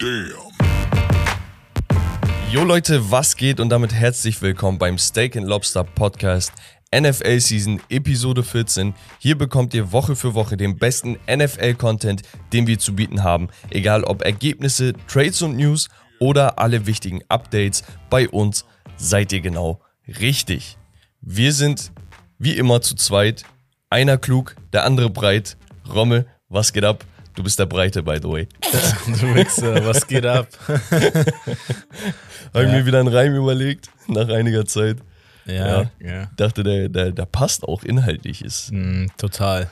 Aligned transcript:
Damn. 0.00 0.32
Jo 2.50 2.64
Leute, 2.64 3.10
was 3.10 3.36
geht 3.36 3.60
und 3.60 3.68
damit 3.68 3.92
herzlich 3.92 4.40
willkommen 4.40 4.78
beim 4.78 4.96
Steak 4.96 5.36
and 5.36 5.46
Lobster 5.46 5.84
Podcast 5.84 6.54
NFL 6.90 7.38
Season 7.38 7.82
Episode 7.90 8.42
14. 8.42 8.94
Hier 9.18 9.36
bekommt 9.36 9.74
ihr 9.74 9.92
Woche 9.92 10.16
für 10.16 10.32
Woche 10.32 10.56
den 10.56 10.78
besten 10.78 11.18
NFL 11.30 11.74
Content, 11.74 12.22
den 12.54 12.66
wir 12.66 12.78
zu 12.78 12.96
bieten 12.96 13.24
haben, 13.24 13.50
egal 13.68 14.04
ob 14.04 14.24
Ergebnisse, 14.24 14.94
Trades 15.06 15.42
und 15.42 15.58
News 15.58 15.90
oder 16.18 16.58
alle 16.58 16.86
wichtigen 16.86 17.20
Updates. 17.28 17.84
Bei 18.08 18.26
uns 18.26 18.64
seid 18.96 19.34
ihr 19.34 19.42
genau 19.42 19.82
richtig. 20.18 20.78
Wir 21.20 21.52
sind 21.52 21.92
wie 22.38 22.56
immer 22.56 22.80
zu 22.80 22.94
zweit, 22.94 23.42
einer 23.90 24.16
klug, 24.16 24.56
der 24.72 24.86
andere 24.86 25.10
breit. 25.10 25.58
Rommel, 25.92 26.26
was 26.48 26.72
geht 26.72 26.84
ab? 26.84 27.04
Du 27.34 27.42
bist 27.42 27.58
der 27.58 27.66
Breite, 27.66 28.02
by 28.02 28.16
the 28.20 28.28
way. 28.28 28.48
Du 29.06 29.34
Wichser, 29.34 29.84
was 29.86 30.06
geht 30.06 30.26
ab? 30.26 30.48
Habe 30.68 32.64
ich 32.64 32.70
mir 32.70 32.84
wieder 32.86 33.00
einen 33.00 33.08
Reim 33.08 33.34
überlegt, 33.34 33.88
nach 34.08 34.28
einiger 34.28 34.64
Zeit. 34.66 34.98
Ja, 35.46 35.82
Ja. 35.82 35.90
ja. 36.00 36.30
Dachte, 36.36 36.62
der, 36.62 36.88
der, 36.88 37.12
der 37.12 37.26
passt 37.26 37.64
auch 37.66 37.82
inhaltlich. 37.82 38.44
Ist. 38.44 38.72
Mm, 38.72 39.06
total. 39.16 39.70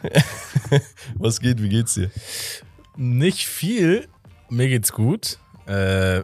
Was 1.16 1.40
geht, 1.40 1.62
wie 1.62 1.68
geht's 1.68 1.94
dir? 1.94 2.10
Nicht 2.96 3.46
viel. 3.46 4.08
Mir 4.48 4.68
geht's 4.68 4.92
gut. 4.92 5.38
Äh, 5.66 6.22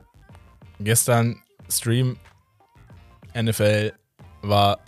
gestern 0.81 1.43
Stream 1.71 2.17
NFL 3.37 3.93
war, 4.43 4.79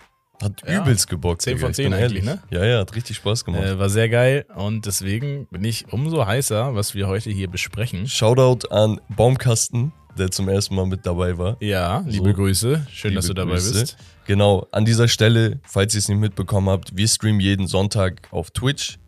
Hat 0.42 0.62
Ja. 0.68 0.82
übelst 0.82 1.08
gebockt. 1.08 1.42
10 1.42 1.54
Digga, 1.54 1.60
von 1.66 1.70
ich 1.70 1.76
10 1.76 1.84
bin 1.90 1.92
eigentlich, 1.94 2.24
ehrlich. 2.24 2.24
ne? 2.24 2.42
Ja, 2.50 2.64
ja, 2.64 2.78
hat 2.80 2.94
richtig 2.94 3.16
Spaß 3.16 3.44
gemacht. 3.44 3.62
äh, 3.64 3.78
war 3.78 3.88
sehr 3.88 4.08
geil 4.08 4.44
und 4.54 4.84
deswegen 4.86 5.46
bin 5.50 5.64
ich 5.64 5.90
umso 5.92 6.26
heißer, 6.26 6.74
was 6.74 6.94
wir 6.94 7.06
heute 7.08 7.30
hier 7.30 7.48
besprechen. 7.48 8.06
Shoutout 8.06 8.68
an 8.68 9.00
Baumkasten, 9.08 9.92
der 10.18 10.30
zum 10.30 10.48
ersten 10.48 10.74
Mal 10.74 10.86
mit 10.86 11.04
dabei 11.06 11.36
war. 11.38 11.56
Ja, 11.60 12.04
liebe 12.06 12.28
So. 12.30 12.34
Grüße. 12.34 12.86
Schön, 12.90 13.14
dass 13.14 13.26
du 13.26 13.32
Liebe 13.32 13.40
dabei 13.42 13.52
Grüße. 13.54 13.80
bist. 13.80 13.96
Genau, 14.26 14.66
an 14.72 14.84
dieser 14.84 15.08
Stelle, 15.08 15.60
falls 15.64 15.94
ihr 15.94 15.98
es 15.98 16.08
nicht 16.08 16.18
mitbekommen 16.18 16.68
habt, 16.68 16.96
wir 16.96 17.06
streamen 17.08 17.40
jeden 17.40 17.66
Sonntag 17.66 18.22
auf 18.30 18.50
Twitch, 18.50 18.98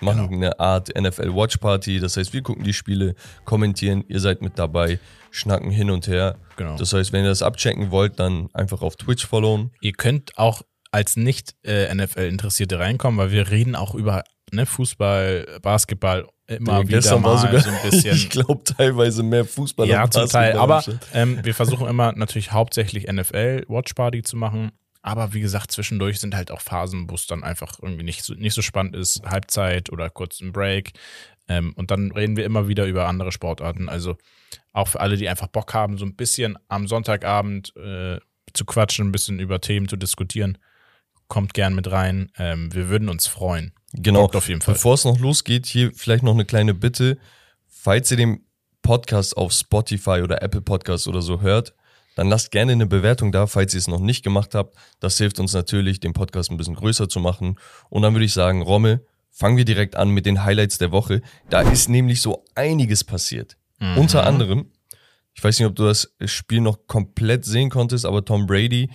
machen 0.00 0.28
Genau. 0.28 0.36
eine 0.46 0.60
Art 0.60 0.88
NFL 0.96 1.34
Watch 1.34 1.56
Party. 1.58 1.98
Das 2.00 2.16
heißt, 2.16 2.32
wir 2.32 2.42
gucken 2.42 2.64
die 2.64 2.72
Spiele, 2.72 3.14
kommentieren, 3.44 4.04
ihr 4.08 4.20
seid 4.20 4.40
mit 4.42 4.58
dabei, 4.58 4.98
schnacken 5.30 5.70
hin 5.70 5.90
und 5.90 6.06
her. 6.08 6.36
Genau. 6.56 6.76
Das 6.76 6.92
heißt, 6.92 7.12
wenn 7.12 7.24
ihr 7.24 7.28
das 7.30 7.42
abchecken 7.42 7.90
wollt, 7.90 8.18
dann 8.18 8.48
einfach 8.54 8.80
auf 8.82 8.96
Twitch 8.96 9.26
followen. 9.26 9.70
Ihr 9.80 9.92
könnt 9.92 10.38
auch 10.38 10.62
als 10.90 11.16
nicht 11.16 11.54
äh, 11.64 11.94
NFL-Interessierte 11.94 12.78
reinkommen, 12.78 13.18
weil 13.18 13.30
wir 13.30 13.50
reden 13.50 13.76
auch 13.76 13.94
über 13.94 14.24
ne, 14.52 14.66
Fußball, 14.66 15.58
Basketball 15.62 16.26
immer 16.46 16.80
Ja, 16.80 16.88
wieder 16.88 17.18
mal 17.18 17.38
sogar, 17.38 17.60
so 17.60 17.70
ein 17.70 17.90
bisschen. 17.90 18.16
ich 18.16 18.30
glaube, 18.30 18.62
teilweise 18.64 19.22
mehr 19.22 19.44
Fußball 19.44 19.86
ja, 19.86 20.10
zum 20.10 20.28
Teil. 20.28 20.56
Aber 20.58 20.84
ähm, 21.12 21.38
wir 21.42 21.54
versuchen 21.54 21.86
immer 21.86 22.12
natürlich 22.12 22.52
hauptsächlich 22.52 23.10
NFL 23.10 23.64
Watch 23.68 23.94
Party 23.94 24.22
zu 24.22 24.36
machen. 24.36 24.72
Aber 25.02 25.32
wie 25.32 25.40
gesagt, 25.40 25.70
zwischendurch 25.70 26.20
sind 26.20 26.34
halt 26.34 26.50
auch 26.50 26.60
Phasen, 26.60 27.08
wo 27.08 27.14
es 27.14 27.26
dann 27.26 27.42
einfach 27.42 27.78
irgendwie 27.80 28.02
nicht 28.02 28.22
so, 28.22 28.34
nicht 28.34 28.54
so 28.54 28.60
spannend 28.60 28.94
ist. 28.94 29.22
Halbzeit 29.24 29.90
oder 29.90 30.10
kurz 30.10 30.40
ein 30.40 30.52
Break. 30.52 30.92
Ähm, 31.48 31.72
und 31.76 31.90
dann 31.90 32.12
reden 32.12 32.36
wir 32.36 32.44
immer 32.44 32.68
wieder 32.68 32.86
über 32.86 33.06
andere 33.06 33.32
Sportarten. 33.32 33.88
Also 33.88 34.16
auch 34.72 34.88
für 34.88 35.00
alle, 35.00 35.16
die 35.16 35.28
einfach 35.28 35.46
Bock 35.46 35.72
haben, 35.72 35.96
so 35.96 36.04
ein 36.04 36.16
bisschen 36.16 36.58
am 36.68 36.86
Sonntagabend 36.86 37.74
äh, 37.76 38.18
zu 38.52 38.64
quatschen, 38.66 39.08
ein 39.08 39.12
bisschen 39.12 39.38
über 39.38 39.60
Themen 39.60 39.88
zu 39.88 39.96
diskutieren. 39.96 40.58
Kommt 41.30 41.54
gern 41.54 41.76
mit 41.76 41.88
rein. 41.92 42.32
Ähm, 42.38 42.74
wir 42.74 42.88
würden 42.88 43.08
uns 43.08 43.28
freuen. 43.28 43.72
Genau. 43.92 44.24
Auf 44.26 44.48
jeden 44.48 44.62
Fall. 44.62 44.74
Bevor 44.74 44.94
es 44.94 45.04
noch 45.04 45.20
losgeht, 45.20 45.64
hier 45.64 45.92
vielleicht 45.94 46.24
noch 46.24 46.34
eine 46.34 46.44
kleine 46.44 46.74
Bitte. 46.74 47.18
Falls 47.68 48.10
ihr 48.10 48.16
den 48.16 48.44
Podcast 48.82 49.36
auf 49.36 49.52
Spotify 49.52 50.22
oder 50.24 50.42
Apple 50.42 50.60
Podcasts 50.60 51.06
oder 51.06 51.22
so 51.22 51.40
hört, 51.40 51.72
dann 52.16 52.28
lasst 52.28 52.50
gerne 52.50 52.72
eine 52.72 52.86
Bewertung 52.86 53.30
da, 53.30 53.46
falls 53.46 53.74
ihr 53.74 53.78
es 53.78 53.86
noch 53.86 54.00
nicht 54.00 54.24
gemacht 54.24 54.56
habt. 54.56 54.76
Das 54.98 55.18
hilft 55.18 55.38
uns 55.38 55.52
natürlich, 55.52 56.00
den 56.00 56.14
Podcast 56.14 56.50
ein 56.50 56.56
bisschen 56.56 56.74
größer 56.74 57.08
zu 57.08 57.20
machen. 57.20 57.60
Und 57.90 58.02
dann 58.02 58.12
würde 58.12 58.24
ich 58.24 58.32
sagen, 58.32 58.62
Rommel, 58.62 59.06
fangen 59.30 59.56
wir 59.56 59.64
direkt 59.64 59.94
an 59.94 60.10
mit 60.10 60.26
den 60.26 60.42
Highlights 60.42 60.78
der 60.78 60.90
Woche. 60.90 61.22
Da 61.48 61.60
ist 61.60 61.88
nämlich 61.88 62.22
so 62.22 62.44
einiges 62.56 63.04
passiert. 63.04 63.56
Mhm. 63.78 63.98
Unter 63.98 64.26
anderem, 64.26 64.72
ich 65.34 65.44
weiß 65.44 65.60
nicht, 65.60 65.68
ob 65.68 65.76
du 65.76 65.84
das 65.84 66.12
Spiel 66.24 66.60
noch 66.60 66.88
komplett 66.88 67.44
sehen 67.44 67.70
konntest, 67.70 68.04
aber 68.04 68.24
Tom 68.24 68.48
Brady 68.48 68.90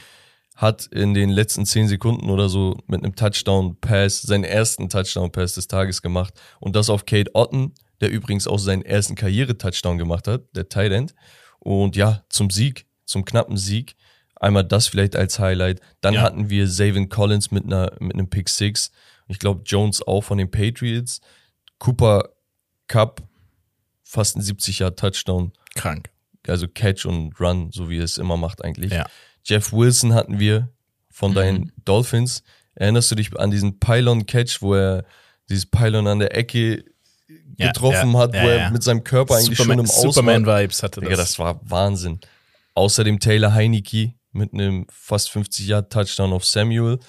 hat 0.55 0.85
in 0.87 1.13
den 1.13 1.29
letzten 1.29 1.65
zehn 1.65 1.87
Sekunden 1.87 2.29
oder 2.29 2.47
so 2.49 2.77
mit 2.87 3.03
einem 3.03 3.15
Touchdown-Pass 3.15 4.21
seinen 4.21 4.43
ersten 4.45 4.89
Touchdown-Pass 4.89 5.55
des 5.55 5.67
Tages 5.67 6.01
gemacht. 6.01 6.33
Und 6.59 6.75
das 6.75 6.89
auf 6.89 7.05
Kate 7.05 7.31
Otten, 7.33 7.73
der 8.01 8.09
übrigens 8.11 8.47
auch 8.47 8.57
seinen 8.59 8.81
ersten 8.83 9.15
Karriere-Touchdown 9.15 9.97
gemacht 9.97 10.27
hat, 10.27 10.43
der 10.55 10.69
Tight 10.69 10.91
End. 10.91 11.13
Und 11.59 11.95
ja, 11.95 12.23
zum 12.29 12.49
Sieg, 12.49 12.85
zum 13.05 13.25
knappen 13.25 13.57
Sieg. 13.57 13.95
Einmal 14.39 14.63
das 14.63 14.87
vielleicht 14.87 15.15
als 15.15 15.39
Highlight. 15.39 15.81
Dann 16.01 16.13
Ja. 16.13 16.21
hatten 16.21 16.49
wir 16.49 16.67
Savin 16.67 17.09
Collins 17.09 17.51
mit, 17.51 17.65
einer, 17.65 17.91
mit 17.99 18.13
einem 18.13 18.29
Pick 18.29 18.47
Six. 18.49 18.91
Ich 19.27 19.39
glaube, 19.39 19.61
Jones 19.65 20.05
auch 20.05 20.21
von 20.21 20.37
den 20.37 20.51
Patriots. 20.51 21.19
Cooper 21.79 22.29
Cup, 22.87 23.23
fast 24.03 24.37
ein 24.37 24.41
70 24.41 24.79
Jahr 24.79 24.95
Touchdown 24.95 25.51
Krank. 25.75 26.09
also 26.47 26.67
Catch 26.67 27.05
und 27.05 27.37
Run, 27.39 27.71
so 27.71 27.89
wie 27.89 27.97
er 27.97 28.03
es 28.03 28.17
immer 28.17 28.37
macht 28.37 28.63
eigentlich. 28.63 28.91
Ja. 28.93 29.05
Jeff 29.45 29.71
Wilson 29.71 30.13
hatten 30.13 30.39
wir 30.39 30.69
von 31.11 31.31
Mhm. 31.31 31.35
deinen 31.35 31.71
Dolphins. 31.85 32.43
Erinnerst 32.75 33.09
du 33.11 33.15
dich 33.15 33.37
an 33.39 33.51
diesen 33.51 33.79
Pylon-Catch, 33.79 34.61
wo 34.61 34.73
er 34.75 35.05
dieses 35.49 35.65
Pylon 35.65 36.07
an 36.07 36.19
der 36.19 36.35
Ecke 36.35 36.83
Ja, 37.57 37.67
getroffen 37.67 38.11
ja, 38.13 38.19
hat, 38.19 38.33
ja, 38.35 38.43
wo 38.43 38.47
er 38.47 38.57
ja. 38.57 38.69
mit 38.69 38.83
seinem 38.83 39.03
Körper 39.03 39.35
eigentlich 39.35 39.57
Superman, 39.57 39.77
schon 39.77 39.85
im 39.85 39.91
Aus? 40.09 40.15
Superman-Vibes 40.15 40.83
hatte 40.83 40.99
Digga, 40.99 41.11
das. 41.15 41.29
das 41.29 41.39
war 41.39 41.61
Wahnsinn. 41.63 42.19
Außerdem 42.73 43.19
Taylor 43.19 43.53
Heineke 43.53 44.13
mit 44.33 44.51
einem 44.53 44.85
fast 44.89 45.29
50 45.29 45.65
Yard 45.67 45.91
Touchdown 45.93 46.33
auf 46.33 46.43
Samuel. 46.43 46.99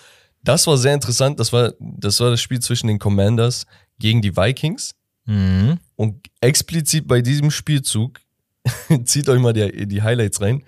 Das 0.45 0.67
war 0.69 0.79
sehr 0.79 0.95
interessant. 0.95 1.41
Das 1.41 1.53
war, 1.53 1.73
das 1.81 2.21
war 2.21 2.31
das 2.31 2.41
Spiel 2.41 2.61
zwischen 2.61 2.87
den 2.87 3.01
Commanders 3.01 3.67
gegen 3.99 4.23
die 4.23 4.37
Vikings. 4.37 4.95
Mhm. 5.25 5.79
Und 5.97 6.25
explizit 6.41 7.09
bei 7.09 7.21
diesem 7.23 7.51
Spielzug, 7.51 8.21
zieht 9.05 9.29
euch 9.29 9.41
mal 9.41 9.53
die, 9.53 9.87
die 9.89 10.03
Highlights 10.03 10.41
rein, 10.41 10.63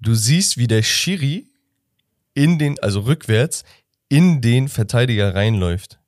du 0.00 0.14
siehst, 0.14 0.56
wie 0.58 0.66
der 0.66 0.82
Schiri 0.82 1.46
in 2.34 2.58
den, 2.58 2.78
also 2.80 3.00
rückwärts, 3.00 3.64
in 4.08 4.40
den 4.40 4.68
Verteidiger 4.68 5.34
reinläuft. 5.34 5.98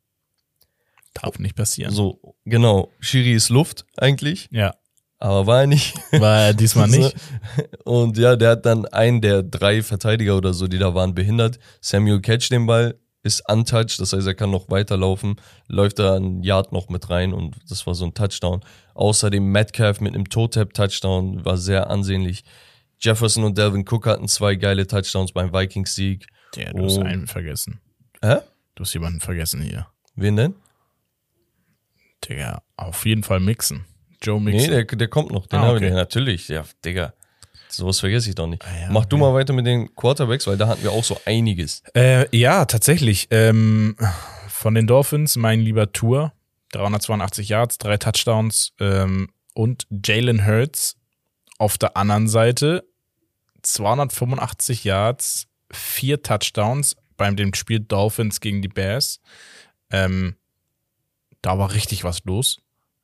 Darf 1.14 1.38
nicht 1.38 1.56
passieren. 1.56 1.92
So, 1.92 2.34
genau. 2.44 2.90
Schiri 3.00 3.34
ist 3.34 3.48
Luft 3.50 3.84
eigentlich, 3.96 4.48
Ja, 4.50 4.74
aber 5.18 5.46
war 5.46 5.60
er 5.62 5.66
nicht. 5.66 5.94
war 6.12 6.46
er 6.46 6.54
diesmal 6.54 6.88
nicht. 6.88 7.14
Und 7.84 8.16
ja, 8.16 8.34
der 8.34 8.50
hat 8.50 8.66
dann 8.66 8.86
einen 8.86 9.20
der 9.20 9.42
drei 9.42 9.82
Verteidiger 9.82 10.36
oder 10.36 10.54
so, 10.54 10.66
die 10.68 10.78
da 10.78 10.94
waren, 10.94 11.14
behindert. 11.14 11.58
Samuel 11.80 12.20
catch 12.20 12.48
den 12.48 12.66
Ball, 12.66 12.98
ist 13.22 13.48
untouched, 13.48 14.00
das 14.00 14.12
heißt, 14.12 14.26
er 14.26 14.34
kann 14.34 14.50
noch 14.50 14.68
weiterlaufen, 14.68 15.36
läuft 15.68 16.00
da 16.00 16.16
ein 16.16 16.42
Yard 16.42 16.72
noch 16.72 16.88
mit 16.88 17.08
rein 17.08 17.32
und 17.32 17.54
das 17.68 17.86
war 17.86 17.94
so 17.94 18.04
ein 18.04 18.14
Touchdown. 18.14 18.62
Außerdem 18.94 19.44
Metcalf 19.44 20.00
mit 20.00 20.14
einem 20.14 20.28
Toe-Tap-Touchdown 20.28 21.44
war 21.44 21.56
sehr 21.56 21.88
ansehnlich. 21.88 22.42
Jefferson 23.02 23.44
und 23.44 23.58
Delvin 23.58 23.84
Cook 23.88 24.06
hatten 24.06 24.28
zwei 24.28 24.54
geile 24.54 24.86
Touchdowns 24.86 25.32
beim 25.32 25.52
Vikings-Sieg. 25.52 26.26
Ja, 26.56 26.72
du 26.72 26.84
hast 26.84 26.98
einen 26.98 27.26
vergessen. 27.26 27.80
Hä? 28.22 28.36
Du 28.74 28.84
hast 28.84 28.94
jemanden 28.94 29.20
vergessen 29.20 29.60
hier. 29.62 29.86
Wen 30.14 30.36
denn? 30.36 30.54
Digga, 32.28 32.62
auf 32.76 33.04
jeden 33.04 33.22
Fall 33.22 33.40
Mixen. 33.40 33.84
Joe 34.22 34.40
Nee, 34.40 34.52
Mixon. 34.52 34.70
der, 34.70 34.84
der 34.84 35.08
kommt 35.08 35.32
noch, 35.32 35.46
den 35.46 35.58
Ah, 35.58 35.62
habe 35.64 35.76
okay. 35.76 35.88
ich. 35.88 35.94
Natürlich, 35.94 36.48
ja, 36.48 36.64
Digga. 36.84 37.12
Sowas 37.68 38.00
vergesse 38.00 38.28
ich 38.28 38.34
doch 38.34 38.46
nicht. 38.46 38.62
Ah, 38.64 38.80
ja, 38.82 38.88
Mach 38.90 39.06
du 39.06 39.16
okay. 39.16 39.24
mal 39.24 39.34
weiter 39.34 39.52
mit 39.54 39.66
den 39.66 39.94
Quarterbacks, 39.96 40.46
weil 40.46 40.56
da 40.58 40.68
hatten 40.68 40.82
wir 40.82 40.92
auch 40.92 41.02
so 41.04 41.18
einiges. 41.24 41.82
äh, 41.96 42.26
ja, 42.36 42.64
tatsächlich. 42.66 43.28
Ähm, 43.30 43.96
von 44.48 44.74
den 44.74 44.86
Dolphins, 44.86 45.36
mein 45.36 45.60
lieber 45.60 45.90
Tour. 45.92 46.32
382 46.72 47.48
Yards, 47.50 47.78
drei 47.78 47.96
Touchdowns 47.98 48.72
ähm, 48.80 49.28
und 49.54 49.86
Jalen 50.04 50.46
Hurts 50.46 50.96
auf 51.58 51.76
der 51.76 51.96
anderen 51.98 52.28
Seite 52.28 52.84
285 53.62 54.84
Yards, 54.84 55.46
vier 55.72 56.22
Touchdowns 56.22 56.96
beim 57.16 57.36
dem 57.36 57.54
Spiel 57.54 57.80
Dolphins 57.80 58.40
gegen 58.40 58.62
die 58.62 58.68
Bears. 58.68 59.20
Ähm, 59.90 60.36
da 61.40 61.58
war 61.58 61.72
richtig 61.72 62.04
was 62.04 62.24
los. 62.24 62.60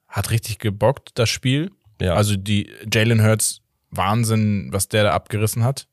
Hat 0.06 0.30
richtig 0.30 0.58
gebockt, 0.58 1.10
das 1.14 1.28
Spiel. 1.28 1.70
Ja. 2.00 2.14
Also 2.14 2.36
die 2.36 2.70
Jalen 2.92 3.22
Hurts, 3.22 3.60
Wahnsinn, 3.90 4.68
was 4.72 4.88
der 4.88 5.04
da 5.04 5.12
abgerissen 5.12 5.64
hat. 5.64 5.88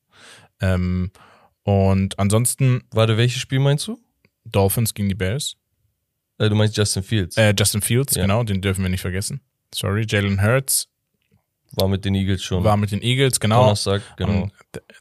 Ähm, 0.60 1.10
und 1.64 2.18
ansonsten 2.18 2.82
Warte, 2.92 3.16
welches 3.16 3.40
Spiel 3.42 3.58
meinst 3.58 3.86
du? 3.88 3.98
Dolphins 4.44 4.94
gegen 4.94 5.08
die 5.08 5.14
Bears. 5.14 5.56
Äh, 6.38 6.48
du 6.48 6.54
meinst 6.54 6.76
Justin 6.76 7.02
Fields. 7.02 7.36
Äh, 7.36 7.54
Justin 7.58 7.80
Fields, 7.82 8.14
Ja. 8.14 8.22
genau, 8.22 8.44
den 8.44 8.60
dürfen 8.62 8.82
wir 8.82 8.88
nicht 8.88 9.00
vergessen. 9.00 9.40
Sorry, 9.74 10.06
Jalen 10.08 10.40
Hurts 10.42 10.88
War 11.76 11.88
mit 11.88 12.04
den 12.04 12.14
Eagles 12.14 12.42
schon. 12.42 12.64
war 12.64 12.76
mit 12.76 12.90
den 12.90 13.02
Eagles, 13.02 13.38
genau. 13.40 13.60
Donnerstag, 13.62 14.02
genau. 14.16 14.30
Am 14.44 14.50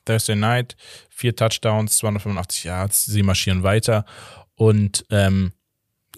Thursday 0.06 0.36
Night, 0.36 0.76
vier 1.10 1.36
Touchdowns, 1.36 1.98
285 1.98 2.64
Yards, 2.66 3.06
sie 3.06 3.24
marschieren 3.24 3.64
weiter. 3.64 4.06
Und 4.56 5.06
ähm, 5.10 5.54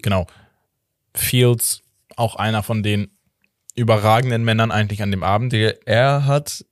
genau, 0.02 0.26
Fields, 1.14 1.82
auch 2.16 2.36
einer 2.36 2.62
von 2.62 2.82
den 2.82 3.10
überragenden 3.74 4.44
Männern 4.44 4.70
eigentlich 4.72 5.02
an 5.02 5.10
dem 5.12 5.22
Abend. 5.22 5.52
Er 5.54 6.26
hat, 6.26 6.64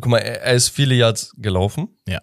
guck 0.00 0.06
mal, 0.10 0.18
er, 0.18 0.42
er 0.42 0.54
ist 0.54 0.68
viele 0.68 0.94
Yards 0.94 1.32
gelaufen. 1.36 1.96
Ja. 2.06 2.20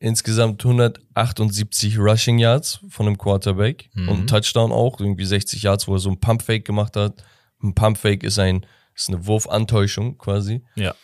Insgesamt 0.00 0.64
178 0.64 1.98
Rushing 1.98 2.38
Yards 2.38 2.78
von 2.88 3.06
einem 3.06 3.18
Quarterback 3.18 3.90
Mhm. 3.94 4.08
und 4.08 4.26
Touchdown 4.30 4.70
auch, 4.70 5.00
irgendwie 5.00 5.24
60 5.24 5.62
Yards, 5.62 5.88
wo 5.88 5.94
er 5.94 5.98
so 5.98 6.08
ein 6.10 6.20
Pumpfake 6.20 6.64
gemacht 6.64 6.94
hat. 6.94 7.24
Ein 7.60 7.74
Pumpfake 7.74 8.22
ist 8.22 8.38
ein, 8.38 8.64
ist 8.98 9.08
eine 9.08 9.26
Wurfantäuschung 9.26 10.18
quasi. 10.18 10.64
Ja. 10.74 10.94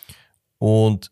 Und 0.59 1.11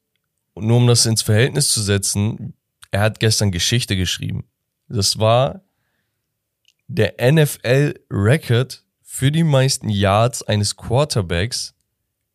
nur 0.55 0.77
um 0.77 0.87
das 0.87 1.07
ins 1.07 1.23
Verhältnis 1.23 1.71
zu 1.71 1.81
setzen, 1.81 2.55
er 2.91 3.01
hat 3.01 3.21
gestern 3.21 3.53
Geschichte 3.53 3.97
geschrieben. 3.97 4.45
Das 4.89 5.19
war 5.19 5.63
der 6.89 7.15
NFL-Record 7.21 8.85
für 9.03 9.33
die 9.33 9.45
meisten 9.45 9.89
Yards 9.89 10.43
eines 10.43 10.77
Quarterbacks, 10.77 11.75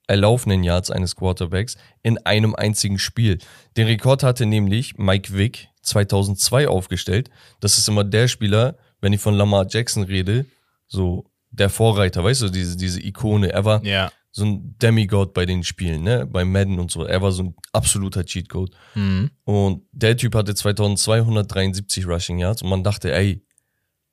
erlaufenden 0.07 0.63
Yards 0.63 0.89
eines 0.89 1.15
Quarterbacks, 1.15 1.77
in 2.01 2.17
einem 2.25 2.55
einzigen 2.55 2.97
Spiel. 2.97 3.39
Den 3.75 3.87
Rekord 3.87 4.23
hatte 4.23 4.45
nämlich 4.45 4.97
Mike 4.97 5.37
Vick 5.37 5.67
2002 5.81 6.67
aufgestellt. 6.67 7.29
Das 7.59 7.77
ist 7.77 7.87
immer 7.87 8.03
der 8.03 8.27
Spieler, 8.27 8.77
wenn 9.01 9.13
ich 9.13 9.21
von 9.21 9.35
Lamar 9.35 9.67
Jackson 9.69 10.03
rede, 10.03 10.45
so 10.87 11.29
der 11.51 11.69
Vorreiter, 11.69 12.23
weißt 12.23 12.43
du, 12.43 12.49
diese, 12.49 12.77
diese 12.77 13.01
Ikone. 13.03 13.51
Er 13.51 13.65
war 13.65 13.83
Ja. 13.83 14.11
So 14.37 14.45
ein 14.45 14.77
Demigod 14.77 15.33
bei 15.33 15.47
den 15.47 15.63
Spielen, 15.63 16.03
ne? 16.03 16.27
Bei 16.27 16.45
Madden 16.45 16.79
und 16.79 16.91
so. 16.91 17.03
Er 17.03 17.23
war 17.23 17.31
so 17.31 17.41
ein 17.41 17.55
absoluter 17.73 18.23
Cheatcode. 18.23 18.69
Mhm. 18.93 19.31
Und 19.45 19.81
der 19.91 20.15
Typ 20.15 20.35
hatte 20.35 20.53
2273 20.53 22.05
Rushing 22.05 22.37
Yards 22.37 22.61
und 22.61 22.69
man 22.69 22.83
dachte, 22.83 23.11
ey, 23.11 23.43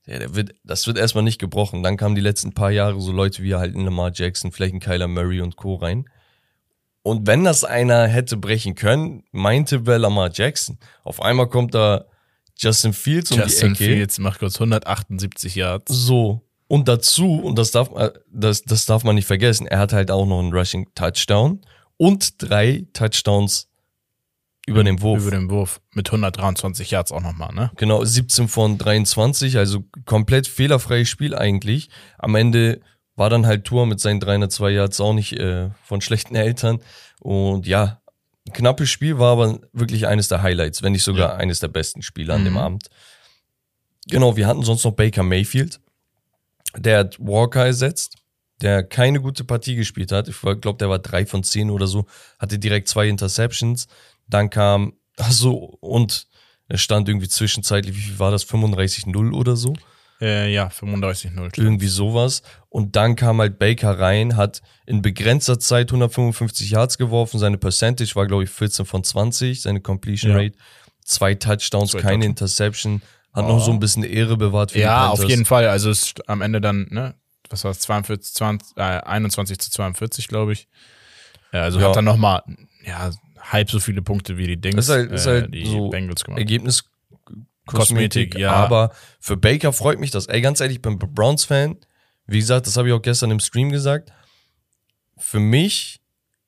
der, 0.06 0.20
der 0.20 0.34
wird, 0.34 0.54
das 0.64 0.86
wird 0.86 0.96
erstmal 0.96 1.24
nicht 1.24 1.38
gebrochen. 1.38 1.82
Dann 1.82 1.98
kamen 1.98 2.14
die 2.14 2.22
letzten 2.22 2.54
paar 2.54 2.70
Jahre 2.70 2.98
so 3.02 3.12
Leute 3.12 3.42
wie 3.42 3.54
halt 3.54 3.76
ein 3.76 3.84
Lamar 3.84 4.12
Jackson, 4.14 4.50
vielleicht 4.50 4.72
ein 4.72 4.80
Kyler 4.80 5.08
Murray 5.08 5.42
und 5.42 5.56
Co. 5.56 5.74
rein. 5.74 6.06
Und 7.02 7.26
wenn 7.26 7.44
das 7.44 7.62
einer 7.62 8.06
hätte 8.06 8.38
brechen 8.38 8.76
können, 8.76 9.24
meinte 9.30 9.86
wer 9.86 9.98
Lamar 9.98 10.30
Jackson. 10.32 10.78
Auf 11.02 11.20
einmal 11.20 11.50
kommt 11.50 11.74
da 11.74 12.06
Justin 12.56 12.94
Fields 12.94 13.30
um 13.30 13.40
Justin 13.40 13.74
die 13.74 13.84
Ecke. 13.84 13.94
Fields 13.94 14.18
macht 14.18 14.38
kurz 14.38 14.54
178 14.54 15.54
Yards. 15.54 15.92
So. 15.92 16.40
Und 16.74 16.88
dazu, 16.88 17.36
und 17.40 17.56
das 17.56 17.70
darf, 17.70 17.90
äh, 17.94 18.10
das, 18.32 18.62
das 18.62 18.84
darf 18.86 19.04
man 19.04 19.14
nicht 19.14 19.26
vergessen, 19.28 19.66
er 19.68 19.78
hat 19.78 19.92
halt 19.92 20.10
auch 20.10 20.26
noch 20.26 20.40
einen 20.40 20.52
Rushing 20.52 20.88
Touchdown 20.96 21.60
und 21.98 22.42
drei 22.42 22.86
Touchdowns 22.92 23.68
über 24.66 24.82
den 24.82 25.00
Wurf. 25.00 25.20
Über 25.22 25.30
den 25.30 25.48
Wurf. 25.50 25.80
Mit 25.92 26.08
123 26.08 26.90
Yards 26.90 27.12
auch 27.12 27.20
nochmal, 27.20 27.54
ne? 27.54 27.70
Genau, 27.76 28.04
17 28.04 28.48
von 28.48 28.76
23, 28.76 29.56
also 29.56 29.84
komplett 30.04 30.48
fehlerfreies 30.48 31.08
Spiel 31.08 31.36
eigentlich. 31.36 31.90
Am 32.18 32.34
Ende 32.34 32.80
war 33.14 33.30
dann 33.30 33.46
halt 33.46 33.64
Tour 33.64 33.86
mit 33.86 34.00
seinen 34.00 34.18
302 34.18 34.70
Yards 34.70 35.00
auch 35.00 35.12
nicht 35.12 35.34
äh, 35.34 35.70
von 35.84 36.00
schlechten 36.00 36.34
Eltern. 36.34 36.80
Und 37.20 37.68
ja, 37.68 38.00
knappes 38.52 38.90
Spiel 38.90 39.18
war 39.20 39.32
aber 39.32 39.60
wirklich 39.72 40.08
eines 40.08 40.26
der 40.26 40.42
Highlights, 40.42 40.82
wenn 40.82 40.92
nicht 40.92 41.04
sogar 41.04 41.30
Ja. 41.32 41.36
eines 41.36 41.60
der 41.60 41.68
besten 41.68 42.02
Spiele 42.02 42.34
an 42.34 42.42
dem 42.44 42.54
Mhm. 42.54 42.58
Abend. 42.58 42.86
Genau, 44.08 44.36
wir 44.36 44.46
hatten 44.48 44.62
sonst 44.64 44.82
noch 44.84 44.92
Baker 44.92 45.22
Mayfield. 45.22 45.78
Der 46.76 46.98
hat 47.00 47.18
Walker 47.18 47.64
ersetzt, 47.66 48.16
der 48.60 48.82
keine 48.82 49.20
gute 49.20 49.44
Partie 49.44 49.76
gespielt 49.76 50.12
hat. 50.12 50.28
Ich 50.28 50.40
glaube, 50.40 50.74
der 50.78 50.88
war 50.88 50.98
drei 50.98 51.26
von 51.26 51.42
zehn 51.42 51.70
oder 51.70 51.86
so, 51.86 52.06
hatte 52.38 52.58
direkt 52.58 52.88
zwei 52.88 53.08
Interceptions. 53.08 53.86
Dann 54.28 54.50
kam, 54.50 54.94
ach 55.18 55.32
so, 55.32 55.54
und 55.80 56.26
er 56.68 56.78
stand 56.78 57.08
irgendwie 57.08 57.28
zwischenzeitlich, 57.28 57.94
wie 57.96 58.00
viel 58.00 58.18
war 58.18 58.30
das, 58.30 58.46
35-0 58.48 59.32
oder 59.34 59.54
so? 59.56 59.74
Äh, 60.20 60.52
ja, 60.52 60.68
35-0. 60.68 61.58
Irgendwie 61.58 61.88
sowas. 61.88 62.42
Und 62.68 62.96
dann 62.96 63.16
kam 63.16 63.40
halt 63.40 63.58
Baker 63.58 63.98
rein, 63.98 64.36
hat 64.36 64.62
in 64.86 65.02
begrenzter 65.02 65.58
Zeit 65.58 65.90
155 65.90 66.70
Yards 66.70 66.96
geworfen. 66.96 67.38
Seine 67.38 67.58
Percentage 67.58 68.14
war, 68.14 68.26
glaube 68.26 68.44
ich, 68.44 68.50
14 68.50 68.86
von 68.86 69.04
20, 69.04 69.60
seine 69.60 69.80
Completion 69.80 70.30
Ja. 70.32 70.38
Rate. 70.38 70.56
Zwei 71.04 71.34
Touchdowns, 71.34 71.90
Zwei 71.90 72.00
keine 72.00 72.24
Touchdowns. 72.24 72.26
Interception. 72.26 73.02
Hat 73.34 73.44
Oh. 73.44 73.48
noch 73.48 73.64
so 73.64 73.72
ein 73.72 73.80
bisschen 73.80 74.04
Ehre 74.04 74.36
bewahrt 74.36 74.70
für 74.72 74.78
Ja, 74.78 75.08
auf 75.10 75.24
jeden 75.24 75.44
Fall. 75.44 75.68
Also 75.68 75.90
es 75.90 76.02
ist 76.04 76.28
am 76.28 76.40
Ende 76.40 76.60
dann, 76.60 76.86
ne, 76.90 77.14
was 77.50 77.64
war 77.64 77.72
es, 77.72 77.80
42, 77.80 78.32
20, 78.34 78.76
äh, 78.76 78.80
21 78.82 79.58
zu 79.58 79.70
42, 79.70 80.28
glaube 80.28 80.52
ich. 80.52 80.68
Ja, 81.52 81.62
also 81.62 81.80
Ja. 81.80 81.88
hat 81.88 81.96
dann 81.96 82.04
nochmal, 82.04 82.42
ja, 82.86 83.10
halb 83.40 83.70
so 83.70 83.80
viele 83.80 84.02
Punkte 84.02 84.38
wie 84.38 84.46
die 84.46 84.56
Dings, 84.60 84.76
Das 84.76 84.86
ist 84.86 84.90
halt- 84.94 85.12
ist 85.12 85.26
halt 85.26 85.52
die 85.54 85.66
so 85.66 85.88
Bengals 85.90 86.24
gemacht. 86.24 86.38
Ergebnis 86.38 86.84
Kosmetik, 87.66 88.30
Kosmetik, 88.32 88.34
ja. 88.38 88.52
Aber 88.52 88.92
für 89.20 89.36
Baker 89.36 89.72
freut 89.72 89.98
mich 89.98 90.10
das. 90.10 90.26
Ey, 90.26 90.40
ganz 90.42 90.60
ehrlich, 90.60 90.76
ich 90.76 90.82
bin 90.82 90.98
Browns-Fan. 90.98 91.76
Wie 92.26 92.38
gesagt, 92.38 92.66
das 92.66 92.76
habe 92.76 92.88
ich 92.88 92.94
auch 92.94 93.00
gestern 93.02 93.30
im 93.30 93.40
Stream 93.40 93.70
gesagt. 93.70 94.12
Für 95.16 95.40
mich 95.40 96.00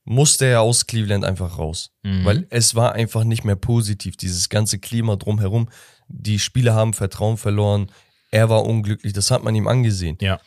musste 0.04 0.44
er 0.46 0.60
aus 0.60 0.86
Cleveland 0.86 1.24
einfach 1.24 1.58
raus. 1.58 1.90
Mhm. 2.02 2.24
Weil 2.24 2.46
es 2.50 2.74
war 2.74 2.92
einfach 2.92 3.24
nicht 3.24 3.44
mehr 3.44 3.56
positiv. 3.56 4.16
Dieses 4.16 4.48
ganze 4.50 4.78
Klima 4.78 5.16
drumherum. 5.16 5.68
Die 6.08 6.38
Spieler 6.38 6.74
haben 6.74 6.92
Vertrauen 6.92 7.36
verloren. 7.36 7.90
Er 8.30 8.48
war 8.48 8.64
unglücklich. 8.64 9.12
Das 9.12 9.30
hat 9.30 9.44
man 9.44 9.54
ihm 9.54 9.68
angesehen. 9.68 10.18
Ja. 10.20 10.40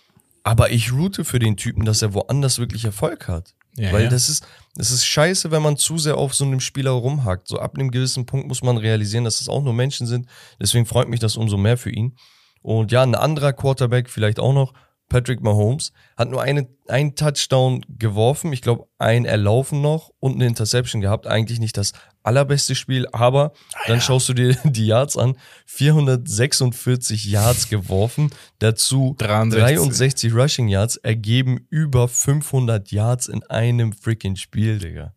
Aber 0.44 0.72
ich 0.72 0.92
route 0.92 1.26
für 1.26 1.40
den 1.40 1.58
Typen, 1.58 1.86
dass 1.86 2.02
er 2.02 2.14
woanders 2.14 2.60
wirklich 2.60 2.86
Erfolg 2.86 3.28
hat. 3.28 3.54
Ja, 3.76 3.92
Weil 3.92 4.06
ja. 4.06 4.10
das 4.10 4.30
ist, 4.30 4.46
das 4.76 4.92
ist 4.92 5.06
scheiße, 5.06 5.52
wenn 5.52 5.62
man 5.62 5.78
zu 5.78 5.98
sehr 5.98 6.18
auf 6.18 6.34
so 6.34 6.44
einem 6.44 6.60
Spieler 6.60 6.92
rumhackt. 6.92 7.48
So 7.48 7.60
ab 7.60 7.76
einem 7.76 7.92
gewissen 7.92 8.26
Punkt 8.26 8.48
muss 8.48 8.64
man 8.64 8.78
realisieren, 8.78 9.24
dass 9.24 9.40
das 9.40 9.50
auch 9.50 9.64
nur 9.64 9.74
Menschen 9.74 10.08
sind. 10.08 10.28
Deswegen 10.60 10.86
freut 10.86 11.08
mich 11.08 11.20
das 11.20 11.38
umso 11.38 11.58
mehr 11.58 11.78
für 11.78 11.92
ihn. 11.92 12.16
Und 12.62 12.92
ja, 12.92 13.04
ein 13.04 13.16
anderer 13.16 13.54
Quarterback 13.54 14.10
vielleicht 14.10 14.40
auch 14.40 14.54
noch, 14.54 14.74
Patrick 15.10 15.42
Mahomes, 15.42 15.92
hat 16.16 16.30
nur 16.30 16.42
eine, 16.42 16.68
einen 16.88 17.16
Touchdown 17.16 17.84
geworfen. 17.98 18.54
Ich 18.54 18.62
glaube, 18.62 18.88
ein 19.00 19.26
Erlaufen 19.26 19.82
noch 19.82 20.12
und 20.20 20.36
eine 20.36 20.46
Interception 20.46 21.02
gehabt. 21.02 21.28
Eigentlich 21.28 21.60
nicht 21.60 21.76
das 21.78 21.94
allerbeste 22.24 22.76
Spiel, 22.76 23.08
aber 23.12 23.52
dann 23.88 23.98
ja. 23.98 24.02
schaust 24.02 24.30
du 24.30 24.34
dir 24.34 24.56
die 24.64 24.86
Yards 24.86 25.18
an. 25.18 25.36
446 25.66 27.26
Yards 27.26 27.70
geworfen, 27.70 28.30
dazu 28.60 29.16
63. 29.18 29.78
63 29.78 30.34
Rushing 30.34 30.68
Yards 30.68 30.98
ergeben 30.98 31.66
über 31.70 32.08
500 32.08 32.92
Yards 32.92 33.28
in 33.28 33.44
einem 33.44 33.94
freaking 33.94 34.36
Spiel, 34.36 34.78
Digga. 34.78 35.14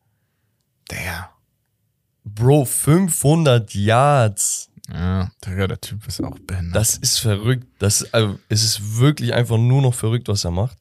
Der. 0.90 1.30
Bro, 2.24 2.64
500 2.64 3.74
Yards. 3.74 4.71
Ja, 4.92 5.30
Digga, 5.46 5.66
der 5.68 5.80
Typ 5.80 6.06
ist 6.06 6.22
auch 6.22 6.38
behindert. 6.40 6.76
Das 6.76 6.96
ist 6.98 7.18
verrückt. 7.18 7.66
Das, 7.78 8.12
also, 8.12 8.38
es 8.48 8.62
ist 8.62 8.98
wirklich 8.98 9.32
einfach 9.34 9.56
nur 9.56 9.80
noch 9.82 9.94
verrückt, 9.94 10.28
was 10.28 10.44
er 10.44 10.50
macht. 10.50 10.76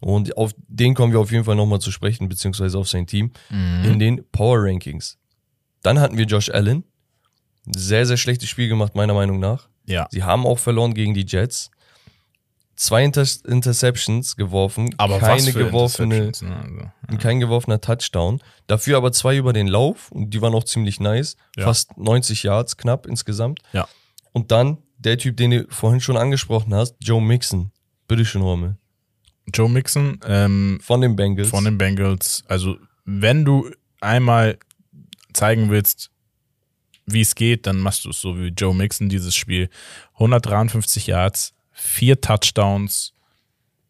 Und 0.00 0.36
auf 0.36 0.52
den 0.66 0.94
kommen 0.94 1.12
wir 1.12 1.20
auf 1.20 1.30
jeden 1.30 1.44
Fall 1.44 1.54
nochmal 1.54 1.78
zu 1.80 1.92
sprechen, 1.92 2.28
beziehungsweise 2.28 2.76
auf 2.76 2.88
sein 2.88 3.06
Team 3.06 3.30
Mhm. 3.50 3.84
in 3.84 3.98
den 4.00 4.24
Power 4.32 4.58
Rankings. 4.64 5.16
Dann 5.82 6.00
hatten 6.00 6.18
wir 6.18 6.24
Josh 6.26 6.50
Allen. 6.50 6.82
Sehr, 7.72 8.04
sehr 8.06 8.16
schlechtes 8.16 8.48
Spiel 8.48 8.68
gemacht, 8.68 8.96
meiner 8.96 9.14
Meinung 9.14 9.38
nach. 9.38 9.68
ja. 9.86 10.08
Sie 10.10 10.24
haben 10.24 10.44
auch 10.46 10.58
verloren 10.58 10.94
gegen 10.94 11.14
die 11.14 11.24
Jets. 11.26 11.70
Zwei 12.74 13.04
Inter 13.04 13.24
Interceptions 13.46 14.34
geworfen, 14.36 14.92
Aber 14.98 15.18
keine 15.20 15.34
was 15.36 15.48
für 15.50 15.64
geworfene, 15.66 16.18
ne? 16.18 16.26
also, 16.26 16.90
und 17.08 17.18
kein 17.20 17.38
geworfener 17.38 17.80
Touchdown. 17.80 18.40
Dafür 18.66 18.96
aber 18.96 19.12
zwei 19.12 19.36
über 19.36 19.52
den 19.52 19.66
Lauf 19.66 20.10
und 20.12 20.30
die 20.30 20.40
waren 20.40 20.54
auch 20.54 20.64
ziemlich 20.64 21.00
nice. 21.00 21.36
Ja. 21.56 21.64
Fast 21.64 21.96
90 21.96 22.42
Yards 22.44 22.76
knapp 22.76 23.06
insgesamt. 23.06 23.60
Ja. 23.72 23.88
Und 24.32 24.50
dann 24.50 24.78
der 24.98 25.18
Typ, 25.18 25.36
den 25.36 25.50
du 25.50 25.66
vorhin 25.68 26.00
schon 26.00 26.16
angesprochen 26.16 26.74
hast, 26.74 26.94
Joe 27.00 27.20
Mixon. 27.20 27.72
Bitteschön, 28.08 28.42
Rommel. 28.42 28.76
Joe 29.52 29.68
Mixon, 29.68 30.20
ähm, 30.26 30.78
Von 30.82 31.00
den 31.00 31.16
Bengals. 31.16 31.50
von 31.50 31.64
den 31.64 31.76
Bengals. 31.76 32.44
Also, 32.46 32.76
wenn 33.04 33.44
du 33.44 33.68
einmal 34.00 34.58
zeigen 35.32 35.70
willst, 35.70 36.10
wie 37.06 37.20
es 37.20 37.34
geht, 37.34 37.66
dann 37.66 37.78
machst 37.78 38.04
du 38.04 38.10
es 38.10 38.20
so 38.20 38.38
wie 38.38 38.48
Joe 38.48 38.74
Mixon 38.74 39.08
dieses 39.08 39.34
Spiel. 39.34 39.68
153 40.14 41.08
Yards, 41.08 41.52
vier 41.72 42.20
Touchdowns. 42.20 43.12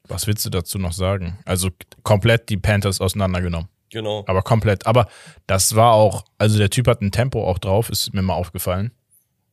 Was 0.09 0.27
willst 0.27 0.45
du 0.47 0.51
dazu 0.51 0.79
noch 0.79 0.93
sagen? 0.93 1.39
Also 1.45 1.69
komplett 2.03 2.49
die 2.49 2.57
Panthers 2.57 3.01
auseinandergenommen. 3.01 3.69
Genau. 3.93 4.25
Aber 4.27 4.43
komplett. 4.43 4.87
Aber 4.87 5.07
das 5.47 5.77
war 5.77 5.93
auch, 5.93 6.25
also 6.39 6.59
der 6.59 6.71
Typ 6.71 6.89
hat 6.89 7.01
ein 7.03 7.13
Tempo 7.13 7.47
auch 7.47 7.59
drauf, 7.59 7.89
ist 7.91 8.13
mir 8.13 8.23
mal 8.23 8.35
aufgefallen. 8.35 8.91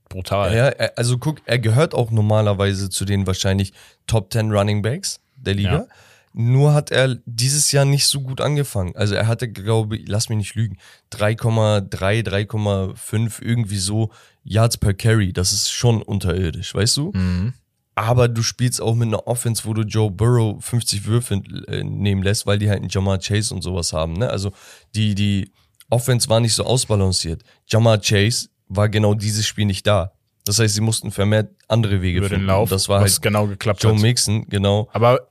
Brutal. 0.10 0.56
Ja, 0.56 0.70
er- 0.70 0.98
also 0.98 1.20
guck, 1.20 1.42
er 1.46 1.60
gehört 1.60 1.94
auch 1.94 2.10
normalerweise 2.10 2.90
zu 2.90 3.06
den 3.06 3.28
wahrscheinlich 3.28 3.74
Top 4.08 4.34
10 4.34 4.52
Running 4.52 4.82
Backs 4.82 5.20
der 5.36 5.54
Liga. 5.54 5.72
Ja. 5.72 5.86
Nur 6.34 6.74
hat 6.74 6.90
er 6.92 7.18
dieses 7.26 7.72
Jahr 7.72 7.86
nicht 7.86 8.06
so 8.08 8.22
gut 8.22 8.40
angefangen. 8.42 8.96
Also 8.96 9.16
er 9.16 9.28
hatte, 9.28 9.50
glaube 9.52 9.98
ich, 9.98 10.08
lass 10.08 10.30
mich 10.30 10.38
nicht 10.38 10.56
lügen, 10.56 10.78
3,3, 11.12 12.24
3,5 12.24 13.42
irgendwie 13.42 13.78
so 13.78 14.12
Yards 14.44 14.78
per 14.78 14.94
Carry. 14.94 15.34
Das 15.34 15.52
ist 15.54 15.70
schon 15.72 16.02
unterirdisch, 16.02 16.74
weißt 16.74 16.98
du? 16.98 17.12
Mhm. 17.14 17.54
Aber 18.00 18.30
du 18.30 18.42
spielst 18.42 18.82
auch 18.82 18.96
mit 18.96 19.10
einer 19.10 19.28
Offense, 19.28 19.66
wo 19.66 19.74
du 19.74 19.82
Joe 19.82 20.10
Burrow 20.10 20.64
50 20.64 21.06
Würfe 21.06 21.42
äh, 21.68 21.84
nehmen 21.84 22.24
lässt, 22.24 22.46
weil 22.48 22.58
die 22.58 22.70
halt 22.70 22.80
einen 22.80 22.90
Jamar 22.90 23.18
Chase 23.20 23.54
und 23.54 23.62
sowas 23.62 23.92
haben. 23.92 24.14
Ne? 24.14 24.30
Also 24.30 24.54
die, 24.96 25.16
die 25.16 25.52
Offense 25.90 26.30
war 26.30 26.40
nicht 26.40 26.54
so 26.54 26.64
ausbalanciert. 26.64 27.44
Jamar 27.68 27.98
Chase 27.98 28.48
war 28.70 28.88
genau 28.88 29.16
dieses 29.16 29.46
Spiel 29.46 29.66
nicht 29.66 29.86
da. 29.86 30.14
Das 30.46 30.60
heißt, 30.60 30.76
sie 30.76 30.82
mussten 30.82 31.12
vermehrt 31.12 31.52
andere 31.68 32.02
Wege 32.02 32.20
Über 32.20 32.30
finden. 32.30 32.44
den 32.44 32.48
Lauf, 32.48 32.72
Und 32.72 32.72
Das 32.72 32.88
war 32.88 33.02
halt 33.02 33.22
genau 33.22 33.48
geklappt 33.48 33.84
Joe 33.84 33.94
hat. 33.94 34.02
Mixon, 34.02 34.46
genau. 34.48 34.88
Aber 34.94 35.28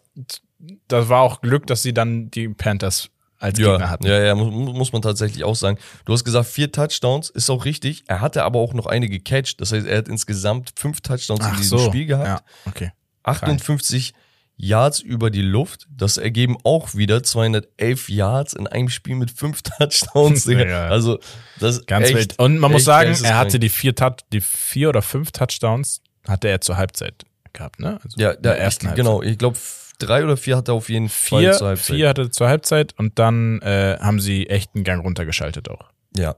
das 0.89 1.09
war 1.09 1.23
auch 1.23 1.41
Glück, 1.41 1.67
dass 1.67 1.83
sie 1.83 1.95
dann 1.95 2.31
die 2.31 2.49
Panthers 2.49 3.09
als 3.39 3.57
Gegner 3.59 3.79
Ja, 3.81 3.89
hatten. 3.91 4.07
ja, 4.07 4.19
ja, 4.21 4.35
muss, 4.35 4.53
muss 4.75 4.93
man 4.93 5.03
tatsächlich 5.03 5.45
auch 5.45 5.55
sagen. 5.55 5.79
Du 6.05 6.13
hast 6.13 6.25
gesagt, 6.25 6.47
vier 6.49 6.73
Touchdowns, 6.73 7.31
ist 7.31 7.49
auch 7.51 7.65
richtig. 7.65 8.05
Er 8.07 8.21
hatte 8.21 8.43
aber 8.45 8.59
auch 8.59 8.75
noch 8.75 8.87
eine 8.87 9.09
gecatcht. 9.09 9.61
Das 9.61 9.73
heißt, 9.73 9.87
er 9.87 9.99
hat 9.99 10.09
insgesamt 10.09 10.73
fünf 10.77 11.01
Touchdowns 11.01 11.41
in 11.41 11.53
Ach 11.53 11.57
diesem 11.57 11.79
so. 11.79 11.85
Spiel 11.87 12.07
gehabt. 12.07 12.27
Ja, 12.27 12.41
okay. 12.71 12.93
58 13.23 14.13
Yards 14.57 14.99
über 15.01 15.31
die 15.31 15.43
Luft. 15.43 15.87
Das 15.89 16.17
ergeben 16.17 16.57
auch 16.65 16.95
wieder 16.97 17.23
211 17.23 18.09
Yards 18.09 18.55
in 18.55 18.67
einem 18.67 18.89
Spiel 18.89 19.15
mit 19.15 19.31
fünf 19.31 19.63
Touchdowns. 19.63 20.47
Ja. 20.49 20.89
Also, 20.89 21.21
das 21.61 21.87
Ganz 21.87 22.07
echt, 22.09 22.17
wild. 22.17 22.39
Und 22.41 22.59
man 22.59 22.73
muss 22.73 22.85
sagen, 22.85 23.17
er 23.23 23.37
hatte 23.39 23.61
die 23.61 23.69
vier, 23.69 23.95
die 24.33 24.41
vier 24.41 24.89
oder 24.89 25.03
fünf 25.03 25.31
Touchdowns 25.31 26.01
hatte 26.27 26.49
er 26.49 26.61
zur 26.61 26.77
Halbzeit 26.77 27.25
gehabt, 27.53 27.79
ne? 27.79 28.01
Also 28.03 28.19
Ja, 28.21 28.33
in 28.33 28.43
der 28.43 28.55
der 28.55 28.61
ersten 28.61 28.87
ich, 28.87 28.89
Halbzeit. 28.91 29.05
genau. 29.07 29.23
Ich 29.23 29.39
glaube, 29.39 29.57
drei 29.99 30.25
oder 30.25 30.37
vier 30.37 30.57
hat 30.57 30.69
er 30.69 30.75
auf 30.75 30.89
jeden 30.89 31.09
Fall 31.09 31.41
Vier, 31.41 31.53
zur 31.53 31.69
Halbzeit. 31.69 31.97
vier 31.97 32.09
hatte 32.09 32.23
er 32.23 32.31
zur 32.31 32.49
Halbzeit 32.49 32.95
und 32.99 33.19
dann 33.19 33.61
äh, 33.63 33.97
haben 34.01 34.21
sie 34.21 34.49
echt 34.49 34.75
einen 34.75 34.85
Gang 34.85 35.05
runtergeschaltet 35.05 35.69
auch. 35.69 35.91
Ja, 36.17 36.37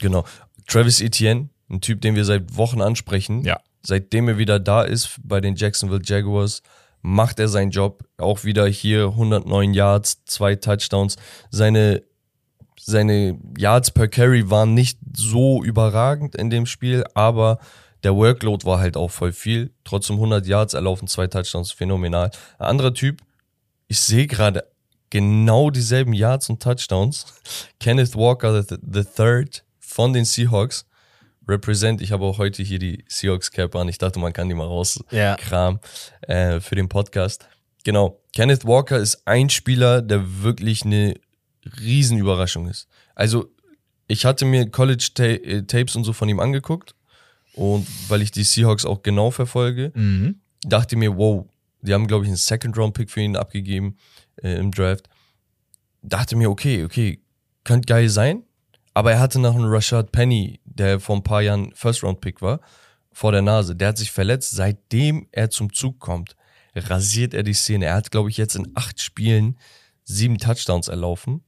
genau. 0.00 0.24
Travis 0.66 1.00
Etienne, 1.00 1.48
ein 1.70 1.80
Typ, 1.80 2.00
den 2.00 2.14
wir 2.14 2.24
seit 2.24 2.56
Wochen 2.56 2.80
ansprechen. 2.80 3.44
Ja. 3.44 3.60
Seitdem 3.84 4.28
er 4.28 4.38
wieder 4.38 4.60
da 4.60 4.82
ist 4.82 5.16
bei 5.22 5.40
den 5.40 5.56
Jacksonville 5.56 6.02
Jaguars, 6.04 6.62
macht 7.02 7.40
er 7.40 7.48
seinen 7.48 7.70
Job. 7.70 8.04
Auch 8.18 8.44
wieder 8.44 8.66
hier 8.66 9.06
109 9.08 9.74
Yards, 9.74 10.24
zwei 10.24 10.54
Touchdowns. 10.54 11.16
Seine, 11.50 12.02
seine 12.80 13.38
Yards 13.58 13.90
per 13.90 14.06
Carry 14.08 14.50
waren 14.50 14.74
nicht 14.74 14.98
so 15.16 15.64
überragend 15.64 16.36
in 16.36 16.48
dem 16.48 16.66
Spiel, 16.66 17.04
aber 17.14 17.58
der 18.04 18.14
Workload 18.16 18.64
war 18.66 18.78
halt 18.80 18.96
auch 18.96 19.10
voll 19.10 19.32
viel. 19.32 19.72
Trotzdem 19.84 20.16
100 20.16 20.46
Yards 20.46 20.74
erlaufen, 20.74 21.06
zwei 21.08 21.26
Touchdowns, 21.26 21.70
phänomenal. 21.72 22.30
Ein 22.58 22.66
anderer 22.66 22.94
Typ, 22.94 23.20
ich 23.88 24.00
sehe 24.00 24.26
gerade 24.26 24.64
genau 25.10 25.70
dieselben 25.70 26.12
Yards 26.12 26.48
und 26.50 26.62
Touchdowns. 26.62 27.26
Kenneth 27.80 28.14
Walker 28.16 28.62
the, 28.62 28.76
the 28.90 29.04
Third 29.04 29.64
von 29.78 30.12
den 30.12 30.24
Seahawks. 30.24 30.86
Represent, 31.48 32.00
ich 32.00 32.12
habe 32.12 32.24
auch 32.24 32.38
heute 32.38 32.62
hier 32.62 32.78
die 32.78 33.04
Seahawks 33.08 33.50
Cap 33.50 33.74
an. 33.74 33.88
Ich 33.88 33.98
dachte, 33.98 34.18
man 34.20 34.32
kann 34.32 34.48
die 34.48 34.54
mal 34.54 34.64
Ja. 35.10 35.34
rauskramen 35.34 35.80
äh, 36.22 36.60
für 36.60 36.76
den 36.76 36.88
Podcast. 36.88 37.46
Genau. 37.84 38.20
Kenneth 38.34 38.64
Walker 38.64 38.96
ist 38.96 39.22
ein 39.26 39.50
Spieler, 39.50 40.02
der 40.02 40.42
wirklich 40.42 40.84
eine 40.84 41.14
Riesenüberraschung 41.80 42.68
ist. 42.68 42.86
Also, 43.14 43.46
ich 44.06 44.24
hatte 44.24 44.44
mir 44.44 44.70
College-Tapes 44.70 45.96
und 45.96 46.04
so 46.04 46.12
von 46.12 46.28
ihm 46.28 46.40
angeguckt. 46.40 46.94
Und 47.54 47.86
weil 48.08 48.22
ich 48.22 48.30
die 48.30 48.44
Seahawks 48.44 48.84
auch 48.84 49.02
genau 49.02 49.30
verfolge, 49.30 49.92
Mhm. 49.94 50.40
dachte 50.64 50.96
mir, 50.96 51.16
wow, 51.16 51.46
die 51.82 51.92
haben, 51.92 52.06
glaube 52.06 52.24
ich, 52.24 52.28
einen 52.28 52.36
Second-Round-Pick 52.36 53.10
für 53.10 53.20
ihn 53.20 53.36
abgegeben 53.36 53.96
äh, 54.42 54.54
im 54.56 54.70
Draft. 54.70 55.08
Dachte 56.02 56.36
mir, 56.36 56.50
okay, 56.50 56.84
okay, 56.84 57.20
könnte 57.64 57.86
geil 57.86 58.08
sein. 58.08 58.42
Aber 58.94 59.12
er 59.12 59.20
hatte 59.20 59.38
noch 59.38 59.54
einen 59.54 59.64
Rashad 59.66 60.12
Penny, 60.12 60.60
der 60.64 61.00
vor 61.00 61.16
ein 61.16 61.22
paar 61.22 61.42
Jahren 61.42 61.72
First-Round-Pick 61.74 62.42
war, 62.42 62.60
vor 63.10 63.32
der 63.32 63.42
Nase. 63.42 63.74
Der 63.76 63.88
hat 63.88 63.98
sich 63.98 64.10
verletzt. 64.12 64.50
Seitdem 64.52 65.26
er 65.32 65.50
zum 65.50 65.72
Zug 65.72 65.98
kommt, 65.98 66.36
rasiert 66.74 67.34
er 67.34 67.42
die 67.42 67.54
Szene. 67.54 67.86
Er 67.86 67.94
hat, 67.94 68.10
glaube 68.10 68.30
ich, 68.30 68.36
jetzt 68.36 68.54
in 68.56 68.70
acht 68.74 69.00
Spielen 69.00 69.58
sieben 70.04 70.38
Touchdowns 70.38 70.88
erlaufen. 70.88 71.42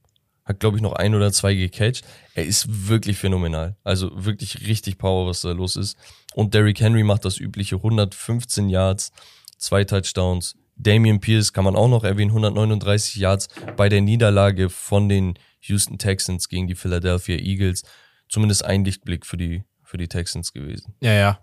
Hat, 0.44 0.60
glaube 0.60 0.76
ich, 0.76 0.82
noch 0.82 0.92
ein 0.92 1.14
oder 1.14 1.32
zwei 1.32 1.54
gecatcht. 1.54 2.04
Er 2.34 2.44
ist 2.44 2.88
wirklich 2.88 3.16
phänomenal. 3.16 3.76
Also 3.82 4.10
wirklich 4.24 4.66
richtig 4.66 4.98
Power, 4.98 5.26
was 5.26 5.40
da 5.40 5.52
los 5.52 5.76
ist. 5.76 5.96
Und 6.34 6.52
Derrick 6.54 6.80
Henry 6.80 7.02
macht 7.02 7.24
das 7.24 7.38
übliche 7.38 7.76
115 7.76 8.68
Yards, 8.68 9.10
zwei 9.56 9.84
Touchdowns. 9.84 10.56
Damian 10.76 11.20
Pierce 11.20 11.52
kann 11.52 11.64
man 11.64 11.76
auch 11.76 11.88
noch 11.88 12.04
erwähnen, 12.04 12.30
139 12.30 13.16
Yards 13.16 13.48
bei 13.76 13.88
der 13.88 14.00
Niederlage 14.00 14.68
von 14.68 15.08
den 15.08 15.34
Houston 15.62 15.98
Texans 15.98 16.48
gegen 16.48 16.66
die 16.66 16.74
Philadelphia 16.74 17.36
Eagles. 17.36 17.82
Zumindest 18.28 18.64
ein 18.64 18.84
Lichtblick 18.84 19.24
für 19.24 19.36
die, 19.36 19.62
für 19.82 19.96
die 19.96 20.08
Texans 20.08 20.52
gewesen. 20.52 20.94
Ja, 21.00 21.12
ja. 21.12 21.38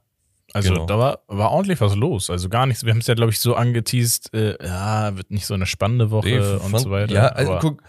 Also 0.53 0.74
Genau. 0.74 0.86
da 0.86 1.00
war, 1.00 1.20
war 1.27 1.51
ordentlich 1.51 1.79
was 1.79 1.96
los. 1.96 2.29
Also 2.29 2.50
gar 2.50 2.65
nichts. 2.65 2.84
Wir 2.84 2.91
haben 2.91 3.00
es 3.00 3.08
ja, 3.08 3.13
glaube 3.13 3.31
ich, 3.31 3.39
so 3.39 3.55
angeteased, 3.55 4.34
äh, 4.34 4.58
ja, 4.63 5.15
wird 5.15 5.31
nicht 5.31 5.46
so 5.46 5.53
eine 5.53 5.65
spannende 5.65 6.12
Woche 6.12 6.27
Nee, 6.27 6.39
und 6.39 6.72
fand- 6.72 6.79
so 6.84 6.91
weiter. 6.91 7.13
Ja, 7.13 7.27
also 7.29 7.58
guck, 7.62 7.81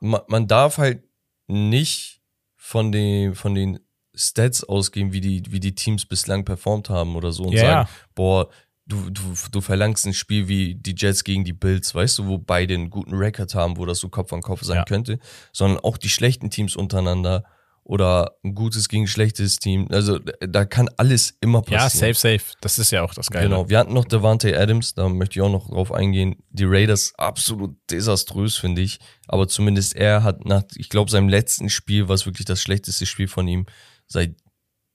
man, 0.00 0.20
man 0.28 0.46
darf 0.46 0.78
halt 0.78 1.02
nicht 1.46 2.20
von 2.56 2.92
den, 2.92 3.34
von 3.34 3.54
den 3.54 3.80
Stats 4.14 4.64
ausgehen, 4.64 5.12
wie 5.12 5.20
die, 5.20 5.42
wie 5.50 5.60
die 5.60 5.74
Teams 5.74 6.06
bislang 6.06 6.44
performt 6.44 6.90
haben 6.90 7.16
oder 7.16 7.32
so 7.32 7.44
und 7.44 7.52
Ja, 7.54 7.60
sagen, 7.60 7.88
boah, 8.14 8.48
du, 8.86 9.10
du, 9.10 9.22
du 9.50 9.60
verlangst 9.60 10.06
ein 10.06 10.14
Spiel 10.14 10.48
wie 10.48 10.74
die 10.74 10.94
Jets 10.96 11.24
gegen 11.24 11.44
die 11.44 11.52
Bills, 11.52 11.94
weißt 11.94 12.18
du, 12.18 12.26
wo 12.26 12.38
beide 12.38 12.74
einen 12.74 12.90
guten 12.90 13.14
Rekord 13.14 13.54
haben, 13.54 13.76
wo 13.76 13.86
das 13.86 13.98
so 13.98 14.08
Kopf 14.08 14.32
an 14.32 14.42
Kopf 14.42 14.62
sein 14.62 14.78
Ja. 14.78 14.84
könnte, 14.84 15.18
sondern 15.52 15.80
auch 15.80 15.98
die 15.98 16.08
schlechten 16.08 16.50
Teams 16.50 16.74
untereinander 16.74 17.44
oder 17.88 18.36
ein 18.44 18.54
gutes 18.54 18.90
gegen 18.90 19.04
ein 19.04 19.08
schlechtes 19.08 19.56
Team. 19.56 19.88
Also 19.90 20.18
da 20.18 20.66
kann 20.66 20.90
alles 20.98 21.34
immer 21.40 21.62
passieren. 21.62 21.84
ja, 21.84 22.14
safe, 22.14 22.38
safe. 22.38 22.54
Das 22.60 22.78
ist 22.78 22.90
ja 22.90 23.02
auch 23.02 23.14
das 23.14 23.30
Geile. 23.30 23.48
Genau, 23.48 23.70
wir 23.70 23.78
hatten 23.78 23.94
noch 23.94 24.04
Devante 24.04 24.56
Adams, 24.60 24.92
da 24.92 25.08
möchte 25.08 25.38
ich 25.38 25.42
auch 25.42 25.50
noch 25.50 25.70
drauf 25.70 25.90
eingehen. 25.90 26.36
Die 26.50 26.66
Raiders 26.66 27.14
absolut 27.16 27.76
desaströs, 27.90 28.58
finde 28.58 28.82
ich. 28.82 28.98
Aber 29.26 29.48
zumindest 29.48 29.96
er 29.96 30.22
hat 30.22 30.44
nach, 30.44 30.64
ich 30.76 30.90
glaube, 30.90 31.10
seinem 31.10 31.30
letzten 31.30 31.70
Spiel, 31.70 32.10
was 32.10 32.26
wirklich 32.26 32.44
das 32.44 32.60
schlechteste 32.60 33.06
Spiel 33.06 33.26
von 33.26 33.48
ihm 33.48 33.64
seit 34.06 34.36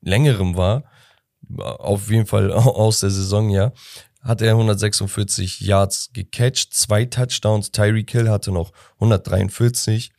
längerem 0.01 0.55
war, 0.55 0.83
auf 1.57 2.11
jeden 2.11 2.27
Fall 2.27 2.51
aus 2.53 2.99
der 2.99 3.09
Saison, 3.09 3.49
ja, 3.49 3.73
hat 4.21 4.43
er 4.43 4.51
146 4.51 5.61
Yards 5.61 6.11
gecatcht, 6.13 6.75
zwei 6.75 7.05
Touchdowns. 7.05 7.71
Tyreek 7.71 8.11
Hill 8.11 8.29
hatte 8.29 8.51
noch 8.51 8.71
143. 8.99 10.11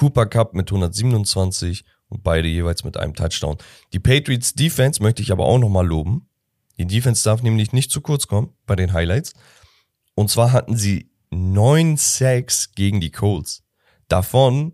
Cooper 0.00 0.24
Cup 0.24 0.54
mit 0.54 0.70
127 0.70 1.84
und 2.08 2.22
beide 2.22 2.48
jeweils 2.48 2.84
mit 2.84 2.96
einem 2.96 3.12
Touchdown. 3.12 3.58
Die 3.92 3.98
Patriots 3.98 4.54
Defense 4.54 5.02
möchte 5.02 5.20
ich 5.20 5.30
aber 5.30 5.44
auch 5.44 5.58
nochmal 5.58 5.86
loben. 5.86 6.26
Die 6.78 6.86
Defense 6.86 7.22
darf 7.22 7.42
nämlich 7.42 7.74
nicht 7.74 7.90
zu 7.90 8.00
kurz 8.00 8.26
kommen 8.26 8.54
bei 8.64 8.76
den 8.76 8.94
Highlights. 8.94 9.34
Und 10.14 10.30
zwar 10.30 10.52
hatten 10.52 10.74
sie 10.74 11.10
neun 11.28 11.98
Sacks 11.98 12.72
gegen 12.74 13.02
die 13.02 13.10
Colts. 13.10 13.62
Davon 14.08 14.72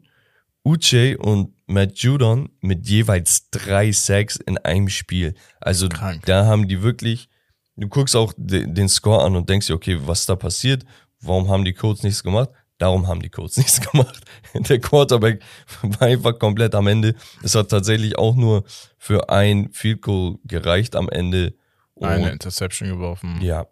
Uche 0.65 1.19
und 1.19 1.57
Matt 1.67 1.99
Judon 1.99 2.51
mit 2.61 2.87
jeweils 2.89 3.51
drei 3.51 3.91
Sacks 3.91 4.37
in 4.37 4.59
einem 4.59 4.89
Spiel. 4.89 5.35
Also 5.61 5.89
Krank. 5.89 6.25
da 6.27 6.47
haben 6.47 6.69
die 6.69 6.83
wirklich, 6.83 7.29
du 7.75 7.89
guckst 7.89 8.15
auch 8.15 8.33
de, 8.37 8.73
den 8.73 8.89
Score 8.89 9.25
an 9.25 9.35
und 9.35 9.51
denkst 9.51 9.67
dir, 9.67 9.75
okay, 9.75 9.99
was 10.03 10.25
da 10.25 10.37
passiert? 10.37 10.85
Warum 11.21 11.49
haben 11.49 11.65
die 11.65 11.73
Colts 11.75 12.05
nichts 12.05 12.23
gemacht? 12.23 12.51
Darum 12.79 13.07
haben 13.09 13.21
die 13.21 13.31
Colts 13.31 13.57
nichts 13.59 13.81
gemacht. 13.81 14.21
Der 14.55 14.81
Quarterback 14.81 15.43
war 15.83 16.03
einfach 16.03 16.39
komplett 16.39 16.75
am 16.75 16.87
Ende. 16.87 17.15
Es 17.43 17.55
hat 17.55 17.71
tatsächlich 17.71 18.19
auch 18.19 18.35
nur 18.37 18.65
für 18.99 19.31
ein 19.31 19.71
Field 19.73 20.03
Goal 20.03 20.39
gereicht 20.45 20.95
am 20.97 21.09
Ende. 21.09 21.55
Und 21.95 22.09
Eine 22.09 22.31
Interception 22.31 22.89
geworfen. 22.89 23.41
ja. 23.41 23.67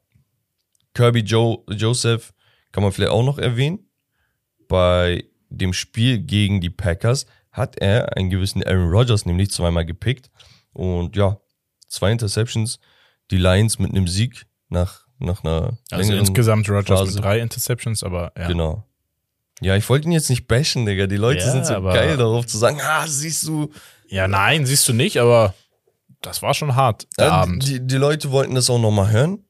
Kirby 0.95 1.21
Joe, 1.21 1.59
Joseph 1.71 2.33
kann 2.73 2.83
man 2.85 2.93
vielleicht 2.93 3.11
auch 3.13 3.25
noch 3.25 3.39
erwähnen. 3.39 3.91
Bei 4.69 5.25
dem 5.51 5.73
Spiel 5.73 6.19
gegen 6.21 6.61
die 6.61 6.71
Packers 6.71 7.27
hat 7.51 7.79
er 7.81 8.17
einen 8.17 8.31
gewissen 8.31 8.63
Aaron 8.65 8.91
Rodgers 8.91 9.27
nämlich 9.27 9.51
zweimal 9.51 9.85
gepickt. 9.85 10.31
Und 10.73 11.17
ja, 11.17 11.39
zwei 11.89 12.13
Interceptions. 12.13 12.79
Die 13.31 13.39
Lions 13.39 13.79
mit 13.79 13.91
einem 13.91 14.07
Sieg 14.07 14.47
nach, 14.69 15.07
nach 15.19 15.43
einer 15.45 15.77
Also 15.91 16.13
insgesamt 16.15 16.69
Rogers 16.69 16.87
Phase. 17.01 17.15
mit 17.17 17.25
drei 17.25 17.41
Interceptions, 17.41 18.03
aber 18.03 18.33
ja. 18.37 18.47
Genau. 18.49 18.85
Ja, 19.61 19.77
ich 19.77 19.89
wollte 19.89 20.09
ihn 20.09 20.13
jetzt 20.13 20.31
nicht 20.31 20.47
bashen, 20.49 20.85
Digga. 20.87 21.07
Die 21.07 21.17
Leute 21.17 21.41
Ja, 21.41 21.51
sind 21.51 21.67
so 21.67 21.81
geil 21.81 22.17
darauf 22.17 22.47
zu 22.47 22.59
sagen, 22.59 22.79
ah, 22.83 23.07
siehst 23.07 23.47
du. 23.47 23.71
Ja, 24.09 24.29
nein, 24.29 24.67
siehst 24.67 24.87
du 24.89 24.93
nicht, 24.93 25.19
aber 25.19 25.55
das 26.21 26.43
war 26.43 26.55
schon 26.55 26.75
hart, 26.75 27.07
der 27.19 27.27
Ja, 27.27 27.33
Abend. 27.33 27.67
Die, 27.67 27.87
die 27.87 27.97
Leute 27.97 28.31
wollten 28.31 28.55
das 28.55 28.69
auch 28.71 28.79
nochmal 28.79 29.11
hören. 29.11 29.45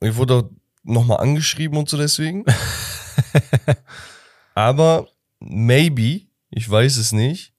Ich 0.00 0.16
wurde 0.16 0.34
auch 0.34 0.50
nochmal 0.82 1.18
angeschrieben 1.18 1.78
und 1.78 1.88
so 1.88 1.96
deswegen. 1.96 2.44
Aber 4.54 5.08
maybe, 5.40 6.22
ich 6.50 6.68
weiß 6.68 6.96
es 6.96 7.12
nicht. 7.12 7.52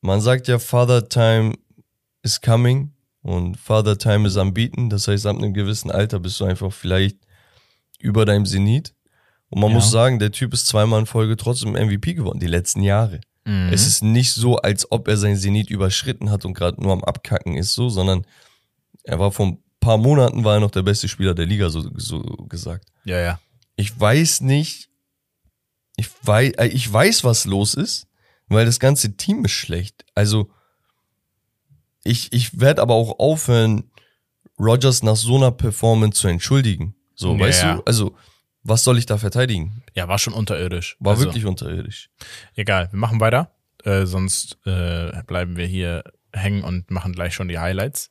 Man 0.00 0.20
sagt 0.20 0.48
ja, 0.48 0.58
Father 0.58 1.08
Time 1.08 1.54
is 2.22 2.40
coming 2.40 2.92
und 3.22 3.56
Father 3.56 3.98
Time 3.98 4.26
is 4.26 4.36
unbeaten. 4.36 4.90
Das 4.90 5.08
heißt, 5.08 5.26
ab 5.26 5.36
einem 5.36 5.54
gewissen 5.54 5.90
Alter 5.90 6.20
bist 6.20 6.38
du 6.40 6.44
einfach 6.44 6.72
vielleicht 6.72 7.16
über 7.98 8.24
deinem 8.24 8.46
Zenit. 8.46 8.94
Und 9.50 9.60
man 9.60 9.70
Ja. 9.70 9.76
muss 9.76 9.90
sagen, 9.90 10.18
der 10.18 10.30
Typ 10.32 10.52
ist 10.52 10.66
zweimal 10.66 11.00
in 11.00 11.06
Folge 11.06 11.36
trotzdem 11.36 11.74
MVP 11.74 12.14
geworden, 12.14 12.38
die 12.40 12.46
letzten 12.46 12.82
Jahre. 12.82 13.20
Mhm. 13.44 13.70
Es 13.72 13.86
ist 13.86 14.02
nicht 14.02 14.32
so, 14.32 14.56
als 14.56 14.90
ob 14.92 15.08
er 15.08 15.16
sein 15.16 15.36
Zenit 15.36 15.70
überschritten 15.70 16.30
hat 16.30 16.44
und 16.44 16.54
gerade 16.54 16.82
nur 16.82 16.92
am 16.92 17.02
Abkacken 17.04 17.56
ist, 17.56 17.74
so, 17.74 17.88
sondern 17.88 18.26
er 19.04 19.18
war 19.18 19.32
vor 19.32 19.46
ein 19.46 19.58
paar 19.80 19.96
Monaten 19.96 20.44
war 20.44 20.54
er 20.54 20.60
noch 20.60 20.70
der 20.72 20.82
beste 20.82 21.08
Spieler 21.08 21.34
der 21.34 21.46
Liga, 21.46 21.70
so, 21.70 21.88
so 21.96 22.20
gesagt. 22.48 22.86
ja, 23.04 23.18
ja. 23.18 23.40
Ich 23.76 23.98
weiß 23.98 24.40
nicht, 24.40 24.88
ich 25.96 26.08
weiß, 26.22 26.52
äh, 26.58 26.66
ich 26.66 26.92
weiß, 26.92 27.22
was 27.24 27.44
los 27.44 27.74
ist, 27.74 28.06
weil 28.48 28.66
das 28.66 28.80
ganze 28.80 29.16
Team 29.16 29.44
ist 29.44 29.52
schlecht. 29.52 30.04
Also, 30.16 30.50
ich, 32.04 32.32
ich 32.32 32.58
werde 32.60 32.82
aber 32.82 32.94
auch 32.94 33.18
aufhören, 33.18 33.84
Rogers 34.58 35.02
nach 35.04 35.16
so 35.16 35.36
einer 35.36 35.52
Performance 35.52 36.20
zu 36.20 36.26
entschuldigen. 36.28 36.94
So, 37.14 37.34
Ja, 37.34 37.40
weißt 37.40 37.62
ja. 37.62 37.76
du? 37.76 37.82
Also, 37.84 38.16
was 38.68 38.84
soll 38.84 38.98
ich 38.98 39.06
da 39.06 39.18
verteidigen? 39.18 39.82
Ja, 39.94 40.08
war 40.08 40.18
schon 40.18 40.34
unterirdisch. 40.34 40.96
War 41.00 41.12
Also, 41.12 41.24
wirklich 41.24 41.46
unterirdisch. 41.46 42.10
Egal, 42.54 42.88
wir 42.92 42.98
machen 42.98 43.20
weiter. 43.20 43.50
Äh, 43.84 44.06
sonst 44.06 44.58
äh, 44.66 45.22
bleiben 45.26 45.56
wir 45.56 45.66
hier 45.66 46.04
hängen 46.32 46.62
und 46.64 46.90
machen 46.90 47.12
gleich 47.12 47.34
schon 47.34 47.48
die 47.48 47.58
Highlights. 47.58 48.10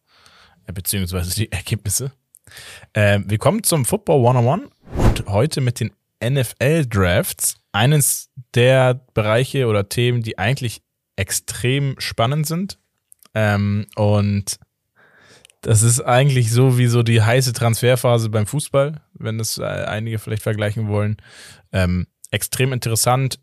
Äh, 0.66 0.74
beziehungsweise 0.74 1.34
die 1.36 1.52
Ergebnisse. 1.52 2.12
Äh, 2.94 3.20
wir 3.26 3.38
kommen 3.38 3.64
zum 3.64 3.86
Football 3.86 4.26
101 4.26 4.70
und 4.96 5.26
heute 5.28 5.62
mit 5.62 5.80
den 5.80 5.92
NFL-Drafts. 6.24 7.56
Eines 7.72 8.30
der 8.56 8.96
Bereiche 9.14 9.68
oder 9.68 9.88
Themen, 9.90 10.24
die 10.24 10.40
eigentlich 10.40 10.82
extrem 11.16 11.96
spannend 12.00 12.48
sind. 12.48 12.80
Ähm, 13.36 13.86
und 13.96 14.58
das 15.62 15.84
ist 15.84 16.02
eigentlich 16.02 16.52
so 16.52 16.78
wie 16.78 16.88
so 16.88 17.04
die 17.04 17.22
heiße 17.22 17.54
Transferphase 17.54 18.30
beim 18.30 18.48
Fußball, 18.48 19.02
wenn 19.20 19.38
das 19.38 19.58
äh, 19.58 19.64
einige 19.64 20.20
vielleicht 20.20 20.44
vergleichen 20.44 20.88
wollen. 20.88 21.18
Ähm, 21.72 22.08
extrem 22.32 22.74
interessant. 22.74 23.40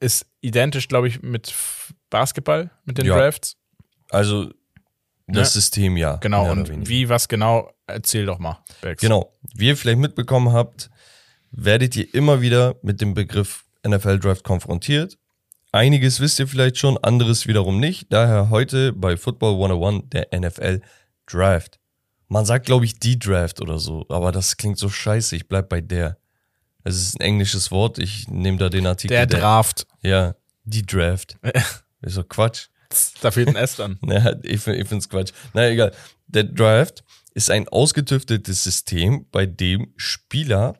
Ist 0.00 0.26
identisch, 0.40 0.88
glaube 0.88 1.08
ich, 1.08 1.22
mit 1.22 1.54
Basketball, 2.10 2.70
mit 2.84 2.98
den 2.98 3.06
Ja. 3.06 3.16
Drafts. 3.16 3.56
Also, 4.10 4.50
das 5.26 5.48
Ja. 5.48 5.60
System 5.60 5.96
ja. 5.96 6.16
Genau. 6.16 6.50
Und 6.50 6.88
wie, 6.88 7.08
was 7.08 7.28
genau? 7.28 7.72
Erzähl 7.86 8.26
doch 8.26 8.38
mal. 8.38 8.62
Bex. 8.80 9.00
Genau. 9.00 9.32
Wie 9.54 9.68
ihr 9.68 9.76
vielleicht 9.76 9.98
mitbekommen 9.98 10.52
habt, 10.52 10.90
werdet 11.50 11.96
ihr 11.96 12.12
immer 12.14 12.40
wieder 12.40 12.76
mit 12.82 13.00
dem 13.00 13.14
Begriff 13.14 13.64
NFL 13.86 14.18
Draft 14.18 14.44
konfrontiert. 14.44 15.18
Einiges 15.70 16.20
wisst 16.20 16.38
ihr 16.38 16.48
vielleicht 16.48 16.78
schon, 16.78 16.98
anderes 16.98 17.46
wiederum 17.46 17.80
nicht. 17.80 18.12
Daher 18.12 18.50
heute 18.50 18.92
bei 18.92 19.16
Football 19.16 19.54
101 19.54 20.04
der 20.10 20.28
NFL 20.38 20.82
Draft. 21.26 21.78
Man 22.32 22.46
sagt, 22.46 22.64
glaube 22.64 22.84
ich, 22.86 22.98
die 22.98 23.18
Draft 23.18 23.60
oder 23.60 23.78
so, 23.78 24.06
aber 24.08 24.32
das 24.32 24.56
klingt 24.56 24.78
so 24.78 24.88
scheiße. 24.88 25.36
Ich 25.36 25.48
bleib 25.48 25.68
bei 25.68 25.80
der. 25.82 26.16
Es 26.82 26.96
ist 26.96 27.14
ein 27.20 27.20
englisches 27.20 27.70
Wort. 27.70 27.98
Ich 27.98 28.26
nehme 28.28 28.56
da 28.56 28.68
den 28.70 28.86
Artikel. 28.86 29.14
Der 29.14 29.26
Draft. 29.26 29.86
Ja, 30.02 30.34
die 30.64 30.84
Draft. 30.84 31.36
Ist 32.00 32.14
so 32.14 32.24
Quatsch. 32.24 32.68
Da 33.20 33.30
fehlt 33.30 33.48
ein 33.48 33.56
S 33.56 33.76
dann. 33.76 33.98
Naja, 34.02 34.34
ich, 34.42 34.60
find- 34.60 34.78
ich 34.78 34.88
finde 34.88 35.02
es 35.02 35.08
Quatsch. 35.08 35.32
Na 35.52 35.68
egal. 35.68 35.92
Der 36.26 36.44
Draft 36.44 37.04
ist 37.34 37.50
ein 37.50 37.68
ausgetüfteltes 37.68 38.64
System, 38.64 39.26
bei 39.30 39.46
dem 39.46 39.92
Spieler 39.96 40.74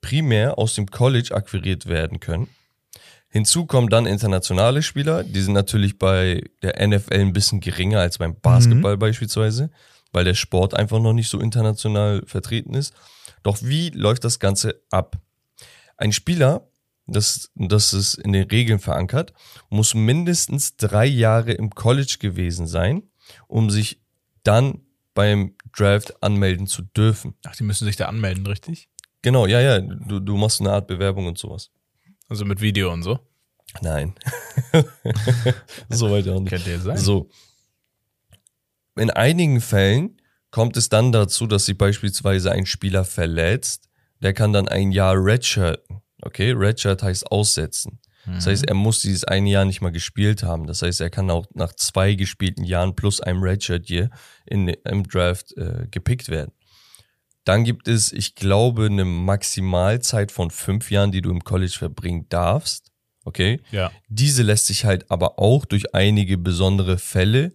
primär 0.00 0.58
aus 0.58 0.74
dem 0.74 0.86
College 0.90 1.34
akquiriert 1.34 1.86
werden 1.86 2.20
können. 2.20 2.48
Hinzu 3.28 3.66
kommen 3.66 3.88
dann 3.88 4.06
internationale 4.06 4.82
Spieler, 4.82 5.24
die 5.24 5.40
sind 5.40 5.54
natürlich 5.54 5.98
bei 5.98 6.42
der 6.62 6.86
NFL 6.86 7.14
ein 7.14 7.32
bisschen 7.32 7.60
geringer 7.60 8.00
als 8.00 8.18
beim 8.18 8.38
Basketball 8.40 8.96
beispielsweise, 8.96 9.70
weil 10.14 10.24
der 10.24 10.34
Sport 10.34 10.74
einfach 10.74 11.00
noch 11.00 11.12
nicht 11.12 11.28
so 11.28 11.40
international 11.40 12.22
vertreten 12.24 12.74
ist. 12.74 12.94
Doch 13.42 13.58
wie 13.62 13.90
läuft 13.90 14.24
das 14.24 14.38
Ganze 14.38 14.80
ab? 14.90 15.18
Ein 15.96 16.12
Spieler, 16.12 16.68
das, 17.06 17.50
das 17.54 17.92
ist 17.92 18.14
in 18.14 18.32
den 18.32 18.48
Regeln 18.48 18.78
verankert, 18.78 19.32
muss 19.68 19.94
mindestens 19.94 20.76
drei 20.76 21.04
Jahre 21.04 21.52
im 21.52 21.70
College 21.70 22.16
gewesen 22.20 22.66
sein, 22.66 23.02
um 23.48 23.70
sich 23.70 24.00
dann 24.44 24.80
beim 25.14 25.56
Draft 25.76 26.22
anmelden 26.22 26.66
zu 26.66 26.82
dürfen. 26.82 27.34
Ach, 27.44 27.56
die 27.56 27.64
müssen 27.64 27.84
sich 27.84 27.96
da 27.96 28.06
anmelden, 28.06 28.46
richtig? 28.46 28.88
Genau, 29.22 29.46
ja, 29.46 29.60
ja, 29.60 29.80
du, 29.80 30.20
du 30.20 30.36
machst 30.36 30.60
eine 30.60 30.72
Art 30.72 30.86
Bewerbung 30.86 31.26
und 31.26 31.38
sowas. 31.38 31.70
Also 32.28 32.44
mit 32.44 32.60
Video 32.60 32.92
und 32.92 33.02
so. 33.02 33.18
Nein. 33.82 34.14
so 35.88 36.10
weit 36.10 36.28
auch 36.28 36.40
nicht. 36.40 36.50
Könnte 36.50 36.70
ja 36.70 36.78
sein. 36.78 36.96
So. 36.98 37.30
In 38.96 39.10
einigen 39.10 39.60
Fällen 39.60 40.20
kommt 40.50 40.76
es 40.76 40.88
dann 40.88 41.12
dazu, 41.12 41.46
dass 41.46 41.66
sich 41.66 41.76
beispielsweise 41.76 42.52
ein 42.52 42.66
Spieler 42.66 43.04
verletzt, 43.04 43.88
der 44.22 44.32
kann 44.32 44.52
dann 44.52 44.68
ein 44.68 44.92
Jahr 44.92 45.16
redshirten. 45.16 46.00
Okay, 46.22 46.52
Redshirt 46.52 47.02
heißt 47.02 47.30
aussetzen. 47.30 48.00
Das 48.26 48.46
heißt, 48.46 48.64
er 48.66 48.74
muss 48.74 49.00
dieses 49.00 49.24
eine 49.24 49.50
Jahr 49.50 49.64
nicht 49.64 49.82
mal 49.82 49.92
gespielt 49.92 50.42
haben. 50.42 50.66
Das 50.66 50.80
heißt, 50.82 51.00
er 51.00 51.10
kann 51.10 51.30
auch 51.30 51.46
nach 51.54 51.74
zwei 51.74 52.14
gespielten 52.14 52.64
Jahren 52.64 52.94
plus 52.94 53.20
einem 53.20 53.42
Redshirt 53.42 53.86
hier 53.86 54.10
in, 54.46 54.68
im 54.68 55.06
Draft 55.06 55.54
äh, 55.58 55.86
gepickt 55.90 56.30
werden. 56.30 56.52
Dann 57.44 57.64
gibt 57.64 57.88
es, 57.88 58.12
ich 58.12 58.34
glaube, 58.34 58.86
eine 58.86 59.04
Maximalzeit 59.04 60.32
von 60.32 60.50
fünf 60.50 60.90
Jahren, 60.90 61.12
die 61.12 61.20
du 61.20 61.30
im 61.30 61.44
College 61.44 61.74
verbringen 61.78 62.26
darfst. 62.30 62.92
Okay. 63.24 63.60
Ja. 63.70 63.92
Diese 64.08 64.42
lässt 64.42 64.66
sich 64.66 64.86
halt 64.86 65.10
aber 65.10 65.38
auch 65.38 65.66
durch 65.66 65.94
einige 65.94 66.38
besondere 66.38 66.96
Fälle, 66.96 67.52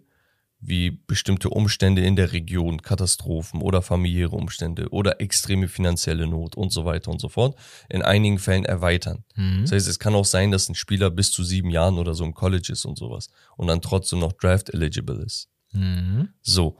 wie 0.62 0.92
bestimmte 0.92 1.50
Umstände 1.50 2.04
in 2.04 2.16
der 2.16 2.34
Region, 2.34 2.82
Katastrophen 2.82 3.62
oder 3.62 3.82
familiäre 3.82 4.36
Umstände 4.36 4.90
oder 4.90 5.22
extreme 5.22 5.68
finanzielle 5.70 6.28
Not 6.28 6.56
und 6.56 6.72
so 6.72 6.84
weiter 6.84 7.12
und 7.12 7.22
so 7.22 7.30
fort, 7.30 7.56
in 7.88 8.02
einigen 8.02 8.40
Fällen 8.40 8.66
erweitern. 8.66 9.24
Das 9.62 9.72
heißt, 9.72 9.88
es 9.88 10.00
kann 10.00 10.16
auch 10.16 10.26
sein, 10.26 10.52
dass 10.52 10.68
ein 10.68 10.76
Spieler 10.76 11.10
bis 11.12 11.32
zu 11.32 11.44
sieben 11.44 11.70
Jahren 11.70 11.98
oder 11.98 12.14
so 12.14 12.26
im 12.26 12.34
College 12.34 12.74
ist 12.74 12.84
und 12.86 12.98
sowas 12.98 13.30
und 13.56 13.68
dann 13.68 13.82
trotzdem 13.82 14.20
noch 14.20 14.34
draft 14.34 14.74
eligible 14.74 15.24
ist. 15.24 15.48
Mhm. 15.72 16.30
So. 16.42 16.78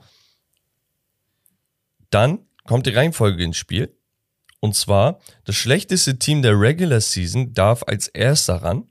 Dann 2.10 2.40
kommt 2.64 2.86
die 2.86 2.90
Reihenfolge 2.90 3.42
ins 3.42 3.56
Spiel. 3.56 3.96
Und 4.60 4.74
zwar, 4.74 5.20
das 5.44 5.56
schlechteste 5.56 6.18
Team 6.18 6.42
der 6.42 6.60
Regular 6.60 7.00
Season 7.00 7.54
darf 7.54 7.82
als 7.86 8.08
erster 8.08 8.56
ran, 8.56 8.89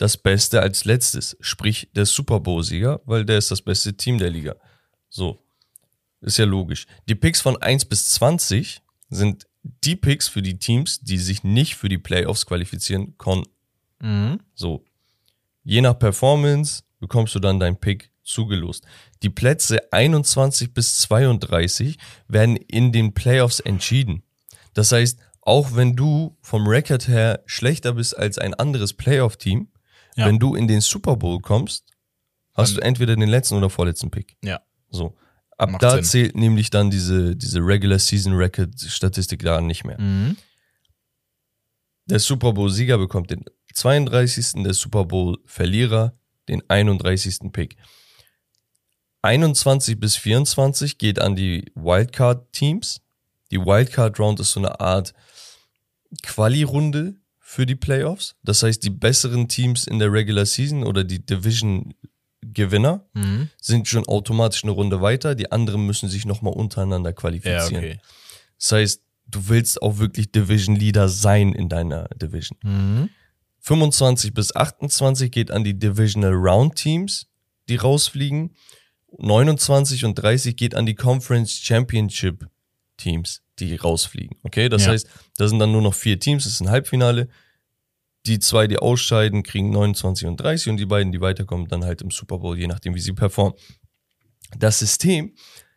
das 0.00 0.16
Beste 0.16 0.62
als 0.62 0.86
letztes, 0.86 1.36
sprich 1.40 1.90
der 1.94 2.06
Super 2.06 2.40
Bowl-Sieger, 2.40 3.02
weil 3.04 3.26
der 3.26 3.36
ist 3.36 3.50
das 3.50 3.60
beste 3.60 3.94
Team 3.94 4.16
der 4.16 4.30
Liga. 4.30 4.56
So. 5.10 5.44
Ist 6.22 6.38
ja 6.38 6.46
logisch. 6.46 6.86
Die 7.06 7.14
Picks 7.14 7.42
von 7.42 7.60
1 7.60 7.84
bis 7.84 8.08
20 8.12 8.80
sind 9.10 9.46
die 9.62 9.96
Picks 9.96 10.26
für 10.26 10.40
die 10.40 10.58
Teams, 10.58 11.00
die 11.00 11.18
sich 11.18 11.44
nicht 11.44 11.76
für 11.76 11.90
die 11.90 11.98
Playoffs 11.98 12.46
qualifizieren 12.46 13.18
konnten. 13.18 13.50
Mhm. 14.00 14.40
So. 14.54 14.86
Je 15.64 15.82
nach 15.82 15.98
Performance 15.98 16.82
bekommst 16.98 17.34
du 17.34 17.38
dann 17.38 17.60
deinen 17.60 17.76
Pick 17.76 18.10
zugelost. 18.22 18.86
Die 19.22 19.28
Plätze 19.28 19.92
21 19.92 20.72
bis 20.72 20.96
32 21.00 21.98
werden 22.26 22.56
in 22.56 22.90
den 22.90 23.12
Playoffs 23.12 23.60
entschieden. 23.60 24.22
Das 24.72 24.92
heißt, 24.92 25.18
auch 25.42 25.76
wenn 25.76 25.94
du 25.94 26.38
vom 26.40 26.66
Record 26.66 27.06
her 27.06 27.42
schlechter 27.44 27.92
bist 27.92 28.16
als 28.16 28.38
ein 28.38 28.54
anderes 28.54 28.94
Playoff-Team, 28.94 29.68
Ja. 30.16 30.26
wenn 30.26 30.38
du 30.38 30.54
in 30.54 30.66
den 30.68 30.80
Super 30.80 31.16
Bowl 31.16 31.40
kommst, 31.40 31.84
hast 32.54 32.70
Dann- 32.72 32.80
du 32.80 32.86
entweder 32.86 33.16
den 33.16 33.28
letzten 33.28 33.54
oder 33.56 33.70
vorletzten 33.70 34.10
Pick. 34.10 34.36
Ja. 34.42 34.60
So. 34.90 35.16
Ab 35.56 35.70
Macht 35.70 35.82
da 35.82 35.90
Sinn. 35.96 36.04
zählt 36.04 36.36
nämlich 36.36 36.70
dann 36.70 36.90
diese, 36.90 37.36
diese 37.36 37.60
Regular 37.60 37.98
Season 37.98 38.32
Record 38.34 38.80
Statistik 38.80 39.42
da 39.42 39.60
nicht 39.60 39.84
mehr. 39.84 40.00
Mhm. 40.00 40.36
Der 42.06 42.18
Super 42.18 42.52
Bowl-Sieger 42.52 42.98
bekommt 42.98 43.30
den 43.30 43.44
32., 43.74 44.64
der 44.64 44.74
Super 44.74 45.04
Bowl-Verlierer 45.04 46.14
den 46.48 46.62
31. 46.68 47.52
Pick. 47.52 47.76
21 49.22 50.00
bis 50.00 50.16
24 50.16 50.98
geht 50.98 51.20
an 51.20 51.36
die 51.36 51.70
Wildcard-Teams. 51.74 53.02
Die 53.50 53.58
Wildcard-Round 53.60 54.40
ist 54.40 54.52
so 54.52 54.60
eine 54.60 54.80
Art 54.80 55.12
Quali-Runde 56.22 57.16
für 57.52 57.66
die 57.66 57.74
Playoffs. 57.74 58.36
Das 58.44 58.62
heißt, 58.62 58.84
die 58.84 58.90
besseren 58.90 59.48
Teams 59.48 59.86
in 59.88 59.98
der 59.98 60.12
Regular 60.12 60.46
Season 60.46 60.84
oder 60.84 61.02
die 61.02 61.18
Division-Gewinner 61.26 63.04
Mhm. 63.14 63.50
sind 63.60 63.88
schon 63.88 64.06
automatisch 64.06 64.62
eine 64.62 64.72
Runde 64.72 65.00
weiter. 65.00 65.34
Die 65.34 65.50
anderen 65.50 65.84
müssen 65.84 66.08
sich 66.08 66.26
nochmal 66.26 66.52
untereinander 66.54 67.10
Ja, 67.10 67.14
qualifizieren. 67.14 67.76
okay. 67.84 67.98
Das 68.58 68.72
heißt, 68.72 69.02
du 69.26 69.48
willst 69.48 69.82
auch 69.82 69.98
wirklich 69.98 70.30
Division 70.30 70.76
Leader 70.76 71.08
sein 71.08 71.52
in 71.52 71.68
deiner 71.68 72.08
Division. 72.14 72.56
Mhm. 72.62 73.10
25 73.60 74.32
bis 74.32 74.54
28 74.54 75.30
geht 75.32 75.50
an 75.50 75.64
die 75.64 75.78
Divisional 75.78 76.32
Round 76.32 76.76
Teams, 76.76 77.26
die 77.68 77.76
rausfliegen. 77.76 78.54
29 79.18 80.04
und 80.04 80.14
30 80.14 80.56
geht 80.56 80.74
an 80.76 80.86
die 80.86 80.94
Conference 80.94 81.52
Championship 81.52 82.46
Teams, 82.96 83.42
die 83.68 83.76
rausfliegen. 83.76 84.36
Okay, 84.42 84.68
das 84.68 84.84
Ja. 84.86 84.92
heißt, 84.92 85.08
da 85.36 85.48
sind 85.48 85.58
dann 85.58 85.72
nur 85.72 85.82
noch 85.82 85.94
vier 85.94 86.18
Teams, 86.18 86.44
das 86.44 86.54
ist 86.54 86.60
ein 86.60 86.70
Halbfinale. 86.70 87.28
Die 88.26 88.38
zwei, 88.38 88.66
die 88.66 88.76
ausscheiden, 88.78 89.42
kriegen 89.42 89.70
29 89.70 90.26
und 90.26 90.36
30 90.38 90.68
und 90.70 90.76
die 90.76 90.86
beiden, 90.86 91.10
die 91.12 91.20
weiterkommen, 91.20 91.68
dann 91.68 91.84
halt 91.84 92.02
im 92.02 92.10
Super 92.10 92.38
Bowl, 92.38 92.58
je 92.58 92.66
nachdem, 92.66 92.94
wie 92.94 93.00
sie 93.00 93.12
performen. 93.12 93.54
Das 94.58 94.78
System 94.78 95.34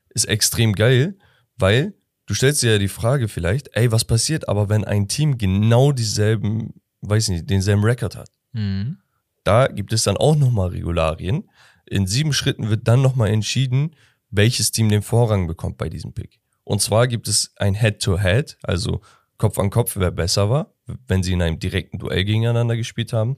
ist 0.10 0.26
extrem 0.26 0.74
geil, 0.74 1.18
weil 1.58 1.94
du 2.26 2.34
stellst 2.34 2.62
dir 2.64 2.74
ja 2.74 2.78
die 2.80 2.88
Frage 2.90 3.28
vielleicht, 3.28 3.70
ey, 3.74 3.92
was 3.92 4.04
passiert 4.04 4.50
aber, 4.50 4.68
wenn 4.70 4.84
ein 4.84 5.08
Team 5.08 5.38
genau 5.38 5.92
dieselben, 5.94 6.74
weiß 7.02 7.30
nicht, 7.30 7.50
denselben 7.50 7.84
Rekord 7.84 8.16
hat? 8.16 8.30
Mhm. 8.52 8.98
Da 9.46 9.68
gibt 9.68 9.94
es 9.94 10.04
dann 10.04 10.18
auch 10.18 10.36
nochmal 10.36 10.70
Regularien. 10.70 11.50
In 11.86 12.08
sieben 12.08 12.34
Schritten 12.34 12.70
wird 12.70 12.88
dann 12.88 13.02
nochmal 13.02 13.30
entschieden, 13.30 13.96
welches 14.32 14.72
Team 14.72 14.90
den 14.90 15.02
Vorrang 15.02 15.48
bekommt 15.48 15.78
bei 15.78 15.90
diesem 15.90 16.14
Pick. 16.14 16.40
Und 16.64 16.82
zwar 16.82 17.08
gibt 17.08 17.28
es 17.28 17.54
ein 17.58 17.76
Head-to-Head, 17.76 18.58
also 18.64 19.02
Kopf 19.38 19.60
an 19.60 19.70
Kopf, 19.70 19.98
wer 19.98 20.12
besser 20.12 20.50
war, 20.50 20.74
wenn 21.08 21.24
sie 21.24 21.34
in 21.34 21.42
einem 21.42 21.60
direkten 21.60 22.00
Duell 22.00 22.24
gegeneinander 22.24 22.78
gespielt 22.78 23.14
haben. 23.14 23.38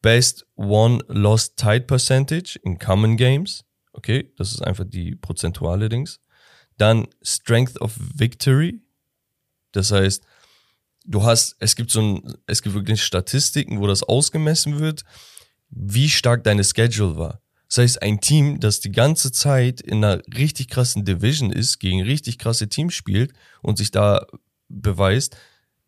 Best 0.00 0.46
One 0.54 1.04
Lost 1.08 1.56
Tied 1.56 1.86
Percentage 1.86 2.58
in 2.62 2.78
Common 2.78 3.16
Games. 3.16 3.64
Okay, 3.92 4.32
das 4.36 4.52
ist 4.52 4.62
einfach 4.62 4.84
die 4.86 5.16
prozentuale 5.16 5.88
Dings. 5.88 6.20
Dann 6.76 7.08
Strength 7.22 7.80
of 7.80 7.96
Victory. 8.14 8.80
Das 9.72 9.90
heißt, 9.90 10.24
du 11.04 11.24
hast, 11.24 11.56
es 11.58 11.74
gibt 11.74 11.90
so 11.90 12.00
ein, 12.00 12.34
es 12.46 12.62
gibt 12.62 12.74
wirklich 12.74 13.02
Statistiken, 13.02 13.80
wo 13.80 13.86
das 13.86 14.02
ausgemessen 14.02 14.78
wird, 14.78 15.04
wie 15.68 16.08
stark 16.08 16.44
deine 16.44 16.64
Schedule 16.64 17.16
war. 17.16 17.42
Das 17.68 17.78
heißt, 17.78 18.02
ein 18.02 18.20
Team, 18.20 18.60
das 18.60 18.80
die 18.80 18.90
ganze 18.92 19.30
Zeit 19.30 19.80
in 19.80 20.02
einer 20.02 20.22
richtig 20.34 20.68
krassen 20.68 21.04
Division 21.04 21.52
ist, 21.52 21.78
gegen 21.78 22.02
richtig 22.02 22.38
krasse 22.38 22.68
Teams 22.68 22.94
spielt 22.94 23.32
und 23.62 23.76
sich 23.78 23.90
da 23.90 24.26
beweist, 24.68 25.36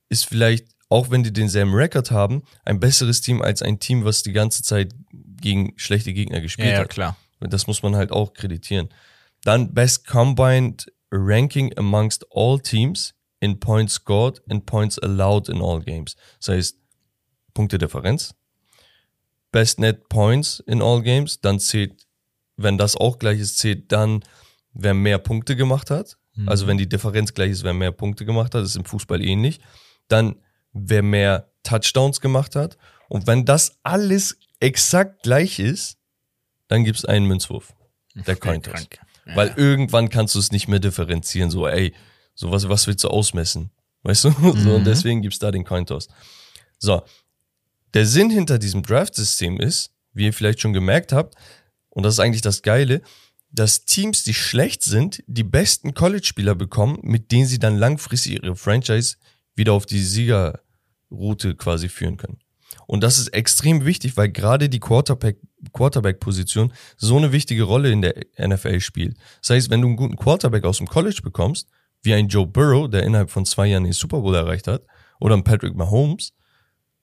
ist 0.09 0.27
vielleicht, 0.27 0.67
auch 0.89 1.11
wenn 1.11 1.23
die 1.23 1.33
denselben 1.33 1.73
Rekord 1.73 2.11
haben, 2.11 2.43
ein 2.65 2.81
besseres 2.81 3.21
Team 3.23 3.41
als 3.43 3.63
ein 3.63 3.79
Team, 3.79 4.05
was 4.05 4.23
die 4.23 4.33
ganze 4.33 4.63
Zeit 4.63 4.93
gegen 5.13 5.73
schlechte 5.77 6.13
Gegner 6.13 6.41
gespielt 6.41 6.69
Ja, 6.69 6.75
ja, 6.75 6.81
hat. 6.81 6.91
klar. 6.91 7.17
Das 7.41 7.67
muss 7.67 7.83
man 7.83 7.97
halt 7.97 8.13
auch 8.13 8.35
kreditieren. 8.35 8.89
Dann 9.45 9.73
Best 9.73 10.07
Combined 10.07 10.93
Ranking 11.11 11.73
amongst 11.79 12.27
all 12.35 12.61
teams 12.61 13.15
in 13.41 13.59
points 13.59 13.95
scored 13.95 14.43
and 14.51 14.67
points 14.67 14.99
allowed 14.99 15.49
in 15.49 15.63
all 15.63 15.81
games. 15.81 16.15
Das 16.39 16.49
heißt, 16.49 16.77
Punktedifferenz. 17.55 18.35
Best 19.53 19.79
Net 19.79 20.09
Points 20.09 20.63
in 20.67 20.83
all 20.83 21.03
games. 21.03 21.41
Dann 21.41 21.59
zählt, 21.59 22.07
wenn 22.57 22.79
das 22.79 22.97
auch 22.97 23.19
gleich 23.19 23.41
ist, 23.41 23.59
zählt 23.59 23.91
dann, 23.93 24.23
wer 24.73 24.95
mehr 24.95 25.19
Punkte 25.19 25.57
gemacht 25.57 25.91
hat. 25.91 26.17
Also 26.47 26.67
wenn 26.67 26.79
die 26.79 26.89
Differenz 26.89 27.35
gleich 27.35 27.51
ist, 27.51 27.65
wer 27.65 27.75
mehr 27.75 27.93
Punkte 27.93 28.25
gemacht 28.25 28.55
hat, 28.55 28.63
ist 28.63 28.77
im 28.77 28.85
Fußball 28.85 29.23
ähnlich. 29.23 29.61
Dann, 30.09 30.37
wer 30.73 31.03
mehr 31.03 31.51
Touchdowns 31.63 32.21
gemacht 32.21 32.57
hat. 32.57 32.79
Und 33.09 33.27
wenn 33.27 33.45
das 33.45 33.79
alles 33.83 34.39
exakt 34.61 35.23
gleich 35.23 35.59
ist, 35.59 35.99
dann 36.69 36.85
gibt's 36.85 37.05
einen 37.05 37.27
Münzwurf. 37.27 37.75
Der 38.15 38.37
Coin 38.37 38.63
Toss. 38.63 38.87
Ja. 39.27 39.37
Weil 39.37 39.53
irgendwann 39.57 40.09
kannst 40.09 40.35
du 40.35 40.39
es 40.39 40.53
nicht 40.53 40.69
mehr 40.69 40.79
differenzieren. 40.79 41.51
So, 41.51 41.67
ey, 41.67 41.95
so 42.35 42.51
was, 42.51 42.87
willst 42.87 43.05
du 43.05 43.09
ausmessen? 43.09 43.71
Weißt 44.03 44.25
du? 44.25 44.31
So, 44.57 44.77
und 44.77 44.85
deswegen 44.85 45.23
gibt's 45.23 45.39
da 45.39 45.51
den 45.51 45.65
Cointoss. 45.65 46.09
So. 46.79 47.03
Der 47.95 48.07
Sinn 48.07 48.31
hinter 48.31 48.59
diesem 48.59 48.83
Draft-System 48.83 49.59
ist, 49.59 49.91
wie 50.13 50.27
ihr 50.27 50.33
vielleicht 50.33 50.61
schon 50.61 50.73
gemerkt 50.73 51.13
habt, 51.13 51.35
und 51.89 52.05
das 52.05 52.15
ist 52.15 52.21
eigentlich 52.21 52.43
das 52.43 52.63
Geile, 52.63 53.03
dass 53.51 53.85
Teams, 53.85 54.23
die 54.23 54.35
schlecht 54.35 54.83
sind, 54.83 55.23
die 55.27 55.43
besten 55.43 55.93
College-Spieler 55.93 56.55
bekommen, 56.55 56.99
mit 57.03 57.33
denen 57.33 57.47
sie 57.47 57.59
dann 57.59 57.77
langfristig 57.77 58.43
ihre 58.43 58.55
Franchise 58.55 59.17
wieder 59.57 59.73
auf 59.73 59.87
die 59.87 60.01
Siegerroute 60.01 61.57
quasi 61.57 61.89
führen 61.89 62.17
können. 62.17 62.39
Und 62.87 63.03
das 63.03 63.19
ist 63.19 63.29
extrem 63.29 63.85
wichtig, 63.85 64.17
weil 64.17 64.29
gerade 64.31 64.69
die 64.69 64.79
Quarterback, 64.79 65.39
Quarterback-Position 65.73 66.73
so 66.97 67.17
eine 67.17 67.33
wichtige 67.33 67.65
Rolle 67.65 67.91
in 67.91 68.03
der 68.03 68.15
NFL 68.39 68.81
spielt. 68.81 69.17
Das 69.41 69.51
heißt, 69.51 69.71
wenn 69.71 69.81
du 69.81 69.89
einen 69.89 69.97
guten 69.97 70.17
Quarterback 70.17 70.65
aus 70.65 70.79
dem 70.79 70.87
College 70.87 71.21
bekommst, 71.23 71.69
wie 72.03 72.15
ein 72.15 72.29
Joe 72.29 72.47
Burrow, 72.47 72.89
der 72.89 73.03
innerhalb 73.03 73.31
von 73.31 73.45
zwei 73.45 73.67
Jahren 73.67 73.85
den 73.85 73.93
Super 73.93 74.21
Bowl 74.21 74.35
erreicht 74.35 74.69
hat, 74.69 74.85
oder 75.19 75.37
ein 75.37 75.45
Patrick 75.45 75.75
Mahomes, 75.75 76.33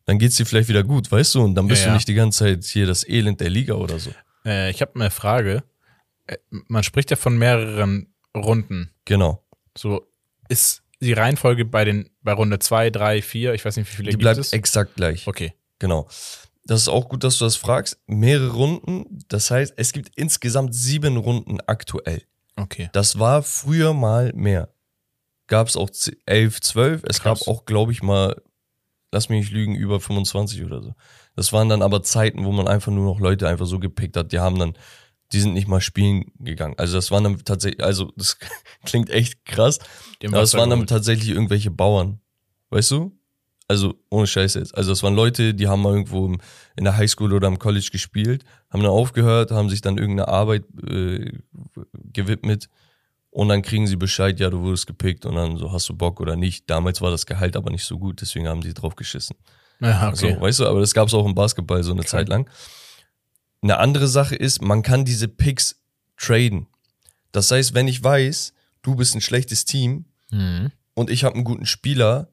dann 0.08 0.18
geht's 0.18 0.36
dir 0.38 0.46
vielleicht 0.48 0.70
wieder 0.70 0.84
gut, 0.84 1.12
weißt 1.12 1.36
du? 1.36 1.44
Und 1.44 1.54
dann 1.56 1.68
bist 1.68 1.84
Ja, 1.84 1.90
du 1.90 1.94
nicht 1.94 2.08
die 2.08 2.16
ganze 2.16 2.40
Zeit 2.46 2.64
hier 2.66 2.88
das 2.88 3.08
Elend 3.08 3.40
der 3.40 3.50
Liga 3.52 3.76
oder 3.76 4.00
so. 4.00 4.12
Äh, 4.46 4.72
ich 4.72 4.82
habe 4.82 4.96
eine 4.96 5.12
Frage. 5.12 5.64
Äh, 6.26 6.38
Man 6.50 6.82
spricht 6.84 7.12
ja 7.12 7.18
von 7.18 7.38
mehreren 7.38 8.08
Runden. 8.36 8.90
Genau. 9.06 9.44
So 9.78 10.08
ist 10.50 10.82
die 11.02 11.14
Reihenfolge 11.14 11.64
bei 11.66 11.86
den 11.86 12.10
bei 12.24 12.34
Runde 12.34 12.58
2, 12.58 12.90
3, 12.90 13.22
4, 13.22 13.54
ich 13.54 13.64
weiß 13.64 13.78
nicht, 13.78 13.92
wie 13.92 13.96
viele 13.96 14.08
Die 14.08 14.12
gibt 14.14 14.22
bleibt 14.22 14.40
es. 14.40 14.52
exakt 14.54 14.96
gleich. 14.96 15.28
Okay. 15.28 15.54
Genau. 15.80 16.08
Das 16.66 16.82
ist 16.82 16.88
auch 16.90 17.08
gut, 17.08 17.24
dass 17.24 17.38
du 17.38 17.46
das 17.46 17.56
fragst. 17.56 17.98
Mehrere 18.08 18.52
Runden. 18.52 19.20
Das 19.30 19.52
heißt, 19.52 19.74
es 19.78 19.92
gibt 19.94 20.12
insgesamt 20.16 20.74
sieben 20.76 21.16
Runden 21.18 21.60
aktuell. 21.68 22.24
Okay. 22.56 22.90
Das 22.94 23.20
war 23.20 23.44
früher 23.44 23.94
mal 23.94 24.34
mehr. 24.34 24.70
Gab 25.48 25.68
es 25.68 25.78
auch 25.78 25.90
z- 25.90 26.18
elf, 26.26 26.60
zwölf. 26.60 27.04
Es 27.08 27.22
Krass. 27.22 27.40
gab 27.42 27.48
auch, 27.48 27.64
glaube 27.66 27.92
ich, 27.94 28.02
mal, 28.04 28.42
lass 29.12 29.30
mich 29.30 29.40
nicht 29.40 29.52
lügen, 29.52 29.76
über 29.76 30.00
25 30.00 30.64
oder 30.64 30.82
so. 30.82 30.94
Das 31.36 31.54
waren 31.54 31.70
dann 31.70 31.82
aber 31.82 32.04
Zeiten, 32.04 32.46
wo 32.46 32.52
man 32.52 32.68
einfach 32.68 32.92
nur 32.92 33.06
noch 33.06 33.20
Leute 33.20 33.48
einfach 33.48 33.66
so 33.66 33.80
gepickt 33.80 34.18
hat. 34.18 34.32
Die 34.32 34.40
haben 34.40 34.60
dann, 34.60 34.74
die 35.32 35.40
sind 35.40 35.54
nicht 35.54 35.68
mal 35.68 35.82
spielen 35.82 36.32
gegangen. 36.40 36.76
Also 36.78 36.96
das 36.96 37.12
waren 37.12 37.24
dann 37.24 37.44
tatsächlich, 37.44 37.84
also 37.84 38.12
das 38.16 38.38
klingt 38.86 39.10
echt 39.10 39.46
krass. 39.46 39.80
Aber 40.24 40.42
es 40.42 40.54
Wasser 40.54 40.60
waren 40.60 40.70
dann 40.70 40.88
tatsächlich 40.88 41.30
irgendwelche 41.30 41.72
Bauern. 41.72 42.20
Weißt 42.70 42.92
du? 42.92 43.18
Also 43.70 43.96
ohne 44.10 44.28
Scheiße 44.28 44.60
jetzt. 44.60 44.76
Also 44.78 44.94
es 44.94 45.04
waren 45.04 45.16
Leute, 45.16 45.54
die 45.54 45.68
haben 45.68 45.82
mal 45.82 45.92
irgendwo 45.94 46.26
im, 46.26 46.40
in 46.78 46.86
der 46.86 46.96
Highschool 46.96 47.34
oder 47.34 47.50
im 47.50 47.60
College 47.60 47.90
gespielt, 47.92 48.46
haben 48.70 48.82
dann 48.82 48.92
aufgehört, 48.92 49.52
haben 49.52 49.70
sich 49.70 49.82
dann 49.82 49.98
irgendeiner 49.98 50.30
Arbeit 50.30 50.64
äh, 50.90 51.34
gewidmet 51.94 52.70
und 53.30 53.50
dann 53.50 53.62
kriegen 53.62 53.88
sie 53.88 53.96
Bescheid, 53.96 54.40
ja, 54.40 54.50
du 54.50 54.62
wurdest 54.62 54.88
gepickt 54.88 55.26
und 55.26 55.36
dann 55.36 55.58
so, 55.58 55.72
hast 55.72 55.88
du 55.90 55.94
Bock 55.96 56.20
oder 56.20 56.36
nicht. 56.36 56.70
Damals 56.70 57.02
war 57.02 57.12
das 57.12 57.26
Gehalt 57.26 57.56
aber 57.56 57.70
nicht 57.70 57.84
so 57.86 57.98
gut, 58.00 58.22
deswegen 58.22 58.48
haben 58.48 58.62
die 58.62 58.74
drauf 58.74 58.96
geschissen. 58.96 59.36
Ja, 59.80 60.10
okay. 60.10 60.34
So, 60.36 60.42
weißt 60.42 60.60
du, 60.60 60.68
aber 60.68 60.80
das 60.80 60.94
gab 60.94 61.08
es 61.08 61.14
auch 61.14 61.26
im 61.26 61.36
Basketball 61.36 61.84
so 61.84 61.92
eine 61.92 62.06
Zeit 62.06 62.30
lang. 62.30 62.50
Eine 63.62 63.78
andere 63.80 64.08
Sache 64.08 64.36
ist, 64.36 64.62
man 64.62 64.82
kann 64.82 65.06
diese 65.06 65.28
Picks 65.28 65.82
traden. 66.18 66.68
Das 67.32 67.52
heißt, 67.52 67.74
wenn 67.74 67.88
ich 67.88 68.04
weiß, 68.04 68.54
du 68.82 68.96
bist 68.96 69.16
ein 69.16 69.22
schlechtes 69.22 69.66
Team 69.66 70.06
Mhm. 70.32 70.72
und 70.94 71.10
ich 71.10 71.24
habe 71.24 71.36
einen 71.36 71.44
guten 71.46 71.66
Spieler 71.66 72.30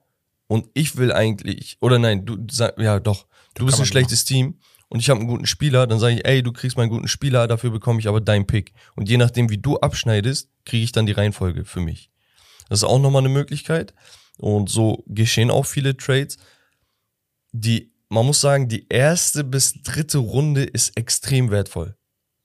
und 0.48 0.66
ich 0.74 0.96
will 0.96 1.12
eigentlich, 1.12 1.76
oder 1.80 1.98
nein, 1.98 2.24
du 2.26 2.36
sag, 2.50 2.78
ja 2.78 2.98
doch, 2.98 3.26
du 3.54 3.66
bist 3.66 3.76
kann 3.76 3.84
ein 3.84 3.86
schlechtes 3.86 4.24
Team 4.24 4.58
und 4.94 5.00
ich 5.00 5.10
habe 5.10 5.18
einen 5.18 5.28
guten 5.28 5.46
Spieler, 5.46 5.88
dann 5.88 5.98
sage 5.98 6.14
ich, 6.14 6.24
ey, 6.24 6.40
du 6.40 6.52
kriegst 6.52 6.76
meinen 6.76 6.88
guten 6.88 7.08
Spieler, 7.08 7.48
dafür 7.48 7.70
bekomme 7.70 7.98
ich 7.98 8.06
aber 8.06 8.20
deinen 8.20 8.46
Pick. 8.46 8.72
Und 8.94 9.08
je 9.08 9.16
nachdem, 9.16 9.50
wie 9.50 9.58
du 9.58 9.76
abschneidest, 9.76 10.50
kriege 10.64 10.84
ich 10.84 10.92
dann 10.92 11.04
die 11.04 11.12
Reihenfolge 11.12 11.64
für 11.64 11.80
mich. 11.80 12.12
Das 12.68 12.78
ist 12.78 12.84
auch 12.84 13.00
nochmal 13.00 13.22
eine 13.22 13.28
Möglichkeit. 13.28 13.92
Und 14.38 14.70
so 14.70 15.02
geschehen 15.08 15.50
auch 15.50 15.66
viele 15.66 15.96
Trades. 15.96 16.36
Die, 17.50 17.92
man 18.08 18.24
muss 18.24 18.40
sagen, 18.40 18.68
die 18.68 18.86
erste 18.88 19.42
bis 19.42 19.82
dritte 19.82 20.18
Runde 20.18 20.62
ist 20.62 20.96
extrem 20.96 21.50
wertvoll. 21.50 21.96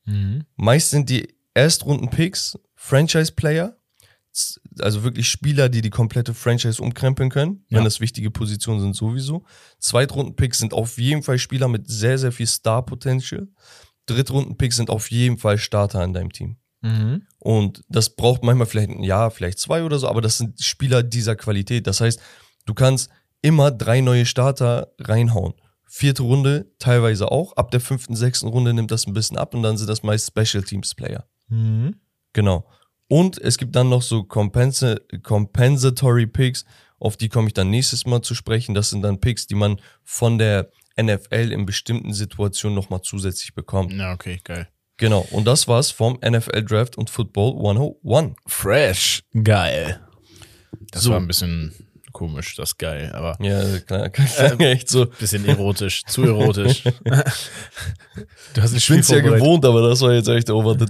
Mhm. 0.05 0.45
Meist 0.55 0.89
sind 0.89 1.07
die 1.11 1.35
Erstrunden-Picks 1.53 2.57
Franchise-Player, 2.73 3.77
also 4.79 5.03
wirklich 5.03 5.27
Spieler, 5.29 5.69
die 5.69 5.81
die 5.81 5.89
komplette 5.89 6.33
Franchise 6.33 6.81
umkrempeln 6.81 7.29
können, 7.29 7.65
wenn 7.69 7.79
Ja. 7.79 7.83
das 7.83 7.99
wichtige 7.99 8.31
Positionen 8.31 8.79
sind 8.79 8.95
sowieso. 8.95 9.45
Zweitrunden-Picks 9.79 10.59
sind 10.59 10.73
auf 10.73 10.97
jeden 10.97 11.23
Fall 11.23 11.39
Spieler 11.39 11.67
mit 11.67 11.89
sehr, 11.89 12.17
sehr 12.17 12.31
viel 12.31 12.47
Star-Potential. 12.47 13.47
Drittrunden-Picks 14.05 14.75
sind 14.77 14.89
auf 14.89 15.11
jeden 15.11 15.37
Fall 15.37 15.57
Starter 15.57 16.03
in 16.03 16.13
deinem 16.13 16.31
Team. 16.31 16.57
Mhm. 16.81 17.23
Und 17.39 17.83
das 17.89 18.11
braucht 18.15 18.43
manchmal 18.43 18.67
vielleicht 18.67 18.89
ein 18.89 19.03
Jahr, 19.03 19.31
vielleicht 19.31 19.59
zwei 19.59 19.83
oder 19.83 19.99
so, 19.99 20.07
aber 20.07 20.21
das 20.21 20.37
sind 20.37 20.61
Spieler 20.61 21.03
dieser 21.03 21.35
Qualität. 21.35 21.87
Das 21.87 21.99
heißt, 22.01 22.19
du 22.65 22.73
kannst 22.73 23.09
immer 23.41 23.71
drei 23.71 24.01
neue 24.01 24.25
Starter 24.25 24.93
reinhauen. 24.99 25.53
Vierte 25.85 26.23
Runde 26.23 26.71
teilweise 26.77 27.31
auch. 27.31 27.53
Ab 27.53 27.71
der 27.71 27.81
fünften, 27.81 28.15
sechsten 28.15 28.47
Runde 28.47 28.73
nimmt 28.73 28.91
das 28.91 29.07
ein 29.07 29.13
bisschen 29.13 29.37
ab 29.37 29.53
und 29.55 29.63
dann 29.63 29.77
sind 29.77 29.87
das 29.89 30.03
meist 30.03 30.27
Special 30.27 30.63
Teams 30.63 30.93
Player. 30.93 31.27
Mhm. 31.47 31.95
Genau. 32.33 32.69
Und 33.09 33.37
es 33.39 33.57
gibt 33.57 33.75
dann 33.75 33.89
noch 33.89 34.01
so 34.03 34.23
Compensa 34.23 34.95
Compensatory 35.23 36.27
Picks, 36.27 36.63
auf 36.99 37.17
die 37.17 37.27
komme 37.27 37.47
ich 37.47 37.53
dann 37.53 37.69
nächstes 37.69 38.05
Mal 38.05 38.21
zu 38.21 38.35
sprechen. 38.35 38.75
Das 38.75 38.91
sind 38.91 39.01
dann 39.01 39.19
Picks, 39.19 39.47
die 39.47 39.55
man 39.55 39.81
von 40.03 40.37
der 40.37 40.69
NFL 41.01 41.51
in 41.51 41.65
bestimmten 41.65 42.13
Situationen 42.13 42.75
nochmal 42.75 43.01
zusätzlich 43.01 43.53
bekommt. 43.55 43.91
Ja, 43.93 44.13
okay, 44.13 44.39
geil. 44.43 44.67
Genau. 44.97 45.25
Und 45.31 45.45
das 45.45 45.67
war's 45.67 45.91
vom 45.91 46.19
NFL 46.23 46.63
Draft 46.63 46.97
und 46.97 47.09
Football 47.09 47.53
101. 47.55 48.35
Fresh. 48.45 49.23
Geil. 49.43 50.01
Das 50.91 51.03
So. 51.03 51.11
war 51.11 51.19
ein 51.19 51.27
bisschen 51.27 51.73
komisch, 52.11 52.55
das 52.55 52.77
geil, 52.77 53.11
aber 53.13 53.37
Ja, 53.41 53.61
klar, 53.79 54.09
klar 54.09 54.59
echt 54.61 54.89
so. 54.89 55.05
bisschen 55.05 55.45
erotisch, 55.45 56.03
zu 56.05 56.23
erotisch. 56.23 56.83
du 58.53 58.61
hast 58.61 58.73
Ich 58.73 58.83
Spiel 58.83 58.97
bin's 58.97 59.09
ja 59.09 59.19
gewohnt, 59.19 59.65
aber 59.65 59.87
das 59.89 60.01
war 60.01 60.13
jetzt 60.13 60.27
echt 60.27 60.49
over 60.49 60.75
the 60.77 60.85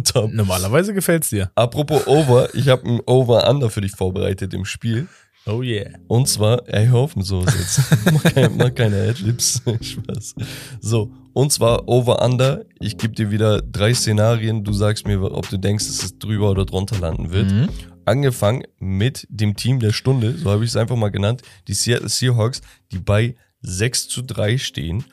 top. 0.12 0.32
Normalerweise 0.32 0.94
gefällt's 0.94 1.30
dir. 1.30 1.50
Apropos 1.54 2.06
Over, 2.06 2.54
ich 2.54 2.68
habe 2.68 2.88
ein 2.88 3.00
Over-Under 3.06 3.70
für 3.70 3.80
dich 3.80 3.92
vorbereitet 3.92 4.54
im 4.54 4.64
Spiel. 4.64 5.08
Oh 5.46 5.62
yeah. 5.62 5.90
Und 6.06 6.28
zwar, 6.28 6.68
ey, 6.68 6.86
hör 6.86 6.98
auf 6.98 7.16
mit 7.16 7.26
sowas 7.26 7.54
jetzt. 7.58 7.80
mach, 8.12 8.22
keine, 8.34 8.50
mach 8.50 8.74
keine 8.74 9.08
Adlibs. 9.08 9.62
Spaß. 9.80 10.34
So, 10.80 11.10
und 11.32 11.50
zwar 11.50 11.88
Over-Under. 11.88 12.64
Ich 12.78 12.98
gebe 12.98 13.14
dir 13.14 13.30
wieder 13.30 13.62
drei 13.62 13.94
Szenarien. 13.94 14.64
Du 14.64 14.72
sagst 14.72 15.06
mir, 15.06 15.20
ob 15.22 15.48
du 15.48 15.56
denkst, 15.56 15.86
dass 15.86 16.02
es 16.04 16.18
drüber 16.18 16.50
oder 16.50 16.66
drunter 16.66 16.98
landen 16.98 17.32
wird. 17.32 17.50
Mhm. 17.50 17.68
Angefangen 18.04 18.64
mit 18.78 19.26
dem 19.30 19.56
Team 19.56 19.78
der 19.78 19.92
Stunde, 19.92 20.36
so 20.36 20.50
habe 20.50 20.64
ich 20.64 20.70
es 20.70 20.76
einfach 20.76 20.96
mal 20.96 21.10
genannt, 21.10 21.42
die 21.68 21.74
Seattle 21.74 22.08
Seahawks, 22.08 22.60
die 22.92 22.98
bei 22.98 23.36
6 23.62 24.08
zu 24.08 24.22
3 24.22 24.58
stehen. 24.58 25.04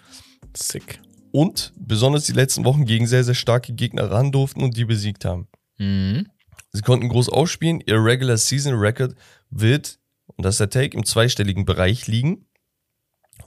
Sick. 0.56 1.00
und 1.32 1.74
besonders 1.78 2.24
die 2.26 2.34
letzten 2.34 2.66
Wochen 2.66 2.86
gegen 2.86 3.06
sehr, 3.06 3.24
sehr 3.24 3.36
starke 3.36 3.74
Gegner 3.74 4.10
ran 4.10 4.32
durften 4.32 4.64
und 4.64 4.76
die 4.76 4.86
besiegt 4.86 5.24
haben. 5.26 5.48
Mhm. 5.78 6.28
Sie 6.72 6.82
konnten 6.82 7.10
groß 7.10 7.30
ausspielen. 7.30 7.82
Ihr 7.86 8.04
Regular 8.04 8.38
Season 8.38 8.74
Record 8.74 9.16
wird, 9.50 10.00
und 10.26 10.44
das 10.46 10.56
ist 10.56 10.60
der 10.60 10.70
Take, 10.70 10.98
im 10.98 11.06
zweistelligen 11.06 11.66
Bereich 11.66 12.08
liegen. 12.08 12.48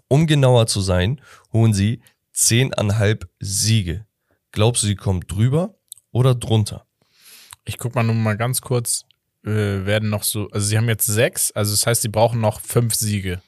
Um 0.09 0.26
genauer 0.26 0.66
zu 0.66 0.81
sein, 0.81 1.20
holen 1.53 1.74
sie 1.74 2.00
10,5 2.35 3.26
Siege. 3.40 4.07
Glaubst 4.53 4.83
du, 4.83 4.87
sie 4.87 4.96
kommen 4.96 5.22
drüber 5.26 5.74
oder 6.12 6.35
drunter? 6.35 6.87
Ich 7.64 7.79
guck 7.79 7.94
mal 7.94 8.03
nur 8.03 8.14
mal 8.14 8.37
ganz 8.37 8.61
kurz, 8.61 9.05
äh, 9.44 9.85
werden 9.87 10.09
noch 10.11 10.22
so, 10.22 10.48
also 10.50 10.66
sie 10.66 10.76
haben 10.76 10.88
jetzt 10.88 11.07
sechs, 11.07 11.50
also 11.53 11.72
das 11.72 11.87
heißt, 11.87 12.03
sie 12.03 12.09
brauchen 12.09 12.40
noch 12.40 12.61
fünf 12.61 12.94
Siege, 12.94 13.40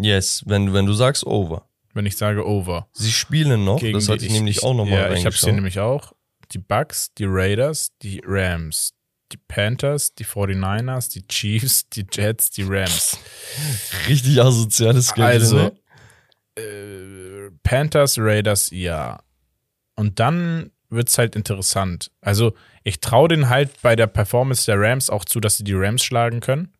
Yes, 0.00 0.44
wenn, 0.46 0.72
wenn 0.72 0.86
du 0.86 0.92
sagst 0.92 1.26
over. 1.26 1.66
wenn 1.94 2.06
ich 2.06 2.16
sage 2.16 2.46
over. 2.46 2.86
Sie 2.92 3.10
spielen 3.10 3.64
noch, 3.64 3.80
Gegen 3.80 3.94
das 3.98 4.08
hatte 4.08 4.24
ich, 4.24 4.30
nämlich 4.32 4.62
auch 4.62 4.74
nochmal 4.74 4.92
Ja, 5.00 5.06
ich 5.10 5.16
reingeschaut. 5.16 5.44
hier 5.44 5.52
nämlich 5.54 5.80
auch. 5.80 6.12
Die 6.52 6.58
Bucks, 6.58 7.12
die 7.18 7.24
Raiders, 7.26 7.90
die 8.02 8.22
Rams, 8.24 8.92
die 9.32 9.36
Panthers, 9.48 10.14
die 10.14 10.24
49ers, 10.24 11.10
die 11.10 11.26
Chiefs, 11.26 11.88
die 11.88 12.06
Jets, 12.10 12.50
die 12.50 12.62
Rams. 12.62 13.18
Richtig 14.08 14.40
asoziales 14.40 15.12
Also, 15.14 15.56
ne? 15.56 15.72
äh, 16.62 17.50
Panthers, 17.64 18.16
Raiders, 18.18 18.70
ja. 18.70 19.20
Und 19.96 20.20
dann 20.20 20.70
wird's 20.90 21.18
halt 21.18 21.36
interessant. 21.36 22.10
Also, 22.20 22.54
ich 22.84 23.00
traue 23.00 23.28
den 23.28 23.48
halt 23.48 23.70
bei 23.82 23.96
der 23.96 24.06
Performance 24.06 24.66
der 24.66 24.80
Rams 24.80 25.10
auch 25.10 25.24
zu, 25.24 25.40
dass 25.40 25.56
sie 25.56 25.64
die 25.64 25.74
Rams 25.74 26.02
schlagen 26.02 26.40
können. 26.40 26.72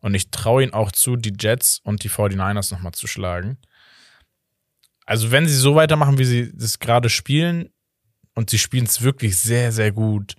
Und 0.00 0.14
ich 0.14 0.30
traue 0.30 0.62
ihnen 0.62 0.74
auch 0.74 0.92
zu, 0.92 1.16
die 1.16 1.32
Jets 1.38 1.80
und 1.82 2.04
die 2.04 2.10
49ers 2.10 2.72
nochmal 2.72 2.92
zu 2.92 3.06
schlagen. 3.06 3.58
Also, 5.06 5.30
wenn 5.30 5.46
sie 5.46 5.56
so 5.56 5.74
weitermachen, 5.74 6.18
wie 6.18 6.24
sie 6.24 6.52
das 6.54 6.78
gerade 6.78 7.08
spielen, 7.08 7.70
und 8.34 8.50
sie 8.50 8.58
spielen 8.58 8.84
es 8.84 9.02
wirklich 9.02 9.38
sehr, 9.38 9.72
sehr 9.72 9.92
gut. 9.92 10.34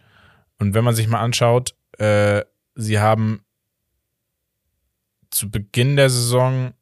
Und 0.60 0.73
wenn 0.73 0.84
man 0.84 0.95
sich 0.95 1.08
mal 1.08 1.21
anschaut, 1.21 1.75
äh, 1.97 2.43
sie 2.75 2.99
haben 2.99 3.41
zu 5.32 5.49
Beginn 5.49 5.95
der 5.95 6.10
Saison 6.10 6.73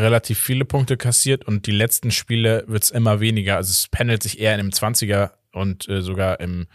relativ 0.00 0.38
viele 0.38 0.64
Punkte 0.64 0.96
kassiert 0.96 1.44
und 1.46 1.66
die 1.66 1.72
letzten 1.72 2.10
Spiele 2.10 2.64
wird 2.66 2.84
es 2.84 2.90
immer 2.90 3.20
weniger. 3.20 3.56
Also 3.56 3.70
es 3.70 3.88
pendelt 3.88 4.22
sich 4.22 4.40
eher 4.40 4.52
in 4.54 4.58
dem 4.58 4.70
20er 4.70 5.32
und 5.52 5.88
äh, 5.88 6.02
sogar 6.02 6.40
im 6.40 6.66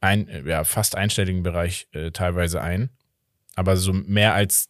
ein, 0.00 0.28
äh, 0.28 0.42
ja, 0.48 0.64
fast 0.64 0.96
einstelligen 0.96 1.42
Bereich 1.42 1.88
äh, 1.92 2.10
teilweise 2.10 2.60
ein. 2.60 2.90
Aber 3.54 3.76
so 3.76 3.92
mehr 3.92 4.34
als 4.34 4.68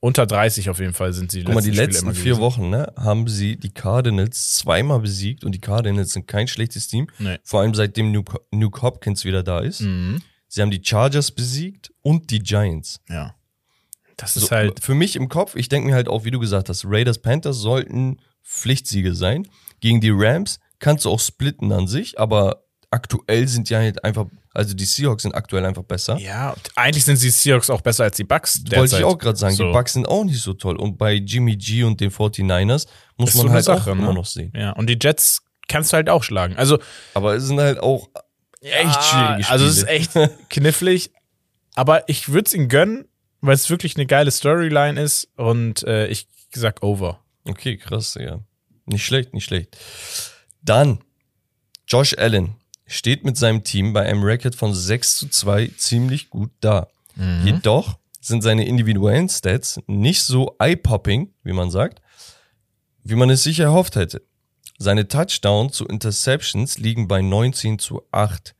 unter 0.00 0.26
30 0.26 0.70
auf 0.70 0.78
jeden 0.78 0.94
Fall 0.94 1.12
sind 1.12 1.30
sie 1.30 1.44
Guck 1.44 1.54
mal, 1.54 1.60
die 1.60 1.68
Spiele 1.68 1.84
letzten 1.84 2.14
vier. 2.14 2.38
Wochen, 2.38 2.70
ne, 2.70 2.92
haben 2.96 3.28
sie 3.28 3.56
die 3.56 3.70
Cardinals 3.70 4.54
zweimal 4.54 5.00
besiegt 5.00 5.44
und 5.44 5.52
die 5.52 5.60
Cardinals 5.60 6.12
sind 6.12 6.26
kein 6.26 6.48
schlechtes 6.48 6.88
Team. 6.88 7.08
Nee. 7.18 7.38
Vor 7.44 7.60
allem 7.60 7.74
seitdem 7.74 8.10
Nuke, 8.12 8.40
Nuke 8.50 8.80
Hopkins 8.82 9.24
wieder 9.24 9.42
da 9.42 9.60
ist. 9.60 9.82
Mhm. 9.82 10.22
Sie 10.48 10.62
haben 10.62 10.70
die 10.70 10.82
Chargers 10.82 11.30
besiegt 11.30 11.92
und 12.02 12.30
die 12.30 12.40
Giants. 12.40 13.00
Ja. 13.08 13.34
Das 14.20 14.36
ist 14.36 14.46
So, 14.48 14.50
halt. 14.50 14.82
Für 14.82 14.94
mich 14.94 15.16
im 15.16 15.28
Kopf, 15.28 15.54
ich 15.56 15.68
denke 15.68 15.88
mir 15.88 15.94
halt 15.94 16.08
auch, 16.08 16.24
wie 16.24 16.30
du 16.30 16.38
gesagt 16.38 16.68
hast, 16.68 16.84
Raiders, 16.86 17.18
Panthers 17.18 17.56
sollten 17.58 18.20
Pflichtsiege 18.44 19.14
sein. 19.14 19.48
Gegen 19.80 20.00
die 20.00 20.10
Rams 20.12 20.58
kannst 20.78 21.04
du 21.04 21.10
auch 21.10 21.20
splitten 21.20 21.72
an 21.72 21.86
sich, 21.86 22.18
aber 22.18 22.64
aktuell 22.90 23.46
sind 23.48 23.70
ja 23.70 23.78
halt 23.78 24.02
einfach, 24.04 24.26
also 24.52 24.74
die 24.74 24.84
Seahawks 24.84 25.22
sind 25.22 25.34
aktuell 25.34 25.64
einfach 25.64 25.84
besser. 25.84 26.18
Ja, 26.18 26.54
eigentlich 26.74 27.04
sind 27.04 27.22
die 27.22 27.30
Seahawks 27.30 27.70
auch 27.70 27.80
besser 27.80 28.04
als 28.04 28.16
die 28.16 28.24
Bucks. 28.24 28.58
Wollte 28.62 28.70
derzeit. 28.70 28.98
ich 29.00 29.04
auch 29.04 29.16
gerade 29.18 29.38
sagen, 29.38 29.54
So. 29.54 29.66
die 29.66 29.72
Bucks 29.72 29.92
sind 29.92 30.06
auch 30.08 30.24
nicht 30.24 30.40
so 30.42 30.54
toll. 30.54 30.76
Und 30.76 30.98
bei 30.98 31.14
Jimmy 31.14 31.56
G 31.56 31.84
und 31.84 32.00
den 32.00 32.10
49ers 32.10 32.86
muss 33.16 33.30
Ist 33.30 33.36
man 33.36 33.46
so 33.46 33.52
halt 33.52 33.64
Sache, 33.64 33.90
auch 33.92 33.94
ne? 33.94 34.02
immer 34.02 34.12
noch 34.12 34.26
sehen. 34.26 34.52
Ja, 34.56 34.72
und 34.72 34.88
die 34.90 34.98
Jets 35.00 35.42
kannst 35.68 35.92
du 35.92 35.96
halt 35.96 36.08
auch 36.10 36.24
schlagen. 36.24 36.56
Also 36.56 36.78
Aber 37.14 37.36
es 37.36 37.44
sind 37.44 37.60
halt 37.60 37.78
auch 37.78 38.08
echt 38.60 39.04
schwierige 39.04 39.44
Spiele. 39.44 39.50
Also 39.50 39.64
es 39.66 39.78
ist 39.78 39.88
echt 39.88 40.10
knifflig. 40.50 41.12
Aber 41.76 42.08
ich 42.08 42.28
würde 42.30 42.46
es 42.48 42.54
ihnen 42.54 42.68
gönnen, 42.68 43.04
weil 43.40 43.54
es 43.54 43.70
wirklich 43.70 43.96
eine 43.96 44.06
geile 44.06 44.30
Storyline 44.30 45.00
ist. 45.00 45.28
Und 45.36 45.82
äh, 45.84 46.06
ich 46.08 46.28
sag 46.52 46.82
over. 46.82 47.20
Okay, 47.44 47.76
krass, 47.76 48.16
ja. 48.20 48.40
Nicht 48.86 49.04
schlecht, 49.04 49.34
nicht 49.34 49.44
schlecht. 49.44 49.76
Dann, 50.62 51.00
Josh 51.86 52.16
Allen 52.18 52.56
steht 52.86 53.24
mit 53.24 53.36
seinem 53.36 53.64
Team 53.64 53.92
bei 53.92 54.02
einem 54.02 54.22
Record 54.22 54.54
von 54.54 54.74
6 54.74 55.16
zu 55.16 55.28
2 55.28 55.70
ziemlich 55.76 56.30
gut 56.30 56.50
da. 56.60 56.88
Jedoch 57.44 57.98
sind 58.20 58.42
seine 58.42 58.66
individuellen 58.66 59.28
Stats 59.28 59.80
nicht 59.86 60.22
so 60.22 60.56
eye-popping, 60.58 61.32
wie 61.42 61.52
man 61.52 61.70
sagt, 61.70 62.00
wie 63.02 63.14
man 63.14 63.30
es 63.30 63.42
sich 63.42 63.60
erhofft 63.60 63.96
hätte. 63.96 64.22
Seine 64.78 65.08
Touchdown 65.08 65.70
zu 65.70 65.86
Interceptions 65.86 66.78
liegen 66.78 67.08
bei 67.08 67.20
19 67.20 67.78
zu 67.78 68.02
8. 68.12 68.54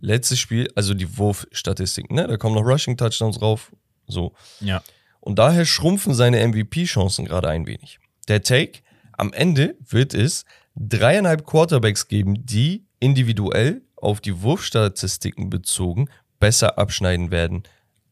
Letztes 0.00 0.40
Spiel, 0.40 0.68
also 0.74 0.94
die 0.94 1.16
Wurfstatistiken, 1.16 2.16
ne? 2.16 2.26
Da 2.26 2.36
kommen 2.36 2.56
noch 2.56 2.64
Rushing 2.64 2.96
Touchdowns 2.96 3.38
drauf. 3.38 3.70
So. 4.06 4.34
Ja. 4.60 4.82
Und 5.20 5.38
daher 5.38 5.64
schrumpfen 5.64 6.14
seine 6.14 6.46
MVP-Chancen 6.46 7.24
gerade 7.24 7.48
ein 7.48 7.66
wenig. 7.66 7.98
Der 8.28 8.42
Take, 8.42 8.80
am 9.12 9.32
Ende 9.32 9.76
wird 9.88 10.14
es 10.14 10.44
dreieinhalb 10.76 11.46
Quarterbacks 11.46 12.08
geben, 12.08 12.44
die 12.44 12.84
individuell 13.00 13.82
auf 13.96 14.20
die 14.20 14.42
Wurfstatistiken 14.42 15.50
bezogen 15.50 16.08
besser 16.38 16.78
abschneiden 16.78 17.30
werden 17.30 17.62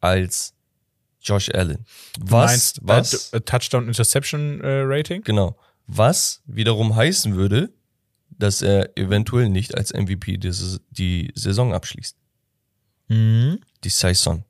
als 0.00 0.54
Josh 1.20 1.50
Allen. 1.50 1.84
Du 2.18 2.30
Was, 2.30 2.50
meinst 2.50 2.80
was, 2.82 3.32
äh, 3.32 3.40
Touchdown 3.40 3.86
Interception 3.88 4.60
äh, 4.60 4.82
Rating? 4.84 5.22
genau, 5.22 5.56
was 5.86 6.42
wiederum 6.46 6.96
heißen 6.96 7.36
würde, 7.36 7.72
dass 8.30 8.62
er 8.62 8.96
eventuell 8.96 9.48
nicht 9.48 9.76
als 9.76 9.92
MVP 9.92 10.38
die 10.38 11.30
Saison 11.34 11.74
abschließt. 11.74 12.16
Mhm. 13.08 13.60
Die 13.84 13.88
Saison. 13.88 14.44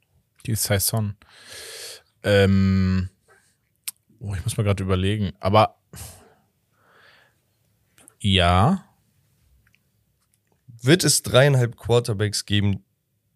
Die 0.47 0.55
Saison. 0.55 1.15
Ähm, 2.23 3.11
oh, 4.19 4.35
ich 4.35 4.45
muss 4.45 4.57
mal 4.57 4.63
gerade 4.65 4.83
überlegen. 4.83 5.33
Aber 5.41 5.79
ja, 8.21 8.85
Wird 10.85 11.05
es 11.05 11.23
dreieinhalb 11.23 11.77
Quarterbacks 11.77 12.45
geben, 12.45 12.85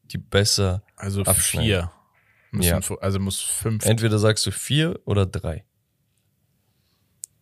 die 0.04 0.18
besser 0.18 0.82
also 0.96 1.22
Abschneiden. 1.22 1.66
vier. 1.68 1.92
Ja. 2.60 2.80
Also 3.00 3.20
muss 3.20 3.40
fünf. 3.40 3.84
Entweder 3.84 4.18
sagst 4.18 4.44
du 4.46 4.50
vier 4.50 5.00
oder 5.04 5.26
drei. 5.26 5.64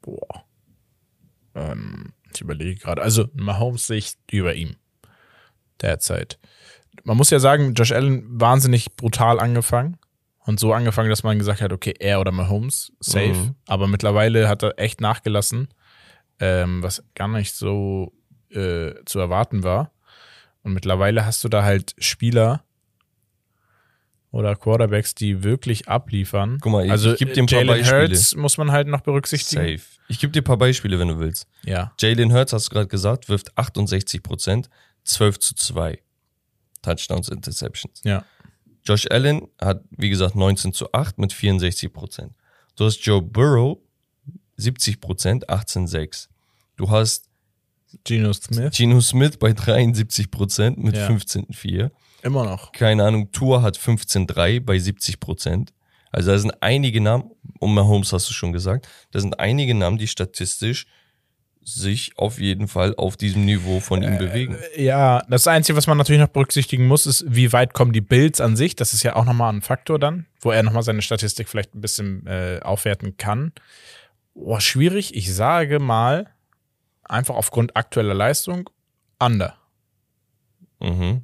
Boah. 0.03 0.45
Ähm, 1.55 2.13
ich 2.35 2.41
überlege 2.41 2.81
gerade. 2.81 3.01
Also 3.01 3.29
Mahomes 3.35 3.87
sehe 3.87 3.99
ich 3.99 4.15
über 4.31 4.55
ihm. 4.55 4.77
Derzeit. 5.81 6.39
Man 7.05 7.17
muss 7.17 7.31
ja 7.31 7.39
sagen, 7.39 7.75
Josh 7.75 7.93
Allen 7.93 8.25
wahnsinnig 8.29 8.97
brutal 8.97 9.39
angefangen. 9.41 9.99
Und 10.47 10.61
so 10.61 10.75
angefangen, 10.75 11.09
dass 11.09 11.23
man 11.23 11.39
gesagt 11.39 11.63
hat, 11.63 11.73
okay, 11.73 11.95
er 11.99 12.21
oder 12.21 12.31
Mahomes, 12.33 12.93
safe. 13.01 13.29
Mhm. 13.33 13.55
Aber 13.67 13.87
mittlerweile 13.89 14.47
hat 14.49 14.63
er 14.63 14.79
echt 14.79 15.01
nachgelassen, 15.01 15.69
ähm, 16.39 16.83
was 16.83 17.03
gar 17.15 17.29
nicht 17.29 17.55
so 17.55 18.13
äh, 18.51 18.93
zu 19.07 19.19
erwarten 19.21 19.63
war. 19.65 19.93
Und 20.63 20.75
mittlerweile 20.75 21.25
hast 21.25 21.43
du 21.45 21.49
da 21.49 21.63
halt 21.65 21.95
Spieler 21.99 22.63
oder 24.31 24.57
Quarterbacks, 24.57 25.15
die 25.15 25.43
wirklich 25.45 25.89
abliefern. 25.89 26.59
Guck 26.61 26.73
mal, 26.73 26.85
ich- 26.85 26.91
also 26.91 27.13
ich 27.13 27.19
geb 27.19 27.35
dir 27.35 27.43
ein 27.43 27.47
paar 27.47 27.59
Jalen 27.63 27.69
Beispiele. 27.81 28.01
Hurts 28.09 28.35
muss 28.37 28.59
man 28.59 28.73
halt 28.73 28.89
noch 28.89 29.01
berücksichtigen. 29.03 29.63
Safe. 29.79 29.81
Ich 30.09 30.19
gebe 30.19 30.33
dir 30.33 30.41
ein 30.43 30.45
paar 30.45 30.57
Beispiele, 30.57 30.99
wenn 30.99 31.09
du 31.09 31.19
willst. 31.19 31.47
Ja. 31.65 31.93
Jalen 32.01 32.33
Hurts, 32.33 32.53
hast 32.53 32.67
du 32.67 32.71
gerade 32.75 32.89
gesagt, 32.89 33.29
wirft 33.29 33.57
68 33.57 34.23
Prozent, 34.23 34.69
12 35.05 35.39
zu 35.39 35.55
2. 35.55 36.01
Touchdowns, 36.85 37.29
Interceptions. 37.29 38.01
Ja. 38.05 38.25
Josh 38.85 39.07
Allen 39.11 39.49
hat, 39.61 39.83
wie 39.91 40.11
gesagt, 40.11 40.35
19 40.37 40.73
zu 40.75 40.93
8 40.93 41.19
mit 41.19 41.33
64 41.33 41.93
Prozent. 41.93 42.33
Du 42.77 42.85
hast 42.85 43.01
Joe 43.05 43.23
Burrow, 43.23 43.79
70 44.57 45.01
Prozent, 45.01 45.49
18 45.49 45.87
6. 45.87 46.29
Du 46.77 46.91
hast 46.91 47.29
Geno 48.05 48.33
Smith. 48.33 48.77
Geno 48.77 49.01
Smith 49.01 49.37
bei 49.39 49.53
73 49.53 50.31
Prozent 50.31 50.79
mit 50.79 50.97
Ja. 50.97 51.07
15 51.07 51.47
4. 51.53 51.91
Immer 52.23 52.45
noch. 52.45 52.73
keine 52.73 53.05
Ahnung, 53.05 53.31
Tour 53.33 53.63
hat 53.63 53.77
15,3 53.79 54.61
bei 54.61 54.79
70 54.79 55.21
Prozent. 55.21 55.73
Also 56.11 56.31
da 56.31 56.39
sind 56.39 56.53
einige 56.63 57.01
Namen, 57.01 57.31
und 57.61 57.75
Mahomes 57.75 58.13
hast 58.13 58.29
du 58.29 58.33
schon 58.33 58.53
gesagt, 58.53 58.89
da 59.11 59.21
sind 59.21 59.39
einige 59.41 59.75
Namen, 59.75 59.99
die 59.99 60.07
statistisch 60.07 60.87
sich 61.65 62.13
auf 62.17 62.39
jeden 62.39 62.69
Fall 62.69 62.95
auf 62.97 63.17
diesem 63.17 63.45
Niveau 63.45 63.81
von 63.81 64.03
ihm 64.03 64.19
bewegen. 64.19 64.57
Ja, 64.77 65.23
das 65.29 65.47
Einzige, 65.47 65.77
was 65.77 65.87
man 65.87 65.99
natürlich 65.99 66.21
noch 66.21 66.29
berücksichtigen 66.29 66.87
muss, 66.87 67.07
ist, 67.07 67.25
wie 67.29 67.53
weit 67.53 67.75
kommen 67.75 67.93
die 67.93 68.01
Builds 68.01 68.41
an 68.41 68.57
sich. 68.57 68.77
Das 68.77 68.93
ist 68.93 69.03
ja 69.03 69.17
auch 69.17 69.25
nochmal 69.25 69.53
ein 69.53 69.63
Faktor 69.63 69.99
dann, 69.99 70.27
wo 70.41 70.51
er 70.51 70.63
nochmal 70.63 70.83
seine 70.83 71.03
Statistik 71.03 71.49
vielleicht 71.49 71.75
ein 71.75 71.81
bisschen 71.81 72.27
äh, 72.27 72.61
aufwerten 72.63 73.17
kann. 73.17 73.53
Boah, 74.35 74.61
schwierig. 74.61 75.15
Ich 75.15 75.35
sage 75.35 75.79
mal, 75.79 76.27
einfach 77.05 77.35
aufgrund 77.35 77.77
aktueller 77.77 78.15
Leistung, 78.15 78.69
under. 79.19 79.57
Mhm. 80.81 81.23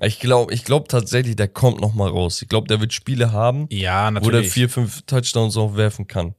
Ich 0.00 0.18
glaube 0.18 0.52
ich 0.52 0.64
glaub 0.64 0.88
tatsächlich, 0.88 1.36
der 1.36 1.48
kommt 1.48 1.80
noch 1.80 1.94
mal 1.94 2.08
raus. 2.08 2.42
Ich 2.42 2.48
glaube, 2.48 2.66
der 2.66 2.80
wird 2.80 2.92
Spiele 2.92 3.32
haben, 3.32 3.66
Ja, 3.70 4.12
wo 4.22 4.30
der 4.30 4.42
vier, 4.44 4.68
fünf 4.68 5.02
Touchdowns 5.02 5.56
auch 5.56 5.76
werfen 5.76 6.08
kann. 6.08 6.34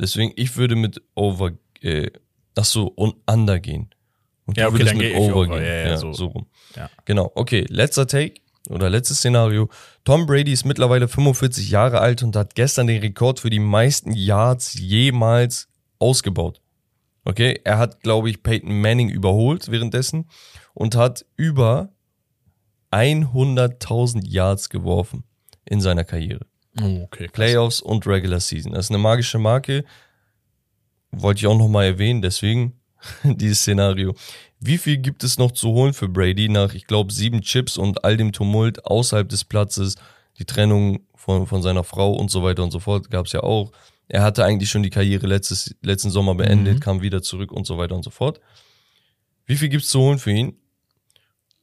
Deswegen, 0.00 0.32
ich 0.36 0.56
würde 0.56 0.74
mit 0.74 1.02
Over, 1.14 1.52
äh, 1.82 2.10
ach 2.56 2.64
so, 2.64 2.86
und 2.88 3.16
Under 3.30 3.58
gehen. 3.60 3.90
Und 4.46 4.56
Ja, 4.58 4.68
du 4.68 4.74
okay, 4.74 4.84
dann 4.84 4.96
mit 4.96 5.06
gehe 5.06 5.12
ich 5.12 5.18
Over 5.18 5.36
Over. 5.36 5.58
gehen. 5.58 5.64
Ja, 5.66 5.86
ja, 5.88 5.96
so. 5.96 6.12
so 6.12 6.26
rum. 6.26 6.46
Ja. 6.76 6.90
Genau, 7.04 7.30
okay, 7.34 7.64
letzter 7.68 8.06
Take 8.06 8.34
oder 8.68 8.90
letztes 8.90 9.18
Szenario. 9.18 9.68
Tom 10.04 10.26
Brady 10.26 10.52
ist 10.52 10.64
mittlerweile 10.64 11.08
45 11.08 11.70
Jahre 11.70 12.00
alt 12.00 12.22
und 12.22 12.36
hat 12.36 12.54
gestern 12.54 12.86
den 12.86 13.00
Rekord 13.00 13.40
für 13.40 13.50
die 13.50 13.58
meisten 13.58 14.12
Yards 14.12 14.74
jemals 14.74 15.68
ausgebaut. 15.98 16.60
Okay, 17.24 17.60
er 17.64 17.78
hat, 17.78 18.02
glaube 18.02 18.28
ich, 18.28 18.42
Peyton 18.42 18.80
Manning 18.80 19.08
überholt 19.08 19.70
währenddessen 19.70 20.28
und 20.74 20.94
hat 20.94 21.24
über 21.36 21.90
100.000 22.90 24.26
Yards 24.26 24.68
geworfen 24.68 25.24
in 25.64 25.80
seiner 25.80 26.04
Karriere. 26.04 26.46
Oh, 26.80 27.02
okay. 27.04 27.28
Playoffs 27.28 27.80
und 27.80 28.06
Regular 28.06 28.40
Season. 28.40 28.72
Das 28.72 28.86
ist 28.86 28.90
eine 28.90 28.98
magische 28.98 29.38
Marke. 29.38 29.84
Wollte 31.22 31.40
ich 31.40 31.46
auch 31.46 31.56
nochmal 31.58 31.86
erwähnen, 31.86 32.22
deswegen 32.22 32.80
dieses 33.24 33.60
Szenario. 33.60 34.14
Wie 34.60 34.78
viel 34.78 34.96
gibt 34.98 35.24
es 35.24 35.36
noch 35.38 35.52
zu 35.52 35.68
holen 35.68 35.92
für 35.92 36.08
Brady 36.08 36.48
nach, 36.48 36.74
ich 36.74 36.86
glaube, 36.86 37.12
sieben 37.12 37.42
Chips 37.42 37.76
und 37.76 38.04
all 38.04 38.16
dem 38.16 38.32
Tumult 38.32 38.84
außerhalb 38.86 39.28
des 39.28 39.44
Platzes, 39.44 39.96
die 40.38 40.44
Trennung 40.46 41.00
von, 41.14 41.46
von 41.46 41.62
seiner 41.62 41.84
Frau 41.84 42.12
und 42.14 42.30
so 42.30 42.42
weiter 42.42 42.62
und 42.64 42.70
so 42.70 42.80
fort 42.80 43.10
gab 43.10 43.26
es 43.26 43.32
ja 43.32 43.40
auch. 43.42 43.72
Er 44.08 44.22
hatte 44.22 44.44
eigentlich 44.44 44.70
schon 44.70 44.82
die 44.82 44.90
Karriere 44.90 45.26
letztes, 45.26 45.74
letzten 45.82 46.10
Sommer 46.10 46.34
beendet, 46.34 46.76
Mhm. 46.76 46.80
kam 46.80 47.02
wieder 47.02 47.22
zurück 47.22 47.52
und 47.52 47.66
so 47.66 47.78
weiter 47.78 47.94
und 47.94 48.02
so 48.04 48.10
fort. 48.10 48.40
Wie 49.46 49.56
viel 49.56 49.68
gibt's 49.68 49.88
zu 49.88 50.00
holen 50.00 50.18
für 50.18 50.30
ihn? 50.30 50.56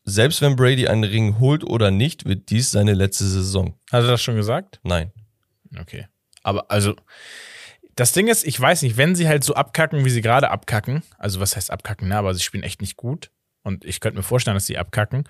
Selbst 0.04 0.42
wenn 0.42 0.56
Brady 0.56 0.88
einen 0.88 1.04
Ring 1.04 1.40
holt 1.40 1.64
oder 1.64 1.92
nicht, 1.92 2.26
wird 2.26 2.50
dies 2.50 2.72
seine 2.72 2.94
letzte 2.94 3.26
Saison. 3.26 3.76
Hat 3.92 4.04
er 4.04 4.08
das 4.08 4.22
schon 4.22 4.36
gesagt? 4.36 4.80
Nein. 4.84 5.12
Okay. 5.80 6.08
Aber 6.44 6.70
also, 6.72 6.96
das 7.96 8.12
Ding 8.14 8.28
ist, 8.28 8.46
ich 8.46 8.60
weiß 8.60 8.82
nicht, 8.84 8.98
wenn 8.98 9.16
sie 9.16 9.28
halt 9.28 9.44
so 9.44 9.54
abkacken, 9.56 10.06
wie 10.06 10.10
sie 10.10 10.22
gerade 10.22 10.50
abkacken, 10.52 11.04
also 11.18 11.40
was 11.40 11.56
heißt 11.56 11.72
abkacken, 11.72 12.08
ne, 12.08 12.18
aber 12.18 12.34
sie 12.34 12.42
spielen 12.42 12.64
echt 12.64 12.82
nicht 12.82 12.98
gut 12.98 13.32
und 13.64 13.86
ich 13.86 14.00
könnte 14.00 14.18
mir 14.18 14.24
vorstellen, 14.24 14.56
dass 14.56 14.66
sie 14.66 14.78
abkacken, 14.78 15.28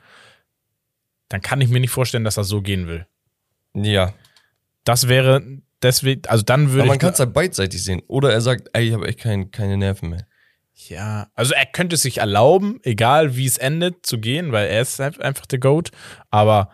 dann 1.29 1.41
kann 1.41 1.61
ich 1.61 1.69
mir 1.69 1.79
nicht 1.79 1.91
vorstellen, 1.91 2.23
dass 2.23 2.35
das 2.35 2.47
so 2.47 2.61
gehen 2.61 2.87
will. 2.87 3.07
Ja, 3.73 4.13
Das 4.83 5.07
wäre 5.07 5.41
deswegen, 5.81 6.23
also 6.27 6.43
dann 6.43 6.63
Aber 6.65 6.73
würde 6.73 6.87
man 6.87 6.95
ich. 6.95 7.01
kann 7.01 7.13
es 7.13 7.19
halt 7.19 7.33
beidseitig 7.33 7.83
sehen. 7.83 8.01
Oder 8.07 8.33
er 8.33 8.41
sagt, 8.41 8.69
ey, 8.73 8.87
ich 8.89 8.93
habe 8.93 9.07
echt 9.07 9.19
kein, 9.19 9.51
keine 9.51 9.77
Nerven 9.77 10.09
mehr. 10.09 10.27
Ja, 10.73 11.29
also 11.35 11.53
er 11.53 11.65
könnte 11.67 11.95
es 11.95 12.01
sich 12.01 12.17
erlauben, 12.17 12.79
egal 12.83 13.35
wie 13.35 13.45
es 13.45 13.57
endet, 13.57 14.05
zu 14.05 14.17
gehen, 14.19 14.51
weil 14.51 14.67
er 14.67 14.81
ist 14.81 14.99
halt 14.99 15.21
einfach 15.21 15.45
der 15.45 15.59
Goat. 15.59 15.91
Aber 16.31 16.69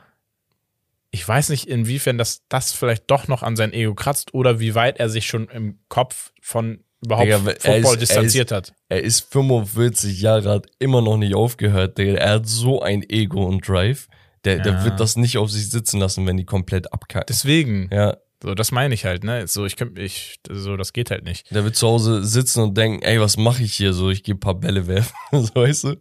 ich 1.11 1.27
weiß 1.27 1.49
nicht, 1.49 1.67
inwiefern 1.67 2.17
das, 2.17 2.41
das 2.49 2.71
vielleicht 2.73 3.09
doch 3.09 3.27
noch 3.27 3.43
an 3.43 3.55
sein 3.55 3.73
Ego 3.73 3.95
kratzt 3.95 4.33
oder 4.33 4.59
wie 4.59 4.75
weit 4.75 4.99
er 4.99 5.09
sich 5.09 5.25
schon 5.27 5.47
im 5.49 5.79
Kopf 5.89 6.31
von 6.41 6.83
überhaupt 7.03 7.27
Digga, 7.27 7.37
Football 7.39 7.75
ist- 7.75 7.85
er 7.89 7.95
distanziert 7.97 8.51
hat. 8.51 8.73
Er 8.89 9.01
ist 9.03 9.31
45 9.31 10.19
Jahre 10.21 10.51
alt, 10.51 10.67
immer 10.79 11.01
noch 11.01 11.17
nicht 11.17 11.35
aufgehört. 11.35 11.97
Digga. 11.97 12.13
Er 12.15 12.31
hat 12.35 12.47
so 12.47 12.81
ein 12.81 13.03
Ego 13.07 13.45
und 13.45 13.67
Drive. 13.67 14.07
Der, 14.45 14.59
der 14.59 14.73
Ja. 14.73 14.83
wird 14.85 14.99
das 14.99 15.15
nicht 15.17 15.37
auf 15.37 15.49
sich 15.51 15.69
sitzen 15.69 15.99
lassen, 15.99 16.25
wenn 16.25 16.37
die 16.37 16.45
komplett 16.45 16.93
abkacken. 16.93 17.25
Deswegen, 17.27 17.89
ja, 17.91 18.17
so 18.41 18.53
das 18.53 18.71
meine 18.71 18.93
ich 18.93 19.03
halt, 19.03 19.23
ne? 19.23 19.47
So, 19.47 19.65
ich 19.65 19.75
könnte, 19.75 20.01
ich, 20.01 20.39
so, 20.49 20.77
das 20.77 20.93
geht 20.93 21.11
halt 21.11 21.23
nicht. 21.25 21.53
der 21.53 21.63
wird 21.63 21.75
zu 21.75 21.87
Hause 21.87 22.23
sitzen 22.23 22.61
und 22.63 22.77
denken, 22.77 23.01
ey, 23.01 23.19
was 23.19 23.35
mache 23.37 23.63
ich 23.63 23.73
hier? 23.73 23.93
So, 23.93 24.09
ich 24.09 24.23
gehe 24.23 24.35
ein 24.35 24.39
paar 24.39 24.55
Bälle 24.55 24.87
werfen. 24.87 25.13
so, 25.31 25.53
weißt 25.55 25.83
du? 25.85 25.95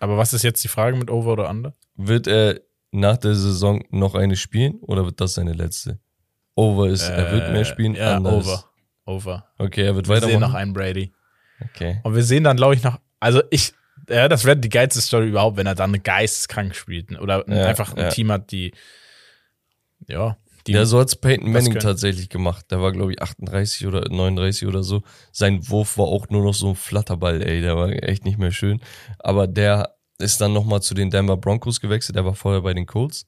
Aber 0.00 0.16
was 0.16 0.32
ist 0.32 0.42
jetzt 0.42 0.64
die 0.64 0.68
Frage 0.68 0.96
mit 0.96 1.10
Over 1.10 1.32
oder 1.34 1.48
Under? 1.50 1.74
Wird 1.96 2.26
er 2.26 2.60
nach 2.92 3.16
der 3.16 3.34
Saison 3.34 3.82
noch 3.90 4.14
eine 4.14 4.36
spielen 4.36 4.78
oder 4.82 5.04
wird 5.04 5.20
das 5.20 5.34
seine 5.34 5.52
letzte? 5.54 5.98
Over 6.54 6.88
ist, 6.88 7.08
er 7.08 7.32
wird 7.32 7.50
mehr 7.50 7.64
spielen. 7.64 7.94
Äh, 7.94 7.98
Ja, 8.00 8.16
Under 8.18 8.38
ist- 8.38 8.46
Over. 8.46 8.64
Over. 9.04 9.46
Okay, 9.58 9.82
er 9.82 9.96
wird 9.96 10.08
Wir 10.08 10.16
sehen 10.20 10.24
noch 10.24 10.52
weitermachen. 10.52 10.56
einen 10.56 10.72
Brady. 10.74 11.12
Okay. 11.74 12.00
Und 12.04 12.14
wir 12.14 12.22
sehen 12.22 12.44
dann, 12.44 12.56
glaube 12.56 12.74
ich, 12.74 12.82
noch, 12.84 13.00
also 13.18 13.42
ich, 13.50 13.72
ja, 14.08 14.28
das 14.28 14.44
wäre 14.44 14.56
die 14.56 14.68
geilste 14.68 15.00
Story 15.00 15.28
überhaupt, 15.28 15.56
wenn 15.56 15.66
er 15.66 15.74
dann 15.74 16.00
geisteskrank 16.02 16.74
spielt. 16.76 17.10
ne? 17.10 17.20
Oder 17.20 17.44
Ja, 17.48 17.66
einfach 17.66 17.94
ein 17.94 18.02
ja. 18.04 18.08
Team 18.10 18.30
hat, 18.30 18.52
die, 18.52 18.72
ja, 20.06 20.36
die, 20.66 20.72
Ja, 20.72 20.84
so 20.84 21.00
hat's 21.00 21.16
Peyton 21.16 21.52
Das 21.52 21.64
Manning 21.64 21.80
tatsächlich 21.80 22.28
gemacht. 22.28 22.66
Der 22.70 22.80
war, 22.80 22.92
glaube 22.92 23.12
ich, 23.12 23.20
38 23.22 23.86
oder 23.86 24.08
39 24.08 24.68
oder 24.68 24.82
so. 24.84 25.02
Sein 25.32 25.68
Wurf 25.68 25.98
war 25.98 26.06
auch 26.06 26.28
nur 26.30 26.44
noch 26.44 26.54
so 26.54 26.68
ein 26.68 26.74
Flatterball, 26.76 27.42
ey. 27.42 27.60
Der 27.60 27.76
war 27.76 27.88
echt 27.90 28.24
nicht 28.24 28.38
mehr 28.38 28.52
schön. 28.52 28.80
Aber 29.18 29.46
der 29.48 29.96
ist 30.22 30.40
dann 30.40 30.52
nochmal 30.52 30.82
zu 30.82 30.94
den 30.94 31.10
Denver 31.10 31.36
Broncos 31.36 31.80
gewechselt. 31.80 32.16
Der 32.16 32.24
war 32.24 32.34
vorher 32.34 32.62
bei 32.62 32.74
den 32.74 32.86
Colts. 32.86 33.26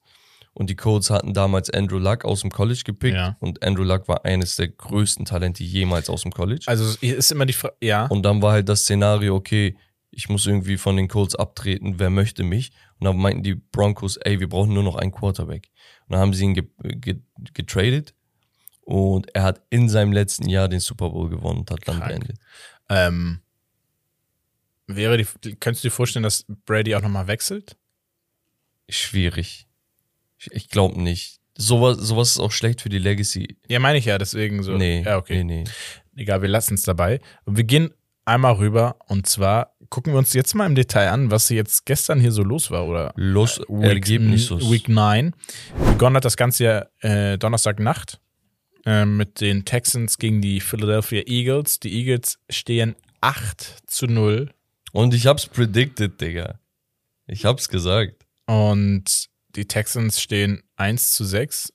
Und 0.53 0.69
die 0.69 0.75
Colts 0.75 1.09
hatten 1.09 1.33
damals 1.33 1.69
Andrew 1.69 1.99
Luck 1.99 2.23
aus 2.23 2.41
dem 2.41 2.49
College 2.49 2.81
gepickt. 2.85 3.17
Ja. 3.17 3.35
Und 3.41 3.61
Andrew 3.61 3.83
Luck 3.83 4.07
war 4.07 4.23
eines 4.23 4.55
der 4.55 4.69
größten 4.69 5.25
Talente 5.25 5.63
jemals 5.63 6.09
aus 6.09 6.21
dem 6.21 6.31
College. 6.31 6.63
also 6.67 6.95
ist 7.01 7.31
immer 7.31 7.45
die 7.45 7.53
Frage, 7.53 7.75
ja. 7.81 8.05
Und 8.05 8.23
dann 8.23 8.41
war 8.41 8.53
halt 8.53 8.69
das 8.69 8.81
Szenario, 8.81 9.35
okay, 9.35 9.75
ich 10.11 10.29
muss 10.29 10.47
irgendwie 10.47 10.77
von 10.77 10.95
den 10.95 11.09
Colts 11.09 11.35
abtreten, 11.35 11.99
wer 11.99 12.09
möchte 12.09 12.43
mich? 12.43 12.71
Und 12.99 13.05
dann 13.05 13.17
meinten 13.17 13.43
die 13.43 13.55
Broncos, 13.55 14.15
ey, 14.15 14.39
wir 14.39 14.47
brauchen 14.47 14.73
nur 14.73 14.83
noch 14.83 14.95
einen 14.95 15.11
Quarterback. 15.11 15.69
Und 16.07 16.13
dann 16.13 16.21
haben 16.21 16.33
sie 16.33 16.45
ihn 16.45 16.53
ge 16.53 16.63
ge 16.79 17.17
getradet 17.53 18.15
und 18.85 19.35
er 19.35 19.43
hat 19.43 19.61
in 19.69 19.89
seinem 19.89 20.13
letzten 20.13 20.47
Jahr 20.47 20.69
den 20.69 20.79
Super 20.79 21.09
Bowl 21.09 21.29
gewonnen 21.29 21.59
und 21.59 21.71
hat 21.71 21.85
dann 21.85 21.97
Krank. 21.97 22.11
beendet. 22.11 22.37
Ähm, 22.87 23.39
wäre 24.87 25.17
die, 25.17 25.55
könntest 25.55 25.83
du 25.83 25.87
dir 25.87 25.91
vorstellen, 25.91 26.23
dass 26.23 26.45
Brady 26.65 26.95
auch 26.95 27.01
nochmal 27.01 27.27
wechselt? 27.27 27.77
Schwierig. 28.89 29.67
Ich, 30.37 30.51
ich 30.51 30.69
glaube 30.69 31.01
nicht. 31.01 31.39
Sowas, 31.57 31.97
sowas 31.97 32.31
ist 32.31 32.39
auch 32.39 32.51
schlecht 32.51 32.81
für 32.81 32.89
die 32.89 32.99
Legacy. 32.99 33.57
Ja, 33.67 33.79
meine 33.79 33.97
ich 33.97 34.05
ja, 34.05 34.17
deswegen 34.17 34.61
so. 34.61 34.73
Nee, 34.77 35.03
Ja, 35.03 35.17
okay. 35.17 35.43
nee, 35.43 35.63
nee. 35.63 36.21
Egal, 36.21 36.41
wir 36.41 36.49
lassen 36.49 36.75
es 36.75 36.83
dabei. 36.83 37.19
Und 37.45 37.57
wir 37.57 37.63
gehen 37.63 37.93
einmal 38.25 38.53
rüber 38.53 38.97
und 39.07 39.27
zwar 39.27 39.75
gucken 39.89 40.13
wir 40.13 40.17
uns 40.17 40.33
jetzt 40.33 40.55
mal 40.55 40.65
im 40.65 40.75
Detail 40.75 41.09
an, 41.09 41.31
was 41.31 41.49
jetzt 41.49 41.85
gestern 41.85 42.19
hier 42.19 42.31
so 42.31 42.43
los 42.43 42.71
war 42.71 42.87
oder 42.87 43.13
Los 43.15 43.61
Ergebnisses. 43.69 44.69
Week 44.69 44.89
9. 44.89 45.33
Begonnen 45.91 46.17
hat 46.17 46.25
das 46.25 46.37
Ganze 46.37 46.63
ja 46.63 46.85
äh, 46.99 47.37
Donnerstagnacht 47.37 48.19
äh, 48.85 49.05
mit 49.05 49.41
den 49.41 49.63
Texans 49.63 50.17
gegen 50.17 50.41
die 50.41 50.59
Philadelphia 50.59 51.21
Eagles. 51.25 51.79
Die 51.79 51.93
Eagles 51.93 52.39
stehen 52.49 52.95
8 53.21 53.83
zu 53.87 54.07
0 54.07 54.51
Und 54.95 55.13
ich 55.13 55.27
hab's 55.27 55.45
predicted, 55.45 56.21
Digga. 56.21 56.57
Ich 57.27 57.43
hab's 57.43 57.67
gesagt. 57.67 58.25
und 58.47 59.27
die 59.49 59.67
Texans 59.67 60.21
stehen 60.21 60.63
1 60.77 61.11
zu 61.11 61.25
6 61.25 61.73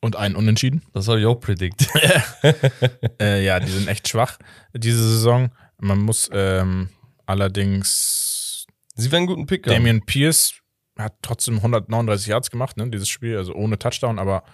und 0.00 0.14
ein 0.14 0.36
Unentschieden. 0.36 0.82
Das 0.92 1.08
habe 1.08 1.18
ich 1.18 1.26
auch 1.26 1.40
predicted. 1.40 1.88
Äh, 3.20 3.44
ja, 3.44 3.58
die 3.58 3.70
sind 3.70 3.88
echt 3.88 4.06
schwach 4.06 4.38
diese 4.72 5.02
Saison. 5.02 5.50
Man 5.78 5.98
muss 5.98 6.30
ähm, 6.32 6.88
allerdings 7.26 8.66
Sie 8.94 9.10
werden 9.10 9.22
einen 9.22 9.26
guten 9.26 9.46
Pick 9.46 9.66
haben. 9.66 9.74
Damian 9.74 10.06
Pierce 10.06 10.54
hat 10.96 11.14
trotzdem 11.20 11.56
139 11.56 12.28
Yards 12.28 12.50
gemacht, 12.50 12.76
ne, 12.76 12.88
dieses 12.90 13.08
Spiel, 13.08 13.38
also 13.38 13.54
ohne 13.54 13.76
Touchdown, 13.76 14.20
aber 14.20 14.44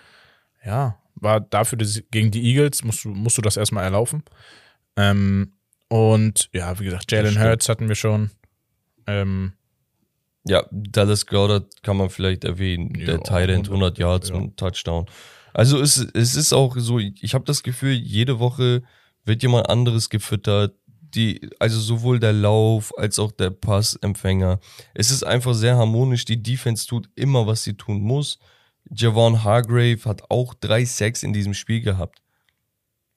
ja, 0.65 0.99
war 1.15 1.41
dafür 1.41 1.77
gegen 2.11 2.31
die 2.31 2.43
Eagles, 2.43 2.85
musst 2.85 3.05
du, 3.05 3.11
musst 3.11 3.37
du 3.37 3.43
das 3.43 3.59
erstmal 3.59 3.85
erlaufen. 3.85 4.23
Ähm, 4.97 5.58
und 5.89 6.49
ja, 6.53 6.79
wie 6.79 6.85
gesagt, 6.85 7.11
Jalen. 7.11 7.41
Hurts 7.41 7.69
hatten 7.69 7.89
wir 7.89 7.95
schon. 7.95 8.31
Ähm, 9.07 9.53
Ja, 10.47 10.67
Dallas 10.71 11.27
Goddard 11.27 11.83
kann 11.83 11.97
man 11.97 12.11
vielleicht 12.11 12.45
erwähnen. 12.45 12.95
Ja, 12.95 13.07
der 13.07 13.21
Tight 13.21 13.49
End 13.49 13.67
100 13.67 13.99
Yards 13.99 14.29
ja. 14.29 14.37
und 14.37 14.57
Touchdown. 14.57 15.07
Also 15.55 15.81
es, 15.81 15.97
es 15.97 16.37
ist 16.37 16.53
auch 16.53 16.77
so, 16.79 16.99
ich 16.99 17.35
habe 17.35 17.45
das 17.45 17.63
Gefühl, 17.63 17.93
jede 17.93 18.39
Woche 18.39 18.83
wird 19.25 19.43
jemand 19.43 19.69
anderes 19.69 20.11
gefüttert. 20.11 20.75
Die, 21.15 21.49
also 21.59 21.81
sowohl 21.81 22.21
der 22.21 22.35
Lauf 22.35 22.93
als 22.99 23.19
auch 23.19 23.33
der 23.33 23.49
Passempfänger. 23.49 24.61
Es 24.93 25.11
ist 25.11 25.25
einfach 25.25 25.55
sehr 25.55 25.77
harmonisch. 25.77 26.27
Die 26.27 26.43
Defense 26.43 26.87
tut 26.87 27.09
immer, 27.15 27.47
was 27.47 27.65
sie 27.65 27.75
tun 27.75 28.03
muss. 28.03 28.39
Javon 28.91 29.43
Hargrave 29.43 30.05
hat 30.05 30.31
auch 30.31 30.53
drei 30.53 30.85
Sacks 30.85 31.23
in 31.23 31.33
diesem 31.33 31.55
Spiel 31.55 31.81
gehabt. 31.81 32.21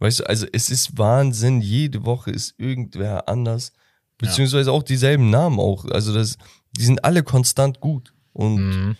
Weißt 0.02 0.22
du, 0.22 0.24
also 0.24 0.48
es 0.52 0.72
ist 0.72 0.98
Wahnsinn. 0.98 1.62
Jede 1.62 2.04
Woche 2.06 2.32
ist 2.32 2.56
irgendwer 2.58 3.30
anders. 3.30 3.72
Beziehungsweise 4.18 4.72
auch 4.72 4.82
dieselben 4.82 5.30
Namen 5.30 5.60
auch. 5.60 5.86
Also 5.86 6.12
das, 6.12 6.40
die 6.76 6.86
sind 6.86 7.06
alle 7.06 7.22
konstant 7.22 7.80
gut. 7.80 8.12
Und 8.34 8.56
mh, 8.56 8.96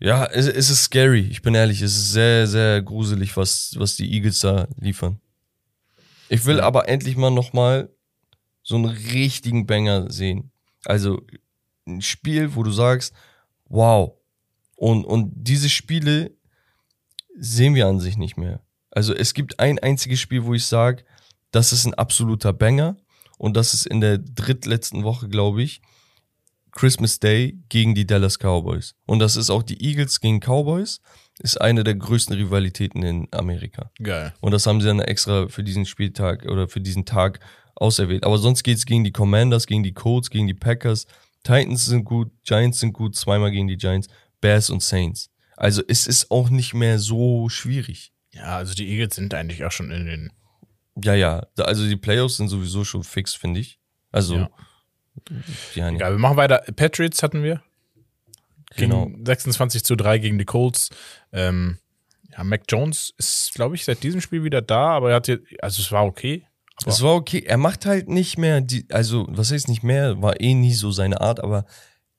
ja, 0.00 0.26
es, 0.26 0.48
es 0.48 0.70
ist 0.70 0.82
scary. 0.82 1.20
Ich 1.20 1.40
bin 1.40 1.54
ehrlich, 1.54 1.82
es 1.82 1.96
ist 1.96 2.10
sehr, 2.10 2.48
sehr 2.48 2.82
gruselig, 2.82 3.36
was, 3.36 3.74
was 3.78 3.94
die 3.94 4.12
Eagles 4.12 4.40
da 4.40 4.66
liefern. 4.80 5.20
Ich 6.28 6.44
will 6.46 6.60
aber 6.60 6.88
endlich 6.88 7.16
mal 7.16 7.30
nochmal 7.30 7.88
so 8.64 8.74
einen 8.74 8.86
richtigen 8.86 9.66
Banger 9.66 10.10
sehen. 10.10 10.50
Also 10.84 11.22
ein 11.86 12.02
Spiel, 12.02 12.56
wo 12.56 12.64
du 12.64 12.72
sagst, 12.72 13.14
wow. 13.66 14.14
Und, 14.74 15.04
und 15.04 15.30
diese 15.36 15.68
Spiele 15.68 16.36
sehen 17.38 17.76
wir 17.76 17.86
an 17.86 18.00
sich 18.00 18.16
nicht 18.16 18.36
mehr. 18.36 18.60
Also 18.98 19.14
es 19.14 19.32
gibt 19.32 19.60
ein 19.60 19.78
einziges 19.78 20.18
Spiel, 20.18 20.44
wo 20.44 20.54
ich 20.54 20.66
sage, 20.66 21.04
das 21.52 21.72
ist 21.72 21.86
ein 21.86 21.94
absoluter 21.94 22.52
Banger. 22.52 22.96
Und 23.38 23.56
das 23.56 23.72
ist 23.72 23.86
in 23.86 24.00
der 24.00 24.18
drittletzten 24.18 25.04
Woche, 25.04 25.28
glaube 25.28 25.62
ich, 25.62 25.80
Christmas 26.72 27.20
Day 27.20 27.60
gegen 27.68 27.94
die 27.94 28.08
Dallas 28.08 28.40
Cowboys. 28.40 28.96
Und 29.06 29.20
das 29.20 29.36
ist 29.36 29.50
auch 29.50 29.62
die 29.62 29.80
Eagles 29.80 30.18
gegen 30.18 30.40
Cowboys. 30.40 31.00
Ist 31.38 31.60
eine 31.60 31.84
der 31.84 31.94
größten 31.94 32.34
Rivalitäten 32.34 33.04
in 33.04 33.28
Amerika. 33.30 33.92
geil. 34.02 34.34
Und 34.40 34.50
das 34.50 34.66
haben 34.66 34.80
sie 34.80 34.88
dann 34.88 34.98
extra 34.98 35.46
für 35.46 35.62
diesen 35.62 35.86
Spieltag 35.86 36.46
oder 36.46 36.66
für 36.66 36.80
diesen 36.80 37.04
Tag 37.04 37.38
auserwählt. 37.76 38.24
Aber 38.24 38.38
sonst 38.38 38.64
geht's 38.64 38.84
gegen 38.84 39.04
die 39.04 39.12
Commanders, 39.12 39.68
gegen 39.68 39.84
die 39.84 39.94
Colts, 39.94 40.28
gegen 40.28 40.48
die 40.48 40.54
Packers. 40.54 41.06
Titans 41.44 41.86
sind 41.86 42.02
gut, 42.02 42.32
Giants 42.42 42.80
sind 42.80 42.94
gut, 42.94 43.14
zweimal 43.14 43.52
gegen 43.52 43.68
die 43.68 43.76
Giants, 43.76 44.08
Bears 44.40 44.70
und 44.70 44.82
Saints. 44.82 45.30
Also 45.56 45.82
es 45.86 46.08
ist 46.08 46.32
auch 46.32 46.50
nicht 46.50 46.74
mehr 46.74 46.98
so 46.98 47.48
schwierig. 47.48 48.12
Ja, 48.38 48.56
also 48.56 48.74
die 48.74 48.88
Eagles 48.88 49.16
sind 49.16 49.34
eigentlich 49.34 49.64
auch 49.64 49.72
schon 49.72 49.90
in 49.90 50.06
den. 50.06 50.32
Ja, 51.02 51.14
ja. 51.14 51.46
Also 51.58 51.86
die 51.86 51.96
Playoffs 51.96 52.36
sind 52.38 52.48
sowieso 52.48 52.84
schon 52.84 53.04
fix, 53.04 53.34
finde 53.34 53.60
ich. 53.60 53.78
Also, 54.10 54.36
Ja. 54.36 54.50
ja. 55.74 55.90
Egal, 55.90 56.12
wir 56.12 56.18
machen 56.18 56.36
weiter. 56.36 56.62
Patriots 56.74 57.22
hatten 57.22 57.42
wir. 57.42 57.62
Genau. 58.76 59.06
Gegen 59.06 59.24
26 59.26 59.84
zu 59.84 59.96
3 59.96 60.18
gegen 60.18 60.38
die 60.38 60.44
Colts. 60.44 60.90
Ähm, 61.32 61.78
ja, 62.30 62.44
Mac 62.44 62.62
Jones 62.68 63.14
ist, 63.18 63.52
glaube 63.54 63.74
ich, 63.74 63.84
seit 63.84 64.02
diesem 64.02 64.20
Spiel 64.20 64.44
wieder 64.44 64.62
da, 64.62 64.90
aber 64.90 65.10
er 65.10 65.16
hat 65.16 65.28
jetzt, 65.28 65.46
also 65.62 65.82
es 65.82 65.90
war 65.90 66.04
okay. 66.04 66.44
Es 66.86 67.02
war 67.02 67.14
okay. 67.14 67.42
Er 67.44 67.56
macht 67.56 67.86
halt 67.86 68.08
nicht 68.08 68.38
mehr 68.38 68.60
die, 68.60 68.86
also 68.90 69.26
was 69.30 69.50
heißt 69.50 69.68
nicht 69.68 69.82
mehr, 69.82 70.22
war 70.22 70.40
eh 70.40 70.54
nie 70.54 70.74
so 70.74 70.92
seine 70.92 71.20
Art, 71.20 71.40
aber 71.40 71.64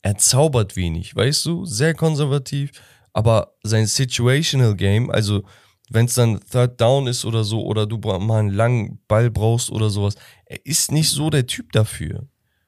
er 0.02 0.18
zaubert 0.18 0.76
wenig, 0.76 1.16
weißt 1.16 1.46
du? 1.46 1.66
Sehr 1.66 1.94
konservativ, 1.94 2.72
aber 3.14 3.54
sein 3.64 3.86
Situational 3.86 4.76
Game, 4.76 5.10
also 5.12 5.44
wenn 5.90 6.06
es 6.06 6.16
dann 6.16 6.40
Third 6.40 6.80
Down 6.80 7.08
ist 7.08 7.26
oder 7.26 7.44
so, 7.44 7.64
oder 7.66 7.86
du 7.86 7.98
mal 7.98 8.40
einen 8.40 8.50
langen 8.50 9.00
Ball 9.08 9.30
brauchst 9.30 9.72
oder 9.72 9.90
sowas, 9.90 10.16
er 10.46 10.66
ist 10.66 10.92
nicht 10.92 11.10
so 11.10 11.30
der 11.30 11.48
Typ 11.48 11.72
dafür. 11.72 12.28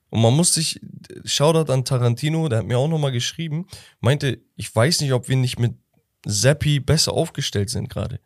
Und 0.09 0.21
man 0.21 0.35
muss 0.35 0.53
sich, 0.53 0.79
Shoutout 1.23 1.71
an 1.71 1.85
Tarantino, 1.85 2.49
der 2.49 2.59
hat 2.59 2.65
mir 2.65 2.77
auch 2.77 2.89
nochmal 2.89 3.11
geschrieben, 3.13 3.65
meinte, 4.01 4.41
ich 4.57 4.73
weiß 4.75 5.01
nicht, 5.01 5.13
ob 5.13 5.29
wir 5.29 5.37
nicht 5.37 5.57
mit 5.57 5.75
Zappi 6.27 6.79
besser 6.79 7.13
aufgestellt 7.13 7.69
sind 7.69 7.89
gerade. 7.89 8.19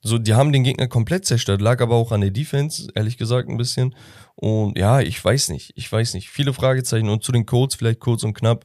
So, 0.00 0.18
die 0.18 0.34
haben 0.34 0.52
den 0.52 0.64
Gegner 0.64 0.86
komplett 0.86 1.24
zerstört, 1.24 1.60
lag 1.60 1.80
aber 1.80 1.96
auch 1.96 2.12
an 2.12 2.20
der 2.20 2.30
Defense, 2.30 2.88
ehrlich 2.94 3.16
gesagt, 3.16 3.48
ein 3.48 3.56
bisschen. 3.56 3.94
Und 4.34 4.78
ja, 4.78 5.00
ich 5.00 5.22
weiß 5.22 5.48
nicht, 5.50 5.72
ich 5.76 5.90
weiß 5.90 6.14
nicht. 6.14 6.30
Viele 6.30 6.52
Fragezeichen 6.52 7.08
und 7.08 7.24
zu 7.24 7.32
den 7.32 7.46
Colts 7.46 7.74
vielleicht 7.74 8.00
kurz 8.00 8.22
und 8.22 8.34
knapp. 8.34 8.64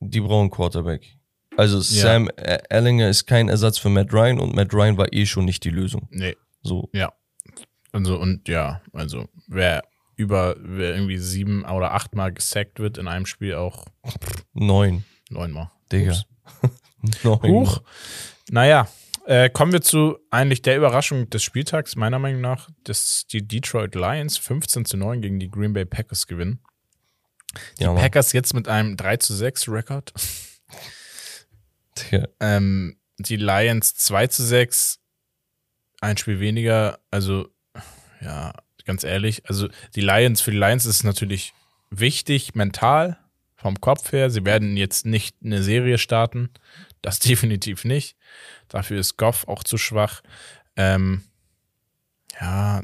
Die 0.00 0.20
brauchen 0.20 0.50
Quarterback. 0.50 1.18
Also 1.58 1.80
Sam 1.80 2.30
äh, 2.36 2.58
Ellinger 2.70 3.08
ist 3.08 3.26
kein 3.26 3.48
Ersatz 3.48 3.78
für 3.78 3.88
Matt 3.88 4.12
Ryan 4.12 4.38
und 4.38 4.54
Matt 4.54 4.72
Ryan 4.72 4.96
war 4.96 5.12
eh 5.12 5.26
schon 5.26 5.44
nicht 5.44 5.64
die 5.64 5.70
Lösung. 5.70 6.06
nee, 6.12 6.36
So, 6.62 6.88
ja. 6.92 7.12
Also, 7.90 8.16
und 8.16 8.46
ja, 8.46 8.80
also 8.92 9.28
wer 9.48 9.82
über, 10.14 10.54
wer 10.60 10.94
irgendwie 10.94 11.18
sieben 11.18 11.64
oder 11.64 11.94
achtmal 11.94 12.32
gesackt 12.32 12.78
wird 12.78 12.96
in 12.96 13.08
einem 13.08 13.26
Spiel 13.26 13.56
auch 13.56 13.86
neun, 14.52 15.04
neunmal. 15.30 15.72
Digga. 15.90 16.22
Neun. 17.24 17.42
Huch. 17.42 17.82
Naja, 18.50 18.88
äh, 19.26 19.50
kommen 19.50 19.72
wir 19.72 19.82
zu 19.82 20.16
eigentlich 20.30 20.62
der 20.62 20.76
Überraschung 20.76 21.28
des 21.28 21.42
Spieltags, 21.42 21.96
meiner 21.96 22.20
Meinung 22.20 22.40
nach, 22.40 22.70
dass 22.84 23.26
die 23.26 23.46
Detroit 23.46 23.96
Lions 23.96 24.38
15 24.38 24.84
zu 24.84 24.96
9 24.96 25.22
gegen 25.22 25.40
die 25.40 25.50
Green 25.50 25.72
Bay 25.72 25.84
Packers 25.84 26.28
gewinnen. 26.28 26.60
Die 27.80 27.84
Ja. 27.84 27.94
Packers 27.94 28.32
jetzt 28.32 28.54
mit 28.54 28.68
einem 28.68 28.96
3 28.96 29.16
zu 29.16 29.34
6 29.34 29.68
Rekord. 29.68 30.12
Ähm, 32.40 32.98
die 33.18 33.36
Lions 33.36 33.94
2 33.94 34.26
zu 34.28 34.44
6, 34.44 35.00
ein 36.00 36.16
Spiel 36.16 36.40
weniger. 36.40 36.98
Also, 37.10 37.48
ja, 38.20 38.52
ganz 38.84 39.04
ehrlich, 39.04 39.46
also 39.48 39.68
die 39.94 40.00
Lions, 40.00 40.40
für 40.40 40.50
die 40.50 40.58
Lions 40.58 40.86
ist 40.86 40.96
es 40.96 41.04
natürlich 41.04 41.52
wichtig, 41.90 42.54
mental, 42.54 43.18
vom 43.56 43.80
Kopf 43.80 44.12
her. 44.12 44.30
Sie 44.30 44.44
werden 44.44 44.76
jetzt 44.76 45.04
nicht 45.04 45.36
eine 45.44 45.62
Serie 45.62 45.98
starten. 45.98 46.50
Das 47.02 47.18
definitiv 47.18 47.84
nicht. 47.84 48.16
Dafür 48.68 48.98
ist 48.98 49.16
Goff 49.16 49.46
auch 49.48 49.64
zu 49.64 49.78
schwach. 49.78 50.22
Ähm, 50.76 51.24
ja, 52.40 52.82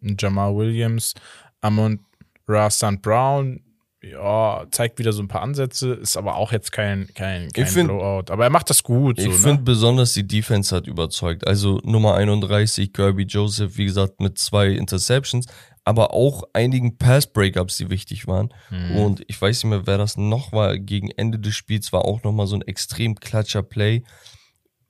Jamal 0.00 0.56
Williams, 0.56 1.14
Amon 1.60 2.04
Ra 2.46 2.70
St. 2.70 3.00
Brown, 3.02 3.62
ja, 4.02 4.64
zeigt 4.70 4.98
wieder 4.98 5.12
so 5.12 5.22
ein 5.22 5.28
paar 5.28 5.42
Ansätze, 5.42 5.92
ist 5.94 6.16
aber 6.16 6.36
auch 6.36 6.52
jetzt 6.52 6.70
kein, 6.70 7.08
kein, 7.14 7.50
kein 7.50 7.66
find- 7.66 7.88
Blowout. 7.88 8.30
Aber 8.32 8.44
er 8.44 8.50
macht 8.50 8.70
das 8.70 8.82
gut. 8.84 9.18
Ich 9.18 9.24
so, 9.24 9.32
finde 9.32 9.56
ne? 9.56 9.62
besonders 9.64 10.12
die 10.12 10.26
Defense 10.26 10.74
hat 10.74 10.86
überzeugt. 10.86 11.46
Also 11.46 11.80
Nummer 11.82 12.14
31, 12.14 12.92
Kirby 12.92 13.24
Joseph, 13.24 13.76
wie 13.76 13.86
gesagt, 13.86 14.20
mit 14.20 14.38
zwei 14.38 14.68
Interceptions, 14.68 15.46
aber 15.84 16.12
auch 16.14 16.44
einigen 16.52 16.96
Pass-Breakups, 16.98 17.78
die 17.78 17.90
wichtig 17.90 18.28
waren. 18.28 18.54
Mhm. 18.70 18.96
Und 18.96 19.24
ich 19.26 19.40
weiß 19.40 19.64
nicht 19.64 19.70
mehr, 19.70 19.86
wer 19.86 19.98
das 19.98 20.16
noch 20.16 20.52
war. 20.52 20.78
Gegen 20.78 21.10
Ende 21.10 21.38
des 21.40 21.56
Spiels 21.56 21.92
war 21.92 22.04
auch 22.04 22.22
nochmal 22.22 22.46
so 22.46 22.54
ein 22.54 22.62
extrem 22.62 23.16
klatscher 23.16 23.62
Play. 23.62 24.04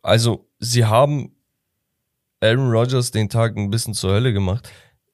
Also, 0.03 0.49
sie 0.59 0.85
haben 0.85 1.35
Aaron 2.41 2.71
Rodgers 2.71 3.11
den 3.11 3.29
Tag 3.31 3.57
ein 3.57 3.71
bisschen 3.71 3.95
zur 3.95 4.13
Hölle 4.13 4.33
gemacht. 4.33 4.69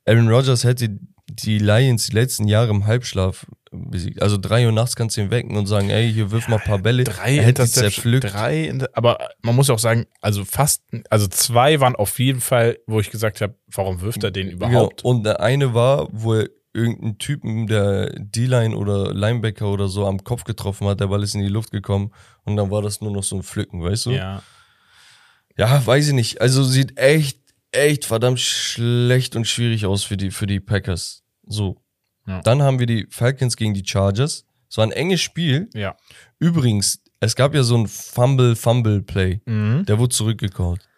Aaron 0.06 0.28
Rodgers 0.28 0.64
hätte 0.64 0.98
die 1.42 1.58
Lions 1.58 2.06
die 2.06 2.14
letzten 2.14 2.48
Jahre 2.48 2.70
im 2.70 2.86
Halbschlaf 2.86 3.46
besiegt. 3.70 4.22
Also 4.22 4.38
drei 4.38 4.66
Uhr 4.66 4.72
nachts 4.72 4.96
kannst 4.96 5.16
du 5.16 5.20
ihn 5.20 5.30
wecken 5.30 5.56
und 5.56 5.66
sagen, 5.66 5.90
ey, 5.90 6.12
hier 6.12 6.30
wirf 6.30 6.48
mal 6.48 6.56
ein 6.56 6.62
paar 6.64 6.78
Bälle. 6.78 7.04
drei 7.04 7.36
er 7.36 7.44
hätte 7.44 7.66
zerpflückt. 7.66 8.32
Drei, 8.32 8.72
aber 8.92 9.18
man 9.42 9.56
muss 9.56 9.70
auch 9.70 9.78
sagen, 9.78 10.06
also 10.20 10.44
fast, 10.44 10.82
also 11.10 11.26
zwei 11.26 11.80
waren 11.80 11.96
auf 11.96 12.18
jeden 12.18 12.40
Fall, 12.40 12.78
wo 12.86 13.00
ich 13.00 13.10
gesagt 13.10 13.40
habe, 13.40 13.54
warum 13.66 14.00
wirft 14.00 14.22
er 14.24 14.30
den 14.30 14.50
überhaupt? 14.50 15.02
Ja, 15.02 15.10
und 15.10 15.24
der 15.24 15.40
eine 15.40 15.74
war, 15.74 16.08
wo 16.12 16.34
er 16.34 16.48
irgendeinen 16.72 17.18
Typen 17.18 17.66
der 17.66 18.10
D-Line 18.18 18.76
oder 18.76 19.14
Linebacker 19.14 19.68
oder 19.68 19.88
so 19.88 20.06
am 20.06 20.24
Kopf 20.24 20.44
getroffen 20.44 20.86
hat, 20.88 21.00
der 21.00 21.06
Ball 21.06 21.22
ist 21.22 21.34
in 21.34 21.40
die 21.40 21.48
Luft 21.48 21.70
gekommen 21.70 22.12
und 22.42 22.56
dann 22.56 22.70
war 22.70 22.82
das 22.82 23.00
nur 23.00 23.12
noch 23.12 23.22
so 23.22 23.36
ein 23.36 23.42
Pflücken, 23.42 23.82
weißt 23.82 24.06
du? 24.06 24.10
Ja. 24.10 24.42
Ja, 25.56 25.86
weiß 25.86 26.08
ich 26.08 26.14
nicht. 26.14 26.40
Also 26.40 26.64
sieht 26.64 26.98
echt, 26.98 27.38
echt 27.70 28.04
verdammt 28.04 28.40
schlecht 28.40 29.36
und 29.36 29.46
schwierig 29.46 29.86
aus 29.86 30.02
für 30.02 30.16
die, 30.16 30.32
für 30.32 30.48
die 30.48 30.58
Packers. 30.58 31.23
So. 31.46 31.76
Ja. 32.26 32.40
Dann 32.42 32.62
haben 32.62 32.78
wir 32.78 32.86
die 32.86 33.06
Falcons 33.10 33.56
gegen 33.56 33.74
die 33.74 33.84
Chargers. 33.84 34.44
Es 34.68 34.76
war 34.78 34.84
ein 34.84 34.92
enges 34.92 35.20
Spiel. 35.20 35.68
Ja. 35.74 35.96
Übrigens, 36.38 37.00
es 37.20 37.36
gab 37.36 37.54
ja 37.54 37.62
so 37.62 37.76
ein 37.76 37.86
Fumble-Fumble-Play. 37.86 39.40
Mhm. 39.44 39.84
Der 39.86 39.98
wurde 39.98 40.14
zurückgecallt. 40.14 40.88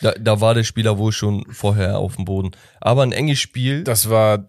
Da, 0.00 0.12
da 0.12 0.40
war 0.40 0.54
der 0.54 0.64
Spieler 0.64 0.98
wohl 0.98 1.12
schon 1.12 1.44
vorher 1.50 1.98
auf 1.98 2.16
dem 2.16 2.24
Boden. 2.24 2.50
Aber 2.80 3.02
ein 3.02 3.12
enges 3.12 3.38
Spiel. 3.38 3.84
Das 3.84 4.08
war 4.10 4.46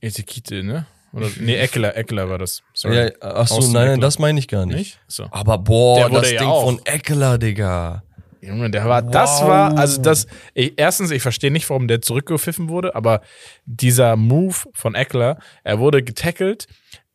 Etikite, 0.00 0.62
ne? 0.62 0.86
Oder, 1.12 1.28
nee, 1.40 1.56
Eckler, 1.56 1.96
Eckler 1.96 2.28
war 2.28 2.38
das. 2.38 2.62
Sorry. 2.74 2.96
Ja, 2.96 3.10
ach 3.20 3.48
so, 3.48 3.60
nein, 3.72 3.88
nein, 3.88 4.00
das 4.00 4.18
meine 4.18 4.38
ich 4.38 4.48
gar 4.48 4.66
nicht. 4.66 4.76
Nicht? 4.76 5.00
So. 5.08 5.28
Aber 5.30 5.58
boah, 5.58 6.10
das 6.10 6.30
ja 6.30 6.40
Ding 6.40 6.48
auch. 6.48 6.64
von 6.64 6.80
Eckler, 6.84 7.38
Digga. 7.38 8.02
Junge, 8.40 8.70
der 8.70 8.84
war, 8.86 9.02
das 9.02 9.40
Wow. 9.40 9.48
war, 9.48 9.78
also 9.78 10.00
das, 10.02 10.26
ich, 10.54 10.74
erstens, 10.76 11.10
ich 11.10 11.22
verstehe 11.22 11.50
nicht, 11.50 11.68
warum 11.70 11.88
der 11.88 12.00
zurückgepfiffen 12.02 12.68
wurde, 12.68 12.94
aber 12.94 13.20
dieser 13.64 14.16
Move 14.16 14.56
von 14.74 14.94
Eckler, 14.94 15.38
er 15.64 15.78
wurde 15.78 16.02
getackelt, 16.02 16.66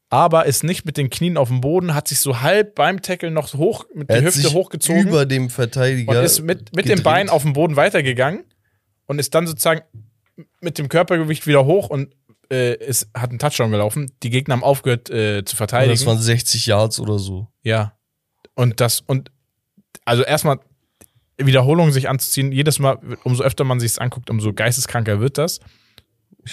aber 0.09 0.45
ist 0.45 0.63
nicht 0.63 0.85
mit 0.85 0.97
den 0.97 1.09
Knien 1.09 1.37
auf 1.37 1.47
dem 1.47 1.61
Boden, 1.61 1.93
hat 1.93 2.07
sich 2.07 2.19
so 2.19 2.41
halb 2.41 2.75
beim 2.75 3.01
Tackle 3.01 3.31
noch 3.31 3.53
hoch, 3.53 3.85
mit 3.93 4.09
Er 4.09 4.17
der 4.21 4.25
Hüfte 4.27 4.51
hochgezogen 4.51 5.07
über 5.07 5.25
dem 5.25 5.49
Verteidiger. 5.49 6.11
und 6.19 6.25
ist 6.25 6.41
mit, 6.41 6.75
mit 6.75 6.89
dem. 6.89 7.01
Bein 7.01 7.29
auf 7.29 7.43
dem 7.43 7.53
Boden 7.53 7.75
weitergegangen 7.77 8.43
und 9.07 9.19
ist 9.19 9.33
dann 9.33 9.47
sozusagen 9.47 9.81
mit 10.59 10.77
dem 10.77 10.89
Körpergewicht 10.89 11.47
wieder 11.47 11.65
hoch 11.65 11.89
und 11.89 12.13
äh, 12.51 12.75
ist, 12.75 13.09
hat 13.15 13.29
einen 13.29 13.39
Touchdown 13.39 13.71
gelaufen. 13.71 14.11
Die 14.23 14.29
Gegner 14.29 14.55
haben 14.55 14.63
aufgehört 14.63 15.09
äh, 15.09 15.45
zu 15.45 15.53
Und 15.53 15.57
verteidigen. 15.57 15.93
Das 15.95 16.05
waren 16.05 16.19
60 16.19 16.65
Yards 16.65 16.99
oder 16.99 17.17
so. 17.17 17.47
Ja. 17.61 17.93
Und 18.55 18.81
das, 18.81 18.99
und 18.99 19.31
also 20.03 20.23
erstmal 20.23 20.59
Wiederholungen 21.45 21.91
sich 21.91 22.09
anzuziehen, 22.09 22.51
jedes 22.51 22.79
Mal, 22.79 22.99
umso 23.23 23.43
öfter 23.43 23.63
man 23.63 23.79
sich 23.79 23.91
es 23.91 23.97
anguckt, 23.97 24.29
umso 24.29 24.53
geisteskranker 24.53 25.19
wird 25.19 25.37
das. 25.37 25.59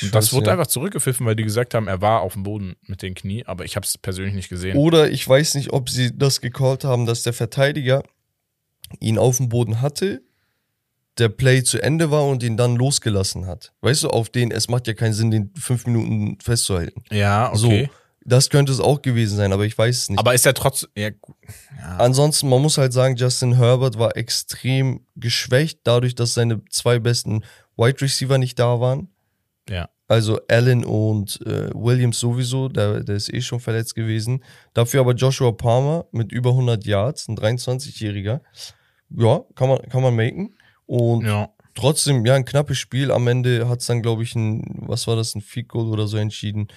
Und 0.03 0.15
das 0.15 0.33
wurde 0.33 0.47
ja. 0.47 0.53
einfach 0.53 0.67
zurückgepfiffen, 0.67 1.25
weil 1.25 1.37
die 1.37 1.45
gesagt 1.45 1.75
haben, 1.75 1.89
er 1.89 2.03
war 2.03 2.21
auf 2.21 2.35
dem 2.35 2.43
Boden 2.43 2.77
mit 2.87 3.01
den 3.03 3.15
Knie, 3.15 3.45
aber 3.47 3.65
ich 3.65 3.77
habe 3.77 3.87
es 3.87 3.97
persönlich 3.97 4.35
nicht 4.35 4.49
gesehen. 4.49 4.77
Oder 4.77 5.11
ich 5.11 5.27
weiß 5.27 5.55
nicht, 5.55 5.73
ob 5.73 5.89
sie 5.89 6.17
das 6.17 6.41
gecallt 6.41 6.85
haben, 6.85 7.07
dass 7.07 7.23
der 7.23 7.33
Verteidiger 7.33 8.03
ihn 9.01 9.19
auf 9.19 9.39
dem 9.39 9.49
Boden 9.49 9.81
hatte, 9.81 10.23
der 11.17 11.29
Play 11.29 11.63
zu 11.63 11.83
Ende 11.83 12.11
war 12.11 12.27
und 12.27 12.43
ihn 12.43 12.57
dann 12.57 12.77
losgelassen 12.77 13.47
hat. 13.47 13.73
Weißt 13.81 14.05
du, 14.05 14.09
auf 14.09 14.29
den, 14.29 14.51
es 14.51 14.69
macht 14.69 14.87
ja 14.87 14.95
keinen 14.95 15.15
Sinn, 15.15 15.31
den 15.31 15.51
fünf 15.57 15.87
Minuten 15.87 16.39
festzuhalten. 16.41 17.03
Ja, 17.11 17.49
okay. 17.49 17.59
So, 17.59 17.95
das 18.25 18.51
könnte 18.51 18.73
es 18.73 18.81
auch 18.81 19.03
gewesen 19.03 19.37
sein, 19.37 19.53
aber 19.53 19.65
ich 19.65 19.77
weiß 19.77 19.97
es 19.97 20.09
nicht. 20.11 20.19
Aber 20.19 20.35
ist 20.35 20.47
er 20.47 20.55
trotzdem. 20.55 20.91
Ja, 20.97 21.11
gut. 21.11 21.37
Ansonsten, 21.99 22.49
man 22.49 22.61
muss 22.61 22.79
halt 22.79 22.93
sagen, 22.93 23.17
Justin 23.17 23.57
Herbert 23.57 23.99
war 23.99 24.17
extrem 24.17 25.07
geschwächt, 25.17 25.81
dadurch, 25.85 26.15
dass 26.15 26.35
seine 26.35 26.63
zwei 26.71 26.99
besten 26.99 27.45
Wide 27.77 28.01
Receiver 28.01 28.39
nicht 28.39 28.59
da 28.59 28.81
waren. 28.81 29.09
ja. 29.69 29.89
Also 30.11 30.41
Allen 30.49 30.87
und 30.87 31.39
äh, 31.45 31.69
Williams 31.75 32.19
sowieso, 32.19 32.71
der, 32.71 33.05
der 33.05 33.17
ist 33.17 33.33
eh 33.33 33.43
schon 33.43 33.61
verletzt 33.61 33.95
gewesen. 33.95 34.43
Dafür 34.73 35.01
aber 35.01 35.13
Joshua 35.13 35.53
Palmer 35.53 36.07
mit 36.13 36.33
über 36.33 36.51
100 36.51 36.87
Yards, 36.87 37.29
ein 37.29 37.37
23-Jähriger. 37.37 38.41
Ja, 39.11 39.45
kann 39.55 39.69
man, 39.69 39.83
kann 39.83 40.03
man 40.03 40.17
maken. 40.17 40.57
Und 40.87 41.27
ja. 41.27 41.51
trotzdem, 41.75 42.25
ja, 42.25 42.35
ein 42.35 42.47
knappes 42.47 42.79
Spiel. 42.79 43.13
Am 43.13 43.29
Ende 43.29 43.69
hat 43.69 43.81
es 43.81 43.87
dann, 43.87 44.01
glaube 44.01 44.23
ich, 44.23 44.35
ein, 44.35 44.65
was 44.79 45.07
war 45.07 45.15
das, 45.15 45.35
ein 45.35 45.43
Field 45.43 45.69
Goal 45.69 45.89
oder 45.89 46.07
so 46.07 46.17
entschieden. 46.17 46.69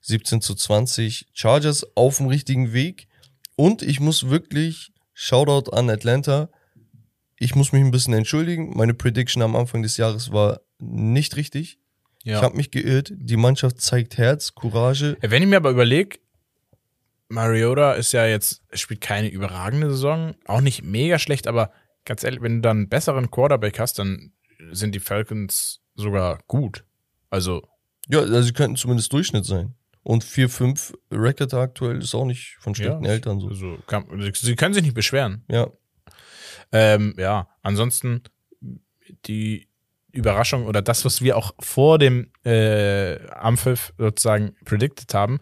17 0.00 0.40
zu 0.40 0.54
20. 0.54 1.28
Chargers 1.32 1.86
auf 1.96 2.18
dem 2.18 2.26
richtigen 2.26 2.72
Weg. 2.72 3.08
Und 3.56 3.82
ich 3.82 4.00
muss 4.00 4.28
wirklich, 4.28 4.92
Shoutout 5.12 5.72
an 5.72 5.90
Atlanta, 5.90 6.48
ich 7.38 7.54
muss 7.54 7.72
mich 7.72 7.82
ein 7.82 7.90
bisschen 7.90 8.14
entschuldigen. 8.14 8.76
Meine 8.76 8.94
Prediction 8.94 9.42
am 9.42 9.56
Anfang 9.56 9.82
des 9.82 9.96
Jahres 9.96 10.32
war 10.32 10.60
nicht 10.78 11.36
richtig. 11.36 11.78
Ich 12.24 12.32
ja. 12.32 12.42
habe 12.42 12.56
mich 12.56 12.70
geirrt. 12.70 13.12
Die 13.14 13.36
Mannschaft 13.36 13.80
zeigt 13.80 14.18
Herz, 14.18 14.54
Courage. 14.54 15.16
Wenn 15.20 15.42
ich 15.42 15.48
mir 15.48 15.56
aber 15.56 15.70
überlege, 15.70 16.18
Mariota 17.28 17.92
ist 17.92 18.12
ja 18.12 18.26
jetzt, 18.26 18.62
spielt 18.72 19.00
keine 19.00 19.28
überragende 19.28 19.90
Saison, 19.90 20.34
auch 20.46 20.60
nicht 20.60 20.82
mega 20.82 21.18
schlecht, 21.18 21.46
aber 21.46 21.72
ganz 22.04 22.24
ehrlich, 22.24 22.40
wenn 22.40 22.56
du 22.56 22.60
dann 22.62 22.78
einen 22.78 22.88
besseren 22.88 23.30
Quarterback 23.30 23.78
hast, 23.78 23.98
dann 23.98 24.32
sind 24.70 24.94
die 24.94 25.00
Falcons 25.00 25.80
sogar 25.94 26.40
gut. 26.46 26.84
Also, 27.30 27.62
Ja, 28.08 28.20
also 28.20 28.42
sie 28.42 28.52
könnten 28.52 28.76
zumindest 28.76 29.12
Durchschnitt 29.12 29.44
sein. 29.44 29.74
Und 30.08 30.24
4-5 30.24 30.94
Record 31.12 31.52
aktuell 31.52 31.98
ist 31.98 32.14
auch 32.14 32.24
nicht 32.24 32.56
von 32.60 32.74
schlechten 32.74 33.04
Ja, 33.04 33.10
Eltern 33.10 33.40
so. 33.40 33.48
Also, 33.48 33.78
kann, 33.86 34.06
sie 34.32 34.56
können 34.56 34.72
sich 34.72 34.82
nicht 34.82 34.94
beschweren. 34.94 35.44
Ja, 35.50 35.68
Ähm, 36.72 37.14
ja, 37.18 37.46
ansonsten 37.60 38.22
die 39.26 39.68
Überraschung 40.10 40.64
oder 40.64 40.80
das, 40.80 41.04
was 41.04 41.20
wir 41.20 41.36
auch 41.36 41.52
vor 41.60 41.98
dem 41.98 42.32
äh, 42.42 43.18
Ampfiff 43.32 43.92
sozusagen 43.98 44.54
predicted 44.64 45.12
haben, 45.12 45.40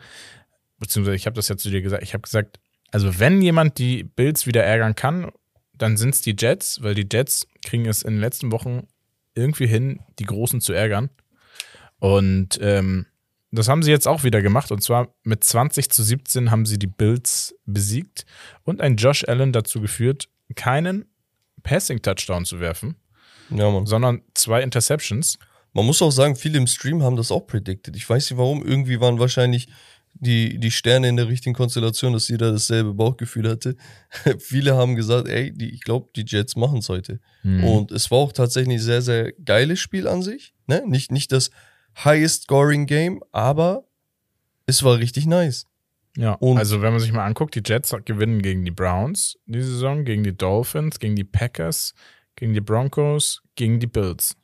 beziehungsweise 0.81 1.15
ich 1.15 1.27
habe 1.27 1.37
das 1.37 1.47
ja 1.47 1.57
zu 1.57 1.71
dir 1.71 1.81
gesagt, 1.81 2.03
ich 2.03 2.13
habe 2.13 2.23
gesagt, 2.23 2.59
also 2.91 3.21
wenn 3.21 3.41
jemand 3.43 3.79
die 3.79 4.03
Bills 4.03 4.49
wieder 4.49 4.65
ärgern 4.65 4.97
kann, 4.97 5.31
dann 5.75 5.97
sind 5.97 6.13
es 6.13 6.23
die 6.23 6.35
Jets, 6.37 6.83
weil 6.83 6.97
die 6.97 7.07
Jets 7.09 7.47
kriegen 7.65 7.87
es 7.87 8.03
in 8.03 8.15
den 8.15 8.21
letzten 8.21 8.51
Wochen 8.51 8.89
irgendwie 9.37 9.69
hin, 9.69 10.01
die 10.19 10.25
Großen 10.25 10.61
zu 10.61 10.73
ärgern. 10.73 11.11
Und 12.01 12.59
ähm, 12.61 13.07
das 13.59 13.69
haben 13.69 13.83
sie 13.83 13.91
jetzt 13.91 14.09
auch 14.09 14.25
wieder 14.25 14.43
gemacht. 14.43 14.73
Und 14.73 14.83
zwar 14.83 15.15
mit 15.23 15.45
20 15.45 15.91
zu 15.91 16.03
17 16.03 16.51
haben 16.51 16.67
sie 16.67 16.79
die 16.79 16.87
Bills 16.87 17.55
besiegt 17.65 18.25
und 18.65 18.81
ein 18.81 18.97
Josh 18.97 19.25
Allen 19.27 19.53
dazu 19.53 19.81
geführt, 19.81 20.29
keinen 20.55 21.07
Passing-Touchdown 21.63 22.45
zu 22.45 22.61
werfen, 22.61 22.97
ja, 23.51 23.85
sondern 23.85 24.23
zwei 24.35 24.63
Interceptions. 24.63 25.39
Man 25.73 25.85
muss 25.85 26.01
auch 26.01 26.11
sagen, 26.11 26.37
viele 26.37 26.59
im 26.59 26.67
Stream 26.67 27.03
haben 27.03 27.17
das 27.17 27.31
auch 27.31 27.47
predicted. 27.47 27.97
Ich 27.97 28.09
weiß 28.09 28.31
nicht 28.31 28.39
warum. 28.39 28.65
Irgendwie 28.65 29.01
waren 29.01 29.19
wahrscheinlich 29.19 29.69
die, 30.15 30.59
die 30.59 30.71
Sterne 30.71 31.09
in 31.09 31.17
der 31.17 31.29
richtigen 31.29 31.55
Konstellation, 31.55 32.13
dass 32.13 32.29
jeder 32.29 32.53
dasselbe 32.53 32.95
Bauchgefühl 32.95 33.49
hatte. 33.49 33.77
viele 34.39 34.75
haben 34.75 34.97
gesagt, 34.97 35.29
ey, 35.29 35.53
die, 35.53 35.71
ich 35.71 35.83
glaube, 35.83 36.09
die 36.17 36.25
Jets 36.27 36.57
machen 36.57 36.79
es 36.79 36.89
heute. 36.89 37.21
Und 37.63 37.93
es 37.93 38.11
war 38.11 38.19
auch 38.19 38.33
tatsächlich 38.33 38.79
ein 38.79 38.83
sehr, 38.83 39.03
sehr 39.03 39.33
geiles 39.33 39.79
Spiel 39.79 40.09
an 40.09 40.23
sich. 40.23 40.55
Ne? 40.67 40.83
Nicht, 40.87 41.13
nicht 41.13 41.33
das 41.33 41.51
highest 42.05 42.45
scoring 42.45 42.87
Game, 42.87 43.23
aber 43.33 43.85
es 44.67 44.83
war 44.83 44.99
richtig 44.99 45.27
nice. 45.27 45.67
Ja, 46.17 46.33
Und- 46.35 46.59
also 46.59 46.81
wenn 46.83 46.93
man 46.93 47.01
sich 47.01 47.13
mal 47.13 47.25
anguckt, 47.27 47.55
die 47.55 47.63
Jets 47.65 47.95
gewinnen 48.05 48.41
gegen 48.41 48.65
die 48.65 48.71
Browns 48.71 49.39
die 49.47 49.63
Saison, 49.63 50.05
gegen 50.05 50.25
die 50.25 50.37
Dolphins, 50.37 50.99
gegen 50.99 51.15
die 51.15 51.25
Packers, 51.25 51.95
gegen 52.37 52.55
die 52.55 52.61
Broncos, 52.61 53.43
gegen 53.55 53.81
die 53.81 53.87
Bills. 53.87 54.37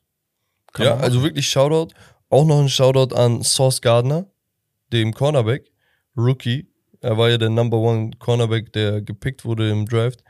Kann 0.72 0.86
ja, 0.86 0.94
man 0.94 1.04
also 1.04 1.22
wirklich 1.22 1.48
Shoutout. 1.48 1.94
Auch 2.28 2.46
noch 2.46 2.60
ein 2.60 2.68
Shoutout 2.68 3.14
an 3.14 3.42
Sauce 3.42 3.80
Gardner, 3.80 4.26
dem 4.92 5.12
Cornerback, 5.12 5.70
Rookie. 6.16 6.66
Er 7.00 7.18
war 7.18 7.28
ja 7.30 7.36
der 7.38 7.50
Number 7.50 7.78
One 7.78 8.12
Cornerback, 8.18 8.72
der 8.72 9.02
gepickt 9.02 9.44
wurde 9.44 9.70
im 9.70 9.86
Draft. 9.86 10.22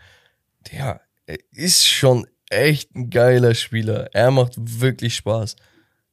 Der 0.72 1.00
er 1.26 1.38
ist 1.52 1.86
schon 1.86 2.26
echt 2.50 2.94
ein 2.94 3.10
geiler 3.10 3.54
Spieler. 3.54 4.08
Er 4.12 4.30
macht 4.30 4.54
wirklich 4.58 5.14
Spaß. 5.16 5.56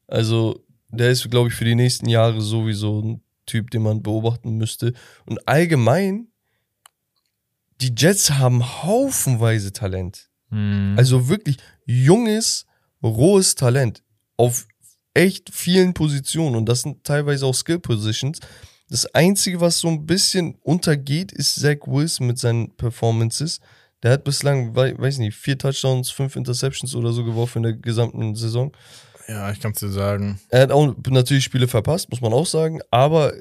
Also, 0.07 0.63
der 0.91 1.11
ist, 1.11 1.29
glaube 1.29 1.49
ich, 1.49 1.55
für 1.55 1.65
die 1.65 1.75
nächsten 1.75 2.09
Jahre 2.09 2.41
sowieso 2.41 3.01
ein 3.01 3.21
Typ, 3.45 3.71
den 3.71 3.81
man 3.83 4.01
beobachten 4.03 4.57
müsste. 4.57 4.93
Und 5.25 5.47
allgemein, 5.47 6.27
die 7.81 7.93
Jets 7.97 8.31
haben 8.31 8.63
haufenweise 8.83 9.71
Talent. 9.71 10.29
Mhm. 10.49 10.95
Also 10.97 11.29
wirklich 11.29 11.57
junges, 11.85 12.65
rohes 13.01 13.55
Talent 13.55 14.03
auf 14.37 14.67
echt 15.13 15.49
vielen 15.53 15.93
Positionen 15.93 16.55
und 16.55 16.67
das 16.67 16.81
sind 16.81 17.03
teilweise 17.03 17.45
auch 17.45 17.53
Skill 17.55 17.79
Positions. 17.79 18.39
Das 18.89 19.05
Einzige, 19.13 19.61
was 19.61 19.79
so 19.79 19.87
ein 19.87 20.05
bisschen 20.05 20.55
untergeht, 20.61 21.31
ist 21.31 21.55
Zach 21.55 21.77
Wilson 21.85 22.27
mit 22.27 22.39
seinen 22.39 22.75
Performances. 22.75 23.59
Der 24.01 24.11
hat 24.11 24.23
bislang, 24.23 24.75
wei- 24.75 24.97
weiß 24.97 25.17
nicht, 25.19 25.35
vier 25.35 25.57
Touchdowns, 25.57 26.09
fünf 26.09 26.35
Interceptions 26.35 26.95
oder 26.95 27.11
so 27.13 27.23
geworfen 27.23 27.59
in 27.59 27.63
der 27.63 27.73
gesamten 27.73 28.35
Saison. 28.35 28.71
Ja, 29.29 29.51
ich 29.51 29.59
kann 29.59 29.71
es 29.73 29.79
dir 29.79 29.89
sagen. 29.89 30.39
Er 30.49 30.61
hat 30.63 30.71
auch 30.71 30.95
natürlich 31.09 31.43
Spiele 31.43 31.67
verpasst, 31.67 32.09
muss 32.09 32.21
man 32.21 32.33
auch 32.33 32.45
sagen, 32.45 32.81
aber 32.91 33.33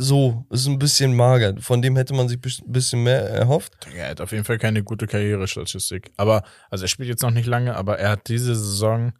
so, 0.00 0.46
ist 0.50 0.66
ein 0.66 0.78
bisschen 0.78 1.14
mager. 1.16 1.54
Von 1.60 1.82
dem 1.82 1.96
hätte 1.96 2.14
man 2.14 2.28
sich 2.28 2.38
ein 2.38 2.72
bisschen 2.72 3.02
mehr 3.02 3.20
erhofft. 3.30 3.72
Er 3.94 4.10
hat 4.10 4.20
auf 4.20 4.30
jeden 4.30 4.44
Fall 4.44 4.58
keine 4.58 4.84
gute 4.84 5.06
Karrierestatistik. 5.08 6.12
Aber, 6.16 6.44
also 6.70 6.84
er 6.84 6.88
spielt 6.88 7.08
jetzt 7.08 7.22
noch 7.22 7.32
nicht 7.32 7.46
lange, 7.46 7.74
aber 7.74 7.98
er 7.98 8.10
hat 8.10 8.28
diese 8.28 8.54
Saison 8.54 9.12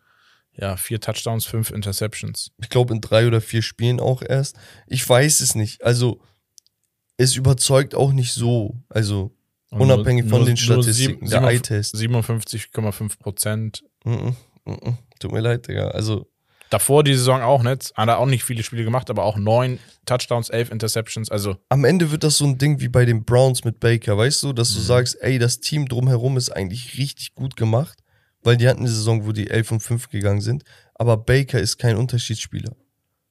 ja 0.53 0.77
vier 0.77 1.01
Touchdowns, 1.01 1.47
fünf 1.47 1.71
Interceptions. 1.71 2.53
Ich 2.63 2.69
glaube, 2.69 2.95
in 2.95 3.01
drei 3.01 3.27
oder 3.27 3.41
vier 3.41 3.63
Spielen 3.63 3.99
auch 3.99 4.23
erst. 4.23 4.57
Ich 4.87 5.09
weiß 5.09 5.41
es 5.41 5.55
nicht. 5.57 5.83
Also, 5.83 6.21
es 7.17 7.35
überzeugt 7.35 7.97
auch 7.97 8.13
nicht 8.13 8.33
so. 8.33 8.77
Also, 8.89 9.35
unabhängig 9.71 10.25
nur- 10.27 10.31
von 10.31 10.39
nur- 10.41 10.47
den 10.47 10.55
nur 10.55 10.83
Statistiken. 10.83 11.13
sieben- 11.27 11.31
der 11.31 11.41
sieben- 11.41 11.51
Eye-Test. 11.51 11.95
57,5 11.97 13.19
Prozent. 13.19 13.85
Mhm. 14.05 14.37
Tut 15.21 15.33
mir 15.33 15.41
leid, 15.41 15.69
Digga. 15.69 15.89
Also, 15.89 16.27
Davor 16.71 17.03
die 17.03 17.15
Saison 17.15 17.41
auch 17.41 17.63
nicht. 17.63 17.93
Hat 17.97 18.09
er 18.09 18.19
auch 18.19 18.27
nicht 18.27 18.45
viele 18.45 18.63
Spiele 18.63 18.85
gemacht, 18.85 19.09
aber 19.09 19.25
auch 19.25 19.39
neun 19.39 19.79
Touchdowns, 20.05 20.51
elf 20.51 20.71
Interceptions. 20.71 21.31
Also, 21.31 21.57
am 21.71 21.85
Ende 21.87 22.11
wird 22.11 22.25
das 22.25 22.37
so 22.37 22.45
ein 22.45 22.59
Ding 22.59 22.79
wie 22.81 22.89
bei 22.89 23.07
den 23.07 23.25
Browns 23.25 23.65
mit 23.65 23.81
Baker, 23.81 24.19
weißt 24.19 24.43
du? 24.43 24.53
Dass 24.53 24.75
du 24.75 24.81
Mhm. 24.81 24.85
sagst, 24.85 25.17
ey, 25.23 25.39
das 25.39 25.61
Team 25.61 25.89
drumherum 25.89 26.37
ist 26.37 26.51
eigentlich 26.51 26.99
richtig 26.99 27.35
gut 27.35 27.57
gemacht, 27.57 27.99
weil 28.43 28.59
die 28.59 28.69
hatten 28.69 28.81
eine 28.81 28.89
Saison, 28.91 29.25
wo 29.27 29.33
die 29.33 29.49
11 29.49 29.73
und 29.73 29.81
5 29.81 30.11
gegangen 30.11 30.43
sind. 30.43 30.63
Aber 30.95 31.17
Baker 31.17 31.59
ist 31.59 31.79
kein 31.79 31.97
Unterschiedsspieler. 31.97 32.73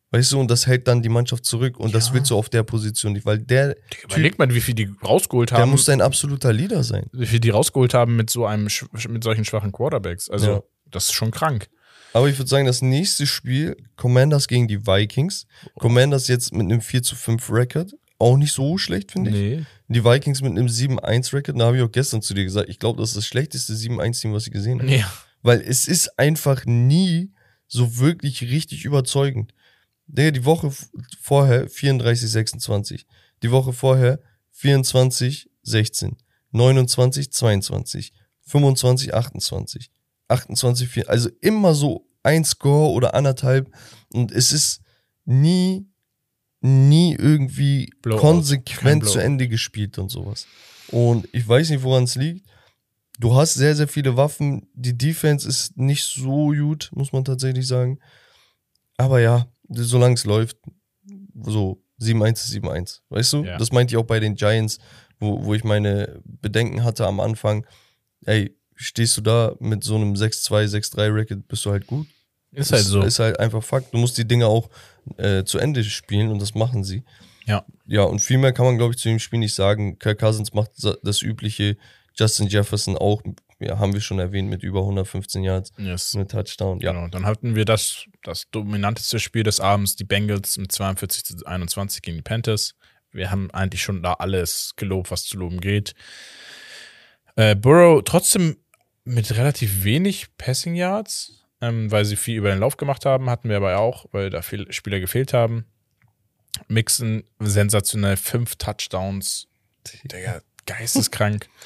Weißt 0.10 0.32
du, 0.32 0.40
und 0.40 0.50
das 0.50 0.66
hält 0.66 0.88
dann 0.88 1.04
die 1.04 1.10
Mannschaft 1.10 1.46
zurück 1.46 1.78
und 1.78 1.94
das 1.94 2.08
Ja. 2.08 2.14
willst 2.16 2.32
du 2.32 2.38
auf 2.38 2.50
der 2.50 2.64
Position 2.64 3.12
nicht, 3.14 3.26
weil 3.28 3.38
der, 3.40 3.76
überlegt 4.06 4.40
mal, 4.40 4.52
wie 4.52 4.62
viel 4.62 4.74
die 4.74 4.90
rausgeholt 5.06 5.52
der 5.52 5.60
haben. 5.60 5.70
muss 5.70 5.88
ein 5.90 6.02
absoluter 6.02 6.54
Leader 6.54 6.82
sein. 6.84 7.06
wie 7.12 7.26
viel 7.28 7.40
die 7.42 7.50
rausgeholt 7.52 7.94
haben 7.94 8.16
mit 8.16 8.30
so 8.32 8.46
einem, 8.48 8.68
mit 9.10 9.24
solchen 9.24 9.46
schwachen 9.46 9.72
Quarterbacks. 9.74 10.28
Also, 10.30 10.48
Ja. 10.48 10.62
Das 10.92 11.06
ist 11.06 11.14
schon 11.14 11.32
krank. 11.32 11.70
Aber 12.14 12.30
ich 12.30 12.38
würde 12.38 12.50
sagen, 12.50 12.66
das 12.66 12.82
nächste 12.82 13.28
Spiel, 13.28 13.78
Commanders 13.96 14.48
gegen 14.48 14.68
die 14.68 14.88
Vikings. 14.88 15.46
Commanders 15.76 16.28
jetzt 16.28 16.54
mit 16.54 16.64
einem 16.64 16.82
4 16.82 17.04
zu 17.04 17.16
5 17.16 17.52
Record. 17.52 17.94
Auch 18.20 18.38
nicht 18.38 18.54
so 18.54 18.78
schlecht, 18.78 19.12
finde 19.12 19.30
ich. 19.30 19.36
Nee. 19.36 19.66
Die 19.90 20.04
Vikings 20.04 20.42
mit 20.42 20.52
einem 20.52 20.68
7-1 20.68 21.34
Record. 21.34 21.60
Da 21.60 21.66
habe 21.66 21.78
ich 21.78 21.84
auch 21.84 21.92
gestern 21.92 22.22
zu 22.22 22.34
dir 22.34 22.44
gesagt, 22.44 22.70
ich 22.70 22.80
glaube, 22.80 23.00
das 23.00 23.10
ist 23.10 23.18
das 23.18 23.28
schlechteste 23.28 23.74
7-1-Team, 23.74 24.34
was 24.34 24.48
ich 24.48 24.54
gesehen 24.54 24.80
habe. 24.80 24.90
Nee. 24.90 25.06
Weil 25.44 25.62
es 25.62 25.88
ist 25.88 26.18
einfach 26.18 26.66
nie 26.66 27.32
so 27.68 27.98
wirklich 27.98 28.42
richtig 28.42 28.86
überzeugend. 28.86 29.54
Digga, 30.08 30.32
die 30.32 30.46
Woche 30.46 30.72
vorher 31.22 31.70
34, 31.70 32.32
26. 32.32 33.06
Die 33.44 33.52
Woche 33.52 33.74
vorher 33.74 34.20
24, 34.52 35.50
16. 35.62 36.16
29, 36.52 37.32
22. 37.32 38.14
25, 38.42 39.14
28. 39.14 39.92
28, 40.28 40.88
4. 40.88 41.10
Also 41.10 41.30
immer 41.42 41.74
so 41.74 42.08
ein 42.24 42.44
Score 42.44 42.92
oder 42.92 43.14
anderthalb. 43.14 43.72
Und 44.12 44.32
es 44.32 44.52
ist 44.52 44.82
nie, 45.26 45.88
nie 46.62 47.16
irgendwie 47.16 47.94
Blowout. 48.02 48.20
Konsequent 48.20 49.06
zu 49.06 49.20
Ende 49.20 49.48
gespielt 49.48 49.98
und 49.98 50.10
sowas. 50.10 50.48
Und 50.90 51.28
ich 51.32 51.48
weiß 51.48 51.70
nicht, 51.70 51.84
woran 51.84 52.04
es 52.04 52.16
liegt. 52.16 52.48
Du 53.20 53.36
hast 53.36 53.56
sehr, 53.56 53.76
sehr 53.76 53.88
viele 53.88 54.16
Waffen. 54.16 54.68
Die 54.74 54.98
Defense 54.98 55.48
ist 55.48 55.78
nicht 55.78 56.04
so 56.04 56.50
gut, 56.50 56.90
muss 56.94 57.12
man 57.12 57.26
tatsächlich 57.26 57.68
sagen. 57.68 58.00
Aber 58.96 59.20
ja, 59.20 59.48
solange 59.70 60.16
es 60.16 60.26
läuft, 60.26 60.58
so 61.44 61.84
7-1 62.00 62.32
ist 62.34 62.54
7-1. 62.54 63.02
Weißt 63.10 63.34
du? 63.34 63.44
Ja. 63.44 63.58
Das 63.58 63.72
meinte 63.72 63.94
ich 63.94 63.98
auch 63.98 64.06
bei 64.06 64.20
den 64.20 64.36
Giants, 64.36 64.80
wo, 65.20 65.44
wo 65.44 65.54
ich 65.54 65.64
meine 65.64 66.22
Bedenken 66.26 66.84
hatte 66.84 67.06
am 67.08 67.20
Anfang. 67.20 67.66
Ey, 68.26 68.57
stehst 68.78 69.18
du 69.18 69.22
da 69.22 69.56
mit 69.60 69.84
so 69.84 69.96
einem 69.96 70.14
6-2, 70.14 70.66
6-3-Record, 70.68 71.48
bist 71.48 71.66
du 71.66 71.72
halt 71.72 71.88
gut. 71.88 72.08
Ist 72.52 72.72
halt 72.72 72.84
so. 72.86 73.02
Ist 73.02 73.20
halt 73.20 73.40
einfach 73.40 73.62
Fakt. 73.64 73.94
Du 73.94 73.98
musst 73.98 74.18
die 74.18 74.28
Dinge 74.28 74.48
auch 74.48 74.70
äh, 75.18 75.44
zu 75.44 75.58
Ende 75.60 75.84
spielen 75.84 76.30
und 76.30 76.42
das 76.42 76.56
machen 76.56 76.84
sie. 76.84 77.04
Ja. 77.46 77.66
Ja, 77.86 78.04
und 78.04 78.20
viel 78.20 78.38
mehr 78.38 78.54
kann 78.54 78.66
man, 78.66 78.78
glaube 78.78 78.94
ich, 78.94 79.00
zu 79.00 79.10
dem 79.10 79.20
Spiel 79.20 79.40
nicht 79.40 79.54
sagen. 79.54 80.00
Kirk 80.00 80.20
Cousins 80.20 80.54
macht 80.54 80.72
das 81.04 81.22
übliche. 81.22 81.78
Justin 82.16 82.48
Jefferson 82.48 82.98
auch, 82.98 83.22
ja, 83.60 83.78
haben 83.78 83.94
wir 83.94 84.02
schon 84.02 84.18
erwähnt, 84.20 84.50
mit 84.50 84.64
über 84.64 84.80
115 84.82 85.44
Yards, 85.44 85.72
Yes. 85.78 86.16
eine 86.16 86.26
Touchdown. 86.28 86.80
Ja, 86.80 86.94
Genau. 86.94 87.08
Dann 87.10 87.26
hatten 87.26 87.56
wir 87.56 87.64
das, 87.66 88.06
das 88.24 88.50
dominanteste 88.50 89.20
Spiel 89.20 89.44
des 89.44 89.60
Abends, 89.60 89.96
die 89.96 90.04
Bengals 90.04 90.58
mit 90.58 90.72
42 90.72 91.24
zu 91.26 91.46
21 91.46 92.02
gegen 92.02 92.18
die 92.18 92.24
Panthers. 92.24 92.74
Wir 93.12 93.30
haben 93.30 93.52
eigentlich 93.52 93.82
schon 93.84 94.02
da 94.02 94.14
alles 94.14 94.74
gelobt, 94.78 95.12
was 95.12 95.26
zu 95.26 95.38
loben 95.38 95.62
geht. 95.62 95.94
Äh, 97.36 97.56
Burrow 97.56 98.02
trotzdem 98.04 98.58
mit 99.08 99.36
relativ 99.38 99.84
wenig 99.84 100.28
Passing 100.38 100.76
Yards, 100.76 101.44
ähm, 101.62 101.90
weil 101.92 102.06
sie 102.06 102.16
viel 102.16 102.38
über 102.38 102.50
den 102.50 102.60
Lauf 102.60 102.78
gemacht 102.78 103.06
haben, 103.06 103.30
hatten 103.30 103.50
wir 103.50 103.58
aber 103.58 103.78
auch, 103.80 104.06
weil 104.12 104.30
da 104.30 104.42
viele 104.42 104.72
Spieler 104.74 105.00
gefehlt 105.00 105.34
haben. 105.34 105.66
Mixen 106.68 107.24
sensationell, 107.40 108.18
fünf 108.18 108.56
Touchdowns. 108.56 109.48
Digga, 110.06 110.42
geisteskrank. 110.66 111.48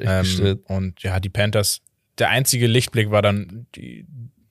Ähm, 0.00 0.58
und 0.64 1.00
ja, 1.04 1.20
die 1.20 1.28
Panthers, 1.28 1.80
der 2.18 2.30
einzige 2.30 2.66
Lichtblick 2.66 3.12
war 3.12 3.22
dann 3.22 3.68
die, 3.76 4.04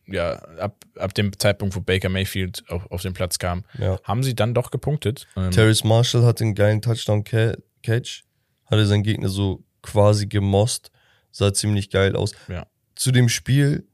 ja, 0.07 0.35
ab, 0.59 0.85
ab 0.97 1.13
dem 1.13 1.37
Zeitpunkt, 1.37 1.75
wo 1.75 1.81
Baker 1.81 2.07
Mayfield 2.07 2.63
auf, 2.69 2.89
auf 2.89 3.01
den 3.01 3.11
Platz 3.13 3.37
kam, 3.37 3.65
Ja. 3.77 3.99
haben 4.05 4.23
sie 4.23 4.33
dann 4.33 4.53
doch 4.53 4.71
gepunktet. 4.71 5.27
Ähm, 5.35 5.51
Terrace 5.51 5.83
Marshall 5.83 6.23
hatte 6.23 6.45
einen 6.45 6.55
geilen 6.55 6.81
Touchdown-Catch, 6.81 8.23
hatte 8.67 8.85
seinen 8.85 9.03
Gegner 9.03 9.27
so 9.27 9.61
quasi 9.81 10.25
gemost, 10.27 10.89
sah 11.35 11.53
ziemlich 11.53 11.89
geil 11.89 12.15
aus. 12.15 12.31
Ja. 12.47 12.65
Zu 12.95 13.11
dem 13.11 13.27
Spiel, 13.27 13.85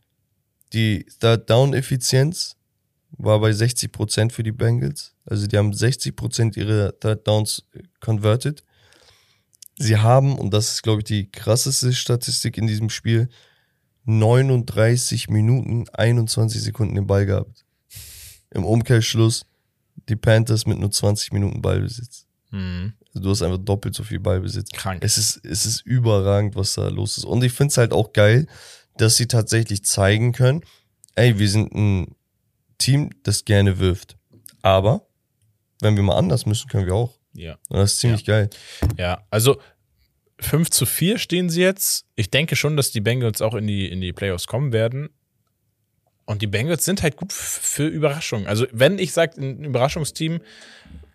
die 0.74 1.06
Third-Down-Effizienz 1.20 2.56
war 3.18 3.40
bei 3.40 3.50
60% 3.50 4.32
für 4.32 4.44
die 4.44 4.52
Bengals. 4.52 5.16
Also 5.26 5.48
die 5.48 5.58
haben 5.58 5.72
60% 5.72 6.58
ihrer 6.58 6.98
Third 7.00 7.28
Downs 7.28 7.64
converted. 8.00 8.64
Sie 9.78 9.98
haben, 9.98 10.38
und 10.38 10.54
das 10.54 10.74
ist, 10.74 10.84
glaube 10.84 11.00
ich, 11.02 11.06
die 11.06 11.32
krasseste 11.32 11.94
Statistik 11.94 12.58
in 12.58 12.68
diesem 12.68 12.92
Spiel, 12.92 13.28
39 14.06 15.30
Minuten, 15.30 15.90
21 15.90 16.62
Sekunden 16.62 16.96
den 16.96 17.08
Ball 17.08 17.26
gehabt. 17.26 17.66
Im 18.52 18.66
Umkehrschluss 18.66 19.46
die 20.10 20.16
Panthers 20.16 20.68
mit 20.68 20.78
nur 20.78 20.92
20 20.92 21.32
Minuten 21.34 21.62
Ballbesitz. 21.62 22.28
Mhm. 22.52 22.94
Du 23.14 23.30
hast 23.30 23.42
einfach 23.42 23.58
doppelt 23.58 23.94
so 23.94 24.04
viel 24.04 24.20
Ballbesitz. 24.20 24.72
Krank. 24.72 25.04
Es 25.04 25.18
ist, 25.18 25.44
es 25.46 25.66
ist 25.66 25.82
überragend, 25.86 26.56
was 26.56 26.76
da 26.76 26.88
los 26.88 27.18
ist. 27.18 27.26
Und 27.26 27.44
ich 27.44 27.52
finde 27.52 27.72
es 27.72 27.78
halt 27.78 27.92
auch 27.92 28.14
geil, 28.14 28.48
dass 28.98 29.18
sie 29.18 29.28
tatsächlich 29.28 29.84
zeigen 29.84 30.32
können, 30.32 30.62
ey, 31.16 31.38
wir 31.38 31.50
sind 31.50 31.74
ein 31.74 32.16
Team, 32.78 33.10
das 33.24 33.46
gerne 33.46 33.80
wirft. 33.80 34.18
Aber 34.62 35.08
wenn 35.82 35.96
wir 35.96 36.04
mal 36.04 36.18
anders 36.18 36.46
müssen, 36.46 36.70
können 36.70 36.86
wir 36.86 36.96
auch. 36.96 37.18
Ja. 37.34 37.58
Und 37.70 37.78
das 37.78 37.94
ist 37.94 38.00
ziemlich 38.00 38.26
geil. 38.26 38.50
Ja, 38.98 39.26
also 39.30 39.60
5 40.40 40.70
zu 40.70 40.86
4 40.86 41.18
stehen 41.18 41.50
sie 41.50 41.62
jetzt. 41.62 42.06
Ich 42.16 42.32
denke 42.32 42.56
schon, 42.56 42.78
dass 42.78 42.92
die 42.92 43.02
Bengals 43.02 43.42
auch 43.42 43.56
in 43.56 43.68
die, 43.68 43.90
in 43.90 44.02
die 44.02 44.14
Playoffs 44.14 44.48
kommen 44.48 44.72
werden. 44.72 45.10
Und 46.26 46.42
die 46.42 46.48
Bengals 46.48 46.86
sind 46.86 47.04
halt 47.04 47.18
gut 47.18 47.34
für 47.34 47.88
Überraschungen. 47.88 48.48
Also, 48.48 48.66
wenn 48.72 49.00
ich 49.00 49.12
sage, 49.12 49.42
ein 49.42 49.64
Überraschungsteam, 49.66 50.40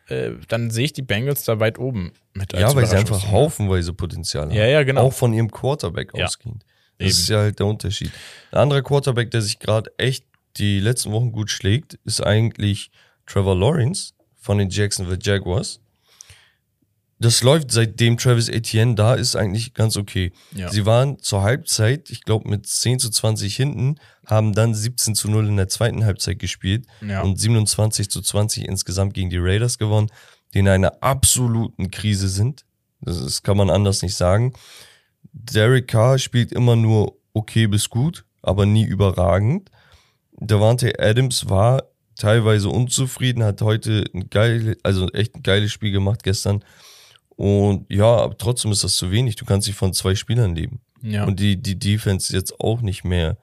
äh, 0.09 0.33
dann 0.49 0.71
sehe 0.71 0.85
ich 0.87 0.93
die 0.93 1.03
Bengals 1.03 1.45
da 1.45 1.59
weit 1.61 1.79
oben 1.79 2.13
mit 2.35 2.55
als 2.55 2.61
Ja, 2.61 2.75
weil 2.75 2.87
sie 2.87 2.97
einfach 2.97 3.31
haufenweise 3.31 3.93
Potenzial 3.93 4.45
haben. 4.47 4.53
Ja, 4.55 4.67
ja, 4.67 4.83
genau. 4.83 5.03
Auch 5.03 5.13
von 5.13 5.33
ihrem 5.33 5.51
Quarterback 5.51 6.13
Ja. 6.15 6.27
ausgehend. 6.27 6.65
Das 6.99 7.07
Eben. 7.07 7.11
ist 7.11 7.29
ja 7.29 7.39
halt 7.39 7.59
der 7.59 7.67
Unterschied. 7.67 8.11
Ein 8.53 8.59
anderer 8.59 8.83
Quarterback, 8.83 9.31
der 9.31 9.43
sich 9.43 9.59
gerade 9.59 9.91
echt 9.99 10.25
die 10.57 10.81
letzten 10.81 11.13
Wochen 11.13 11.33
gut 11.33 11.51
schlägt, 11.51 11.95
ist 12.05 12.21
eigentlich 12.25 12.91
Trevor 13.27 13.55
Lawrence 13.57 14.13
von 14.37 14.59
den 14.59 14.71
Jacksonville 14.71 15.19
Jaguars. 15.21 15.81
Das 17.19 17.43
läuft 17.43 17.71
seitdem 17.71 18.19
Travis 18.19 18.49
Etienne 18.51 18.95
da 18.95 19.15
ist 19.15 19.37
eigentlich 19.37 19.73
ganz 19.73 19.97
okay. 19.97 20.33
Ja. 20.53 20.71
Sie 20.71 20.85
waren 20.85 21.19
zur 21.21 21.43
Halbzeit, 21.43 22.11
ich 22.11 22.23
glaube 22.23 22.49
mit 22.49 22.67
10 22.67 22.99
zu 22.99 23.09
20 23.09 23.57
hinten, 23.57 23.97
haben 24.27 24.53
dann 24.53 24.75
17 24.75 25.15
zu 25.15 25.31
0 25.31 25.49
in 25.49 25.57
der 25.57 25.69
zweiten 25.69 26.05
Halbzeit 26.05 26.39
gespielt 26.39 26.87
Ja. 27.01 27.23
und 27.23 27.41
27 27.41 28.11
zu 28.11 28.21
20 28.21 28.67
insgesamt 28.67 29.15
gegen 29.15 29.31
die 29.31 29.39
Raiders 29.39 29.79
gewonnen, 29.79 30.09
die 30.53 30.59
in 30.59 30.69
einer 30.69 31.03
absoluten 31.03 31.91
Krise 31.91 32.29
sind. 32.29 32.65
Das, 33.01 33.17
ist, 33.19 33.43
kann 33.43 33.57
man 33.57 33.71
anders 33.71 34.03
nicht 34.03 34.15
sagen. 34.15 34.53
Derek 35.33 35.89
Carr 35.89 36.19
spielt 36.19 36.53
immer 36.53 36.77
nur 36.77 37.17
okay 37.33 37.67
bis 37.67 37.89
gut, 37.89 38.25
aber 38.43 38.67
nie 38.67 38.85
überragend. 38.85 39.71
Davante 40.39 40.99
Adams 40.99 41.49
war 41.49 41.85
teilweise 42.17 42.69
unzufrieden, 42.69 43.43
hat 43.45 43.63
heute 43.63 44.05
ein 44.15 44.29
geil, 44.31 44.77
also 44.83 45.09
echt 45.13 45.35
ein 45.37 45.43
geiles 45.43 45.73
Spiel 45.73 45.93
gemacht 45.93 46.23
gestern. 46.23 46.63
Und 47.37 47.87
ja, 47.93 48.17
aber 48.17 48.37
trotzdem 48.37 48.73
ist 48.73 48.83
das 48.83 48.97
zu 48.97 49.11
wenig. 49.11 49.37
Du 49.37 49.45
kannst 49.45 49.69
nicht 49.69 49.77
von 49.77 49.93
zwei 49.93 50.15
Spielern 50.15 50.55
leben. 50.55 50.81
Ja. 51.03 51.25
Und 51.25 51.39
die, 51.39 51.61
die 51.61 51.79
Defense 51.79 52.29
ist 52.29 52.33
jetzt 52.33 52.61
auch 52.61 52.81
nicht 52.81 53.05
mehr 53.05 53.37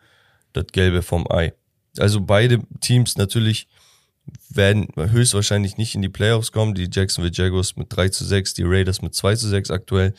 das 0.51 0.65
Gelbe 0.71 1.01
vom 1.01 1.29
Ei. 1.29 1.53
Also 1.97 2.21
beide 2.21 2.59
Teams 2.81 3.17
natürlich 3.17 3.67
werden 4.49 4.87
höchstwahrscheinlich 4.95 5.77
nicht 5.77 5.95
in 5.95 6.01
die 6.01 6.09
Playoffs 6.09 6.51
kommen. 6.51 6.73
Die 6.73 6.89
Jacksonville 6.91 7.33
Jaguars 7.33 7.75
mit 7.75 7.95
3 7.95 8.09
zu 8.09 8.25
6, 8.25 8.55
die 8.55 8.63
Raiders 8.63 9.01
mit 9.01 9.13
2 9.13 9.35
zu 9.35 9.47
6 9.47 9.69
aktuell. 9.69 10.13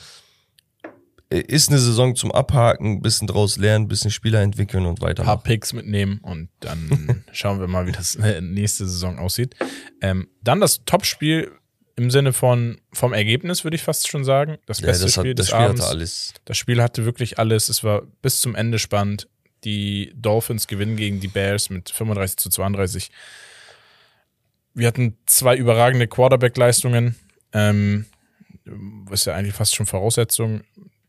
Äh, 1.30 1.40
Ist 1.40 1.70
eine 1.70 1.78
Saison 1.78 2.14
zum 2.14 2.30
Abhaken, 2.30 3.02
bisschen 3.02 3.26
draus 3.26 3.56
lernen, 3.56 3.88
bisschen 3.88 4.10
Spieler 4.10 4.42
entwickeln 4.42 4.86
und 4.86 5.02
ein 5.02 5.14
paar. 5.14 5.42
Picks 5.42 5.72
mitnehmen 5.72 6.18
und 6.22 6.48
dann 6.60 7.24
schauen 7.32 7.60
wir 7.60 7.66
mal, 7.66 7.86
wie 7.86 7.92
das 7.92 8.14
äh, 8.16 8.40
nächste 8.40 8.86
Saison 8.86 9.18
aussieht. 9.18 9.56
Ähm, 10.00 10.28
dann 10.42 10.60
das 10.60 10.84
Topspiel 10.84 11.50
im 11.97 12.11
Sinne 12.11 12.32
von 12.32 12.80
vom 12.92 13.12
Ergebnis, 13.12 13.64
würde 13.64 13.76
ich 13.76 13.82
fast 13.82 14.09
schon 14.09 14.24
sagen. 14.24 14.59
Das 14.66 14.80
Ja, 14.80 14.86
beste 14.86 15.05
das, 15.05 15.12
Spiel 15.14 15.30
hat, 15.30 15.38
das 15.38 15.47
des 15.47 15.55
Spiel 15.55 15.64
Abends. 15.64 15.82
hatte 15.82 15.90
alles. 15.90 16.34
Das 16.45 16.59
Spiel 16.59 16.82
hatte 16.82 17.05
wirklich 17.05 17.38
alles. 17.38 17.68
Es 17.68 17.84
war 17.84 18.03
bis 18.22 18.40
zum 18.40 18.55
Ende 18.55 18.78
spannend. 18.78 19.28
Die 19.64 20.12
Dolphins 20.16 20.66
gewinnen 20.66 20.97
gegen 20.97 21.20
die 21.20 21.28
Bears 21.28 21.70
mit 21.70 21.90
35 21.90 22.36
zu 22.36 22.51
32. 22.51 23.11
Wir 24.74 24.88
hatten 24.88 25.16
zwei 25.26 25.57
überragende 25.57 26.09
Quarterback-Leistungen. 26.09 27.14
Ähm, 27.53 28.07
ist 29.11 29.26
ja 29.26 29.34
eigentlich 29.34 29.55
fast 29.55 29.74
schon 29.74 29.86
Voraussetzung. 29.86 30.62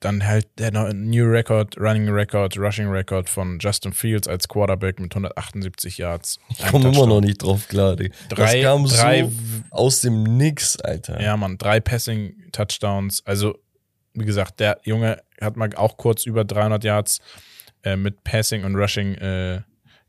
Dann 0.06 0.24
halt 0.28 0.47
der 0.60 0.72
New 0.93 1.26
Record, 1.26 1.78
Running 1.80 2.08
Record, 2.10 2.56
Rushing 2.60 2.88
Record 2.89 3.28
von 3.28 3.58
Justin 3.60 3.91
Fields 3.91 4.28
als 4.28 4.47
Quarterback 4.47 4.99
mit 4.99 5.12
178 5.16 5.97
Yards. 5.97 6.38
Ich 6.49 6.60
komme 6.68 6.89
immer 6.89 7.08
noch 7.08 7.22
nicht 7.22 7.41
drauf 7.41 7.68
klar. 7.68 7.95
Digga. 7.95 8.16
Drei- 8.30 8.62
das 8.62 8.64
kam 8.72 8.86
drei- 8.86 9.24
so 9.24 9.32
aus 9.72 10.01
dem 10.01 10.22
Nix, 10.38 10.80
Alter. 10.80 11.20
Ja, 11.20 11.36
Mann, 11.38 11.58
drei 11.58 11.80
Passing-Touchdowns. 11.80 13.24
Also, 13.26 13.58
wie 14.14 14.26
gesagt, 14.26 14.60
der 14.60 14.80
Junge 14.84 15.22
hat 15.41 15.58
mal 15.58 15.70
auch 15.76 15.97
kurz 15.97 16.26
über 16.26 16.45
300 16.45 16.84
Yards 16.84 17.20
äh, 17.84 17.95
mit 17.95 18.24
Passing 18.24 18.64
und 18.64 18.76
Rushing 18.76 19.16
äh, 19.16 19.62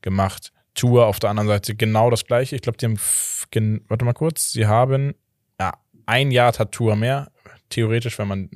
gemacht. 0.03 0.53
Tour 0.75 1.07
auf 1.07 1.19
der 1.21 1.31
anderen 1.31 1.49
Seite 1.49 1.75
genau 1.75 2.11
das 2.11 2.27
gleiche. 2.27 2.55
Ich 2.55 2.61
glaube, 2.63 2.77
die 2.77 2.85
haben, 2.87 3.81
warte 3.89 4.05
mal 4.05 4.13
kurz, 4.13 4.53
sie 4.53 4.67
haben, 4.67 5.15
ja, 5.59 5.73
ein 6.05 6.31
Yard 6.31 6.59
hat 6.59 6.73
Tour 6.73 6.97
mehr. 6.97 7.31
Theoretisch, 7.71 8.19
wenn 8.19 8.29
man 8.29 8.51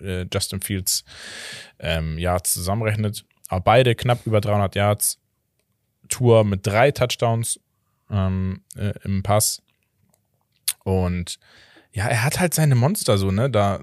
äh, 0.00 0.26
Justin 0.32 0.60
Fields 0.60 1.04
ähm, 1.78 2.18
Yards 2.18 2.52
zusammenrechnet. 2.52 3.24
Aber 3.48 3.60
beide 3.60 3.94
knapp 3.94 4.26
über 4.26 4.40
300 4.40 4.74
Yards. 4.74 5.18
Tour 6.08 6.44
mit 6.44 6.66
drei 6.66 6.90
Touchdowns 6.90 7.58
ähm, 8.10 8.62
äh, 8.76 8.92
im 9.04 9.22
Pass. 9.22 9.62
Und 10.84 11.38
ja, 11.92 12.06
er 12.06 12.24
hat 12.24 12.40
halt 12.40 12.54
seine 12.54 12.74
Monster 12.74 13.16
so, 13.18 13.30
ne, 13.30 13.48
da, 13.50 13.80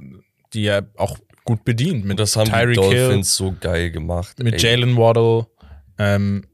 die 0.54 0.66
er 0.66 0.88
auch 0.98 1.18
gut 1.46 1.64
bedient. 1.64 2.04
Mit 2.04 2.12
Und 2.12 2.20
das 2.20 2.36
haben 2.36 2.46
die 2.46 2.52
Tyreek 2.52 2.76
Dolphins 2.76 3.36
so 3.36 3.56
geil 3.60 3.92
gemacht. 3.92 4.38
Hill, 4.38 4.52
mit. 4.52 4.62
Jalen 4.62 4.98
Waddle. 4.98 5.48
Ähm, 5.98 6.46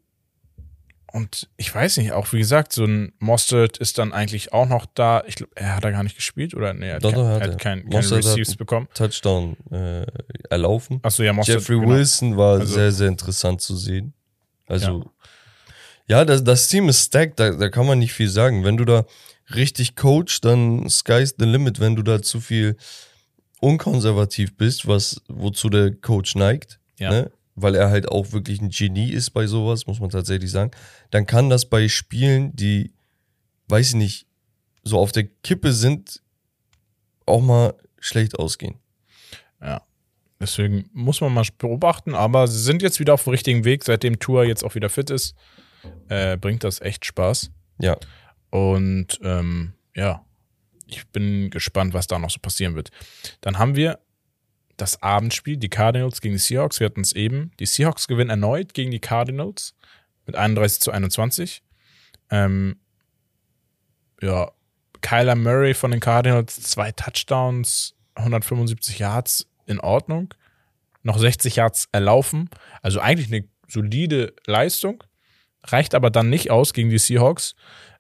und 1.18 1.50
ich 1.58 1.74
weiß 1.74 1.98
nicht, 1.98 2.12
auch 2.14 2.32
wie 2.32 2.38
gesagt, 2.40 2.72
so 2.74 2.86
ein 2.86 3.12
Mostert 3.20 3.78
ist 3.78 3.98
dann 3.98 4.14
eigentlich 4.14 4.54
auch 4.54 4.68
noch 4.68 4.86
da. 4.94 5.24
Ich 5.28 5.36
glaube, 5.36 5.52
er 5.56 5.76
hat 5.76 5.84
da 5.84 5.92
gar 5.92 6.04
nicht 6.04 6.16
gespielt 6.16 6.54
oder 6.54 6.74
nee, 6.74 6.88
er 6.90 6.96
hat, 6.96 7.04
Doch, 7.04 7.12
kein, 7.12 7.20
er 7.26 7.34
hat 7.36 7.42
er. 7.42 7.48
kein, 7.50 7.58
keine 7.82 7.86
Mostert 7.96 8.20
hat- 8.26 8.32
Receives 8.38 8.56
bekommen. 8.56 8.88
Touchdown 8.94 9.58
äh, 9.72 10.06
erlaufen. 10.50 11.00
Achso, 11.04 11.24
ja, 11.24 11.34
Mostert. 11.34 11.56
Jeffrey 11.60 11.80
genau. 11.80 11.92
Wilson 11.94 12.38
war 12.38 12.60
Also- 12.60 12.74
sehr, 12.76 12.92
sehr 12.92 13.08
interessant 13.10 13.62
zu 13.62 13.76
sehen. 13.76 14.14
Also, 14.68 15.10
ja, 16.08 16.24
das, 16.24 16.44
das 16.44 16.68
Team 16.70 16.88
ist 16.90 17.04
stacked, 17.08 17.40
da, 17.40 17.52
da 17.52 17.70
kann 17.70 17.86
man 17.86 18.00
nicht 18.00 18.14
viel 18.14 18.30
sagen. 18.30 18.64
Wenn 18.64 18.78
du 18.78 18.86
da 18.86 19.06
richtig 19.56 19.96
coachst, 19.96 20.46
dann 20.46 20.90
sky's 20.90 21.36
the 21.38 21.46
limit. 21.46 21.80
Wenn 21.80 21.96
du 21.96 22.02
da 22.04 22.22
zu 22.22 22.40
viel 22.40 22.78
unkonservativ 23.60 24.56
bist, 24.56 24.88
was, 24.88 25.22
wozu 25.28 25.70
der 25.70 25.92
Coach 25.96 26.36
neigt, 26.36 26.80
Ja. 27.00 27.10
ne? 27.10 27.32
Weil 27.58 27.76
er 27.76 27.90
halt 27.90 28.08
auch 28.08 28.32
wirklich 28.32 28.62
ein 28.62 28.70
Genie 28.70 29.10
ist 29.12 29.32
bei 29.32 29.48
sowas, 29.48 29.88
muss 29.88 30.00
man 30.00 30.12
tatsächlich 30.12 30.52
sagen, 30.52 30.72
dann 31.10 31.26
kann 31.26 31.50
das 31.50 31.66
bei 31.66 31.90
Spielen, 31.90 32.56
die, 32.56 32.94
weiß 33.68 33.90
ich 33.90 33.96
nicht, 33.96 34.28
so 34.84 35.00
auf 35.00 35.12
der 35.12 35.26
Kippe 35.44 35.74
sind, 35.74 36.22
auch 37.26 37.42
mal 37.42 37.74
schlecht 38.00 38.38
ausgehen. 38.38 38.76
Ja. 39.60 39.82
Deswegen 40.40 40.88
muss 40.94 41.20
man 41.20 41.34
mal 41.34 41.46
beobachten, 41.58 42.14
aber 42.14 42.48
sie 42.48 42.62
sind 42.62 42.84
jetzt 42.84 43.00
wieder 43.00 43.16
auf 43.16 43.24
dem 43.24 43.32
richtigen 43.32 43.66
Weg, 43.66 43.84
seitdem 43.84 44.20
Tour 44.20 44.46
jetzt 44.46 44.64
auch 44.64 44.76
wieder 44.76 44.90
fit 44.90 45.10
ist. 45.10 45.36
Äh, 46.10 46.38
bringt 46.38 46.64
das 46.64 46.80
echt 46.80 47.06
Spaß. 47.06 47.50
Ja, 47.80 47.98
Und 48.52 49.20
ähm, 49.24 49.74
ja, 49.96 50.24
ich 50.86 51.08
bin 51.08 51.50
gespannt, 51.50 51.96
was 51.96 52.06
da 52.06 52.20
noch 52.20 52.30
so 52.30 52.40
passieren 52.40 52.76
wird. 52.76 52.92
Dann 53.42 53.58
haben 53.58 53.76
wir 53.76 54.00
das 54.78 55.02
Abendspiel, 55.02 55.58
die 55.58 55.70
Cardinals 55.70 56.22
gegen 56.22 56.36
die 56.36 56.40
Seahawks. 56.40 56.80
Wir 56.80 56.86
hatten 56.86 57.02
es 57.02 57.14
eben. 57.14 57.52
Die 57.60 57.66
Seahawks 57.66 58.08
gewinnen 58.08 58.30
erneut 58.30 58.74
gegen 58.74 58.92
die 58.92 59.00
Cardinals 59.00 59.76
mit 60.26 60.36
31 60.36 60.82
zu 60.82 60.92
21. 60.92 61.64
Ähm, 62.30 62.80
ja, 64.22 64.52
Kyler 65.02 65.36
Murray 65.36 65.74
von 65.74 65.92
den 65.92 66.00
Cardinals, 66.00 66.62
zwei 66.62 66.92
Touchdowns, 66.92 67.96
175 68.16 69.00
Yards 69.00 69.48
in 69.66 69.80
Ordnung. 69.80 70.34
Noch 71.04 71.18
60 71.18 71.56
Yards 71.56 71.88
erlaufen. 71.92 72.50
Also 72.82 73.00
eigentlich 73.00 73.32
eine 73.32 73.48
solide 73.68 74.34
Leistung. 74.46 75.04
Reicht 75.64 75.96
aber 75.96 76.10
dann 76.10 76.30
nicht 76.30 76.52
aus 76.52 76.74
gegen 76.74 76.90
die 76.90 76.98
Seahawks 76.98 77.56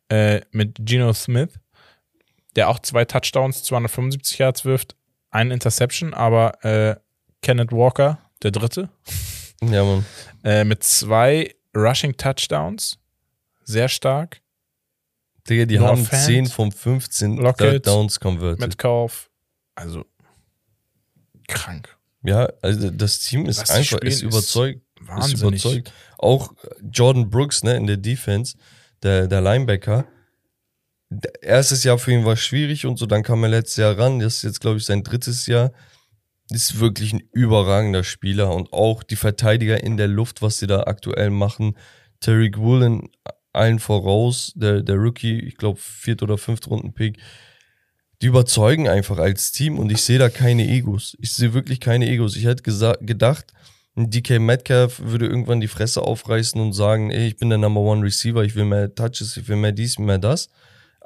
äh, 0.09 0.41
mit 0.51 0.77
Geno 0.79 1.13
Smith, 1.13 1.59
der 2.55 2.69
auch 2.69 2.79
zwei 2.79 3.05
Touchdowns, 3.05 3.63
275 3.63 4.37
Yards 4.37 4.65
wirft, 4.65 4.95
eine 5.37 5.53
Interception, 5.53 6.13
aber 6.13 6.63
äh, 6.65 6.95
Kenneth 7.41 7.71
Walker, 7.71 8.17
der 8.41 8.51
dritte, 8.51 8.89
ja, 9.61 9.83
Mann. 9.83 10.05
äh, 10.43 10.63
mit 10.63 10.83
zwei 10.83 11.53
Rushing 11.75 12.17
Touchdowns, 12.17 12.97
sehr 13.63 13.87
stark. 13.87 14.41
Digga, 15.47 15.65
die 15.65 15.77
North 15.77 15.89
haben 15.91 16.05
Fant, 16.05 16.23
10 16.23 16.45
von 16.47 16.71
15 16.71 17.37
Lockett, 17.37 17.71
Third 17.83 17.87
Downs 17.87 18.19
converted. 18.19 18.59
Metcalf, 18.59 19.29
also 19.75 20.03
krank. 21.47 21.95
ja, 22.23 22.49
also 22.61 22.89
das 22.89 23.19
Team 23.19 23.45
ist 23.45 23.61
Was 23.61 23.69
einfach, 23.69 23.99
ist 23.99 24.21
überzeugt. 24.21 24.81
Ist 24.99 25.07
Wahnsinnig. 25.07 25.63
überzeugt. 25.63 25.93
Auch 26.17 26.51
Jordan 26.91 27.29
Brooks, 27.29 27.63
ne, 27.63 27.77
in 27.77 27.85
der 27.87 27.97
Defense, 27.97 28.57
der, 29.03 29.27
der 29.27 29.41
Linebacker, 29.41 30.05
erstes 31.41 31.83
Jahr 31.83 31.97
für 31.97 32.11
ihn 32.11 32.25
war 32.25 32.35
schwierig 32.35 32.85
und 32.85 32.97
so, 32.97 33.05
dann 33.05 33.23
kam 33.23 33.43
er 33.43 33.49
letztes 33.49 33.77
Jahr 33.77 33.97
ran, 33.97 34.19
das 34.19 34.37
ist 34.37 34.43
jetzt, 34.43 34.61
glaube 34.61 34.77
ich, 34.77 34.85
sein 34.85 35.03
drittes 35.03 35.45
Jahr. 35.47 35.71
Ist 36.49 36.79
wirklich 36.79 37.11
ein 37.13 37.23
überragender 37.33 38.03
Spieler 38.03 38.55
und 38.55 38.71
auch 38.71 39.03
die 39.03 39.17
Verteidiger 39.17 39.83
in 39.83 39.97
der 39.97 40.07
Luft, 40.07 40.41
was 40.41 40.59
sie 40.59 40.67
da 40.67 40.83
aktuell 40.83 41.29
machen. 41.29 41.77
Terry 42.21 42.51
Woolen 42.55 43.09
allen 43.53 43.79
voraus, 43.79 44.53
der, 44.55 44.81
der 44.81 44.95
Rookie, 44.95 45.39
ich 45.39 45.57
glaube, 45.57 45.79
viert 45.81 46.23
oder 46.23 46.37
fünft 46.37 46.67
Runden-Pick, 46.67 47.17
die 48.21 48.27
überzeugen 48.27 48.87
einfach 48.87 49.17
als 49.17 49.51
Team 49.51 49.77
und 49.77 49.91
ich 49.91 50.01
sehe 50.01 50.19
da 50.19 50.29
keine 50.29 50.67
Egos. 50.67 51.17
Ich 51.19 51.33
sehe 51.33 51.53
wirklich 51.53 51.79
keine 51.79 52.07
Egos. 52.07 52.35
Ich 52.35 52.45
hätte 52.45 52.63
gedacht, 52.63 53.53
DK 53.95 54.39
Metcalf 54.39 55.01
würde 55.03 55.27
irgendwann 55.27 55.59
die 55.59 55.67
Fresse 55.67 56.01
aufreißen 56.01 56.59
und 56.61 56.73
sagen, 56.73 57.11
ey, 57.11 57.27
ich 57.27 57.37
bin 57.37 57.49
der 57.49 57.57
Number 57.57 57.81
One 57.81 58.03
Receiver, 58.03 58.43
ich 58.43 58.55
will 58.55 58.65
mehr 58.65 58.93
Touches, 58.93 59.37
ich 59.37 59.47
will 59.47 59.55
mehr 59.57 59.71
dies, 59.71 59.99
mehr 59.99 60.17
das. 60.17 60.49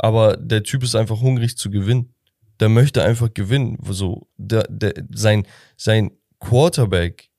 Aber 0.04 0.36
der 0.36 0.64
Typ 0.64 0.82
ist 0.82 0.96
einfach 0.96 1.22
hungrig 1.22 1.58
zu 1.58 1.70
gewinnen. 1.70 2.16
Der 2.60 2.70
möchte 2.70 3.04
einfach 3.04 3.32
gewinnen. 3.32 3.78
So, 3.88 4.28
der, 4.36 4.64
der, 4.64 4.94
sein, 5.14 5.46
sein 5.78 6.18
Quarterback 6.40 7.30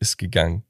ist 0.00 0.18
gegangen. 0.18 0.64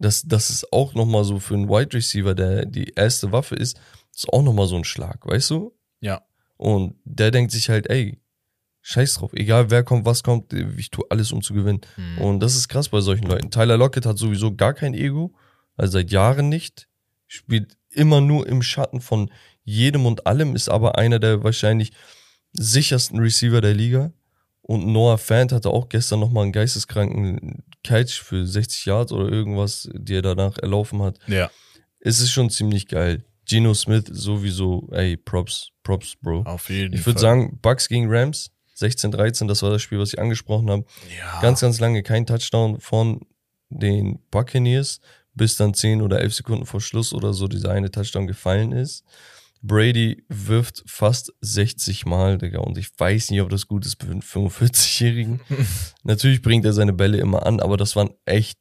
Das, 0.00 0.22
das 0.22 0.50
ist 0.50 0.72
auch 0.72 0.94
nochmal 0.94 1.22
so 1.22 1.38
für 1.38 1.54
einen 1.54 1.68
Wide 1.68 1.96
Receiver, 1.96 2.34
der 2.34 2.66
die 2.66 2.92
erste 2.96 3.30
Waffe 3.30 3.54
ist, 3.54 3.78
ist 4.12 4.28
auch 4.32 4.42
nochmal 4.42 4.66
so 4.66 4.74
ein 4.74 4.82
Schlag, 4.82 5.24
weißt 5.24 5.50
du? 5.50 5.72
Ja. 6.00 6.22
Und 6.56 6.96
der 7.04 7.30
denkt 7.30 7.52
sich 7.52 7.68
halt, 7.68 7.88
ey, 7.88 8.18
Scheiß 8.82 9.14
drauf, 9.14 9.32
egal 9.34 9.70
wer 9.70 9.84
kommt, 9.84 10.04
was 10.04 10.24
kommt, 10.24 10.52
ich 10.52 10.90
tue 10.90 11.04
alles, 11.10 11.30
um 11.30 11.42
zu 11.42 11.54
gewinnen. 11.54 11.82
Mhm. 11.96 12.18
Und 12.18 12.40
das 12.40 12.56
ist 12.56 12.66
krass 12.66 12.88
bei 12.88 13.00
solchen 13.00 13.28
Leuten. 13.28 13.52
Tyler 13.52 13.76
Lockett 13.76 14.04
hat 14.04 14.18
sowieso 14.18 14.56
gar 14.56 14.74
kein 14.74 14.94
Ego, 14.94 15.32
also 15.76 15.92
seit 15.92 16.10
Jahren 16.10 16.48
nicht. 16.48 16.88
Spielt 17.28 17.76
immer 17.90 18.20
nur 18.20 18.48
im 18.48 18.62
Schatten 18.62 19.00
von 19.00 19.30
jedem 19.70 20.06
und 20.06 20.26
allem, 20.26 20.54
ist 20.56 20.68
aber 20.68 20.98
einer 20.98 21.18
der 21.18 21.44
wahrscheinlich 21.44 21.92
sichersten 22.52 23.18
Receiver 23.18 23.60
der 23.60 23.74
Liga. 23.74 24.12
Und 24.62 24.86
Noah 24.86 25.18
Fant 25.18 25.52
hatte 25.52 25.70
auch 25.70 25.88
gestern 25.88 26.20
nochmal 26.20 26.44
einen 26.44 26.52
geisteskranken 26.52 27.64
Catch 27.82 28.22
für 28.22 28.46
60 28.46 28.84
Yards 28.86 29.12
oder 29.12 29.28
irgendwas, 29.28 29.88
die 29.92 30.14
er 30.14 30.22
danach 30.22 30.58
erlaufen 30.58 31.02
hat. 31.02 31.18
Ja. 31.26 31.50
Es 32.00 32.20
ist 32.20 32.30
schon 32.30 32.50
ziemlich 32.50 32.86
geil. 32.86 33.24
Geno 33.46 33.74
Smith 33.74 34.04
sowieso, 34.10 34.88
ey, 34.92 35.16
Props, 35.16 35.70
Props, 35.82 36.14
Bro. 36.20 36.42
Auf 36.42 36.70
jeden 36.70 36.92
Fall. 36.92 37.00
Ich 37.00 37.06
würde 37.06 37.20
sagen, 37.20 37.58
Bucks 37.60 37.88
gegen 37.88 38.06
Rams, 38.08 38.52
16, 38.74 39.10
13, 39.10 39.48
das 39.48 39.62
war 39.62 39.70
das 39.70 39.82
Spiel, 39.82 39.98
was 39.98 40.12
ich 40.12 40.20
angesprochen 40.20 40.70
habe. 40.70 40.84
Ja. 41.18 41.40
Ganz, 41.40 41.60
ganz 41.60 41.80
lange 41.80 42.02
kein 42.02 42.26
Touchdown 42.26 42.80
von 42.80 43.26
den 43.70 44.20
Buccaneers, 44.30 45.00
bis 45.34 45.56
dann 45.56 45.74
10 45.74 46.00
oder 46.02 46.20
11 46.20 46.34
Sekunden 46.34 46.66
vor 46.66 46.80
Schluss 46.80 47.12
oder 47.12 47.32
so 47.32 47.48
dieser 47.48 47.70
eine 47.72 47.90
Touchdown 47.90 48.26
gefallen 48.26 48.72
ist. 48.72 49.04
Brady 49.62 50.24
wirft 50.28 50.82
fast 50.86 51.32
60 51.40 52.06
Mal, 52.06 52.38
Digga, 52.38 52.60
und 52.60 52.78
ich 52.78 52.88
weiß 52.96 53.30
nicht, 53.30 53.42
ob 53.42 53.50
das 53.50 53.66
gut 53.66 53.84
ist 53.84 54.02
für 54.02 54.10
einen 54.10 54.22
45-Jährigen. 54.22 55.40
Natürlich 56.02 56.40
bringt 56.40 56.64
er 56.64 56.72
seine 56.72 56.92
Bälle 56.92 57.18
immer 57.18 57.44
an, 57.44 57.60
aber 57.60 57.76
das 57.76 57.94
waren 57.94 58.10
echt 58.24 58.58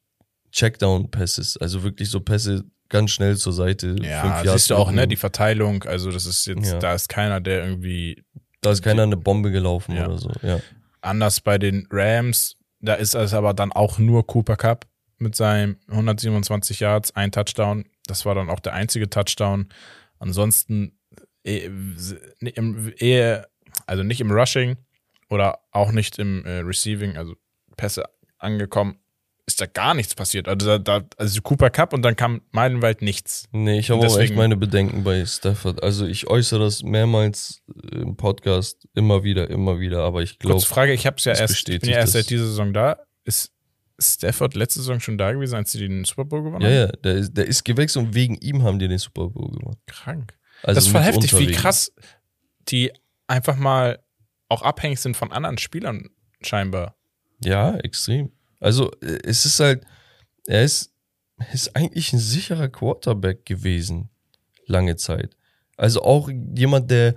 Checkdown-Passes, 0.51 1.57
also 1.57 1.83
wirklich 1.83 2.09
so 2.09 2.19
Pässe 2.19 2.65
ganz 2.89 3.11
schnell 3.11 3.37
zur 3.37 3.53
Seite. 3.53 3.95
Ja, 4.01 4.43
siehst 4.43 4.71
du 4.71 4.75
auch, 4.75 4.91
ne, 4.91 5.07
die 5.07 5.15
Verteilung, 5.15 5.83
also 5.83 6.11
das 6.11 6.25
ist 6.25 6.45
jetzt, 6.47 6.71
ja. 6.71 6.79
da 6.79 6.93
ist 6.93 7.07
keiner, 7.07 7.39
der 7.39 7.63
irgendwie 7.63 8.23
da 8.61 8.71
ist 8.71 8.81
keiner 8.81 9.03
eine 9.03 9.17
Bombe 9.17 9.51
gelaufen 9.51 9.95
ja. 9.95 10.05
oder 10.05 10.17
so, 10.17 10.31
ja. 10.41 10.59
Anders 11.01 11.39
bei 11.39 11.57
den 11.57 11.87
Rams, 11.91 12.57
da 12.81 12.95
ist 12.95 13.15
es 13.15 13.33
aber 13.33 13.53
dann 13.53 13.71
auch 13.71 13.99
nur 13.99 14.27
Cooper 14.27 14.57
Cup 14.57 14.85
mit 15.17 15.35
seinem 15.35 15.77
127 15.87 16.79
Yards, 16.81 17.15
ein 17.15 17.31
Touchdown. 17.31 17.85
Das 18.05 18.25
war 18.25 18.35
dann 18.35 18.49
auch 18.49 18.59
der 18.59 18.73
einzige 18.73 19.09
Touchdown. 19.09 19.69
Ansonsten 20.20 20.99
eher, 21.43 21.72
eh, 22.99 23.41
also 23.86 24.03
nicht 24.03 24.22
im 24.22 24.32
Rushing 24.32 24.78
oder 25.30 25.59
auch 25.72 25.91
nicht 25.91 26.20
im 26.20 26.45
äh, 26.45 26.59
Receiving, 26.59 27.17
also 27.17 27.36
Pässe 27.78 28.05
angekommen 28.38 28.99
ist 29.49 29.59
da 29.59 29.65
gar 29.65 29.95
nichts 29.95 30.13
passiert. 30.13 30.47
Also, 30.47 30.78
da, 30.78 30.99
da, 30.99 31.05
also 31.17 31.41
Cooper 31.41 31.72
Cup 31.72 31.93
und 31.93 32.03
dann 32.03 32.15
kam 32.15 32.41
Meilenweit 32.51 33.01
nichts. 33.01 33.45
Nee, 33.51 33.80
ich 33.80 33.89
habe 33.89 34.05
auch 34.05 34.20
echt 34.20 34.36
meine 34.36 34.55
Bedenken 34.55 35.03
bei 35.03 35.26
Stafford. 35.26 35.82
Also 35.84 36.05
ich 36.05 36.28
äußere 36.28 36.59
das 36.59 36.84
mehrmals 36.84 37.61
im 37.91 38.15
Podcast, 38.15 38.88
immer 38.93 39.24
wieder, 39.24 39.49
immer 39.49 39.80
wieder, 39.80 40.03
aber 40.03 40.22
ich 40.22 40.38
glaube. 40.38 40.61
Frage, 40.61 40.93
ich 40.93 41.07
habe 41.07 41.17
es 41.17 41.26
ja 41.26 41.34
erst, 41.34 41.67
ich 41.67 41.82
bin 41.82 41.89
ja 41.89 41.97
erst 41.97 42.13
seit 42.13 42.30
dieser 42.30 42.45
Saison 42.45 42.74
da. 42.74 42.99
Ist 43.26 43.51
Stafford 43.99 44.55
letzte 44.55 44.79
Saison 44.79 44.99
schon 44.99 45.17
da 45.17 45.31
gewesen, 45.31 45.55
als 45.55 45.71
sie 45.71 45.79
den 45.79 46.05
Super 46.05 46.25
Bowl 46.25 46.43
gewonnen 46.43 46.63
haben? 46.65 46.71
Ja, 46.71 46.85
ja, 46.85 46.87
der 46.87 47.15
ist, 47.15 47.33
der 47.33 47.45
ist 47.45 47.63
gewechselt 47.65 48.05
und 48.05 48.15
wegen 48.15 48.35
ihm 48.35 48.63
haben 48.63 48.79
die 48.79 48.87
den 48.87 48.97
Super 48.97 49.29
Bowl 49.29 49.51
gewonnen. 49.51 49.77
Krank. 49.87 50.37
Also 50.63 50.77
das 50.77 50.85
ist 50.85 50.91
voll 50.91 51.01
heftig, 51.01 51.37
wie 51.37 51.51
krass 51.51 51.91
die 52.67 52.91
einfach 53.27 53.55
mal 53.55 53.99
auch 54.49 54.61
abhängig 54.61 54.99
sind 54.99 55.15
von 55.15 55.31
anderen 55.31 55.57
Spielern 55.57 56.09
scheinbar. 56.41 56.95
Ja, 57.43 57.77
extrem. 57.77 58.31
Also 58.59 58.91
äh, 59.01 59.19
es 59.23 59.45
ist 59.45 59.59
halt, 59.59 59.85
er 60.47 60.63
ist, 60.63 60.93
ist 61.53 61.75
eigentlich 61.75 62.11
ein 62.13 62.19
sicherer 62.19 62.67
Quarterback 62.67 63.45
gewesen, 63.45 64.09
lange 64.65 64.95
Zeit. 64.95 65.35
Also 65.77 66.01
auch 66.01 66.29
jemand, 66.29 66.91
der 66.91 67.15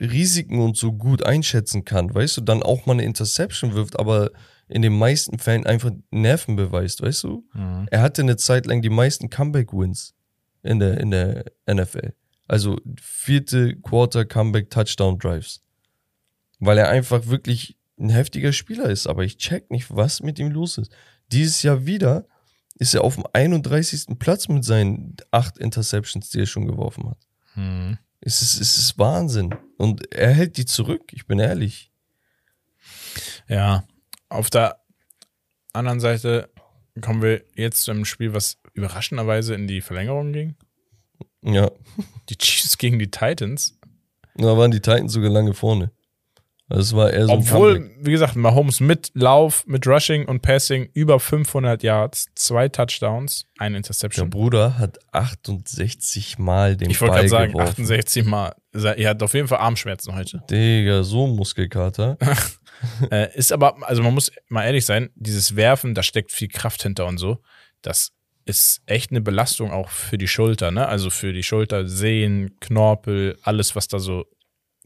Risiken 0.00 0.60
und 0.60 0.76
so 0.76 0.92
gut 0.92 1.24
einschätzen 1.24 1.84
kann, 1.84 2.14
weißt 2.14 2.36
du, 2.36 2.40
dann 2.42 2.62
auch 2.62 2.86
mal 2.86 2.92
eine 2.92 3.04
Interception 3.04 3.74
wirft, 3.74 3.98
aber 3.98 4.30
in 4.68 4.82
den 4.82 4.96
meisten 4.96 5.38
Fällen 5.38 5.66
einfach 5.66 5.90
Nerven 6.10 6.56
beweist, 6.56 7.02
weißt 7.02 7.24
du? 7.24 7.46
Mhm. 7.52 7.86
Er 7.90 8.02
hatte 8.02 8.22
eine 8.22 8.36
Zeit 8.36 8.66
lang 8.66 8.82
die 8.82 8.90
meisten 8.90 9.30
Comeback-Wins 9.30 10.14
in 10.62 10.78
der, 10.78 10.98
in 11.00 11.10
der 11.10 11.44
NFL. 11.70 12.12
Also 12.48 12.78
vierte 13.00 13.76
Quarter 13.76 14.24
Comeback 14.24 14.70
Touchdown 14.70 15.18
Drives. 15.18 15.62
Weil 16.58 16.78
er 16.78 16.88
einfach 16.88 17.26
wirklich 17.26 17.78
ein 17.98 18.10
heftiger 18.10 18.52
Spieler 18.52 18.90
ist, 18.90 19.06
aber 19.06 19.24
ich 19.24 19.36
check 19.36 19.70
nicht, 19.70 19.94
was 19.94 20.22
mit 20.22 20.38
ihm 20.38 20.50
los 20.50 20.78
ist. 20.78 20.90
Dieses 21.30 21.62
Jahr 21.62 21.86
wieder 21.86 22.26
ist 22.76 22.94
er 22.94 23.04
auf 23.04 23.14
dem 23.14 23.24
31. 23.32 24.18
Platz 24.18 24.48
mit 24.48 24.64
seinen 24.64 25.16
acht 25.30 25.58
Interceptions, 25.58 26.30
die 26.30 26.40
er 26.40 26.46
schon 26.46 26.66
geworfen 26.66 27.08
hat. 27.08 27.18
Hm. 27.54 27.98
Es, 28.20 28.42
ist, 28.42 28.60
es 28.60 28.76
ist 28.78 28.98
Wahnsinn. 28.98 29.54
Und 29.78 30.12
er 30.12 30.32
hält 30.32 30.56
die 30.56 30.64
zurück, 30.64 31.12
ich 31.12 31.26
bin 31.26 31.38
ehrlich. 31.38 31.92
Ja, 33.48 33.84
auf 34.28 34.50
der 34.50 34.80
anderen 35.72 36.00
Seite 36.00 36.50
kommen 37.00 37.22
wir 37.22 37.42
jetzt 37.54 37.82
zu 37.82 37.90
einem 37.90 38.04
Spiel, 38.04 38.34
was 38.34 38.58
überraschenderweise 38.72 39.54
in 39.54 39.66
die 39.66 39.80
Verlängerung 39.80 40.32
ging. 40.32 40.56
Ja. 41.42 41.70
Die 42.28 42.38
Chiefs 42.38 42.78
gegen 42.78 42.98
die 42.98 43.10
Titans. 43.10 43.78
Da 44.36 44.56
waren 44.56 44.70
die 44.70 44.80
Titans 44.80 45.12
sogar 45.12 45.30
lange 45.30 45.54
vorne. 45.54 45.90
Das 46.68 46.96
war 46.96 47.12
eher 47.12 47.26
so 47.26 47.32
Obwohl, 47.34 47.90
wie 48.00 48.10
gesagt, 48.10 48.36
Mahomes 48.36 48.80
mit 48.80 49.10
Lauf, 49.14 49.66
mit 49.66 49.86
Rushing 49.86 50.24
und 50.24 50.40
Passing 50.40 50.88
über 50.94 51.20
500 51.20 51.82
Yards, 51.82 52.28
zwei 52.34 52.70
Touchdowns, 52.70 53.46
eine 53.58 53.76
Interception. 53.76 54.30
Der 54.30 54.36
Bruder 54.36 54.78
hat 54.78 54.98
68 55.12 56.38
Mal 56.38 56.76
den 56.76 56.90
ich 56.90 56.98
Ball 56.98 57.08
Ich 57.08 57.12
wollte 57.12 57.28
gerade 57.28 57.52
sagen, 57.52 57.60
68 57.60 58.24
Mal. 58.24 58.54
Er 58.72 59.10
hat 59.10 59.22
auf 59.22 59.34
jeden 59.34 59.46
Fall 59.46 59.58
Armschmerzen 59.58 60.14
heute. 60.14 60.42
Digga, 60.50 61.02
so 61.02 61.26
ein 61.26 61.36
Muskelkater. 61.36 62.16
Äh, 63.10 63.34
ist 63.34 63.50
aber, 63.50 63.88
also 63.88 64.02
man 64.02 64.14
muss 64.14 64.30
mal 64.48 64.64
ehrlich 64.64 64.84
sein, 64.84 65.10
dieses 65.14 65.56
Werfen, 65.56 65.94
da 65.94 66.02
steckt 66.02 66.32
viel 66.32 66.48
Kraft 66.48 66.82
hinter 66.82 67.06
und 67.06 67.18
so. 67.18 67.38
Das 67.80 68.12
ist 68.44 68.82
echt 68.86 69.10
eine 69.10 69.22
Belastung 69.22 69.72
auch 69.72 69.88
für 69.88 70.18
die 70.18 70.28
Schulter, 70.28 70.70
ne? 70.70 70.86
Also 70.86 71.08
für 71.08 71.32
die 71.32 71.42
Schulter, 71.42 71.88
Sehen, 71.88 72.58
Knorpel, 72.60 73.38
alles, 73.42 73.74
was 73.74 73.88
da 73.88 73.98
so 73.98 74.26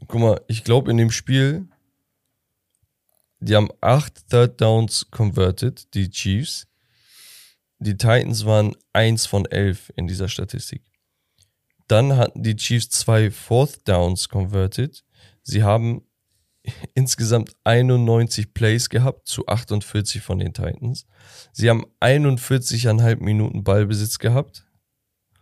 guck 0.07 0.21
mal, 0.21 0.41
ich 0.47 0.65
glaube 0.65 0.91
in 0.91 0.97
dem 0.97 1.11
Spiel, 1.11 1.69
die 3.41 3.57
haben 3.57 3.71
acht 3.81 4.29
Third 4.29 4.61
Downs 4.61 5.11
converted, 5.11 5.93
die 5.95 6.11
Chiefs. 6.11 6.67
Die 7.81 7.97
Titans 7.97 8.45
waren 8.45 8.75
eins 8.93 9.27
von 9.27 9.47
elf 9.47 9.93
in 9.97 10.09
dieser 10.09 10.29
Statistik. 10.29 10.83
Dann 11.87 12.17
hatten 12.17 12.43
die 12.43 12.57
Chiefs 12.57 12.91
zwei 12.91 13.31
Fourth 13.31 13.87
Downs 13.89 14.29
converted. 14.29 15.05
Sie 15.43 15.63
haben 15.63 16.05
insgesamt 16.95 17.53
91 17.65 18.55
Plays 18.55 18.89
gehabt 18.89 19.29
zu 19.29 19.47
48 19.47 20.23
von 20.23 20.39
den 20.39 20.55
Titans. 20.55 21.07
Sie 21.53 21.69
haben 21.71 21.85
41,5 22.01 23.23
Minuten 23.23 23.65
Ballbesitz 23.65 24.19
gehabt. 24.19 24.65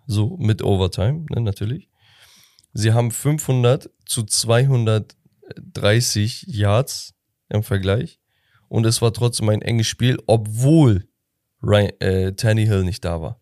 So 0.06 0.36
mit 0.38 0.62
Overtime, 0.62 1.26
ne, 1.30 1.40
natürlich. 1.40 1.88
Sie 2.72 2.92
haben 2.92 3.10
500 3.10 3.90
zu 4.04 4.22
230 4.22 6.44
Yards 6.46 7.14
im 7.48 7.62
Vergleich. 7.62 8.20
Und 8.68 8.86
es 8.86 9.02
war 9.02 9.12
trotzdem 9.12 9.48
ein 9.48 9.62
enges 9.62 9.86
Spiel, 9.86 10.18
obwohl 10.26 11.08
Ryan, 11.62 12.00
äh, 12.00 12.32
Tannehill 12.34 12.84
nicht 12.84 13.04
da 13.04 13.20
war. 13.20 13.40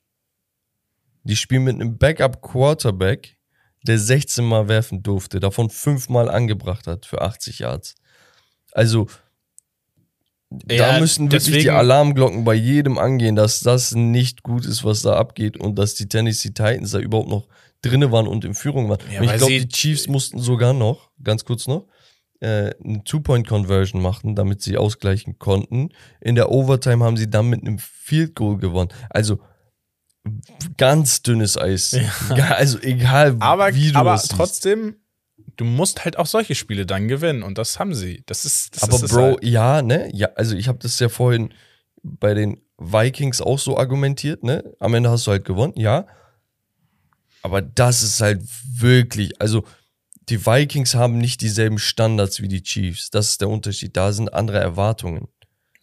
Die 1.24 1.36
spielen 1.36 1.64
mit 1.64 1.74
einem 1.74 1.98
Backup-Quarterback, 1.98 3.38
der 3.84 3.98
16 3.98 4.44
Mal 4.44 4.68
werfen 4.68 5.02
durfte, 5.02 5.40
davon 5.40 5.70
5 5.70 6.08
Mal 6.08 6.28
angebracht 6.28 6.86
hat 6.86 7.06
für 7.06 7.22
80 7.22 7.60
Yards. 7.60 7.94
Also, 8.72 9.08
da 10.50 10.74
Ja, 10.74 11.00
müssen 11.00 11.30
wirklich 11.32 11.62
die 11.62 11.70
Alarmglocken 11.70 12.44
bei 12.44 12.54
jedem 12.54 12.98
angehen, 12.98 13.36
dass 13.36 13.60
das 13.60 13.94
nicht 13.94 14.42
gut 14.42 14.66
ist, 14.66 14.84
was 14.84 15.02
da 15.02 15.16
abgeht 15.16 15.56
und 15.56 15.76
dass 15.78 15.94
die 15.94 16.08
Tennessee 16.08 16.50
Titans 16.50 16.92
da 16.92 16.98
überhaupt 16.98 17.28
noch 17.28 17.48
drinne 17.82 18.12
waren 18.12 18.26
und 18.26 18.44
in 18.44 18.54
Führung 18.54 18.88
waren. 18.88 18.98
Ja, 19.12 19.22
ich 19.22 19.36
glaube, 19.36 19.52
die 19.52 19.68
Chiefs 19.68 20.06
mussten 20.08 20.38
sogar 20.38 20.72
noch, 20.72 21.10
ganz 21.22 21.44
kurz 21.44 21.66
noch, 21.66 21.86
äh, 22.40 22.70
eine 22.82 23.02
Two-Point-Conversion 23.04 24.00
machen, 24.00 24.34
damit 24.34 24.62
sie 24.62 24.76
ausgleichen 24.76 25.38
konnten. 25.38 25.90
In 26.20 26.34
der 26.34 26.50
Overtime 26.50 27.04
haben 27.04 27.16
sie 27.16 27.28
dann 27.28 27.48
mit 27.48 27.60
einem 27.62 27.78
Field 27.78 28.34
Goal 28.34 28.58
gewonnen. 28.58 28.90
Also 29.10 29.38
ganz 30.76 31.22
dünnes 31.22 31.56
Eis. 31.58 31.92
Ja, 32.34 32.52
Also 32.52 32.78
egal, 32.80 33.36
Aber, 33.40 33.74
wie 33.74 33.92
du 33.92 33.98
aber 33.98 34.12
das 34.12 34.22
siehst. 34.22 34.32
trotzdem, 34.36 34.96
du 35.56 35.64
musst 35.64 36.04
halt 36.04 36.18
auch 36.18 36.26
solche 36.26 36.54
Spiele 36.54 36.86
dann 36.86 37.08
gewinnen 37.08 37.42
und 37.42 37.58
das 37.58 37.78
haben 37.78 37.94
sie. 37.94 38.22
Das 38.26 38.44
ist, 38.44 38.76
das 38.76 38.82
Aber 38.84 38.94
ist 38.94 39.08
Bro, 39.08 39.22
halt. 39.22 39.44
ja, 39.44 39.82
ne? 39.82 40.10
Ja, 40.12 40.28
also 40.34 40.56
ich 40.56 40.68
habe 40.68 40.78
das 40.78 40.98
ja 40.98 41.08
vorhin 41.08 41.52
bei 42.02 42.34
den 42.34 42.60
Vikings 42.78 43.40
auch 43.40 43.58
so 43.58 43.78
argumentiert, 43.78 44.42
ne? 44.42 44.64
Am 44.80 44.94
Ende 44.94 45.10
hast 45.10 45.26
du 45.26 45.30
halt 45.30 45.44
gewonnen, 45.44 45.74
ja. 45.76 46.06
Aber 47.42 47.60
das 47.62 48.02
ist 48.02 48.20
halt 48.20 48.42
wirklich, 48.78 49.40
also 49.40 49.64
die 50.30 50.44
Vikings 50.46 50.94
haben 50.94 51.18
nicht 51.18 51.42
dieselben 51.42 51.78
Standards 51.78 52.40
wie 52.40 52.48
die 52.48 52.62
Chiefs. 52.62 53.10
Das 53.10 53.28
ist 53.30 53.42
der 53.42 53.50
Unterschied. 53.50 53.94
Da 53.96 54.12
sind 54.12 54.32
andere 54.32 54.58
Erwartungen. 54.58 55.28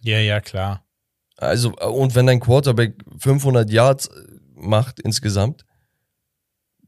Ja, 0.02 0.18
ja, 0.18 0.42
klar. 0.42 0.84
Also, 1.38 1.74
und 1.76 2.16
wenn 2.16 2.26
dein 2.28 2.40
Quarterback 2.40 2.96
500 3.20 3.70
Yards 3.70 4.10
macht 4.62 5.00
insgesamt, 5.00 5.66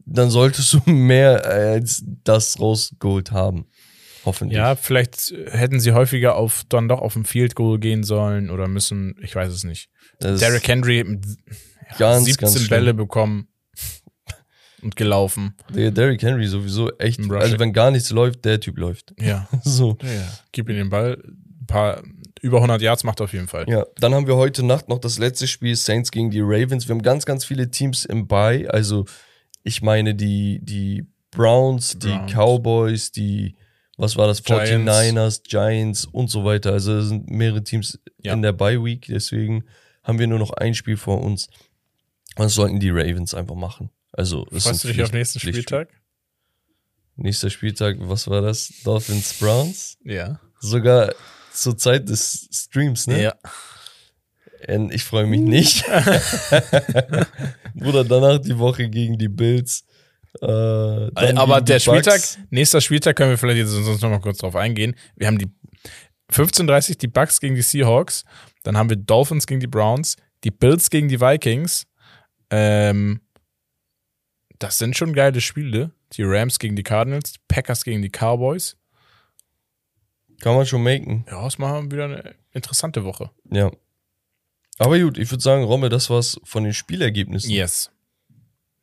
dann 0.05 0.29
solltest 0.29 0.73
du 0.73 0.81
mehr 0.91 1.45
als 1.45 2.03
das 2.23 2.59
rausgeholt 2.59 3.31
haben. 3.31 3.67
Hoffentlich. 4.25 4.57
Ja, 4.57 4.75
vielleicht 4.75 5.33
hätten 5.47 5.81
sie 5.81 5.91
häufiger 5.91 6.35
auf 6.35 6.63
dann 6.69 6.87
doch 6.87 7.01
auf 7.01 7.15
ein 7.15 7.25
Field 7.25 7.55
Goal 7.55 7.77
gehen 7.79 8.03
sollen 8.03 8.49
oder 8.49 8.69
müssen, 8.69 9.15
ich 9.21 9.35
weiß 9.35 9.51
es 9.51 9.65
nicht. 9.65 9.89
Das 10.19 10.39
Derrick 10.39 10.65
Henry 10.65 11.03
mit 11.03 11.25
ja, 11.91 11.97
ganz, 11.97 12.25
17 12.25 12.41
ganz 12.41 12.57
schlimm. 12.57 12.69
Bälle 12.69 12.93
bekommen 12.93 13.49
und 14.81 14.95
gelaufen. 14.95 15.55
Der 15.73 15.91
Derrick 15.91 16.21
Henry 16.21 16.47
sowieso 16.47 16.91
echt. 16.97 17.19
Also 17.31 17.59
wenn 17.59 17.73
gar 17.73 17.91
nichts 17.91 18.11
läuft, 18.11 18.45
der 18.45 18.59
Typ 18.59 18.77
läuft. 18.77 19.13
Ja. 19.19 19.47
So. 19.63 19.97
ja. 20.01 20.27
Gib 20.51 20.69
ihm 20.69 20.75
den 20.75 20.89
Ball. 20.89 21.17
Ein 21.23 21.65
paar, 21.67 22.03
über 22.43 22.57
100 22.57 22.81
Yards 22.81 23.03
macht 23.03 23.21
auf 23.21 23.33
jeden 23.33 23.47
Fall. 23.47 23.65
Ja, 23.69 23.85
dann 23.97 24.13
haben 24.13 24.27
wir 24.27 24.35
heute 24.35 24.63
Nacht 24.63 24.89
noch 24.89 24.99
das 24.99 25.17
letzte 25.17 25.47
Spiel 25.47 25.75
Saints 25.75 26.11
gegen 26.11 26.29
die 26.29 26.41
Ravens. 26.41 26.87
Wir 26.87 26.93
haben 26.93 27.01
ganz, 27.01 27.25
ganz 27.25 27.45
viele 27.45 27.71
Teams 27.71 28.05
im 28.05 28.27
Bye. 28.27 28.69
Also 28.71 29.05
ich 29.63 29.81
meine 29.81 30.13
die, 30.13 30.59
die 30.61 31.05
Browns, 31.31 31.97
die 31.97 32.07
Browns. 32.09 32.31
Cowboys, 32.33 33.11
die, 33.11 33.55
was 33.97 34.17
war 34.17 34.27
das, 34.27 34.43
Giants. 34.43 34.91
49ers, 34.91 35.41
Giants 35.47 36.05
und 36.05 36.29
so 36.29 36.43
weiter. 36.45 36.73
Also 36.73 36.97
es 36.97 37.07
sind 37.07 37.29
mehrere 37.29 37.63
Teams 37.63 37.97
Ja. 38.21 38.33
in 38.33 38.41
der 38.41 38.51
Bye 38.53 38.83
Week. 38.83 39.05
Deswegen 39.07 39.63
haben 40.03 40.19
wir 40.19 40.27
nur 40.27 40.39
noch 40.39 40.51
ein 40.51 40.73
Spiel 40.75 40.97
vor 40.97 41.21
uns. 41.21 41.47
Das 42.35 42.53
sollten 42.55 42.79
die 42.79 42.89
Ravens 42.89 43.33
einfach 43.33 43.55
machen. 43.55 43.89
Also 44.11 44.45
es 44.51 44.65
Freust 44.65 44.83
du 44.83 44.89
dich 44.89 44.97
ein 44.99 45.03
auf 45.05 45.13
nächsten 45.13 45.39
Pflicht- 45.39 45.55
Spieltag? 45.55 45.89
Nächster 47.15 47.49
Spieltag, 47.49 47.97
was 47.99 48.27
war 48.27 48.41
das? 48.41 48.73
Dolphins 48.83 49.33
Browns? 49.39 49.97
Ja. 50.03 50.39
Sogar 50.59 51.13
zur 51.53 51.77
Zeit 51.77 52.09
des 52.09 52.49
Streams, 52.51 53.07
ne? 53.07 53.23
Ja. 53.23 53.35
Und 54.67 54.93
ich 54.93 55.03
freue 55.03 55.25
mich 55.25 55.41
nicht. 55.41 55.85
Bruder, 57.75 58.03
danach 58.05 58.39
die 58.39 58.57
Woche 58.57 58.89
gegen 58.89 59.17
die 59.17 59.27
Bills. 59.27 59.83
Äh, 60.41 60.47
dann 60.47 61.37
Aber 61.37 61.61
die 61.61 61.73
der 61.73 61.79
Spieltag, 61.79 62.13
Bucks. 62.15 62.39
nächster 62.49 62.81
Spieltag 62.81 63.15
können 63.15 63.31
wir 63.31 63.37
vielleicht 63.37 63.59
jetzt 63.59 63.71
sonst 63.71 64.01
noch 64.01 64.09
mal 64.09 64.19
kurz 64.19 64.39
drauf 64.39 64.55
eingehen. 64.55 64.95
Wir 65.15 65.27
haben 65.27 65.37
die 65.37 65.47
15:30 66.31 66.97
die 66.97 67.07
Bucks 67.07 67.39
gegen 67.39 67.55
die 67.55 67.61
Seahawks, 67.61 68.23
dann 68.63 68.77
haben 68.77 68.89
wir 68.89 68.97
Dolphins 68.97 69.45
gegen 69.45 69.59
die 69.59 69.67
Browns, 69.67 70.15
die 70.43 70.51
Bills 70.51 70.89
gegen 70.89 71.07
die 71.07 71.19
Vikings. 71.19 71.85
Ähm, 72.49 73.21
das 74.59 74.77
sind 74.77 74.95
schon 74.97 75.13
geile 75.13 75.41
Spiele. 75.41 75.91
Die 76.13 76.23
Rams 76.23 76.59
gegen 76.59 76.75
die 76.75 76.83
Cardinals, 76.83 77.35
Packers 77.47 77.83
gegen 77.83 78.01
die 78.01 78.09
Cowboys. 78.09 78.77
Kann 80.41 80.55
man 80.55 80.65
schon 80.65 80.83
machen. 80.83 81.25
Ja, 81.29 81.45
ist 81.47 81.59
mal 81.59 81.89
wieder 81.91 82.05
eine 82.05 82.35
interessante 82.51 83.03
Woche. 83.03 83.31
Ja. 83.51 83.71
Aber 84.79 84.99
gut, 84.99 85.17
ich 85.17 85.29
würde 85.31 85.43
sagen, 85.43 85.63
Rommel, 85.63 85.89
das 85.89 86.09
war's 86.09 86.39
von 86.43 86.63
den 86.63 86.73
Spielergebnissen. 86.73 87.51
Yes. 87.51 87.91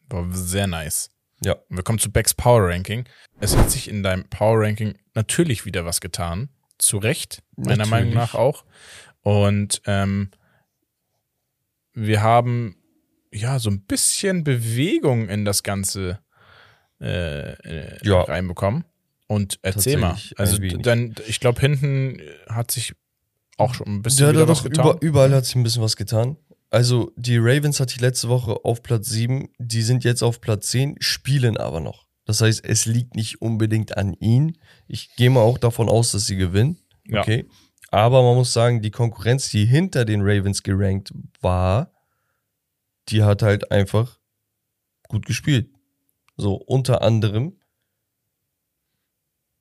War 0.08 0.26
sehr 0.32 0.66
nice. 0.66 1.10
Ja. 1.44 1.56
Wir 1.68 1.82
kommen 1.82 1.98
zu 1.98 2.10
Becks 2.12 2.34
Power 2.34 2.68
Ranking. 2.68 3.04
Es 3.40 3.56
hat 3.56 3.70
sich 3.70 3.88
in 3.88 4.02
deinem 4.02 4.24
Power 4.28 4.60
Ranking 4.60 4.94
natürlich 5.14 5.64
wieder 5.64 5.84
was 5.84 6.00
getan. 6.00 6.48
Zu 6.78 6.98
Recht, 6.98 7.42
meiner 7.56 7.78
Natürlich. 7.78 7.90
Meinung 7.90 8.14
nach 8.14 8.34
auch. 8.34 8.64
Und 9.22 9.82
ähm, 9.86 10.30
wir 11.92 12.22
haben 12.22 12.76
ja 13.32 13.58
so 13.58 13.70
ein 13.70 13.82
bisschen 13.84 14.44
Bewegung 14.44 15.28
in 15.28 15.44
das 15.44 15.62
Ganze 15.62 16.20
äh, 17.00 17.52
äh, 17.52 17.98
Ja. 18.02 18.22
reinbekommen. 18.22 18.84
Und 19.30 19.60
erzähl 19.62 19.96
mal. 19.96 20.18
Also 20.34 20.58
dann, 20.58 21.14
ich 21.28 21.38
glaube, 21.38 21.60
hinten 21.60 22.20
hat 22.48 22.72
sich 22.72 22.94
auch 23.58 23.74
schon 23.74 23.86
ein 23.86 24.02
bisschen 24.02 24.34
Ja, 24.34 24.48
was 24.48 24.64
getan. 24.64 24.84
über, 24.84 25.02
überall 25.02 25.32
hat 25.32 25.44
sich 25.46 25.54
ein 25.54 25.62
bisschen 25.62 25.82
was 25.82 25.94
getan. 25.94 26.36
Also 26.68 27.12
die 27.14 27.36
Ravens 27.36 27.78
hatte 27.78 27.94
ich 27.94 28.00
letzte 28.00 28.28
Woche 28.28 28.64
auf 28.64 28.82
Platz 28.82 29.08
7, 29.08 29.48
die 29.60 29.82
sind 29.82 30.02
jetzt 30.02 30.24
auf 30.24 30.40
Platz 30.40 30.70
10, 30.70 30.96
spielen 30.98 31.58
aber 31.58 31.78
noch. 31.78 32.08
Das 32.24 32.40
heißt, 32.40 32.64
es 32.64 32.86
liegt 32.86 33.14
nicht 33.14 33.40
unbedingt 33.40 33.96
an 33.96 34.14
ihnen. 34.14 34.58
Ich 34.88 35.14
gehe 35.14 35.30
mal 35.30 35.42
auch 35.42 35.58
davon 35.58 35.88
aus, 35.88 36.10
dass 36.10 36.26
sie 36.26 36.36
gewinnen. 36.36 36.80
Ja. 37.06 37.20
Okay. 37.20 37.46
Aber 37.92 38.24
man 38.24 38.34
muss 38.34 38.52
sagen, 38.52 38.82
die 38.82 38.90
Konkurrenz, 38.90 39.48
die 39.50 39.64
hinter 39.64 40.04
den 40.04 40.22
Ravens 40.22 40.64
gerankt 40.64 41.12
war, 41.40 41.92
die 43.10 43.22
hat 43.22 43.42
halt 43.42 43.70
einfach 43.70 44.18
gut 45.06 45.24
gespielt. 45.24 45.70
So, 46.36 46.54
unter 46.54 47.02
anderem 47.02 47.59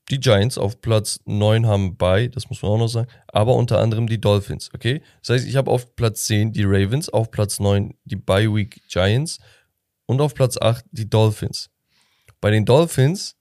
die 0.10 0.20
Giants 0.20 0.58
auf 0.58 0.82
Platz 0.82 1.20
9 1.26 1.68
haben 1.68 1.96
bei, 1.96 2.28
das 2.28 2.50
muss 2.50 2.62
man 2.62 2.72
auch 2.72 2.78
noch 2.78 2.88
sagen, 2.88 3.10
aber 3.28 3.56
unter 3.56 3.80
anderem 3.80 4.08
die 4.08 4.20
Dolphins, 4.20 4.72
okay? 4.74 5.02
Das 5.22 5.30
heißt, 5.30 5.48
ich 5.48 5.56
habe 5.56 5.70
auf 5.70 5.96
Platz 5.96 6.26
10 6.26 6.52
die 6.52 6.64
Ravens, 6.64 7.10
auf 7.10 7.32
Platz 7.32 7.60
9 7.60 7.94
die 8.06 8.16
Bye 8.16 8.54
Week 8.54 8.82
Giants 8.90 9.40
und 10.06 10.22
auf 10.22 10.34
Platz 10.34 10.58
8 10.58 10.86
die 10.92 11.10
Dolphins. 11.10 11.70
Bei 12.42 12.50
den 12.52 12.66
Dolphins 12.66 13.36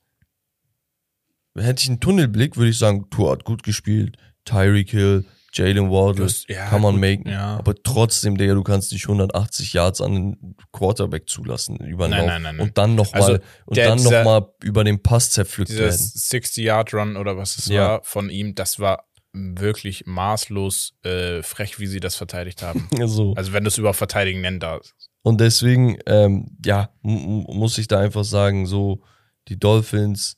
hätte 1.57 1.83
ich 1.83 1.89
einen 1.89 2.01
Tunnelblick, 2.01 2.57
würde 2.57 2.71
ich 2.71 2.79
sagen, 2.79 3.09
Tour 3.11 3.33
hat 3.33 3.45
gut 3.45 3.63
gespielt, 3.63 4.17
Tyreek 4.45 4.91
Hill, 4.91 5.25
Jalen 5.53 5.91
Waddle, 5.91 6.25
Das- 6.27 6.45
ja, 6.49 6.67
kann 6.67 6.83
man 6.83 6.93
gut, 6.95 7.01
machen. 7.01 7.29
ja. 7.29 7.57
Aber 7.57 7.75
trotzdem, 7.83 8.37
Digga, 8.37 8.55
du 8.55 8.63
kannst 8.63 8.93
nicht 8.93 9.09
180 9.09 9.73
Yards 9.73 10.01
an 10.01 10.13
den 10.15 10.57
Quarterback 10.73 11.29
zulassen 11.29 11.77
über 11.79 12.07
den 12.07 12.11
Nein, 12.11 12.21
Lauf. 12.21 12.29
nein, 12.29 12.43
nein. 12.43 12.61
Und 12.61 12.77
dann 12.79 12.95
nochmal 12.95 13.23
Also, 13.23 13.39
und 13.67 13.77
dann 13.79 14.03
noch 14.03 14.25
mal 14.25 14.53
über 14.63 14.85
den 14.85 15.03
Pass 15.03 15.31
zerpflückt 15.31 15.71
werden. 15.77 15.91
60-Yard-Run 15.93 17.17
oder 17.17 17.37
was 17.37 17.59
es 17.59 17.67
Ja. 17.67 17.89
war 17.89 18.01
von 18.05 18.31
ihm, 18.31 18.55
das 18.55 18.79
war 18.79 19.05
wirklich 19.33 20.05
maßlos 20.07 20.95
äh, 21.05 21.43
frech, 21.43 21.79
wie 21.79 21.87
sie 21.87 22.01
das 22.01 22.17
verteidigt 22.17 22.63
haben. 22.63 22.89
So. 23.09 23.35
also 23.35 23.53
wenn 23.53 23.65
du 23.65 23.69
es 23.69 23.79
überhaupt 23.79 23.99
verteidigen 23.99 24.41
nennen 24.41 24.61
darfst. 24.61 24.95
Und 25.23 25.41
deswegen, 25.41 25.99
ähm, 26.07 26.57
ja, 26.65 26.91
muss 27.03 27.77
ich 27.79 27.89
da 27.89 28.01
einfach 28.01 28.25
sagen, 28.25 28.67
so, 28.67 29.03
die 29.49 29.59
Dolphins, 29.59 30.37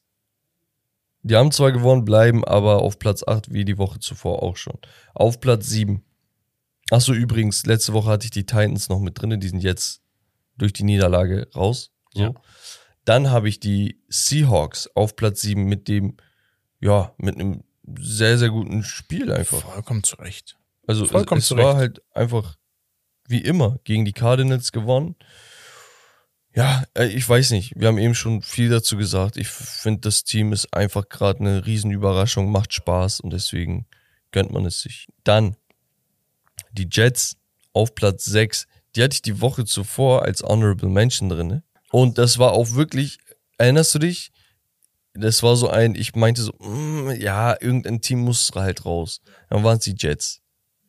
die 1.22 1.36
haben 1.36 1.52
zwar 1.52 1.72
gewonnen, 1.72 2.04
bleiben 2.04 2.44
aber 2.44 2.82
auf 2.82 2.98
Platz 2.98 3.22
8 3.26 3.52
wie 3.52 3.64
die 3.64 3.78
Woche 3.78 3.98
zuvor 3.98 4.42
auch 4.42 4.56
schon. 4.56 4.78
Auf 5.14 5.40
Platz 5.40 5.68
7. 5.68 6.02
Achso, 6.90 7.12
übrigens, 7.12 7.66
letzte 7.66 7.92
Woche 7.92 8.10
hatte 8.10 8.24
ich 8.24 8.30
die 8.30 8.46
Titans 8.46 8.88
noch 8.88 9.00
mit 9.00 9.20
drin, 9.20 9.38
die 9.38 9.48
sind 9.48 9.62
jetzt 9.62 10.02
durch 10.56 10.72
die 10.72 10.84
Niederlage 10.84 11.48
raus. 11.54 11.92
So. 12.12 12.22
Ja. 12.22 12.34
Dann 13.04 13.30
habe 13.30 13.48
ich 13.48 13.60
die 13.60 14.00
Seahawks 14.08 14.88
auf 14.94 15.16
Platz 15.16 15.40
7 15.42 15.64
mit 15.64 15.88
dem, 15.88 16.16
ja, 16.80 17.14
mit 17.18 17.36
einem 17.36 17.64
sehr, 17.98 18.38
sehr 18.38 18.50
guten 18.50 18.82
Spiel 18.82 19.32
einfach. 19.32 19.60
Vollkommen 19.60 20.02
zurecht. 20.02 20.56
Also 20.86 21.06
Vollkommen 21.06 21.40
es, 21.40 21.50
es 21.50 21.56
war 21.56 21.76
halt 21.76 22.02
einfach 22.12 22.56
wie 23.26 23.40
immer 23.40 23.78
gegen 23.84 24.04
die 24.04 24.12
Cardinals 24.12 24.72
gewonnen. 24.72 25.16
Ja, 26.54 26.84
äh, 26.94 27.06
ich 27.06 27.28
weiß 27.28 27.52
nicht. 27.52 27.74
Wir 27.76 27.88
haben 27.88 27.98
eben 27.98 28.14
schon 28.14 28.42
viel 28.42 28.68
dazu 28.68 28.96
gesagt. 28.96 29.36
Ich 29.36 29.48
finde, 29.48 30.00
das 30.00 30.24
Team 30.24 30.52
ist 30.52 30.72
einfach 30.74 31.08
gerade 31.08 31.40
eine 31.40 31.66
Riesenüberraschung, 31.66 32.50
macht 32.50 32.74
Spaß 32.74 33.20
und 33.20 33.32
deswegen 33.32 33.86
gönnt 34.32 34.50
man 34.52 34.66
es 34.66 34.80
sich. 34.80 35.08
Dann 35.24 35.56
die 36.72 36.88
Jets 36.90 37.36
auf 37.72 37.94
Platz 37.94 38.24
6. 38.24 38.66
Die 38.94 39.02
hatte 39.02 39.14
ich 39.14 39.22
die 39.22 39.40
Woche 39.40 39.64
zuvor 39.64 40.22
als 40.22 40.42
Honorable 40.42 40.88
Mention 40.88 41.28
drinne. 41.28 41.62
Und 41.90 42.18
das 42.18 42.38
war 42.38 42.52
auch 42.52 42.72
wirklich, 42.72 43.18
erinnerst 43.58 43.94
du 43.94 44.00
dich? 44.00 44.32
Das 45.14 45.42
war 45.42 45.56
so 45.56 45.68
ein, 45.68 45.94
ich 45.94 46.14
meinte 46.14 46.42
so, 46.42 46.52
mm, 46.58 47.10
ja, 47.18 47.56
irgendein 47.60 48.00
Team 48.00 48.20
muss 48.20 48.50
halt 48.54 48.84
raus. 48.84 49.20
Dann 49.48 49.64
waren 49.64 49.78
es 49.78 49.84
die 49.84 49.96
Jets. 49.96 50.40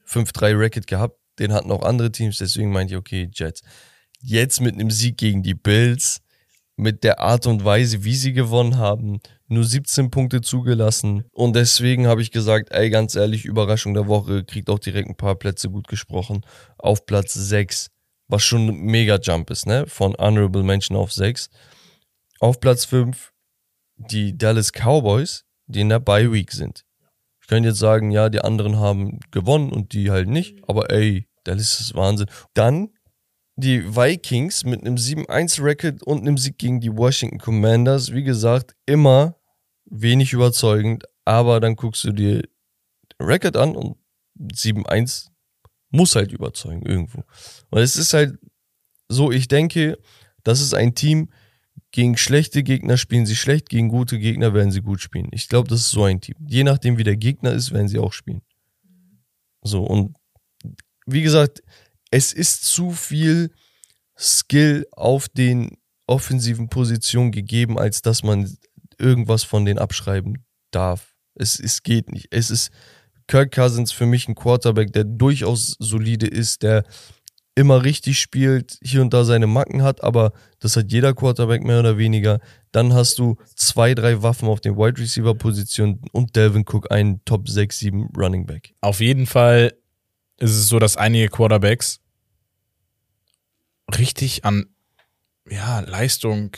5-3 0.07 0.59
Racket 0.59 0.88
gehabt, 0.88 1.18
den 1.39 1.53
hatten 1.53 1.72
auch 1.72 1.84
andere 1.84 2.12
Teams, 2.12 2.38
deswegen 2.38 2.72
meinte 2.72 2.93
ich, 2.93 2.97
okay, 2.97 3.30
Jets. 3.34 3.62
Jetzt 4.22 4.61
mit 4.61 4.76
einem 4.76 4.91
Sieg 4.91 5.17
gegen 5.17 5.43
die 5.43 5.53
Bills, 5.53 6.22
mit 6.76 7.03
der 7.03 7.19
Art 7.19 7.47
und 7.47 7.63
Weise, 7.63 8.03
wie 8.03 8.15
sie 8.15 8.34
gewonnen 8.34 8.78
haben, 8.78 9.19
nur 9.47 9.63
17 9.63 10.09
Punkte 10.09 10.41
zugelassen. 10.41 11.26
Und 11.32 11.55
deswegen 11.55 12.07
habe 12.07 12.22
ich 12.22 12.32
gesagt, 12.32 12.72
ey, 12.72 12.89
ganz 12.89 13.15
ehrlich, 13.15 13.45
Überraschung 13.45 13.93
der 13.93 14.07
Woche, 14.07 14.43
kriegt 14.43 14.69
auch 14.69 14.80
direkt 14.80 15.09
ein 15.09 15.15
paar 15.15 15.36
Plätze 15.36 15.69
gut 15.69 15.88
gesprochen. 15.88 16.41
Auf 16.78 17.05
Platz 17.05 17.34
6, 17.34 17.89
was 18.28 18.43
schon 18.43 18.67
ein 18.67 18.82
mega 18.82 19.19
Jump 19.22 19.49
ist, 19.49 19.67
ne? 19.67 19.86
Von 19.88 20.15
Honorable 20.17 20.63
Mention 20.63 20.97
auf 20.97 21.11
6. 21.11 21.49
Auf 22.39 22.59
Platz 22.59 22.86
5 22.86 23.32
die 23.97 24.38
Dallas 24.38 24.72
Cowboys, 24.72 25.43
die 25.67 25.82
in 25.82 25.89
der 25.89 25.99
Bye 25.99 26.32
Week 26.32 26.51
sind. 26.51 26.84
Ich 27.41 27.47
könnte 27.47 27.69
jetzt 27.69 27.80
sagen, 27.80 28.11
ja, 28.11 28.30
die 28.30 28.41
anderen 28.41 28.78
haben 28.78 29.19
gewonnen 29.32 29.72
und 29.72 29.93
die 29.93 30.09
halt 30.09 30.30
nicht, 30.30 30.57
aber 30.67 30.89
ey, 30.89 31.28
Dallas 31.43 31.80
ist 31.80 31.95
Wahnsinn. 31.95 32.28
Dann 32.53 32.89
die 33.55 33.95
Vikings 33.95 34.63
mit 34.63 34.81
einem 34.81 34.95
7-1-Record 34.95 36.03
und 36.03 36.21
einem 36.21 36.37
Sieg 36.37 36.57
gegen 36.57 36.79
die 36.79 36.95
Washington 36.95 37.37
Commanders. 37.37 38.11
Wie 38.13 38.23
gesagt, 38.23 38.75
immer 38.85 39.35
wenig 39.85 40.33
überzeugend, 40.33 41.05
aber 41.25 41.59
dann 41.59 41.75
guckst 41.75 42.03
du 42.03 42.11
dir 42.11 42.41
den 42.41 43.25
Record 43.27 43.57
an 43.57 43.75
und 43.75 43.97
7-1 44.39 45.27
muss 45.89 46.15
halt 46.15 46.31
überzeugen 46.31 46.85
irgendwo. 46.85 47.23
Und 47.69 47.81
es 47.81 47.97
ist 47.97 48.13
halt 48.13 48.39
so, 49.09 49.31
ich 49.31 49.47
denke, 49.47 49.99
das 50.43 50.61
ist 50.61 50.73
ein 50.73 50.95
Team, 50.95 51.29
gegen 51.91 52.15
schlechte 52.15 52.63
Gegner 52.63 52.97
spielen 52.97 53.25
sie 53.25 53.35
schlecht, 53.35 53.69
gegen 53.69 53.89
gute 53.89 54.17
Gegner 54.17 54.53
werden 54.53 54.71
sie 54.71 54.81
gut 54.81 55.01
spielen. 55.01 55.29
Ich 55.31 55.49
glaube, 55.49 55.67
das 55.67 55.81
ist 55.81 55.91
so 55.91 56.05
ein 56.05 56.21
Team. 56.21 56.35
Je 56.47 56.63
nachdem, 56.63 56.97
wie 56.97 57.03
der 57.03 57.17
Gegner 57.17 57.51
ist, 57.51 57.71
werden 57.71 57.89
sie 57.89 57.99
auch 57.99 58.13
spielen. 58.13 58.41
So, 59.61 59.83
und 59.83 60.15
wie 61.05 61.21
gesagt, 61.21 61.61
es 62.12 62.34
ist 62.34 62.66
zu 62.66 62.91
viel 62.91 63.51
Skill 64.18 64.86
auf 64.91 65.30
den 65.30 65.78
offensiven 66.05 66.70
Positionen 66.70 67.32
gegeben, 67.32 67.80
als 67.80 68.01
dass 68.01 68.22
man 68.22 68.55
irgendwas 68.99 69.43
von 69.43 69.66
denen 69.66 69.80
abschreiben 69.80 70.45
darf. 70.72 71.16
Es, 71.36 71.59
es 71.59 71.82
geht 71.82 72.12
nicht. 72.12 72.28
Es 72.32 72.51
ist 72.51 72.72
Kirk 73.28 73.53
Cousins 73.53 73.91
für 73.91 74.05
mich 74.05 74.28
ein 74.28 74.36
Quarterback, 74.36 74.91
der 74.91 75.05
durchaus 75.05 75.78
solide 75.80 76.28
ist, 76.28 76.64
der 76.64 76.84
immer 77.55 77.84
richtig 77.84 78.20
spielt, 78.20 78.78
hier 78.82 79.01
und 79.01 79.14
da 79.14 79.24
seine 79.24 79.47
Macken 79.47 79.84
hat, 79.84 80.03
aber 80.03 80.34
das 80.59 80.76
hat 80.76 80.91
jeder 80.91 81.14
Quarterback 81.14 81.64
mehr 81.64 81.80
oder 81.80 81.97
weniger. 81.97 82.39
Dann 82.72 82.93
hast 82.93 83.20
du 83.20 83.38
zwei, 83.55 83.93
drei 83.93 84.22
Waffen 84.22 84.47
auf 84.47 84.62
den 84.62 84.78
Wide 84.78 84.99
Receiver 84.99 85.36
Positionen 85.36 86.01
und 86.12 86.36
Delvin 86.36 86.66
Cook 86.66 86.91
einen 86.91 87.24
Top 87.26 87.49
6, 87.49 87.80
7 87.80 88.09
Running 88.18 88.45
Back. 88.45 88.74
Auf 88.82 88.99
jeden 88.99 89.26
Fall 89.26 89.74
ist 90.38 90.51
es 90.51 90.68
so, 90.68 90.80
dass 90.80 90.97
einige 90.97 91.28
Quarterbacks 91.28 92.00
richtig 93.99 94.45
an 94.45 94.67
ja, 95.49 95.79
Leistung 95.81 96.51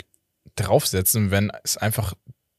draufsetzen, 0.55 1.31
wenn 1.31 1.51
es 1.63 1.77
einfach 1.77 2.13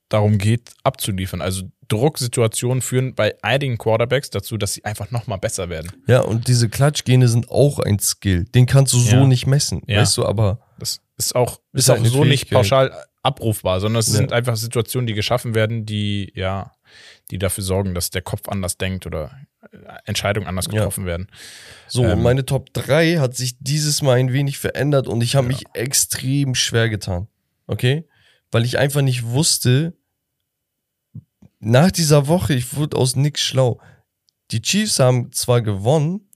darum 0.08 0.38
geht, 0.38 0.70
abzuliefern. 0.82 1.40
Also 1.42 1.64
Drucksituationen 1.88 2.82
führen 2.82 3.14
bei 3.14 3.34
einigen 3.42 3.78
Quarterbacks 3.78 4.30
dazu, 4.30 4.56
dass 4.56 4.72
sie 4.74 4.84
einfach 4.84 5.10
nochmal 5.10 5.38
besser 5.38 5.68
werden. 5.68 5.92
Ja, 6.06 6.20
und 6.20 6.48
diese 6.48 6.68
Klatschgene 6.68 7.28
sind 7.28 7.50
auch 7.50 7.78
ein 7.78 7.98
Skill. 7.98 8.44
Den 8.44 8.66
kannst 8.66 8.92
du 8.94 8.98
so 8.98 9.16
Ja. 9.16 9.26
nicht 9.26 9.46
messen. 9.46 9.82
Ja. 9.86 10.00
Weißt 10.00 10.16
du, 10.16 10.24
aber 10.26 10.60
Das 10.78 11.00
ist 11.16 11.34
auch, 11.36 11.60
Ist 11.72 11.88
ist 11.88 11.90
auch 11.90 12.04
so 12.04 12.24
nicht 12.24 12.50
pauschal 12.50 12.92
abrufbar, 13.22 13.80
sondern 13.80 14.00
es 14.00 14.08
Ja. 14.08 14.14
sind 14.14 14.32
einfach 14.32 14.56
Situationen, 14.56 15.06
die 15.06 15.14
geschaffen 15.14 15.54
werden, 15.54 15.86
die, 15.86 16.32
ja, 16.34 16.72
die 17.30 17.38
dafür 17.38 17.62
sorgen, 17.64 17.94
dass 17.94 18.10
der 18.10 18.22
Kopf 18.22 18.48
anders 18.48 18.76
denkt 18.76 19.06
oder 19.06 19.30
Entscheidungen 20.04 20.46
anders 20.46 20.66
Ja. 20.66 20.72
getroffen 20.72 21.06
werden. 21.06 21.28
so, 21.88 22.04
Ähm. 22.04 22.22
meine 22.22 22.44
Top 22.44 22.72
3 22.74 23.16
hat 23.18 23.34
sich 23.36 23.56
dieses 23.60 24.02
Mal 24.02 24.18
ein 24.18 24.32
wenig 24.32 24.58
verändert 24.58 25.06
und 25.08 25.22
ich 25.22 25.36
habe 25.36 25.46
mich 25.48 25.64
extrem 25.74 26.54
schwer 26.54 26.88
getan. 26.88 27.28
Okay? 27.66 28.06
Weil 28.50 28.64
ich 28.64 28.78
einfach 28.78 29.02
nicht 29.02 29.24
wusste, 29.24 29.94
nach 31.60 31.90
dieser 31.90 32.26
Woche, 32.28 32.54
ich 32.54 32.74
wurde 32.76 32.96
aus 32.96 33.16
nix 33.16 33.40
schlau. 33.40 33.80
Die 34.50 34.60
Chiefs 34.60 34.98
haben 34.98 35.32
zwar 35.32 35.62
gewonnen, 35.62 36.28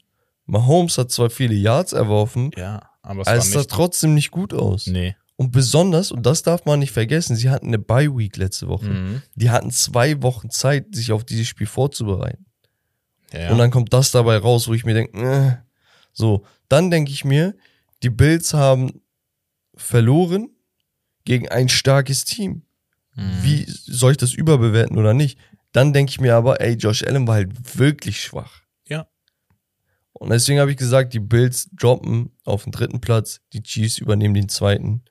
Mahomes 0.46 0.96
hat 0.96 1.10
zwar 1.10 1.28
viele 1.30 1.54
Yards 1.54 1.92
erworfen, 1.92 2.50
Ja, 2.56 2.90
aber 3.02 3.22
es 3.22 3.28
aber 3.28 3.36
es 3.38 3.50
sah 3.52 3.64
trotzdem 3.64 4.14
nicht 4.14 4.30
gut 4.30 4.54
aus. 4.54 4.86
Nee. 4.86 5.14
Und 5.36 5.52
besonders, 5.52 6.10
und 6.10 6.24
das 6.26 6.42
darf 6.42 6.64
man 6.64 6.80
nicht 6.80 6.90
vergessen, 6.90 7.36
sie 7.36 7.48
hatten 7.50 7.68
eine 7.68 7.78
Bye 7.78 8.16
Week 8.16 8.36
letzte 8.36 8.66
Woche. 8.66 8.86
Mhm. 8.88 9.22
Die 9.36 9.50
hatten 9.50 9.70
zwei 9.70 10.20
Wochen 10.22 10.50
Zeit, 10.50 10.86
sich 10.96 11.12
auf 11.12 11.22
dieses 11.24 11.46
Spiel 11.46 11.66
vorzubereiten. 11.68 12.46
Ja. 13.32 13.50
Und 13.50 13.58
dann 13.58 13.70
kommt 13.70 13.92
das 13.92 14.10
dabei 14.10 14.38
raus, 14.38 14.68
wo 14.68 14.74
ich 14.74 14.84
mir 14.84 14.94
denke, 14.94 15.18
äh. 15.18 15.56
so, 16.12 16.44
dann 16.68 16.90
denke 16.90 17.10
ich 17.10 17.24
mir, 17.24 17.54
die 18.02 18.10
Bills 18.10 18.54
haben 18.54 19.02
verloren 19.74 20.50
gegen 21.24 21.48
ein 21.48 21.68
starkes 21.68 22.24
Team. 22.24 22.62
Mhm. 23.14 23.42
Wie 23.42 23.64
soll 23.66 24.12
ich 24.12 24.16
das 24.16 24.32
überbewerten 24.32 24.96
oder 24.96 25.14
nicht? 25.14 25.38
Dann 25.72 25.92
denke 25.92 26.10
ich 26.10 26.20
mir 26.20 26.34
aber, 26.34 26.60
ey, 26.60 26.74
Josh 26.74 27.02
Allen 27.02 27.26
war 27.26 27.34
halt 27.34 27.78
wirklich 27.78 28.22
schwach. 28.22 28.62
Ja. 28.86 29.06
Und 30.12 30.30
deswegen 30.30 30.58
habe 30.58 30.70
ich 30.70 30.76
gesagt, 30.76 31.12
die 31.12 31.20
Bills 31.20 31.68
droppen 31.72 32.32
auf 32.44 32.64
den 32.64 32.72
dritten 32.72 33.00
Platz, 33.00 33.40
die 33.52 33.62
Chiefs 33.62 33.98
übernehmen 33.98 34.34
den 34.34 34.48
zweiten. 34.48 35.02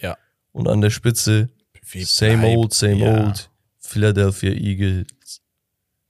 Ja. 0.00 0.16
Und 0.52 0.68
an 0.68 0.80
der 0.80 0.90
Spitze, 0.90 1.48
Wie 1.90 2.04
same 2.04 2.46
old, 2.46 2.74
same 2.74 2.96
ja. 2.96 3.26
old, 3.26 3.50
Philadelphia 3.78 4.52
Eagles. 4.52 5.06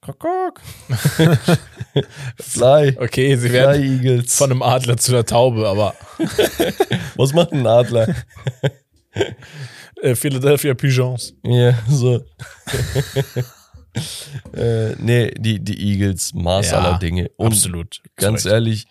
Kokok. 0.03 0.61
Fly. 2.41 2.97
Okay, 2.99 3.37
sie 3.37 3.49
Fly 3.49 3.53
werden 3.53 3.83
Eagles. 3.85 4.35
von 4.37 4.51
einem 4.51 4.63
Adler 4.63 4.97
zu 4.97 5.13
einer 5.13 5.25
Taube, 5.25 5.69
aber 5.69 5.95
Was 7.17 7.33
macht 7.33 7.53
ein 7.53 7.65
Adler? 7.67 8.13
äh, 10.03 10.15
Philadelphia 10.17 10.75
Pigeons. 10.75 11.35
Ja, 11.45 11.79
so. 11.89 12.21
äh, 14.55 14.95
nee, 14.99 15.31
die, 15.39 15.61
die 15.61 15.93
Eagles, 15.93 16.35
Maß 16.35 16.73
Ja, 16.73 16.79
aller 16.81 16.99
Dinge. 16.99 17.31
Und 17.37 17.53
Absolut. 17.53 18.03
ganz 18.17 18.45
Recht. 18.45 18.53
ehrlich, 18.55 18.87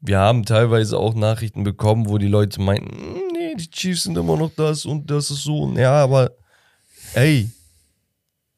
wir 0.00 0.18
haben 0.18 0.44
teilweise 0.44 0.98
auch 0.98 1.14
Nachrichten 1.14 1.62
bekommen, 1.62 2.08
wo 2.08 2.18
die 2.18 2.26
Leute 2.28 2.60
meinten, 2.60 2.88
"Mm, 3.12 3.20
nee, 3.32 3.54
die 3.54 3.70
Chiefs 3.70 4.02
sind 4.04 4.18
immer 4.18 4.36
noch 4.36 4.50
das 4.56 4.84
und 4.84 5.08
das 5.10 5.30
ist 5.30 5.44
so. 5.44 5.72
Ja, 5.76 5.92
aber 6.02 6.32
ey, 7.14 7.50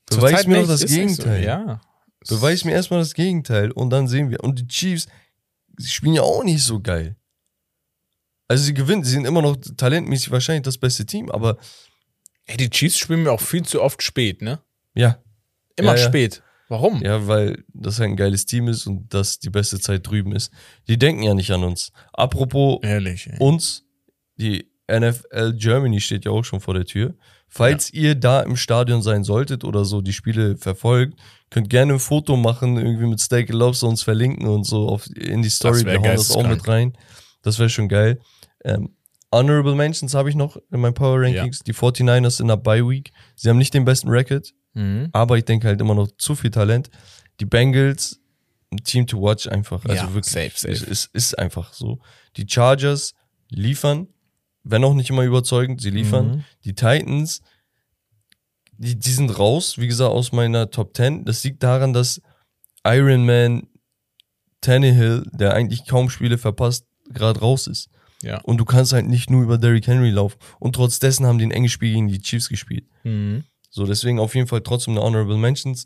beweis 0.08 0.30
Zurzeit 0.30 0.46
mir 0.46 0.60
doch 0.62 0.68
das 0.68 0.80
nicht 0.82 0.90
so, 0.92 0.96
Gegenteil. 0.96 1.44
Ja. 1.44 1.80
Beweis 2.26 2.64
mir 2.64 2.72
erstmal 2.72 3.00
das 3.00 3.14
Gegenteil 3.14 3.70
und 3.70 3.90
dann 3.90 4.08
sehen 4.08 4.30
wir. 4.30 4.42
Und 4.42 4.58
die 4.58 4.66
Chiefs, 4.66 5.06
sie 5.76 5.88
spielen 5.88 6.14
ja 6.14 6.22
auch 6.22 6.42
nicht 6.42 6.62
so 6.62 6.80
geil. 6.80 7.16
Also 8.48 8.64
sie 8.64 8.74
gewinnen, 8.74 9.04
sie 9.04 9.12
sind 9.12 9.26
immer 9.26 9.42
noch 9.42 9.56
talentmäßig 9.76 10.30
wahrscheinlich 10.30 10.62
das 10.64 10.78
beste 10.78 11.04
Team, 11.06 11.30
aber 11.30 11.58
Ey, 12.46 12.56
die 12.56 12.70
Chiefs 12.70 12.96
spielen 12.96 13.24
mir 13.24 13.32
auch 13.32 13.42
viel 13.42 13.62
zu 13.62 13.82
oft 13.82 14.02
spät, 14.02 14.40
ne? 14.40 14.60
ja, 14.94 15.22
Immer 15.76 15.94
Ja, 15.94 16.00
ja. 16.02 16.08
spät. 16.08 16.42
Warum? 16.70 17.02
Ja, 17.02 17.26
weil 17.26 17.64
das 17.72 17.98
halt 17.98 18.10
ein 18.10 18.16
geiles 18.16 18.44
Team 18.46 18.68
ist 18.68 18.86
und 18.86 19.12
das 19.12 19.38
die 19.38 19.50
beste 19.50 19.78
Zeit 19.80 20.06
drüben 20.06 20.32
ist. 20.32 20.50
Die 20.86 20.98
denken 20.98 21.22
ja 21.22 21.34
nicht 21.34 21.50
an 21.50 21.62
uns. 21.64 21.92
Apropos 22.12 22.80
Ehrlich. 22.82 23.28
Uns, 23.38 23.84
die 24.36 24.70
NFL 24.90 25.54
Germany 25.54 26.00
steht 26.00 26.24
ja 26.24 26.30
auch 26.30 26.44
schon 26.44 26.60
vor 26.60 26.74
der 26.74 26.84
Tür. 26.84 27.14
Falls 27.48 27.90
ihr 27.92 28.14
da 28.14 28.40
im 28.40 28.56
Stadion 28.56 29.00
sein 29.02 29.24
solltet 29.24 29.64
oder 29.64 29.84
so 29.86 30.02
die 30.02 30.12
Spiele 30.12 30.56
verfolgt, 30.56 31.18
könnt 31.50 31.70
gerne 31.70 31.94
ein 31.94 31.98
Foto 31.98 32.36
machen, 32.36 32.76
irgendwie 32.76 33.06
mit 33.06 33.20
Steak 33.20 33.50
and 33.50 33.58
Lobster 33.58 33.88
uns 33.88 34.02
verlinken 34.02 34.46
und 34.48 34.64
so 34.64 34.88
auf, 34.88 35.06
in 35.16 35.42
die 35.42 35.48
Story. 35.50 35.84
Wir 35.84 35.94
hauen 35.94 36.02
das 36.04 36.30
auch 36.32 36.46
mit 36.46 36.66
rein. 36.68 36.96
Das 37.42 37.58
wäre 37.58 37.68
schon 37.70 37.88
geil. 37.88 38.18
Ähm, 38.64 38.94
Honorable 39.32 39.74
Mentions 39.74 40.14
habe 40.14 40.30
ich 40.30 40.36
noch 40.36 40.56
in 40.70 40.80
meinen 40.80 40.94
Power 40.94 41.20
Rankings. 41.22 41.60
Die 41.60 41.74
49ers 41.74 42.40
in 42.40 42.48
der 42.48 42.56
Bye 42.56 42.88
Week. 42.88 43.12
Sie 43.36 43.48
haben 43.50 43.58
nicht 43.58 43.74
den 43.74 43.84
besten 43.84 44.08
Record, 44.08 44.52
Mhm. 44.74 45.08
aber 45.12 45.36
ich 45.38 45.44
denke 45.44 45.66
halt 45.68 45.80
immer 45.80 45.94
noch 45.94 46.08
zu 46.18 46.34
viel 46.34 46.50
Talent. 46.50 46.90
Die 47.40 47.44
Bengals, 47.44 48.20
ein 48.70 48.78
Team 48.78 49.06
to 49.06 49.20
watch 49.20 49.46
einfach. 49.46 49.84
Also 49.84 50.04
Ja, 50.06 50.14
wirklich. 50.14 50.32
safe, 50.32 50.52
safe. 50.54 50.72
Es 50.72 50.82
ist, 50.82 51.10
ist 51.14 51.38
einfach 51.38 51.72
so. 51.72 51.98
Die 52.36 52.46
Chargers 52.48 53.14
liefern, 53.50 54.08
wenn 54.64 54.84
auch 54.84 54.94
nicht 54.94 55.10
immer 55.10 55.22
überzeugend, 55.24 55.80
sie 55.80 55.90
liefern. 55.90 56.28
Mhm. 56.28 56.44
Die 56.64 56.74
Titans, 56.74 57.40
die, 58.78 58.96
die 58.96 59.12
sind 59.12 59.38
raus, 59.38 59.78
wie 59.78 59.88
gesagt, 59.88 60.12
aus 60.12 60.32
meiner 60.32 60.70
Top 60.70 60.96
10. 60.96 61.24
Das 61.24 61.44
liegt 61.44 61.62
daran, 61.62 61.92
dass 61.92 62.22
Iron 62.84 63.26
Man 63.26 63.68
Tannehill, 64.60 65.24
der 65.32 65.54
eigentlich 65.54 65.86
kaum 65.86 66.10
Spiele 66.10 66.38
verpasst, 66.38 66.86
gerade 67.10 67.40
raus 67.40 67.66
ist. 67.66 67.90
Ja. 68.22 68.40
Und 68.42 68.58
du 68.58 68.64
kannst 68.64 68.92
halt 68.92 69.06
nicht 69.06 69.30
nur 69.30 69.42
über 69.42 69.58
Derrick 69.58 69.86
Henry 69.86 70.10
laufen. 70.10 70.38
Und 70.58 70.74
trotz 70.74 70.98
dessen 70.98 71.26
haben 71.26 71.38
die 71.38 71.46
ein 71.46 71.50
enges 71.50 71.72
Spiel 71.72 71.92
gegen 71.92 72.08
die 72.08 72.20
Chiefs 72.20 72.48
gespielt. 72.48 72.88
Mhm. 73.04 73.44
So, 73.70 73.86
deswegen 73.86 74.18
auf 74.18 74.34
jeden 74.34 74.48
Fall 74.48 74.62
trotzdem 74.62 74.94
eine 74.94 75.02
Honorable 75.02 75.36
Mentions, 75.36 75.84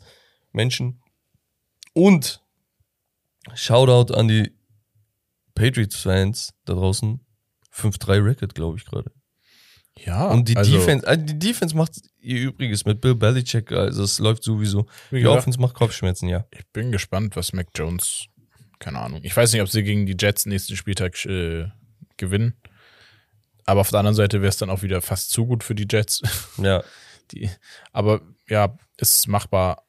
Menschen. 0.51 1.01
Und 1.93 2.41
Shoutout 3.53 4.13
an 4.13 4.27
die 4.27 4.51
Patriots-Fans 5.55 6.53
da 6.65 6.73
draußen. 6.73 7.19
5-3 7.73 8.23
Record, 8.23 8.55
glaube 8.55 8.77
ich, 8.77 8.85
gerade. 8.85 9.11
Ja. 9.97 10.27
Und 10.27 10.47
die 10.47 10.55
also, 10.55 10.71
Defense, 10.71 11.05
äh, 11.05 11.17
die 11.17 11.37
Defense 11.37 11.75
macht 11.75 11.99
ihr 12.23 12.41
Übriges 12.41 12.85
mit 12.85 13.01
Bill 13.01 13.15
Belichick, 13.15 13.71
also 13.71 14.03
es 14.03 14.19
läuft 14.19 14.43
sowieso. 14.43 14.87
wie 15.11 15.19
Die 15.19 15.27
Offense 15.27 15.59
macht 15.59 15.75
Kopfschmerzen, 15.75 16.29
ja. 16.29 16.45
ich 16.51 16.65
bin 16.67 16.91
gespannt, 16.91 17.35
was 17.35 17.53
Mac 17.53 17.67
Jones, 17.75 18.25
keine 18.79 18.99
Ahnung. 18.99 19.21
Ich 19.23 19.35
weiß 19.35 19.53
nicht, 19.53 19.61
ob 19.61 19.69
sie 19.69 19.83
gegen 19.83 20.05
die 20.05 20.15
Jets 20.19 20.45
nächsten 20.45 20.75
Spieltag 20.75 21.23
äh, 21.25 21.67
gewinnen. 22.17 22.55
Aber 23.65 23.81
auf 23.81 23.89
der 23.89 23.99
anderen 23.99 24.15
Seite 24.15 24.41
wäre 24.41 24.49
es 24.49 24.57
dann 24.57 24.69
auch 24.69 24.81
wieder 24.81 25.01
fast 25.01 25.31
zu 25.31 25.45
gut 25.45 25.63
für 25.63 25.75
die 25.75 25.87
Jets. 25.89 26.21
Ja. 26.57 26.83
Die, 27.31 27.49
aber 27.93 28.21
ja, 28.49 28.77
ist 28.97 29.27
machbar. 29.27 29.85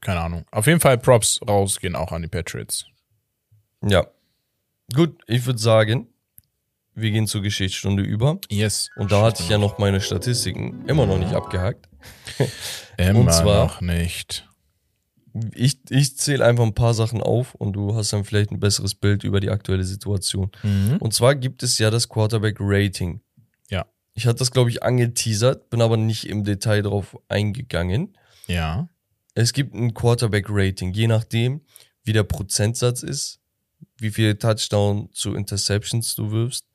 Keine 0.00 0.20
Ahnung. 0.20 0.46
Auf 0.50 0.66
jeden 0.66 0.80
Fall 0.80 0.96
Props 0.96 1.38
rausgehen 1.46 1.94
auch 1.94 2.10
an 2.10 2.22
die 2.22 2.28
Patriots. 2.28 2.86
Ja. 3.82 4.06
Gut, 4.94 5.20
ich 5.26 5.44
würde 5.44 5.58
sagen, 5.58 6.08
wir 7.00 7.10
gehen 7.10 7.26
zur 7.26 7.42
Geschichtsstunde 7.42 8.02
über. 8.02 8.38
Yes. 8.50 8.90
Und 8.96 9.12
da 9.12 9.22
hatte 9.22 9.42
ich 9.42 9.48
ja 9.48 9.58
noch 9.58 9.78
meine 9.78 10.00
Statistiken 10.00 10.84
immer 10.86 11.06
noch 11.06 11.18
nicht 11.18 11.32
abgehakt. 11.34 11.88
Immer 12.96 13.20
Und 13.20 13.32
zwar- 13.32 13.64
noch 13.66 13.80
nicht. 13.80 14.46
Ich, 15.54 15.78
ich 15.90 16.16
zähle 16.16 16.44
einfach 16.44 16.64
ein 16.64 16.74
paar 16.74 16.92
Sachen 16.92 17.22
auf 17.22 17.54
und 17.54 17.72
du 17.74 17.94
hast 17.94 18.12
dann 18.12 18.24
vielleicht 18.24 18.50
ein 18.50 18.58
besseres 18.58 18.94
Bild 18.96 19.22
über 19.22 19.38
die 19.40 19.50
aktuelle 19.50 19.84
Situation. 19.84 20.50
Mhm. 20.64 20.96
Und 20.98 21.14
zwar 21.14 21.36
gibt 21.36 21.62
es 21.62 21.78
ja 21.78 21.90
das 21.90 22.08
Quarterback-Rating. 22.08 23.20
Ja. 23.70 23.86
Ich 24.14 24.26
hatte 24.26 24.38
das, 24.40 24.50
glaube 24.50 24.70
ich, 24.70 24.82
angeteasert, 24.82 25.70
bin 25.70 25.82
aber 25.82 25.96
nicht 25.96 26.28
im 26.28 26.42
Detail 26.42 26.82
drauf 26.82 27.16
eingegangen. 27.28 28.16
Ja. 28.48 28.88
Es 29.34 29.52
gibt 29.52 29.72
ein 29.74 29.94
Quarterback-Rating, 29.94 30.92
je 30.92 31.06
nachdem, 31.06 31.60
wie 32.02 32.12
der 32.12 32.24
Prozentsatz 32.24 33.04
ist, 33.04 33.38
wie 33.98 34.10
viele 34.10 34.36
Touchdown 34.36 35.10
zu 35.12 35.34
Interceptions 35.34 36.14
du 36.16 36.32
wirfst, 36.32 36.66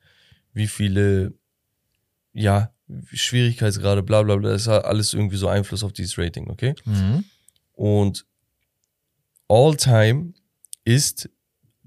wie 0.56 0.68
viele, 0.68 1.34
ja, 2.34 2.72
Schwierigkeitsgrade, 3.12 4.02
bla 4.04 4.24
bla 4.24 4.36
bla, 4.38 4.50
das 4.52 4.68
hat 4.68 4.86
alles 4.86 5.14
irgendwie 5.14 5.38
so 5.38 5.48
Einfluss 5.48 5.84
auf 5.84 5.94
dieses 5.94 6.18
Rating, 6.18 6.50
okay? 6.50 6.76
Mhm. 6.86 7.24
Und 7.74 8.26
All-Time 9.48 10.34
ist 10.84 11.30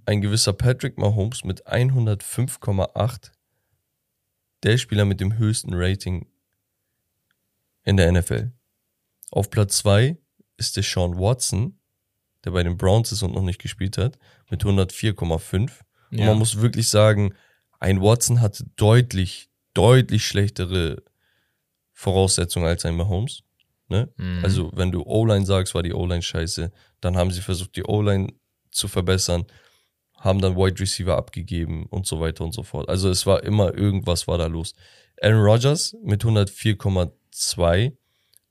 ein 0.06 0.20
gewisser 0.20 0.52
Patrick 0.52 0.98
Mahomes 0.98 1.44
mit 1.44 1.66
105,8 1.66 3.32
der 4.62 4.76
Spieler 4.78 5.04
mit 5.04 5.20
dem 5.20 5.38
höchsten 5.38 5.70
Rating 5.74 6.26
in 7.84 7.96
der 7.96 8.10
NFL. 8.12 8.50
Auf 9.30 9.50
Platz 9.50 9.78
2 9.78 10.16
ist 10.56 10.76
der 10.76 10.82
Sean 10.82 11.16
Watson, 11.18 11.78
der 12.44 12.50
bei 12.50 12.62
den 12.62 12.76
Browns 12.76 13.12
ist 13.12 13.22
und 13.22 13.34
noch 13.34 13.42
nicht 13.42 13.60
gespielt 13.60 13.98
hat, 13.98 14.18
mit 14.50 14.64
104,5. 14.64 15.84
Und 16.10 16.18
Ja. 16.18 16.26
man 16.26 16.38
muss 16.38 16.60
wirklich 16.60 16.88
sagen, 16.88 17.34
ein 17.78 18.00
Watson 18.00 18.40
hatte 18.40 18.64
deutlich, 18.76 19.50
deutlich 19.74 20.26
schlechtere 20.26 21.02
Voraussetzungen 21.92 22.66
als 22.66 22.84
ein 22.84 22.96
Mahomes. 22.96 23.42
Ne? 23.88 24.12
Mhm. 24.16 24.40
Also, 24.42 24.70
wenn 24.74 24.92
du 24.92 25.02
O-Line 25.02 25.46
sagst, 25.46 25.74
war 25.74 25.82
die 25.82 25.94
O-Line 25.94 26.22
scheiße. 26.22 26.70
Dann 27.00 27.16
haben 27.16 27.30
sie 27.30 27.40
versucht, 27.40 27.76
die 27.76 27.84
O-Line 27.84 28.32
zu 28.70 28.88
verbessern, 28.88 29.46
haben 30.16 30.40
dann 30.40 30.56
Wide 30.56 30.80
Receiver 30.80 31.16
abgegeben 31.16 31.86
und 31.86 32.06
so 32.06 32.20
weiter 32.20 32.44
und 32.44 32.52
so 32.52 32.62
fort. 32.62 32.88
Also, 32.88 33.08
es 33.08 33.26
war 33.26 33.42
immer 33.44 33.74
irgendwas 33.74 34.26
war 34.26 34.38
da 34.38 34.46
los. 34.46 34.74
Aaron 35.22 35.40
Rodgers 35.40 35.96
mit 36.02 36.24
104,2, 36.24 37.96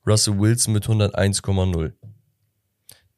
Russell 0.06 0.38
Wilson 0.38 0.74
mit 0.74 0.86
101,0. 0.86 1.92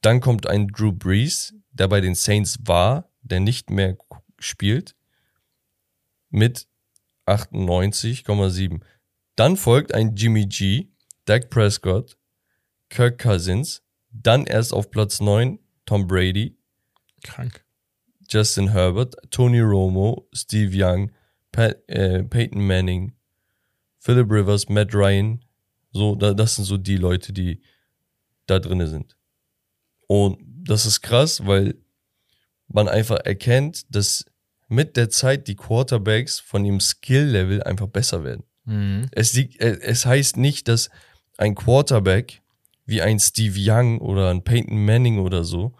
Dann 0.02 0.20
kommt 0.20 0.46
ein 0.46 0.68
Drew 0.68 0.92
Brees, 0.92 1.54
der 1.72 1.88
bei 1.88 2.00
den 2.00 2.14
Saints 2.14 2.58
war, 2.64 3.10
der 3.22 3.40
nicht 3.40 3.70
mehr 3.70 3.96
spielt, 4.38 4.94
mit 6.30 6.66
98,7. 7.26 8.80
Dann 9.36 9.56
folgt 9.56 9.94
ein 9.94 10.16
Jimmy 10.16 10.46
G, 10.46 10.88
Dak 11.24 11.50
Prescott, 11.50 12.16
Kirk 12.88 13.18
Cousins, 13.18 13.82
dann 14.10 14.46
erst 14.46 14.72
auf 14.72 14.90
Platz 14.90 15.20
9 15.20 15.58
Tom 15.86 16.06
Brady, 16.06 16.56
Krank. 17.22 17.64
Justin 18.28 18.68
Herbert, 18.68 19.16
Tony 19.30 19.60
Romo, 19.60 20.28
Steve 20.32 20.70
Young, 20.72 21.10
Pat, 21.52 21.76
äh, 21.88 22.22
Peyton 22.22 22.64
Manning, 22.64 23.12
Philip 23.98 24.30
Rivers, 24.30 24.68
Matt 24.68 24.94
Ryan. 24.94 25.44
So, 25.92 26.14
da, 26.14 26.32
das 26.32 26.56
sind 26.56 26.64
so 26.64 26.76
die 26.76 26.96
Leute, 26.96 27.32
die 27.32 27.60
da 28.46 28.58
drinne 28.60 28.86
sind. 28.86 29.16
Und 30.06 30.38
das 30.46 30.86
ist 30.86 31.00
krass, 31.00 31.44
weil 31.46 31.74
man 32.68 32.88
einfach 32.88 33.18
erkennt, 33.24 33.94
dass 33.94 34.24
mit 34.70 34.96
der 34.96 35.10
Zeit 35.10 35.48
die 35.48 35.56
Quarterbacks 35.56 36.38
von 36.38 36.64
ihrem 36.64 36.80
Skill-Level 36.80 37.62
einfach 37.64 37.88
besser 37.88 38.24
werden. 38.24 38.44
Mhm. 38.64 39.08
Es, 39.10 39.32
liegt, 39.34 39.60
äh, 39.60 39.78
es 39.82 40.06
heißt 40.06 40.36
nicht, 40.36 40.68
dass 40.68 40.90
ein 41.36 41.54
Quarterback 41.54 42.40
wie 42.86 43.02
ein 43.02 43.18
Steve 43.18 43.56
Young 43.58 43.98
oder 43.98 44.30
ein 44.30 44.42
Peyton 44.44 44.84
Manning 44.84 45.18
oder 45.18 45.44
so 45.44 45.74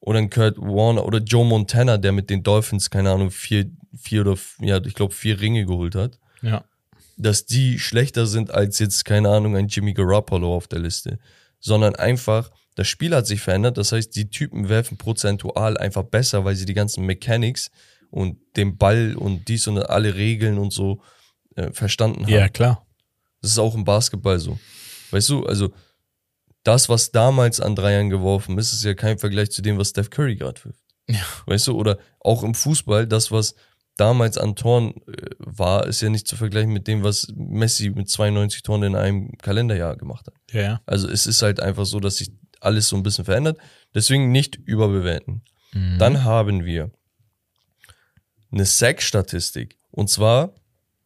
oder 0.00 0.18
ein 0.18 0.30
Kurt 0.30 0.58
Warner 0.58 1.04
oder 1.06 1.18
Joe 1.18 1.44
Montana, 1.44 1.96
der 1.96 2.12
mit 2.12 2.30
den 2.30 2.42
Dolphins, 2.42 2.90
keine 2.90 3.10
Ahnung, 3.10 3.30
vier, 3.30 3.70
vier 3.96 4.20
oder, 4.20 4.36
ja, 4.60 4.78
ich 4.84 4.94
glaube, 4.94 5.14
vier 5.14 5.40
Ringe 5.40 5.64
geholt 5.66 5.94
hat, 5.94 6.18
Ja. 6.42 6.64
dass 7.16 7.46
die 7.46 7.78
schlechter 7.78 8.26
sind 8.26 8.50
als 8.50 8.78
jetzt, 8.78 9.04
keine 9.04 9.28
Ahnung, 9.30 9.56
ein 9.56 9.68
Jimmy 9.68 9.94
Garoppolo 9.94 10.54
auf 10.54 10.68
der 10.68 10.78
Liste, 10.80 11.18
sondern 11.60 11.96
einfach, 11.96 12.50
das 12.76 12.86
Spiel 12.88 13.14
hat 13.14 13.26
sich 13.26 13.40
verändert, 13.40 13.76
das 13.78 13.90
heißt, 13.92 14.14
die 14.14 14.28
Typen 14.30 14.68
werfen 14.68 14.98
prozentual 14.98 15.76
einfach 15.78 16.04
besser, 16.04 16.44
weil 16.44 16.54
sie 16.56 16.66
die 16.66 16.74
ganzen 16.74 17.04
Mechanics 17.06 17.70
und 18.10 18.38
den 18.56 18.76
Ball 18.76 19.14
und 19.16 19.48
dies 19.48 19.66
und 19.66 19.78
alle 19.78 20.14
Regeln 20.14 20.58
und 20.58 20.72
so 20.72 21.00
äh, 21.56 21.72
verstanden 21.72 22.22
haben. 22.24 22.32
Ja, 22.32 22.48
klar. 22.48 22.86
Das 23.40 23.52
ist 23.52 23.58
auch 23.58 23.74
im 23.74 23.84
Basketball 23.84 24.38
so. 24.38 24.58
Weißt 25.10 25.28
du, 25.28 25.46
also 25.46 25.72
das, 26.64 26.88
was 26.88 27.12
damals 27.12 27.60
an 27.60 27.76
Dreiern 27.76 28.10
geworfen 28.10 28.58
ist, 28.58 28.72
ist 28.72 28.84
ja 28.84 28.94
kein 28.94 29.18
Vergleich 29.18 29.50
zu 29.50 29.62
dem, 29.62 29.78
was 29.78 29.90
Steph 29.90 30.10
Curry 30.10 30.36
gerade 30.36 30.64
wirft. 30.64 30.82
Ja. 31.08 31.22
Weißt 31.46 31.66
du, 31.66 31.76
oder 31.76 31.98
auch 32.20 32.42
im 32.42 32.54
Fußball, 32.54 33.06
das, 33.06 33.30
was 33.30 33.54
damals 33.96 34.38
an 34.38 34.54
Toren 34.54 34.94
äh, 35.06 35.30
war, 35.38 35.86
ist 35.86 36.00
ja 36.00 36.08
nicht 36.08 36.28
zu 36.28 36.36
vergleichen 36.36 36.72
mit 36.72 36.86
dem, 36.86 37.02
was 37.02 37.28
Messi 37.34 37.90
mit 37.90 38.08
92 38.08 38.62
Toren 38.62 38.82
in 38.82 38.94
einem 38.94 39.36
Kalenderjahr 39.38 39.96
gemacht 39.96 40.26
hat. 40.26 40.34
Ja. 40.52 40.80
Also 40.86 41.08
es 41.08 41.26
ist 41.26 41.42
halt 41.42 41.60
einfach 41.60 41.86
so, 41.86 42.00
dass 42.00 42.18
sich 42.18 42.30
alles 42.60 42.88
so 42.88 42.96
ein 42.96 43.02
bisschen 43.02 43.24
verändert. 43.24 43.58
Deswegen 43.94 44.30
nicht 44.30 44.56
überbewerten. 44.56 45.42
Mhm. 45.72 45.98
Dann 45.98 46.24
haben 46.24 46.64
wir 46.64 46.90
eine 48.50 48.64
Sack-Statistik. 48.64 49.76
Und 49.90 50.08
zwar 50.10 50.54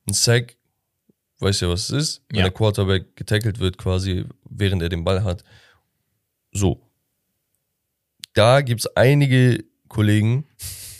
ein 0.08 0.14
Sack, 0.14 0.56
weiß 1.38 1.60
ja, 1.60 1.68
was 1.68 1.84
es 1.84 1.90
ist, 1.90 2.22
wenn 2.28 2.38
Ja. 2.38 2.44
der 2.44 2.52
Quarterback 2.52 3.16
getackelt 3.16 3.58
wird, 3.58 3.78
quasi, 3.78 4.24
während 4.48 4.82
er 4.82 4.88
den 4.88 5.04
Ball 5.04 5.24
hat. 5.24 5.42
So. 6.52 6.80
Da 8.34 8.60
gibt's 8.62 8.86
einige 8.96 9.64
Kollegen, 9.88 10.46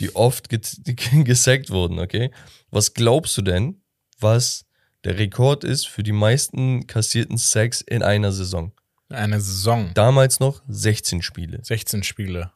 die 0.01 0.15
oft 0.15 0.49
gesackt 1.25 1.71
wurden, 1.71 1.99
okay? 1.99 2.31
Was 2.71 2.95
glaubst 2.95 3.37
du 3.37 3.43
denn, 3.43 3.81
was 4.19 4.67
der 5.05 5.19
Rekord 5.19 5.65
ist 5.65 5.87
für 5.89 6.03
die 6.03 6.13
meisten 6.13 6.87
kassierten 6.87 7.37
Sacks 7.39 7.81
in 7.81 8.03
einer 8.03 8.33
Saison? 8.33 8.73
Eine 9.09 9.41
Saison. 9.41 9.91
Damals 9.95 10.41
noch 10.41 10.63
16 10.69 11.23
Spiele. 11.23 11.61
16 11.63 12.03
Spiele. 12.03 12.53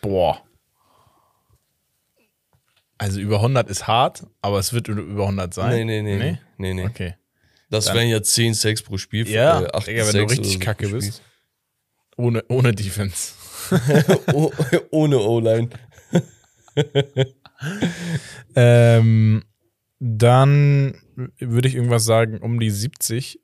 Boah. 0.00 0.42
Also 3.02 3.18
über 3.20 3.36
100 3.36 3.68
ist 3.68 3.88
hart, 3.88 4.24
aber 4.42 4.58
es 4.60 4.72
wird 4.72 4.86
über 4.86 5.22
100 5.24 5.52
sein. 5.52 5.70
Nee, 5.86 6.02
nee, 6.02 6.02
nee. 6.02 6.18
Nee, 6.18 6.38
nee. 6.58 6.74
nee. 6.74 6.86
Okay. 6.86 7.14
Das 7.68 7.86
Dann- 7.86 7.96
wären 7.96 8.08
ja 8.08 8.22
10 8.22 8.54
Sacks 8.54 8.80
pro 8.82 8.96
Spiel. 8.96 9.28
Ja, 9.28 9.62
äh, 9.62 9.68
acht 9.72 9.86
Digga, 9.88 10.06
wenn 10.06 10.12
du 10.14 10.22
richtig 10.32 10.52
so 10.52 10.58
kacke 10.60 10.86
Spiel. 10.86 10.98
bist. 11.00 11.22
Ohne, 12.16 12.44
ohne 12.48 12.72
Defense. 12.72 13.34
Oh, 14.34 14.52
ohne 14.90 15.18
O-Line. 15.18 15.68
Ähm, 18.54 19.44
dann 20.00 21.00
würde 21.38 21.68
ich 21.68 21.74
irgendwas 21.76 22.04
sagen, 22.04 22.38
um 22.38 22.58
die 22.58 22.70
70. 22.70 23.40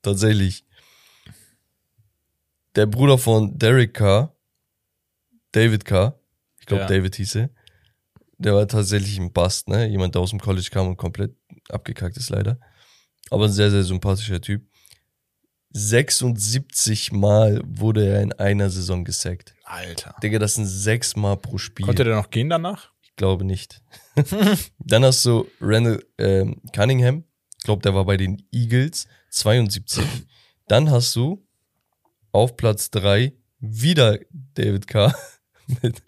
Tatsächlich. 0.00 0.64
Der 2.74 2.86
Bruder 2.86 3.18
von 3.18 3.58
Derek 3.58 3.92
Carr, 3.94 4.34
David 5.52 5.84
Carr, 5.84 6.18
ich 6.58 6.66
glaube 6.66 6.82
Ja. 6.84 6.88
David 6.88 7.16
hieß 7.16 7.34
er, 7.36 7.50
der 8.42 8.54
war 8.54 8.66
tatsächlich 8.68 9.18
ein 9.18 9.32
Bast, 9.32 9.68
ne? 9.68 9.86
Jemand, 9.86 10.14
der 10.14 10.22
aus 10.22 10.30
dem 10.30 10.40
College 10.40 10.68
kam 10.70 10.88
und 10.88 10.96
komplett 10.96 11.34
abgekackt 11.68 12.16
ist 12.16 12.30
leider. 12.30 12.58
Aber 13.30 13.44
ein 13.44 13.52
sehr, 13.52 13.70
sehr 13.70 13.84
sympathischer 13.84 14.40
Typ. 14.40 14.66
76 15.74 17.12
Mal 17.12 17.62
wurde 17.64 18.06
er 18.06 18.22
in 18.22 18.32
einer 18.34 18.68
Saison 18.68 19.04
gesackt. 19.04 19.54
Alter. 19.64 20.14
Digga, 20.22 20.38
das 20.38 20.54
sind 20.54 20.66
sechs 20.66 21.16
Mal 21.16 21.36
pro 21.36 21.58
Spiel. 21.58 21.86
Konnte 21.86 22.04
der 22.04 22.16
noch 22.16 22.30
gehen 22.30 22.50
danach? 22.50 22.90
Ich 23.00 23.16
glaube 23.16 23.44
nicht. 23.44 23.82
Dann 24.78 25.04
hast 25.04 25.24
du 25.24 25.46
Randall 25.60 26.04
ähm, 26.18 26.60
Cunningham. 26.74 27.24
Ich 27.58 27.64
glaube, 27.64 27.82
der 27.82 27.94
war 27.94 28.04
bei 28.04 28.16
den 28.16 28.46
Eagles 28.52 29.06
72. 29.30 30.04
Dann 30.68 30.90
hast 30.90 31.16
du 31.16 31.46
auf 32.32 32.56
Platz 32.56 32.90
3 32.90 33.32
wieder 33.60 34.18
David 34.54 34.86
Carr 34.86 35.14
mit 35.82 36.02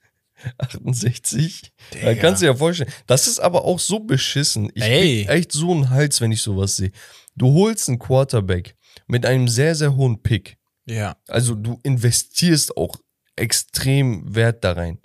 68. 0.58 1.72
Da 1.92 1.98
Digga. 1.98 2.14
kannst 2.14 2.42
du 2.42 2.46
dir 2.46 2.52
ja 2.52 2.56
vorstellen. 2.56 2.92
Das 3.06 3.26
ist 3.26 3.38
aber 3.38 3.64
auch 3.64 3.78
so 3.78 4.00
beschissen. 4.00 4.70
Ich 4.74 4.82
Ey. 4.82 5.26
echt 5.26 5.52
so 5.52 5.70
einen 5.72 5.90
Hals, 5.90 6.20
wenn 6.20 6.32
ich 6.32 6.42
sowas 6.42 6.76
sehe. 6.76 6.92
Du 7.36 7.52
holst 7.52 7.88
einen 7.88 7.98
Quarterback 7.98 8.76
mit 9.06 9.26
einem 9.26 9.48
sehr, 9.48 9.74
sehr 9.74 9.96
hohen 9.96 10.22
Pick. 10.22 10.56
Ja. 10.86 11.16
Also 11.28 11.54
du 11.54 11.78
investierst 11.82 12.76
auch 12.76 12.96
extrem 13.36 14.34
Wert 14.34 14.64
da 14.64 14.72
rein. 14.72 14.98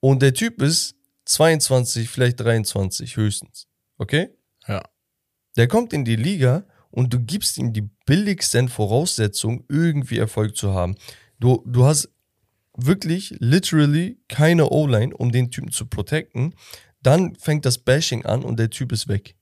Und 0.00 0.22
der 0.22 0.34
Typ 0.34 0.60
ist 0.62 0.94
22, 1.24 2.08
vielleicht 2.08 2.40
23 2.40 3.16
höchstens. 3.16 3.66
Okay? 3.98 4.28
Ja. 4.66 4.82
Der 5.56 5.68
kommt 5.68 5.92
in 5.92 6.04
die 6.04 6.16
Liga 6.16 6.66
und 6.90 7.12
du 7.12 7.20
gibst 7.20 7.58
ihm 7.58 7.72
die 7.72 7.88
billigsten 8.06 8.68
Voraussetzungen, 8.68 9.64
irgendwie 9.68 10.18
Erfolg 10.18 10.56
zu 10.56 10.72
haben. 10.72 10.96
Du, 11.40 11.62
du 11.66 11.84
hast 11.84 12.13
wirklich 12.76 13.34
literally 13.38 14.18
keine 14.28 14.68
O-Line, 14.70 15.14
um 15.16 15.30
den 15.32 15.50
Typen 15.50 15.70
zu 15.70 15.86
protecten. 15.86 16.54
Dann 17.02 17.34
fängt 17.36 17.64
das 17.66 17.78
Bashing 17.78 18.24
an 18.24 18.42
und 18.42 18.58
der 18.58 18.70
Typ 18.70 18.92
ist 18.92 19.08
weg. 19.08 19.36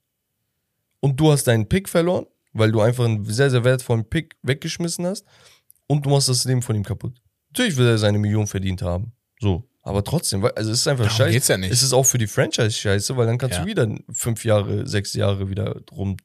Und 1.00 1.18
du 1.18 1.32
hast 1.32 1.44
deinen 1.44 1.68
Pick 1.68 1.88
verloren, 1.88 2.26
weil 2.52 2.70
du 2.72 2.80
einfach 2.80 3.04
einen 3.04 3.24
sehr, 3.24 3.50
sehr 3.50 3.64
wertvollen 3.64 4.08
Pick 4.08 4.36
weggeschmissen 4.42 5.06
hast. 5.06 5.24
Und 5.86 6.06
du 6.06 6.10
machst 6.10 6.28
das 6.28 6.44
Leben 6.44 6.62
von 6.62 6.76
ihm 6.76 6.84
kaputt. 6.84 7.20
Natürlich 7.50 7.76
will 7.76 7.86
er 7.86 7.98
seine 7.98 8.18
Million 8.18 8.46
verdient 8.46 8.82
haben. 8.82 9.12
So. 9.40 9.68
Aber 9.82 10.04
trotzdem, 10.04 10.44
also 10.44 10.70
es 10.70 10.78
ist 10.80 10.86
einfach 10.88 11.04
Darum 11.06 11.16
scheiße. 11.18 11.32
geht's 11.32 11.48
ja 11.48 11.56
nicht. 11.56 11.72
Es 11.72 11.82
ist 11.82 11.92
auch 11.92 12.04
für 12.04 12.18
die 12.18 12.28
Franchise 12.28 12.70
scheiße, 12.70 13.16
weil 13.16 13.26
dann 13.26 13.36
kannst 13.38 13.56
Ja. 13.58 13.64
du 13.64 13.68
wieder 13.68 13.88
fünf 14.12 14.44
Jahre, 14.44 14.86
sechs 14.86 15.12
Jahre 15.14 15.50
wieder 15.50 15.80
rum 15.90 16.16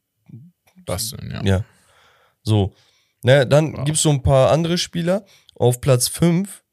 Basteln, 0.86 1.32
ja. 1.32 1.44
ja. 1.44 1.66
So. 2.44 2.74
Naja, 3.24 3.46
dann 3.46 3.76
Wow. 3.76 3.84
gibt's 3.86 4.02
so 4.04 4.10
ein 4.12 4.22
paar 4.22 4.52
andere 4.52 4.78
Spieler. 4.78 5.26
Auf 5.56 5.82
Platz 5.82 6.08
5 6.08 6.64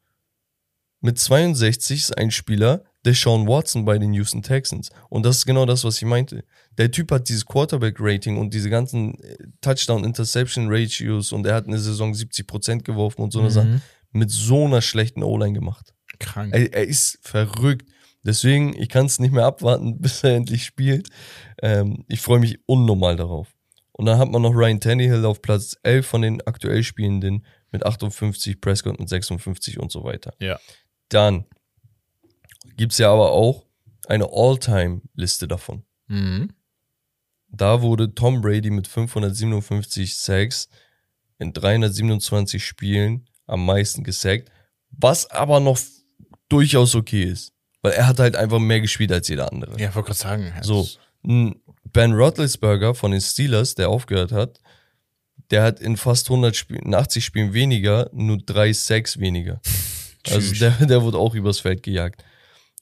mit 1.05 1.19
62 1.19 2.01
ist 2.01 2.19
ein 2.19 2.31
Spieler, 2.31 2.83
der 3.05 3.13
Sean 3.15 3.47
Watson 3.47 3.85
bei 3.85 3.99
den 3.99 4.15
Houston 4.15 4.43
Texans. 4.43 4.89
Und 5.11 5.27
das 5.27 5.37
ist 5.39 5.47
genau 5.47 5.67
das, 5.67 5.85
was 5.85 5.97
ich 5.99 6.05
meinte. 6.09 6.45
Der 6.79 6.91
Typ 6.91 7.11
hat 7.13 7.29
dieses 7.29 7.45
Quarterback-Rating 7.45 8.39
und 8.39 8.55
diese 8.55 8.71
ganzen 8.71 9.21
äh, 9.23 9.37
Touchdown-Interception-Ratios 9.61 11.33
und 11.33 11.47
er 11.47 11.55
hat 11.55 11.67
eine 11.67 11.79
Saison 11.79 12.13
70% 12.13 12.83
geworfen 12.83 13.23
und 13.23 13.33
so 13.33 13.41
eine 13.41 13.51
Sache 13.51 13.67
Mhm. 13.67 13.81
mit 14.13 14.31
so 14.31 14.65
einer 14.65 14.81
schlechten 14.81 15.23
O-Line 15.23 15.53
gemacht. 15.53 15.93
Krank. 16.19 16.55
Er, 16.55 16.73
er 16.73 16.85
ist 16.87 17.19
verrückt. 17.23 17.89
Deswegen, 18.23 18.75
ich 18.81 18.89
kann 18.89 19.07
es 19.07 19.19
nicht 19.19 19.33
mehr 19.33 19.45
abwarten, 19.45 19.99
bis 20.01 20.25
er 20.25 20.35
endlich 20.37 20.65
spielt. 20.65 21.09
Ähm, 21.63 22.05
ich 22.09 22.21
freue 22.21 22.39
mich 22.41 22.59
unnormal 22.67 23.17
darauf. 23.17 23.49
Und 23.93 24.07
dann 24.07 24.19
hat 24.19 24.31
man 24.31 24.43
noch 24.43 24.55
Ryan 24.55 24.81
Tannehill 24.81 25.25
auf 25.25 25.41
Platz 25.43 25.77
11 25.83 26.07
von 26.07 26.23
den 26.23 26.41
aktuell 26.47 26.83
Spielenden 26.83 27.45
mit 27.71 27.85
58, 27.87 28.61
Prescott 28.61 28.99
mit 28.99 29.09
56 29.09 29.79
und 29.79 29.93
so 29.93 30.03
weiter. 30.05 30.33
Ja. 30.41 30.59
Dann 31.09 31.45
gibt's 32.77 32.99
ja 32.99 33.13
aber 33.13 33.31
auch 33.33 33.67
eine 34.07 34.29
All-Time-Liste 34.31 35.49
davon. 35.49 35.85
Mhm. 36.09 36.51
Da 37.49 37.83
wurde 37.83 38.15
Tom 38.15 38.41
Brady 38.41 38.71
mit 38.71 38.89
557 38.89 40.17
Sacks 40.17 40.69
in 41.39 41.53
327 41.53 42.65
Spielen 42.65 43.29
am 43.47 43.65
meisten 43.65 44.03
gesackt, 44.03 44.51
was 44.91 45.31
aber 45.31 45.61
noch 45.61 45.79
durchaus 46.49 46.95
okay 46.95 47.25
ist. 47.25 47.53
Weil 47.83 47.93
er 47.93 48.07
hat 48.07 48.19
halt 48.19 48.35
einfach 48.37 48.59
mehr 48.59 48.81
gespielt 48.81 49.13
als 49.13 49.29
jeder 49.29 49.53
andere. 49.53 49.79
Ja, 49.81 49.95
wollte 49.95 50.07
gerade 50.09 50.19
sagen. 50.19 50.53
es- 50.59 50.67
So, 50.67 50.89
Ben 51.23 52.13
Roethlisberger 52.13 52.95
von 52.95 53.13
den 53.13 53.21
Steelers, 53.21 53.75
der 53.75 53.89
aufgehört 53.89 54.33
hat, 54.33 54.61
der 55.51 55.63
hat 55.63 55.81
in 55.81 55.97
fast 55.97 56.29
100 56.29 56.57
Spielen, 56.57 56.83
in 56.83 56.95
80 56.95 57.25
Spielen 57.25 57.53
weniger, 57.53 58.11
nur 58.13 58.39
drei 58.39 58.73
Sacks 58.73 59.19
weniger. 59.19 59.61
Also 60.31 60.55
der, 60.55 60.71
der 60.87 61.03
wurde 61.03 61.19
auch 61.19 61.35
übers 61.35 61.61
Feld 61.61 61.83
gejagt. 61.83 62.25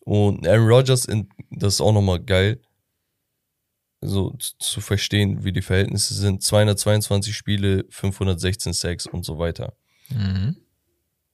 Und 0.05 0.47
Aaron 0.47 0.69
Rodgers, 0.69 1.05
in, 1.05 1.29
das 1.51 1.75
ist 1.75 1.81
auch 1.81 1.93
nochmal 1.93 2.21
geil, 2.21 2.61
so 4.01 4.35
zu 4.59 4.81
verstehen, 4.81 5.45
wie 5.45 5.53
die 5.53 5.63
Verhältnisse 5.63 6.15
sind. 6.15 6.43
222 6.43 7.35
Spiele, 7.37 7.85
516 7.91 8.73
Sacks 8.73 9.07
und 9.07 9.25
so 9.25 9.39
weiter. 9.39 9.75
Mhm. 10.11 10.57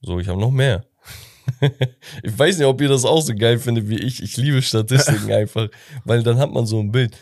So, 0.01 0.19
ich 0.19 0.27
habe 0.27 0.39
noch 0.39 0.51
mehr. 0.51 0.85
ich 2.23 2.37
weiß 2.37 2.59
nicht, 2.59 2.67
ob 2.67 2.79
ihr 2.79 2.89
das 2.89 3.05
auch 3.05 3.21
so 3.21 3.33
geil 3.33 3.57
findet 3.57 3.89
wie 3.89 3.97
ich. 3.97 4.21
Ich 4.21 4.37
liebe 4.37 4.61
Statistiken 4.61 5.31
einfach, 5.31 5.67
weil 6.05 6.21
dann 6.21 6.37
hat 6.37 6.51
man 6.51 6.67
so 6.67 6.79
ein 6.79 6.91
Bild. 6.91 7.17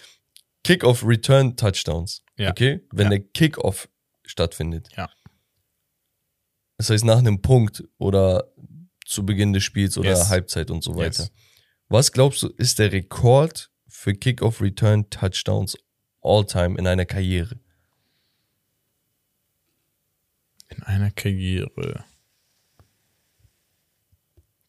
Kickoff 0.66 1.06
Return 1.06 1.56
Touchdowns. 1.56 2.24
Ja. 2.38 2.52
Okay? 2.52 2.82
Wenn 2.92 3.06
Ja. 3.06 3.12
der 3.12 3.20
Kickoff 3.22 3.88
stattfindet. 4.26 4.90
Ja. 4.98 5.10
Das 6.78 6.90
heißt 6.90 7.06
nach 7.06 7.20
einem 7.20 7.42
Punkt 7.42 7.84
oder 7.98 8.52
zu 9.08 9.26
Beginn 9.26 9.54
des 9.54 9.64
Spiels 9.64 9.98
oder 9.98 10.10
Yes. 10.10 10.30
Halbzeit 10.30 10.70
und 10.72 10.84
so 10.84 10.96
weiter. 10.96 11.24
Yes. 11.24 11.32
Was 11.90 12.12
glaubst 12.12 12.44
du, 12.44 12.48
ist 12.50 12.80
der 12.80 12.92
Rekord 12.92 13.72
für 13.88 14.14
Kickoff 14.14 14.62
Return 14.62 15.10
Touchdowns 15.10 15.78
all 16.22 16.46
time 16.46 16.78
in 16.78 16.86
einer 16.86 17.06
Karriere? 17.06 17.60
In 20.70 20.84
einer 20.84 21.12
Karriere. 21.12 22.04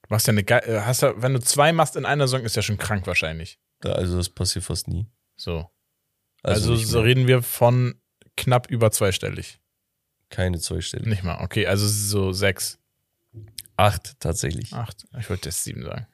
Du 0.02 0.14
machst 0.14 0.26
ja 0.26 0.32
eine 0.32 0.44
geil, 0.44 0.62
äh, 0.64 0.80
hast 0.80 1.02
ja, 1.02 1.20
wenn 1.20 1.34
du 1.34 1.40
zwei 1.40 1.72
machst 1.72 1.96
in 1.96 2.06
einer 2.06 2.28
Saison, 2.28 2.44
ist 2.44 2.56
ja 2.56 2.62
schon 2.62 2.78
krank 2.78 3.06
wahrscheinlich. 3.06 3.58
Also 3.82 4.16
das 4.16 4.28
passiert 4.28 4.64
fast 4.64 4.88
nie. 4.88 5.06
So. 5.36 5.68
Also, 6.42 6.72
nicht 6.72 6.86
so 6.86 7.00
reden 7.00 7.26
wir 7.26 7.42
von 7.42 8.00
knapp 8.36 8.70
über 8.70 8.90
zweistellig. 8.92 9.58
keine 10.30 10.58
zweistellig. 10.60 11.06
Nicht 11.06 11.24
mal. 11.24 11.42
Okay, 11.42 11.66
also 11.66 11.86
so 11.86 12.32
sechs, 12.32 12.77
Acht 13.78 14.18
tatsächlich. 14.18 14.72
acht. 14.72 15.06
Ich 15.18 15.30
wollte 15.30 15.48
jetzt 15.48 15.62
sieben 15.62 15.84
sagen. 15.84 16.06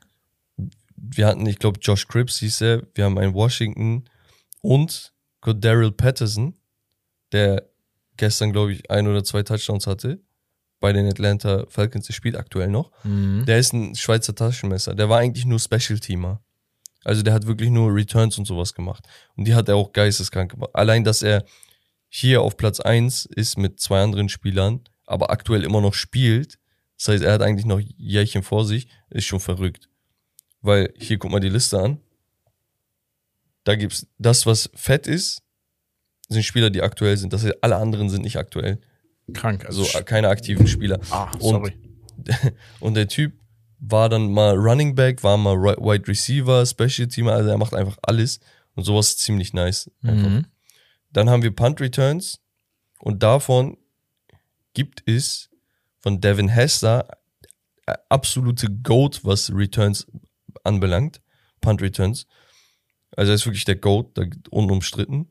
wir 0.97 1.27
hatten, 1.27 1.47
ich 1.47 1.59
glaube, 1.59 1.81
Josh 1.81 2.07
Cripps 2.07 2.39
hieß 2.39 2.61
er, 2.61 2.83
wir 2.95 3.05
haben 3.05 3.19
einen 3.19 3.35
Washington 3.35 4.05
und 4.61 5.13
Daryl 5.43 5.91
Patterson, 5.91 6.57
der 7.33 7.69
gestern, 8.17 8.53
glaube 8.53 8.73
ich, 8.73 8.91
ein 8.91 9.09
oder 9.09 9.25
zwei 9.25 9.43
Touchdowns 9.43 9.87
hatte 9.87 10.21
bei 10.79 10.93
den 10.93 11.07
Atlanta 11.07 11.65
Falcons, 11.69 12.07
der 12.07 12.13
spielt 12.13 12.37
aktuell 12.37 12.69
noch. 12.69 12.91
Mhm. 13.05 13.45
Der 13.47 13.59
ist 13.59 13.73
ein 13.73 13.95
Schweizer 13.95 14.35
Taschenmesser, 14.35 14.95
der 14.95 15.09
war 15.09 15.21
eigentlich 15.21 15.47
nur 15.47 15.59
Special-Teamer. 15.59 16.43
Also 17.03 17.23
der 17.23 17.33
hat 17.33 17.47
wirklich 17.47 17.71
nur 17.71 17.95
Returns 17.95 18.39
und 18.39 18.45
sowas 18.45 18.75
gemacht. 18.75 19.07
Und 19.37 19.47
die 19.47 19.55
hat 19.55 19.69
er 19.69 19.77
auch 19.77 19.93
geisteskrank 19.93 20.53
gemacht. 20.53 20.71
Allein, 20.75 21.05
dass 21.05 21.23
er 21.23 21.45
hier 22.09 22.43
auf 22.43 22.57
Platz 22.57 22.81
1 22.81 23.25
ist 23.27 23.59
mit 23.59 23.81
zwei 23.81 24.03
anderen 24.03 24.29
Spielern, 24.29 24.81
aber 25.07 25.31
aktuell 25.31 25.65
immer 25.65 25.81
noch 25.81 25.95
spielt, 25.95 26.59
das 27.05 27.15
heißt, 27.15 27.25
er 27.25 27.33
hat 27.35 27.43
eigentlich 27.43 27.67
noch 27.67 27.81
Jährchen 27.81 28.43
vor 28.43 28.65
sich, 28.65 28.89
ist 29.11 29.25
schon 29.27 29.41
verrückt. 29.41 29.89
Weil 30.63 30.93
hier 30.99 31.19
guck 31.19 31.31
mal 31.31 31.41
die 31.41 31.51
Liste 31.51 31.79
an. 31.79 31.99
Da 33.65 33.75
gibt's 33.77 34.07
das, 34.19 34.47
was 34.47 34.71
fett 34.75 35.07
ist, 35.07 35.43
sind 36.29 36.43
Spieler, 36.45 36.71
die 36.71 36.83
aktuell 36.83 37.17
sind. 37.17 37.33
Das 37.33 37.45
heißt, 37.45 37.63
alle 37.63 37.77
anderen 37.77 38.09
sind 38.09 38.23
nicht 38.23 38.37
aktuell. 38.37 38.81
Krank. 39.33 39.65
Also 39.67 39.83
Also 39.83 40.03
keine 40.05 40.29
aktiven 40.29 40.67
Spieler. 40.67 41.01
ah, 41.11 41.31
und- 41.33 41.41
sorry. 41.43 41.73
Und 42.81 42.95
der 42.95 43.09
Typ 43.09 43.33
war 43.81 44.09
dann 44.09 44.33
mal 44.33 44.55
Running 44.57 44.95
Back, 44.95 45.23
war 45.25 45.37
mal 45.37 45.57
Wide 45.57 46.07
Receiver, 46.07 46.65
Special 46.65 47.09
Teamer, 47.09 47.33
also 47.33 47.51
er 47.51 47.59
macht 47.59 47.75
einfach 47.75 47.99
alles. 48.03 48.39
Und 48.77 48.85
sowas 48.85 49.09
ist 49.09 49.19
ziemlich 49.19 49.53
nice. 49.53 49.91
Mhm. 50.01 50.47
Dann 51.13 51.29
haben 51.29 51.43
wir 51.43 51.55
Punt 51.55 51.81
Returns 51.81 52.41
und 53.01 53.23
davon 53.23 53.77
gibt 54.75 55.03
es 55.07 55.51
von 56.05 56.21
Devin 56.21 56.49
Hester 56.49 57.09
äh, 57.87 57.95
absolute 58.11 58.67
Goat, 58.83 59.25
was 59.25 59.51
Returns 59.51 60.07
anbelangt. 60.63 61.23
Punt 61.63 61.81
Returns. 61.81 62.27
Also 63.17 63.33
er 63.33 63.37
ist 63.37 63.47
wirklich 63.47 63.65
der 63.65 63.77
Goat, 63.77 64.19
da 64.19 64.25
unumstritten. 64.51 65.31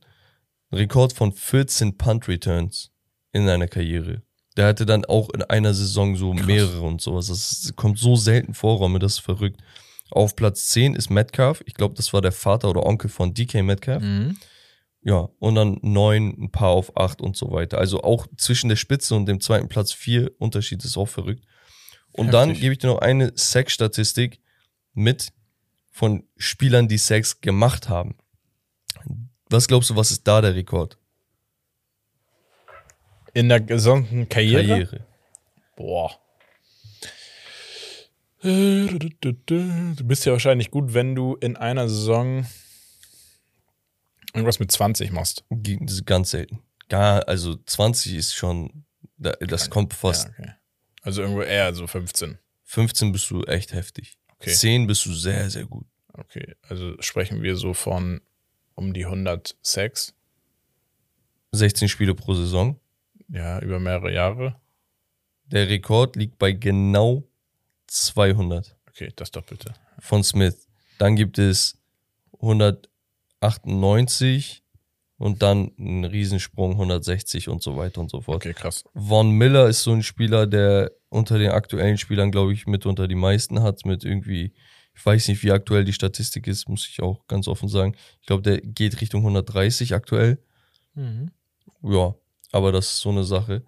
Rekord 0.71 1.13
von 1.13 1.31
14 1.31 1.99
Punt 1.99 2.27
Returns 2.27 2.89
in 3.33 3.45
seiner 3.45 3.67
Karriere. 3.67 4.23
Der 4.57 4.65
hatte 4.65 4.87
dann 4.87 5.05
auch 5.05 5.29
in 5.29 5.43
einer 5.43 5.75
Saison 5.75 6.15
so 6.15 6.33
Krass. 6.33 6.45
mehrere 6.47 6.81
und 6.81 7.01
sowas. 7.01 7.27
Das 7.27 7.71
kommt 7.75 7.99
so 7.99 8.15
selten 8.15 8.55
vor, 8.55 8.77
Romme, 8.77 8.97
das 8.97 9.13
ist 9.13 9.19
verrückt. 9.19 9.61
Auf 10.09 10.35
Platz 10.35 10.69
10 10.69 10.95
ist 10.95 11.11
Metcalf. 11.11 11.61
Ich 11.67 11.75
glaube, 11.75 11.93
das 11.93 12.13
war 12.13 12.21
der 12.21 12.31
Vater 12.31 12.71
oder 12.71 12.83
Onkel 12.83 13.11
von 13.11 13.35
DK 13.35 13.61
Metcalf. 13.61 14.01
Mhm. 14.01 14.37
Ja, 15.05 15.29
und 15.39 15.55
dann 15.55 15.79
neun, 15.81 16.29
ein 16.43 16.51
paar 16.51 16.69
auf 16.69 16.95
acht 16.95 17.21
und 17.21 17.35
so 17.35 17.51
weiter. 17.51 17.77
Also 17.77 18.01
auch 18.03 18.25
zwischen 18.37 18.69
der 18.69 18.77
Spitze 18.77 19.15
und 19.15 19.25
dem 19.25 19.41
zweiten 19.41 19.67
Platz 19.67 19.91
vier 19.91 20.31
Unterschied 20.39 20.83
ist 20.85 20.95
auch 20.95 21.07
verrückt. 21.09 21.43
Und 22.13 22.31
dann 22.33 22.49
Heftig. 22.49 22.61
gebe 22.61 22.73
ich 22.73 22.79
dir 22.79 22.87
noch 22.87 22.99
eine 22.99 23.33
Sex-Statistik 23.35 24.39
mit 24.93 25.33
von 25.91 26.23
Spielern, 26.37 26.87
die 26.87 26.97
Sex 26.97 27.41
gemacht 27.41 27.89
haben. 27.89 28.15
Was 29.49 29.67
glaubst 29.67 29.89
du, 29.89 29.95
was 29.95 30.11
ist 30.11 30.27
da 30.27 30.41
der 30.41 30.55
Rekord? 30.55 30.97
In 33.33 33.49
der 33.49 33.59
gesamten 33.59 34.29
Karriere? 34.29 34.67
Karriere. 34.67 35.05
Boah. 35.75 36.19
Du 38.41 40.03
bist 40.03 40.25
ja 40.25 40.33
wahrscheinlich 40.33 40.69
gut, 40.69 40.93
wenn 40.93 41.15
du 41.15 41.35
in 41.35 41.55
einer 41.55 41.87
Saison 41.89 42.45
irgendwas 44.33 44.59
mit 44.59 44.71
20 44.71 45.11
machst. 45.11 45.43
Ganz 46.05 46.31
selten. 46.31 46.59
Gar, 46.89 47.27
also 47.27 47.55
20 47.55 48.13
ist 48.15 48.33
schon, 48.35 48.83
da- 49.17 49.31
das 49.39 49.69
kommt 49.69 49.93
fast. 49.93 50.27
Ja, 50.27 50.33
okay. 50.39 50.51
Also 51.01 51.21
irgendwo 51.21 51.41
eher 51.41 51.73
so 51.73 51.87
15. 51.87 52.37
15 52.65 53.11
bist 53.11 53.29
du 53.29 53.43
echt 53.43 53.73
heftig. 53.73 54.17
Okay. 54.39 54.51
10 54.53 54.87
bist 54.87 55.05
du 55.05 55.13
sehr, 55.13 55.49
sehr 55.49 55.65
gut. 55.65 55.85
Okay, 56.13 56.55
also 56.69 56.95
sprechen 57.01 57.41
wir 57.41 57.55
so 57.55 57.73
von 57.73 58.21
um 58.75 58.93
die 58.93 59.05
100 59.05 59.55
Sex. 59.61 60.13
16 61.51 61.89
Spiele 61.89 62.15
pro 62.15 62.33
Saison. 62.33 62.79
Ja, 63.29 63.59
über 63.59 63.79
mehrere 63.79 64.11
Jahre. 64.13 64.59
Der 65.45 65.67
Rekord 65.69 66.15
liegt 66.15 66.37
bei 66.39 66.51
genau 66.51 67.23
200 67.87 68.75
Okay, 68.89 69.11
das 69.15 69.31
Doppelte. 69.31 69.73
von 69.99 70.23
Smith. 70.23 70.67
Dann 70.97 71.15
gibt 71.15 71.37
es 71.39 71.77
198 73.43 74.63
Und 75.17 75.41
dann 75.41 75.71
ein 75.77 76.03
Riesensprung, 76.05 76.71
160 76.71 77.47
und 77.47 77.61
so 77.63 77.77
weiter 77.77 78.01
und 78.01 78.09
so 78.11 78.19
fort. 78.21 78.37
Okay, 78.37 78.53
krass. 78.53 78.83
Von 78.93 79.31
Miller 79.31 79.69
ist 79.69 79.83
so 79.83 79.93
ein 79.93 80.03
Spieler, 80.03 80.47
der 80.47 80.91
unter 81.09 81.37
den 81.37 81.51
aktuellen 81.51 81.97
Spielern, 81.97 82.31
glaube 82.31 82.51
ich, 82.51 82.67
mitunter 82.67 83.07
die 83.07 83.15
meisten 83.15 83.61
hat, 83.61 83.85
mit 83.85 84.03
irgendwie, 84.03 84.53
ich 84.93 85.05
weiß 85.05 85.27
nicht, 85.29 85.43
wie 85.43 85.51
aktuell 85.51 85.85
die 85.85 85.93
Statistik 85.93 86.47
ist, 86.47 86.67
muss 86.67 86.87
ich 86.89 87.01
auch 87.01 87.25
ganz 87.27 87.47
offen 87.47 87.69
sagen. 87.69 87.95
Ich 88.19 88.27
glaube, 88.27 88.41
der 88.41 88.59
geht 88.59 88.99
Richtung 88.99 89.21
130 89.21 89.93
aktuell. 89.93 90.39
Ja, 91.83 92.15
aber 92.51 92.71
das 92.71 92.87
ist 92.87 92.99
so 92.99 93.09
eine 93.09 93.23
Sache. 93.23 93.63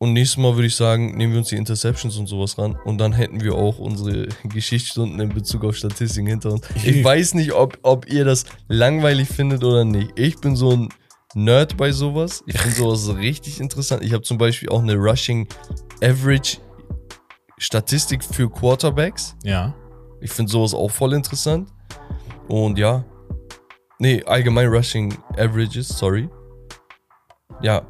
Und 0.00 0.12
nächstes 0.12 0.36
Mal 0.36 0.54
würde 0.54 0.68
ich 0.68 0.76
sagen, 0.76 1.16
nehmen 1.16 1.32
wir 1.32 1.40
uns 1.40 1.48
die 1.48 1.56
Interceptions 1.56 2.16
und 2.18 2.28
sowas 2.28 2.56
ran 2.56 2.78
und 2.84 2.98
dann 2.98 3.12
hätten 3.12 3.40
wir 3.40 3.54
auch 3.56 3.78
unsere 3.78 4.28
Geschichtsstunden 4.44 5.18
in 5.18 5.30
Bezug 5.30 5.64
auf 5.64 5.76
Statistiken 5.76 6.28
hinter 6.28 6.52
uns. 6.52 6.68
Ich 6.84 7.02
weiß 7.04 7.34
nicht, 7.34 7.52
ob, 7.52 7.78
ob 7.82 8.08
ihr 8.08 8.24
das 8.24 8.44
langweilig 8.68 9.28
findet 9.28 9.64
oder 9.64 9.84
nicht. 9.84 10.12
Ich 10.16 10.38
bin 10.38 10.54
so 10.54 10.70
ein 10.70 10.88
Nerd 11.34 11.76
bei 11.76 11.90
sowas. 11.90 12.44
Ich 12.46 12.58
finde 12.58 12.76
sowas 12.76 13.16
richtig 13.16 13.60
interessant. 13.60 14.04
Ich 14.04 14.12
habe 14.12 14.22
zum 14.22 14.38
Beispiel 14.38 14.68
auch 14.68 14.82
eine 14.82 14.94
Rushing 14.94 15.48
Average 16.02 16.58
Statistik 17.58 18.22
für 18.22 18.48
Quarterbacks. 18.48 19.34
Ja. 19.42 19.74
Ich 20.20 20.30
finde 20.30 20.50
sowas 20.52 20.74
auch 20.74 20.90
voll 20.90 21.12
interessant. 21.12 21.68
Und 22.48 22.78
ja. 22.78 23.04
Nee, 23.98 24.22
allgemein 24.24 24.68
Rushing 24.68 25.12
Averages, 25.36 25.88
sorry. 25.88 26.28
Ja, 27.62 27.84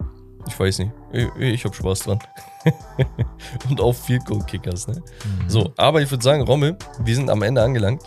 ich 0.49 0.59
weiß 0.59 0.81
nicht. 0.81 0.93
Ich, 1.13 1.29
ich 1.39 1.65
hab 1.65 1.75
Spaß 1.75 2.01
dran. 2.01 2.19
Und 3.71 3.81
auch 3.81 3.95
Field 3.95 4.25
Goal 4.25 4.45
Kickers, 4.45 4.89
ne? 4.89 5.03
So, 5.47 5.73
aber 5.77 6.03
ich 6.03 6.11
würde 6.11 6.25
sagen, 6.25 6.43
Rommel, 6.43 6.77
wir 7.05 7.15
sind 7.15 7.31
am 7.31 7.43
Ende 7.43 7.63
angelangt. 7.63 8.03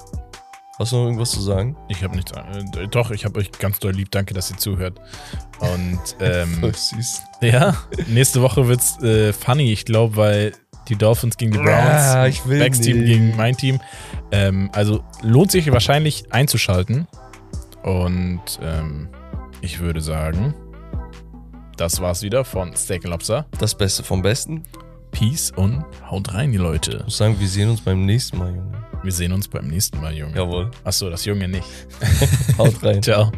Hast 0.79 0.91
du 0.93 0.97
noch 0.97 1.05
irgendwas 1.05 1.31
zu 1.31 1.41
sagen? 1.41 1.75
Ich 1.89 2.03
habe 2.03 2.15
nichts. 2.15 2.31
Äh, 2.31 2.87
doch, 2.89 3.11
ich 3.11 3.25
habe 3.25 3.39
euch 3.39 3.51
ganz 3.51 3.79
doll 3.79 3.91
lieb. 3.93 4.09
Danke, 4.11 4.33
dass 4.33 4.49
ihr 4.49 4.57
zuhört. 4.57 4.99
Und 5.59 5.99
ähm, 6.19 6.59
Voll 6.59 6.73
süß. 6.75 7.21
ja, 7.41 7.75
nächste 8.07 8.41
Woche 8.41 8.67
wird's 8.67 8.99
äh, 9.03 9.31
funny, 9.31 9.71
ich 9.71 9.85
glaube, 9.85 10.17
weil 10.17 10.53
die 10.87 10.95
Dolphins 10.95 11.37
gegen 11.37 11.51
die 11.51 11.59
Browns, 11.59 11.69
Ah, 11.69 12.27
ich 12.27 12.45
will 12.47 12.59
Becks 12.59 12.79
Team 12.79 13.05
gegen 13.05 13.35
mein 13.37 13.55
Team. 13.55 13.79
Ähm, 14.31 14.69
also 14.73 15.03
lohnt 15.21 15.51
sich 15.51 15.71
wahrscheinlich 15.71 16.33
einzuschalten. 16.33 17.07
Und 17.83 18.41
ähm, 18.63 19.09
ich 19.61 19.79
würde 19.79 20.01
sagen, 20.01 20.55
das 21.81 21.99
war's 21.99 22.21
wieder 22.21 22.45
von 22.45 22.75
Steak 22.75 23.05
Lobster. 23.05 23.47
Das 23.57 23.73
Beste 23.73 24.03
vom 24.03 24.21
Besten. 24.21 24.61
Peace 25.09 25.51
und 25.55 25.83
haut 26.09 26.31
rein, 26.31 26.51
die 26.51 26.59
Leute. 26.59 26.97
Ich 26.97 27.03
muss 27.05 27.17
sagen, 27.17 27.39
wir 27.39 27.47
sehen 27.47 27.69
uns 27.69 27.81
beim 27.81 28.05
nächsten 28.05 28.37
Mal, 28.37 28.49
Junge. 28.49 28.71
Wir 29.01 29.11
sehen 29.11 29.33
uns 29.33 29.47
beim 29.47 29.67
nächsten 29.67 29.99
Mal, 29.99 30.13
Junge. 30.13 30.35
Jawohl. 30.35 30.69
Achso, 30.83 31.09
das 31.09 31.25
Junge 31.25 31.47
nicht. 31.47 31.65
Haut 32.59 32.83
rein. 32.83 33.01
Ciao. 33.01 33.31